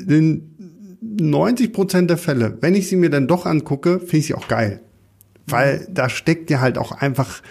in 0.09 0.54
90 1.21 1.73
Prozent 1.73 2.11
der 2.11 2.19
Fälle, 2.19 2.59
wenn 2.61 2.75
ich 2.75 2.89
sie 2.89 2.97
mir 2.97 3.11
dann 3.11 3.27
doch 3.27 3.47
angucke, 3.47 4.01
finde 4.01 4.17
ich 4.17 4.27
sie 4.27 4.35
auch 4.35 4.49
geil. 4.49 4.81
Weil 5.47 5.87
da 5.91 6.09
steckt 6.09 6.51
ja 6.51 6.61
halt 6.61 6.79
auch 6.79 6.93
einfach 6.93 7.43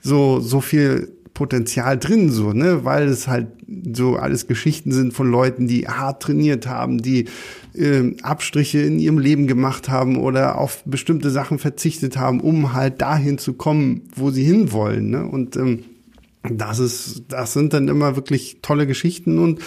so, 0.00 0.40
so 0.40 0.60
viel 0.60 1.12
Potenzial 1.34 1.98
drin, 1.98 2.30
so, 2.30 2.52
ne, 2.52 2.84
weil 2.84 3.08
es 3.08 3.26
halt 3.26 3.48
so 3.94 4.16
alles 4.16 4.46
Geschichten 4.46 4.92
sind 4.92 5.14
von 5.14 5.30
Leuten, 5.30 5.66
die 5.66 5.88
hart 5.88 6.22
trainiert 6.22 6.66
haben, 6.66 6.98
die 6.98 7.26
äh, 7.74 8.14
Abstriche 8.22 8.80
in 8.80 8.98
ihrem 8.98 9.18
Leben 9.18 9.46
gemacht 9.46 9.88
haben 9.88 10.18
oder 10.18 10.58
auf 10.58 10.82
bestimmte 10.84 11.30
Sachen 11.30 11.58
verzichtet 11.58 12.18
haben, 12.18 12.40
um 12.40 12.74
halt 12.74 13.00
dahin 13.00 13.38
zu 13.38 13.54
kommen, 13.54 14.02
wo 14.14 14.30
sie 14.30 14.44
hinwollen, 14.44 15.10
ne, 15.10 15.26
und 15.26 15.56
ähm, 15.56 15.84
das 16.42 16.80
ist, 16.80 17.24
das 17.28 17.52
sind 17.52 17.72
dann 17.72 17.88
immer 17.88 18.16
wirklich 18.16 18.58
tolle 18.62 18.86
Geschichten 18.86 19.38
und 19.38 19.60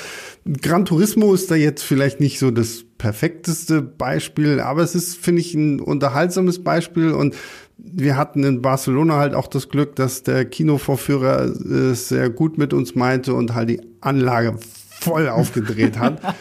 Gran 0.62 0.86
Turismo 0.86 1.34
ist 1.34 1.50
da 1.50 1.56
jetzt 1.56 1.84
vielleicht 1.84 2.20
nicht 2.20 2.38
so 2.38 2.52
das 2.52 2.84
perfekteste 2.98 3.82
Beispiel, 3.82 4.60
aber 4.60 4.82
es 4.82 4.94
ist, 4.94 5.18
finde 5.18 5.42
ich, 5.42 5.54
ein 5.54 5.80
unterhaltsames 5.80 6.64
Beispiel 6.64 7.12
und 7.12 7.36
wir 7.78 8.18
hatten 8.18 8.44
in 8.44 8.62
Barcelona 8.62 9.18
halt 9.18 9.36
auch 9.36 9.48
das 9.48 9.70
Glück, 9.70 9.96
dass 9.96 10.24
der 10.24 10.46
Kinovorführer 10.46 11.44
es 11.44 12.10
sehr 12.10 12.30
gut 12.30 12.58
mit 12.58 12.74
uns 12.74 12.96
meinte 12.96 13.34
und 13.34 13.54
halt 13.54 13.70
die 13.70 13.82
Anlage 14.02 14.58
voll 15.00 15.30
aufgedreht 15.30 16.00
hat. 16.00 16.22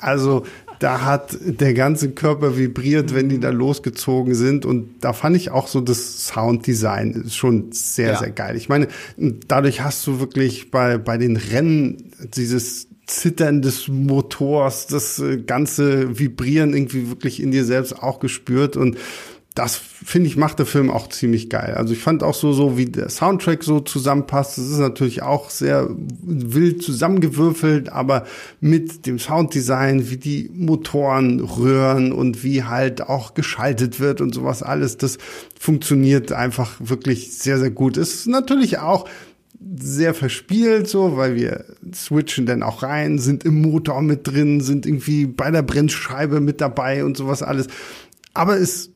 Also 0.00 0.44
da 0.78 1.02
hat 1.04 1.36
der 1.40 1.74
ganze 1.74 2.10
Körper 2.10 2.56
vibriert, 2.56 3.14
wenn 3.14 3.28
die 3.28 3.40
da 3.40 3.50
losgezogen 3.50 4.34
sind. 4.34 4.64
Und 4.64 5.00
da 5.00 5.12
fand 5.12 5.36
ich 5.36 5.50
auch 5.50 5.66
so 5.66 5.80
das 5.80 6.26
Sounddesign 6.28 7.24
schon 7.30 7.72
sehr, 7.72 8.12
ja. 8.12 8.18
sehr 8.18 8.30
geil. 8.30 8.56
Ich 8.56 8.68
meine, 8.68 8.88
dadurch 9.16 9.80
hast 9.82 10.06
du 10.06 10.20
wirklich 10.20 10.70
bei, 10.70 10.98
bei 10.98 11.18
den 11.18 11.36
Rennen 11.36 12.12
dieses 12.34 12.88
Zittern 13.06 13.62
des 13.62 13.88
Motors, 13.88 14.86
das 14.86 15.22
ganze 15.46 16.18
Vibrieren 16.18 16.74
irgendwie 16.74 17.08
wirklich 17.08 17.42
in 17.42 17.50
dir 17.50 17.64
selbst 17.64 18.02
auch 18.02 18.20
gespürt. 18.20 18.76
Und 18.76 18.98
das 19.58 19.74
finde 19.74 20.28
ich 20.28 20.36
macht 20.36 20.60
der 20.60 20.66
Film 20.66 20.88
auch 20.88 21.08
ziemlich 21.08 21.50
geil. 21.50 21.74
Also 21.74 21.92
ich 21.92 21.98
fand 21.98 22.22
auch 22.22 22.34
so 22.34 22.52
so 22.52 22.78
wie 22.78 22.86
der 22.86 23.08
Soundtrack 23.08 23.64
so 23.64 23.80
zusammenpasst. 23.80 24.56
Das 24.56 24.66
ist 24.66 24.78
natürlich 24.78 25.22
auch 25.22 25.50
sehr 25.50 25.90
wild 26.22 26.80
zusammengewürfelt, 26.80 27.88
aber 27.88 28.24
mit 28.60 29.04
dem 29.04 29.18
Sounddesign, 29.18 30.10
wie 30.10 30.16
die 30.16 30.48
Motoren 30.54 31.40
röhren 31.40 32.12
und 32.12 32.44
wie 32.44 32.62
halt 32.62 33.02
auch 33.02 33.34
geschaltet 33.34 33.98
wird 33.98 34.20
und 34.20 34.32
sowas 34.32 34.62
alles, 34.62 34.96
das 34.96 35.18
funktioniert 35.58 36.30
einfach 36.30 36.76
wirklich 36.78 37.36
sehr 37.36 37.58
sehr 37.58 37.70
gut. 37.70 37.96
Ist 37.96 38.28
natürlich 38.28 38.78
auch 38.78 39.08
sehr 39.80 40.14
verspielt, 40.14 40.86
so, 40.86 41.16
weil 41.16 41.34
wir 41.34 41.64
switchen 41.92 42.46
dann 42.46 42.62
auch 42.62 42.84
rein, 42.84 43.18
sind 43.18 43.42
im 43.42 43.60
Motor 43.60 44.02
mit 44.02 44.24
drin, 44.28 44.60
sind 44.60 44.86
irgendwie 44.86 45.26
bei 45.26 45.50
der 45.50 45.62
Brennscheibe 45.62 46.40
mit 46.40 46.60
dabei 46.60 47.04
und 47.04 47.16
sowas 47.16 47.42
alles. 47.42 47.66
Aber 48.34 48.56
es 48.56 48.92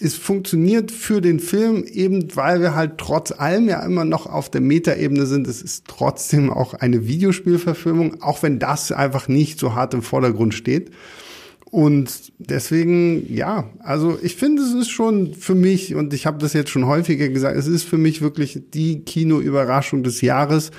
es 0.00 0.14
funktioniert 0.14 0.92
für 0.92 1.20
den 1.20 1.40
Film 1.40 1.84
eben, 1.84 2.34
weil 2.36 2.60
wir 2.60 2.74
halt 2.74 2.98
trotz 2.98 3.32
allem 3.32 3.68
ja 3.68 3.84
immer 3.84 4.04
noch 4.04 4.26
auf 4.26 4.50
der 4.50 4.60
Metaebene 4.60 5.26
sind. 5.26 5.46
Es 5.48 5.62
ist 5.62 5.86
trotzdem 5.88 6.50
auch 6.50 6.74
eine 6.74 7.06
Videospielverfilmung, 7.06 8.22
auch 8.22 8.42
wenn 8.42 8.58
das 8.58 8.92
einfach 8.92 9.28
nicht 9.28 9.58
so 9.58 9.74
hart 9.74 9.94
im 9.94 10.02
Vordergrund 10.02 10.54
steht. 10.54 10.90
Und 11.70 12.32
deswegen, 12.38 13.32
ja, 13.32 13.68
also 13.80 14.18
ich 14.22 14.36
finde, 14.36 14.62
es 14.62 14.72
ist 14.72 14.88
schon 14.88 15.34
für 15.34 15.54
mich, 15.54 15.94
und 15.94 16.14
ich 16.14 16.26
habe 16.26 16.38
das 16.38 16.54
jetzt 16.54 16.70
schon 16.70 16.86
häufiger 16.86 17.28
gesagt, 17.28 17.56
es 17.56 17.66
ist 17.66 17.84
für 17.84 17.98
mich 17.98 18.22
wirklich 18.22 18.62
die 18.72 19.00
Kinoüberraschung 19.00 20.02
des 20.02 20.20
Jahres. 20.20 20.70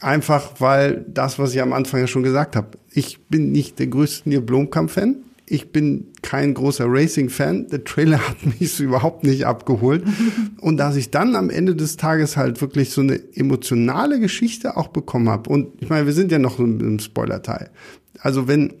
Einfach 0.00 0.60
weil 0.60 1.04
das, 1.08 1.38
was 1.38 1.54
ich 1.54 1.62
am 1.62 1.72
Anfang 1.72 2.00
ja 2.00 2.06
schon 2.06 2.22
gesagt 2.22 2.56
habe, 2.56 2.78
ich 2.92 3.20
bin 3.28 3.52
nicht 3.52 3.78
der 3.78 3.86
größte 3.86 4.28
Neil 4.28 4.42
Blomkamp-Fan 4.42 5.16
ich 5.54 5.70
bin 5.70 6.08
kein 6.20 6.52
großer 6.52 6.86
Racing-Fan. 6.88 7.68
Der 7.68 7.84
Trailer 7.84 8.18
hat 8.18 8.44
mich 8.60 8.72
so 8.72 8.82
überhaupt 8.82 9.22
nicht 9.22 9.46
abgeholt. 9.46 10.04
Und 10.60 10.78
dass 10.78 10.96
ich 10.96 11.10
dann 11.10 11.36
am 11.36 11.48
Ende 11.48 11.76
des 11.76 11.96
Tages 11.96 12.36
halt 12.36 12.60
wirklich 12.60 12.90
so 12.90 13.00
eine 13.00 13.20
emotionale 13.34 14.18
Geschichte 14.18 14.76
auch 14.76 14.88
bekommen 14.88 15.28
habe. 15.28 15.48
Und 15.50 15.80
ich 15.80 15.88
meine, 15.88 16.06
wir 16.06 16.12
sind 16.12 16.32
ja 16.32 16.38
noch 16.38 16.58
im 16.58 16.98
Spoiler-Teil. 16.98 17.70
Also 18.18 18.48
wenn 18.48 18.74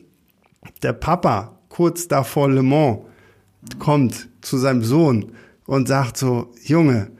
der 0.82 0.94
Papa 0.94 1.60
kurz 1.68 2.08
davor 2.08 2.50
Le 2.50 2.62
Mans 2.62 3.00
kommt 3.78 4.28
zu 4.40 4.58
seinem 4.58 4.82
Sohn 4.82 5.32
und 5.66 5.86
sagt 5.88 6.16
so, 6.16 6.52
Junge, 6.64 7.10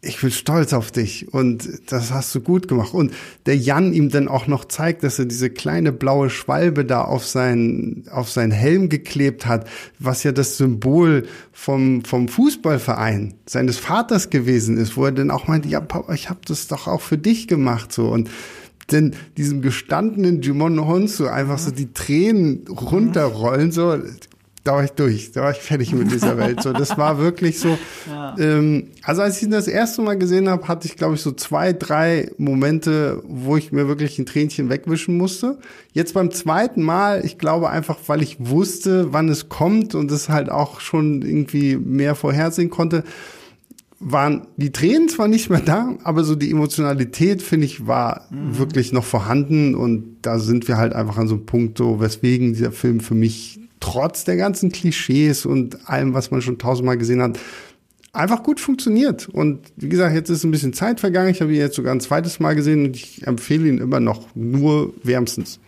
ich 0.00 0.20
bin 0.20 0.30
stolz 0.30 0.72
auf 0.72 0.92
dich 0.92 1.32
und 1.34 1.68
das 1.90 2.12
hast 2.12 2.32
du 2.32 2.40
gut 2.40 2.68
gemacht. 2.68 2.94
Und 2.94 3.12
der 3.46 3.56
Jan 3.56 3.92
ihm 3.92 4.10
dann 4.10 4.28
auch 4.28 4.46
noch 4.46 4.64
zeigt, 4.64 5.02
dass 5.02 5.18
er 5.18 5.24
diese 5.24 5.50
kleine 5.50 5.90
blaue 5.90 6.30
Schwalbe 6.30 6.84
da 6.84 7.02
auf 7.02 7.26
seinen, 7.26 8.04
auf 8.10 8.30
seinen 8.30 8.52
Helm 8.52 8.88
geklebt 8.88 9.46
hat, 9.46 9.68
was 9.98 10.22
ja 10.22 10.30
das 10.30 10.56
Symbol 10.56 11.26
vom, 11.52 12.04
vom 12.04 12.28
Fußballverein 12.28 13.34
seines 13.46 13.78
Vaters 13.78 14.30
gewesen 14.30 14.76
ist, 14.76 14.96
wo 14.96 15.04
er 15.04 15.12
dann 15.12 15.32
auch 15.32 15.48
meinte, 15.48 15.68
ja, 15.68 15.80
Papa, 15.80 16.14
ich 16.14 16.30
habe 16.30 16.40
das 16.46 16.68
doch 16.68 16.86
auch 16.86 17.00
für 17.00 17.18
dich 17.18 17.48
gemacht, 17.48 17.92
so. 17.92 18.08
Und 18.08 18.30
denn 18.92 19.14
diesem 19.36 19.62
gestandenen 19.62 20.40
Jimon 20.42 20.86
Honsu 20.86 21.26
einfach 21.26 21.58
so 21.58 21.70
die 21.72 21.92
Tränen 21.92 22.66
runterrollen, 22.68 23.72
so, 23.72 23.98
da 24.64 24.72
war 24.72 24.84
ich 24.84 24.90
durch, 24.90 25.32
da 25.32 25.42
war 25.42 25.50
ich 25.50 25.58
fertig 25.58 25.92
mit 25.92 26.10
dieser 26.10 26.36
Welt. 26.38 26.62
So, 26.62 26.72
das 26.72 26.98
war 26.98 27.18
wirklich 27.18 27.58
so. 27.58 27.78
Ja. 28.08 28.36
Ähm, 28.38 28.88
also 29.02 29.22
als 29.22 29.38
ich 29.38 29.44
ihn 29.44 29.50
das 29.50 29.68
erste 29.68 30.02
Mal 30.02 30.18
gesehen 30.18 30.48
habe, 30.48 30.66
hatte 30.68 30.86
ich, 30.86 30.96
glaube 30.96 31.14
ich, 31.14 31.22
so 31.22 31.32
zwei, 31.32 31.72
drei 31.72 32.30
Momente, 32.38 33.22
wo 33.26 33.56
ich 33.56 33.72
mir 33.72 33.88
wirklich 33.88 34.18
ein 34.18 34.26
Tränchen 34.26 34.68
wegwischen 34.68 35.16
musste. 35.16 35.58
Jetzt 35.92 36.14
beim 36.14 36.30
zweiten 36.30 36.82
Mal, 36.82 37.24
ich 37.24 37.38
glaube 37.38 37.70
einfach, 37.70 37.98
weil 38.06 38.22
ich 38.22 38.36
wusste, 38.38 39.12
wann 39.12 39.28
es 39.28 39.48
kommt 39.48 39.94
und 39.94 40.10
es 40.10 40.28
halt 40.28 40.50
auch 40.50 40.80
schon 40.80 41.22
irgendwie 41.22 41.76
mehr 41.76 42.14
vorhersehen 42.14 42.70
konnte, 42.70 43.04
waren 44.00 44.46
die 44.56 44.70
Tränen 44.70 45.08
zwar 45.08 45.26
nicht 45.26 45.50
mehr 45.50 45.60
da, 45.60 45.96
aber 46.04 46.22
so 46.22 46.36
die 46.36 46.50
Emotionalität, 46.50 47.42
finde 47.42 47.66
ich, 47.66 47.86
war 47.86 48.26
mhm. 48.30 48.58
wirklich 48.58 48.92
noch 48.92 49.04
vorhanden 49.04 49.74
und 49.74 50.18
da 50.22 50.38
sind 50.38 50.68
wir 50.68 50.76
halt 50.76 50.92
einfach 50.92 51.18
an 51.18 51.26
so 51.26 51.34
einem 51.34 51.46
Punkt, 51.46 51.78
so 51.78 52.00
weswegen 52.00 52.52
dieser 52.52 52.70
Film 52.70 53.00
für 53.00 53.14
mich 53.14 53.58
trotz 53.80 54.24
der 54.24 54.36
ganzen 54.36 54.70
Klischees 54.70 55.46
und 55.46 55.88
allem, 55.88 56.14
was 56.14 56.30
man 56.30 56.42
schon 56.42 56.58
tausendmal 56.58 56.98
gesehen 56.98 57.22
hat, 57.22 57.38
einfach 58.12 58.42
gut 58.42 58.60
funktioniert. 58.60 59.28
Und 59.28 59.60
wie 59.76 59.88
gesagt, 59.88 60.14
jetzt 60.14 60.30
ist 60.30 60.44
ein 60.44 60.50
bisschen 60.50 60.72
Zeit 60.72 61.00
vergangen. 61.00 61.30
Ich 61.30 61.40
habe 61.40 61.52
ihn 61.52 61.58
jetzt 61.58 61.76
sogar 61.76 61.94
ein 61.94 62.00
zweites 62.00 62.40
Mal 62.40 62.54
gesehen 62.54 62.86
und 62.86 62.96
ich 62.96 63.26
empfehle 63.26 63.68
ihn 63.68 63.78
immer 63.78 64.00
noch 64.00 64.34
nur 64.34 64.92
wärmstens. 65.02 65.60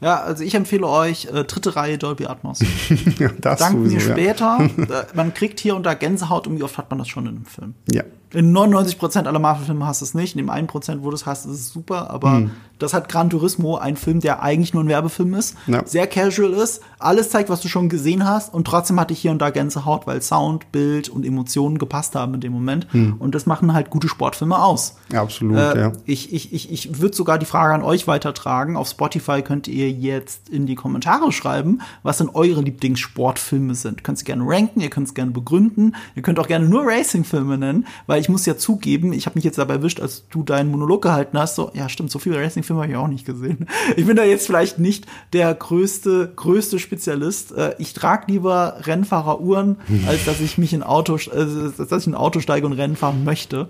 Ja, 0.00 0.22
also 0.22 0.42
ich 0.42 0.54
empfehle 0.54 0.86
euch 0.86 1.26
äh, 1.26 1.44
dritte 1.44 1.76
Reihe 1.76 1.98
Dolby 1.98 2.24
Atmos. 2.24 2.60
ja, 3.18 3.30
das 3.38 3.58
Dank 3.58 3.76
sowieso, 3.76 3.96
mir 3.96 4.00
später. 4.00 4.70
Ja. 4.88 5.06
man 5.14 5.34
kriegt 5.34 5.60
hier 5.60 5.76
und 5.76 5.84
da 5.84 5.92
Gänsehaut 5.92 6.46
und 6.46 6.58
wie 6.58 6.62
oft 6.62 6.78
hat 6.78 6.88
man 6.88 6.98
das 6.98 7.08
schon 7.08 7.26
in 7.26 7.36
einem 7.36 7.44
Film? 7.44 7.74
Ja. 7.92 8.04
In 8.32 8.56
99% 8.56 9.26
aller 9.26 9.38
Marvel-Filme 9.40 9.86
hast 9.86 10.02
du 10.02 10.04
es 10.04 10.14
nicht. 10.14 10.36
In 10.36 10.46
dem 10.46 10.50
1%, 10.50 10.98
wo 11.02 11.10
du 11.10 11.16
es 11.16 11.26
hast, 11.26 11.46
ist 11.46 11.52
es 11.52 11.68
super. 11.70 12.10
Aber 12.10 12.32
hm. 12.32 12.50
das 12.78 12.94
hat 12.94 13.08
Gran 13.08 13.28
Turismo, 13.28 13.76
ein 13.76 13.96
Film, 13.96 14.20
der 14.20 14.42
eigentlich 14.42 14.72
nur 14.72 14.84
ein 14.84 14.88
Werbefilm 14.88 15.34
ist, 15.34 15.56
ja. 15.66 15.84
sehr 15.84 16.06
casual 16.06 16.52
ist, 16.52 16.80
alles 17.00 17.30
zeigt, 17.30 17.50
was 17.50 17.60
du 17.60 17.68
schon 17.68 17.88
gesehen 17.88 18.28
hast. 18.28 18.54
Und 18.54 18.66
trotzdem 18.66 19.00
hatte 19.00 19.12
ich 19.12 19.20
hier 19.20 19.32
und 19.32 19.40
da 19.40 19.50
Gänsehaut, 19.50 20.06
weil 20.06 20.22
Sound, 20.22 20.70
Bild 20.70 21.08
und 21.08 21.26
Emotionen 21.26 21.78
gepasst 21.78 22.14
haben 22.14 22.34
in 22.34 22.40
dem 22.40 22.52
Moment. 22.52 22.86
Hm. 22.92 23.16
Und 23.18 23.34
das 23.34 23.46
machen 23.46 23.72
halt 23.72 23.90
gute 23.90 24.08
Sportfilme 24.08 24.62
aus. 24.62 24.96
Ja, 25.12 25.22
absolut, 25.22 25.56
äh, 25.56 25.80
ja. 25.80 25.92
Ich, 26.04 26.32
ich, 26.32 26.52
ich, 26.52 26.70
ich 26.70 27.00
würde 27.00 27.16
sogar 27.16 27.38
die 27.38 27.46
Frage 27.46 27.74
an 27.74 27.82
euch 27.82 28.06
weitertragen. 28.06 28.76
Auf 28.76 28.88
Spotify 28.88 29.42
könnt 29.42 29.66
ihr 29.66 29.90
jetzt 29.90 30.48
in 30.48 30.66
die 30.66 30.76
Kommentare 30.76 31.32
schreiben, 31.32 31.80
was 32.04 32.18
denn 32.18 32.28
eure 32.28 32.60
Lieblingssportfilme 32.60 33.74
sind. 33.74 34.00
Ihr 34.00 34.02
könnt 34.04 34.18
sie 34.18 34.24
gerne 34.24 34.44
ranken, 34.46 34.80
ihr 34.80 34.90
könnt 34.90 35.08
es 35.08 35.14
gerne 35.14 35.32
begründen. 35.32 35.96
Ihr 36.14 36.22
könnt 36.22 36.38
auch 36.38 36.46
gerne 36.46 36.68
nur 36.68 36.84
Racing-Filme 36.86 37.58
nennen, 37.58 37.86
weil 38.06 38.19
weil 38.20 38.24
ich 38.24 38.28
muss 38.28 38.44
ja 38.44 38.58
zugeben, 38.58 39.14
ich 39.14 39.24
habe 39.24 39.36
mich 39.36 39.44
jetzt 39.44 39.56
dabei 39.56 39.74
erwischt, 39.74 39.98
als 39.98 40.24
du 40.28 40.42
deinen 40.42 40.70
Monolog 40.70 41.00
gehalten 41.00 41.38
hast, 41.38 41.54
so, 41.54 41.70
ja 41.72 41.88
stimmt, 41.88 42.10
so 42.10 42.18
viele 42.18 42.38
Racing-Filme 42.38 42.82
habe 42.82 42.92
ich 42.92 42.98
auch 42.98 43.08
nicht 43.08 43.24
gesehen. 43.24 43.66
Ich 43.96 44.06
bin 44.06 44.16
da 44.16 44.24
jetzt 44.24 44.46
vielleicht 44.46 44.78
nicht 44.78 45.06
der 45.32 45.52
größte, 45.54 46.32
größte 46.36 46.78
Spezialist. 46.78 47.52
Äh, 47.52 47.74
ich 47.78 47.92
trage 47.92 48.30
lieber 48.30 48.76
Rennfahreruhren, 48.82 49.76
als 50.06 50.24
dass 50.26 50.40
ich 50.40 50.58
mich 50.58 50.72
in 50.72 50.82
Auto, 50.82 51.16
äh, 51.16 51.70
dass 51.76 52.02
ich 52.02 52.06
in 52.06 52.14
ein 52.14 52.20
Auto 52.20 52.40
steige 52.40 52.66
und 52.66 52.74
Rennen 52.74 52.96
fahren 52.96 53.24
möchte. 53.24 53.68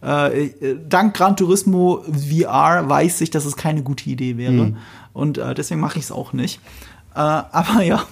Äh, 0.00 0.50
dank 0.88 1.14
Gran 1.14 1.36
Turismo 1.36 2.04
VR 2.06 2.88
weiß 2.88 3.20
ich, 3.20 3.30
dass 3.30 3.44
es 3.44 3.56
keine 3.56 3.82
gute 3.82 4.10
Idee 4.10 4.36
wäre. 4.36 4.52
Mhm. 4.52 4.76
Und 5.12 5.36
deswegen 5.36 5.80
mache 5.80 5.98
ich 5.98 6.06
es 6.06 6.12
auch 6.12 6.32
nicht. 6.32 6.58
Äh, 7.14 7.18
aber 7.18 7.82
ja, 7.82 8.06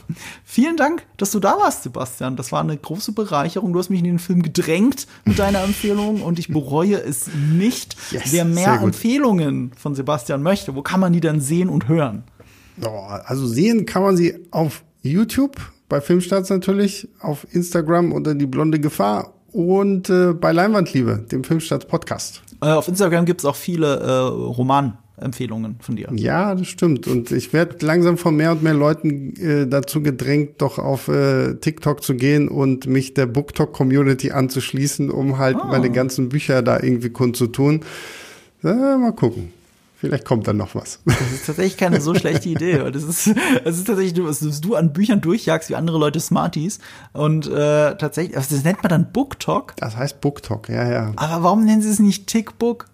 vielen 0.44 0.76
Dank, 0.76 1.04
dass 1.16 1.30
du 1.30 1.40
da 1.40 1.56
warst, 1.58 1.82
Sebastian. 1.84 2.36
Das 2.36 2.52
war 2.52 2.60
eine 2.60 2.76
große 2.76 3.12
Bereicherung. 3.12 3.72
Du 3.72 3.78
hast 3.78 3.90
mich 3.90 4.00
in 4.00 4.04
den 4.04 4.18
Film 4.18 4.42
gedrängt 4.42 5.06
mit 5.24 5.38
deiner 5.38 5.62
Empfehlung 5.64 6.22
und 6.22 6.38
ich 6.38 6.48
bereue 6.48 6.96
es 6.96 7.28
nicht. 7.34 7.96
Yes, 8.10 8.32
Wer 8.32 8.44
mehr 8.44 8.80
Empfehlungen 8.82 9.72
von 9.76 9.94
Sebastian 9.94 10.42
möchte, 10.42 10.74
wo 10.74 10.82
kann 10.82 11.00
man 11.00 11.12
die 11.12 11.20
dann 11.20 11.40
sehen 11.40 11.68
und 11.68 11.88
hören? 11.88 12.24
Also 13.24 13.46
sehen 13.46 13.84
kann 13.84 14.02
man 14.02 14.16
sie 14.16 14.34
auf 14.50 14.84
YouTube, 15.02 15.56
bei 15.88 16.00
Filmstarts 16.00 16.50
natürlich, 16.50 17.08
auf 17.20 17.46
Instagram 17.52 18.12
unter 18.12 18.34
die 18.34 18.46
blonde 18.46 18.80
Gefahr 18.80 19.34
und 19.52 20.08
äh, 20.08 20.32
bei 20.32 20.52
Leinwandliebe, 20.52 21.26
dem 21.30 21.44
Filmstarts 21.44 21.86
Podcast. 21.86 22.42
Äh, 22.62 22.66
auf 22.66 22.88
Instagram 22.88 23.24
gibt 23.24 23.40
es 23.40 23.44
auch 23.44 23.56
viele 23.56 23.96
äh, 23.98 24.10
Roman. 24.10 24.98
Empfehlungen 25.20 25.76
von 25.80 25.96
dir. 25.96 26.08
Ja, 26.14 26.54
das 26.54 26.66
stimmt. 26.68 27.06
Und 27.06 27.30
ich 27.30 27.52
werde 27.52 27.84
langsam 27.84 28.16
von 28.16 28.36
mehr 28.36 28.52
und 28.52 28.62
mehr 28.62 28.74
Leuten 28.74 29.36
äh, 29.36 29.66
dazu 29.66 30.02
gedrängt, 30.02 30.62
doch 30.62 30.78
auf 30.78 31.08
äh, 31.08 31.54
TikTok 31.54 32.02
zu 32.02 32.14
gehen 32.14 32.48
und 32.48 32.86
mich 32.86 33.14
der 33.14 33.26
BookTok-Community 33.26 34.32
anzuschließen, 34.32 35.10
um 35.10 35.38
halt 35.38 35.58
oh. 35.60 35.66
meine 35.66 35.90
ganzen 35.90 36.28
Bücher 36.28 36.62
da 36.62 36.80
irgendwie 36.80 37.10
kundzutun. 37.10 37.80
Äh, 38.62 38.68
mal 38.68 39.12
gucken. 39.12 39.52
Vielleicht 40.00 40.24
kommt 40.24 40.48
dann 40.48 40.56
noch 40.56 40.74
was. 40.74 41.00
Das 41.04 41.20
ist 41.32 41.44
tatsächlich 41.44 41.76
keine 41.76 42.00
so 42.00 42.14
schlechte 42.14 42.48
Idee. 42.48 42.78
Das 42.90 43.02
ist, 43.02 43.34
das 43.64 43.76
ist 43.76 43.86
tatsächlich, 43.86 44.14
dass 44.14 44.60
du 44.62 44.74
an 44.74 44.94
Büchern 44.94 45.20
durchjagst 45.20 45.68
wie 45.68 45.74
andere 45.74 45.98
Leute 45.98 46.20
Smarties. 46.20 46.78
Und 47.12 47.46
äh, 47.46 47.96
tatsächlich, 47.96 48.34
also 48.34 48.54
das 48.54 48.64
nennt 48.64 48.82
man 48.82 48.88
dann 48.88 49.12
BookTok. 49.12 49.74
Das 49.76 49.98
heißt 49.98 50.22
BookTok, 50.22 50.70
ja, 50.70 50.90
ja. 50.90 51.12
Aber 51.16 51.42
warum 51.42 51.66
nennen 51.66 51.82
sie 51.82 51.90
es 51.90 51.98
nicht 51.98 52.28
TickBook? 52.28 52.86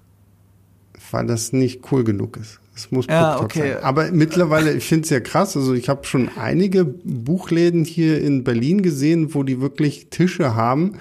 Weil 1.10 1.26
das 1.26 1.52
nicht 1.52 1.90
cool 1.90 2.04
genug 2.04 2.36
ist. 2.36 2.60
Es 2.74 2.90
muss 2.90 3.06
ja, 3.06 3.40
okay. 3.40 3.72
sein. 3.72 3.82
Aber 3.82 4.12
mittlerweile, 4.12 4.74
ich 4.74 4.84
finde 4.84 5.04
es 5.04 5.10
ja 5.10 5.20
krass. 5.20 5.56
Also 5.56 5.72
ich 5.72 5.88
habe 5.88 6.04
schon 6.04 6.28
einige 6.36 6.84
Buchläden 6.84 7.84
hier 7.84 8.20
in 8.20 8.44
Berlin 8.44 8.82
gesehen, 8.82 9.34
wo 9.34 9.42
die 9.42 9.60
wirklich 9.62 10.08
Tische 10.10 10.54
haben, 10.54 10.98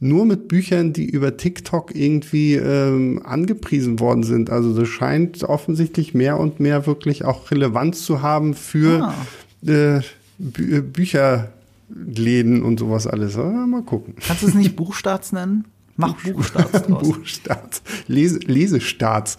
nur 0.00 0.26
mit 0.26 0.48
Büchern, 0.48 0.92
die 0.92 1.08
über 1.08 1.36
TikTok 1.36 1.94
irgendwie 1.94 2.54
ähm, 2.56 3.22
angepriesen 3.24 4.00
worden 4.00 4.24
sind. 4.24 4.50
Also 4.50 4.76
das 4.76 4.88
scheint 4.88 5.44
offensichtlich 5.44 6.12
mehr 6.12 6.40
und 6.40 6.58
mehr 6.58 6.88
wirklich 6.88 7.24
auch 7.24 7.52
Relevanz 7.52 8.04
zu 8.04 8.20
haben 8.20 8.54
für 8.54 9.04
ah. 9.04 9.70
äh, 9.70 10.00
Bü 10.38 10.78
äh, 10.78 10.80
Bücherläden 10.80 12.64
und 12.64 12.80
sowas 12.80 13.06
alles. 13.06 13.36
Ja, 13.36 13.44
mal 13.44 13.82
gucken. 13.82 14.16
Kannst 14.26 14.42
du 14.42 14.48
es 14.48 14.54
nicht 14.54 14.74
Buchstarts 14.74 15.30
nennen? 15.30 15.66
Mach 16.02 16.22
Buchstarts 16.22 16.82
draus. 16.82 17.02
Buchstarts. 17.02 17.82
Lese, 18.06 18.38
Lesestarts. 18.40 19.36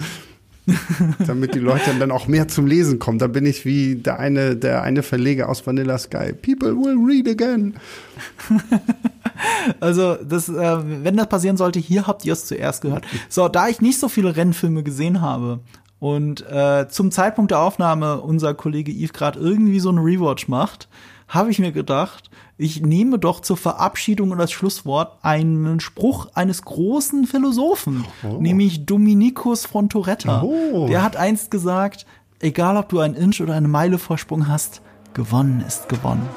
damit 1.27 1.56
die 1.56 1.60
Leute 1.60 1.94
dann 1.99 2.11
auch 2.11 2.27
mehr 2.27 2.48
zum 2.48 2.68
Lesen 2.68 2.98
kommen. 2.99 3.19
Da 3.19 3.27
bin 3.27 3.45
ich 3.45 3.65
wie 3.65 3.95
der 3.95 4.19
eine, 4.19 4.56
der 4.56 4.81
eine 4.81 5.03
Verleger 5.03 5.49
aus 5.49 5.65
Vanilla 5.68 5.98
Sky. 5.98 6.31
People 6.31 6.76
will 6.76 6.98
read 6.98 7.27
again. 7.27 7.76
Also, 9.80 10.15
das, 10.15 10.48
äh, 10.48 10.77
wenn 11.03 11.18
das 11.18 11.27
passieren 11.27 11.57
sollte, 11.57 11.80
hier 11.80 12.07
habt 12.07 12.23
ihr 12.23 12.34
es 12.34 12.45
zuerst 12.45 12.81
gehört. 12.81 13.03
So, 13.30 13.49
da 13.49 13.68
ich 13.68 13.81
nicht 13.81 13.99
so 13.99 14.07
viele 14.07 14.35
Rennfilme 14.35 14.84
gesehen 14.84 15.22
habe 15.22 15.60
und 15.99 16.48
äh, 16.49 16.88
zum 16.88 17.11
Zeitpunkt 17.11 17.52
der 17.52 17.60
Aufnahme 17.60 18.22
unser 18.22 18.53
Kollege 18.53 18.91
Yves 18.91 19.11
gerade 19.11 19.40
irgendwie 19.40 19.80
so 19.80 19.90
einen 19.90 19.99
Rewatch 19.99 20.48
macht, 20.48 20.88
habe 21.27 21.49
ich 21.49 21.60
mir 21.60 21.72
gedacht, 21.72 22.30
ich 22.58 22.82
nehme 22.82 23.20
doch 23.20 23.40
zur 23.40 23.58
Verabschiedung 23.58 24.32
und 24.32 24.40
als 24.40 24.52
Schlusswort 24.52 25.18
einen 25.24 25.80
Spruch 25.80 26.28
eines 26.34 26.64
großen 26.64 27.26
Philosophen, 27.26 28.06
oh. 28.24 28.40
nämlich 28.40 28.86
Dominikus 28.86 29.66
von 29.66 29.90
Toretta. 29.90 30.44
Oh. 30.44 30.88
Der 30.88 31.04
hat 31.04 31.16
einst 31.16 31.50
gesagt, 31.52 32.06
egal 32.40 32.78
ob 32.78 32.90
du 32.90 33.00
einen 33.00 33.16
Inch 33.16 33.42
oder 33.42 33.56
eine 33.56 33.68
Meile 33.68 33.98
Vorsprung 33.98 34.48
hast, 34.48 34.82
gewonnen 35.14 35.64
ist 35.68 35.90
gewonnen. 35.90 36.28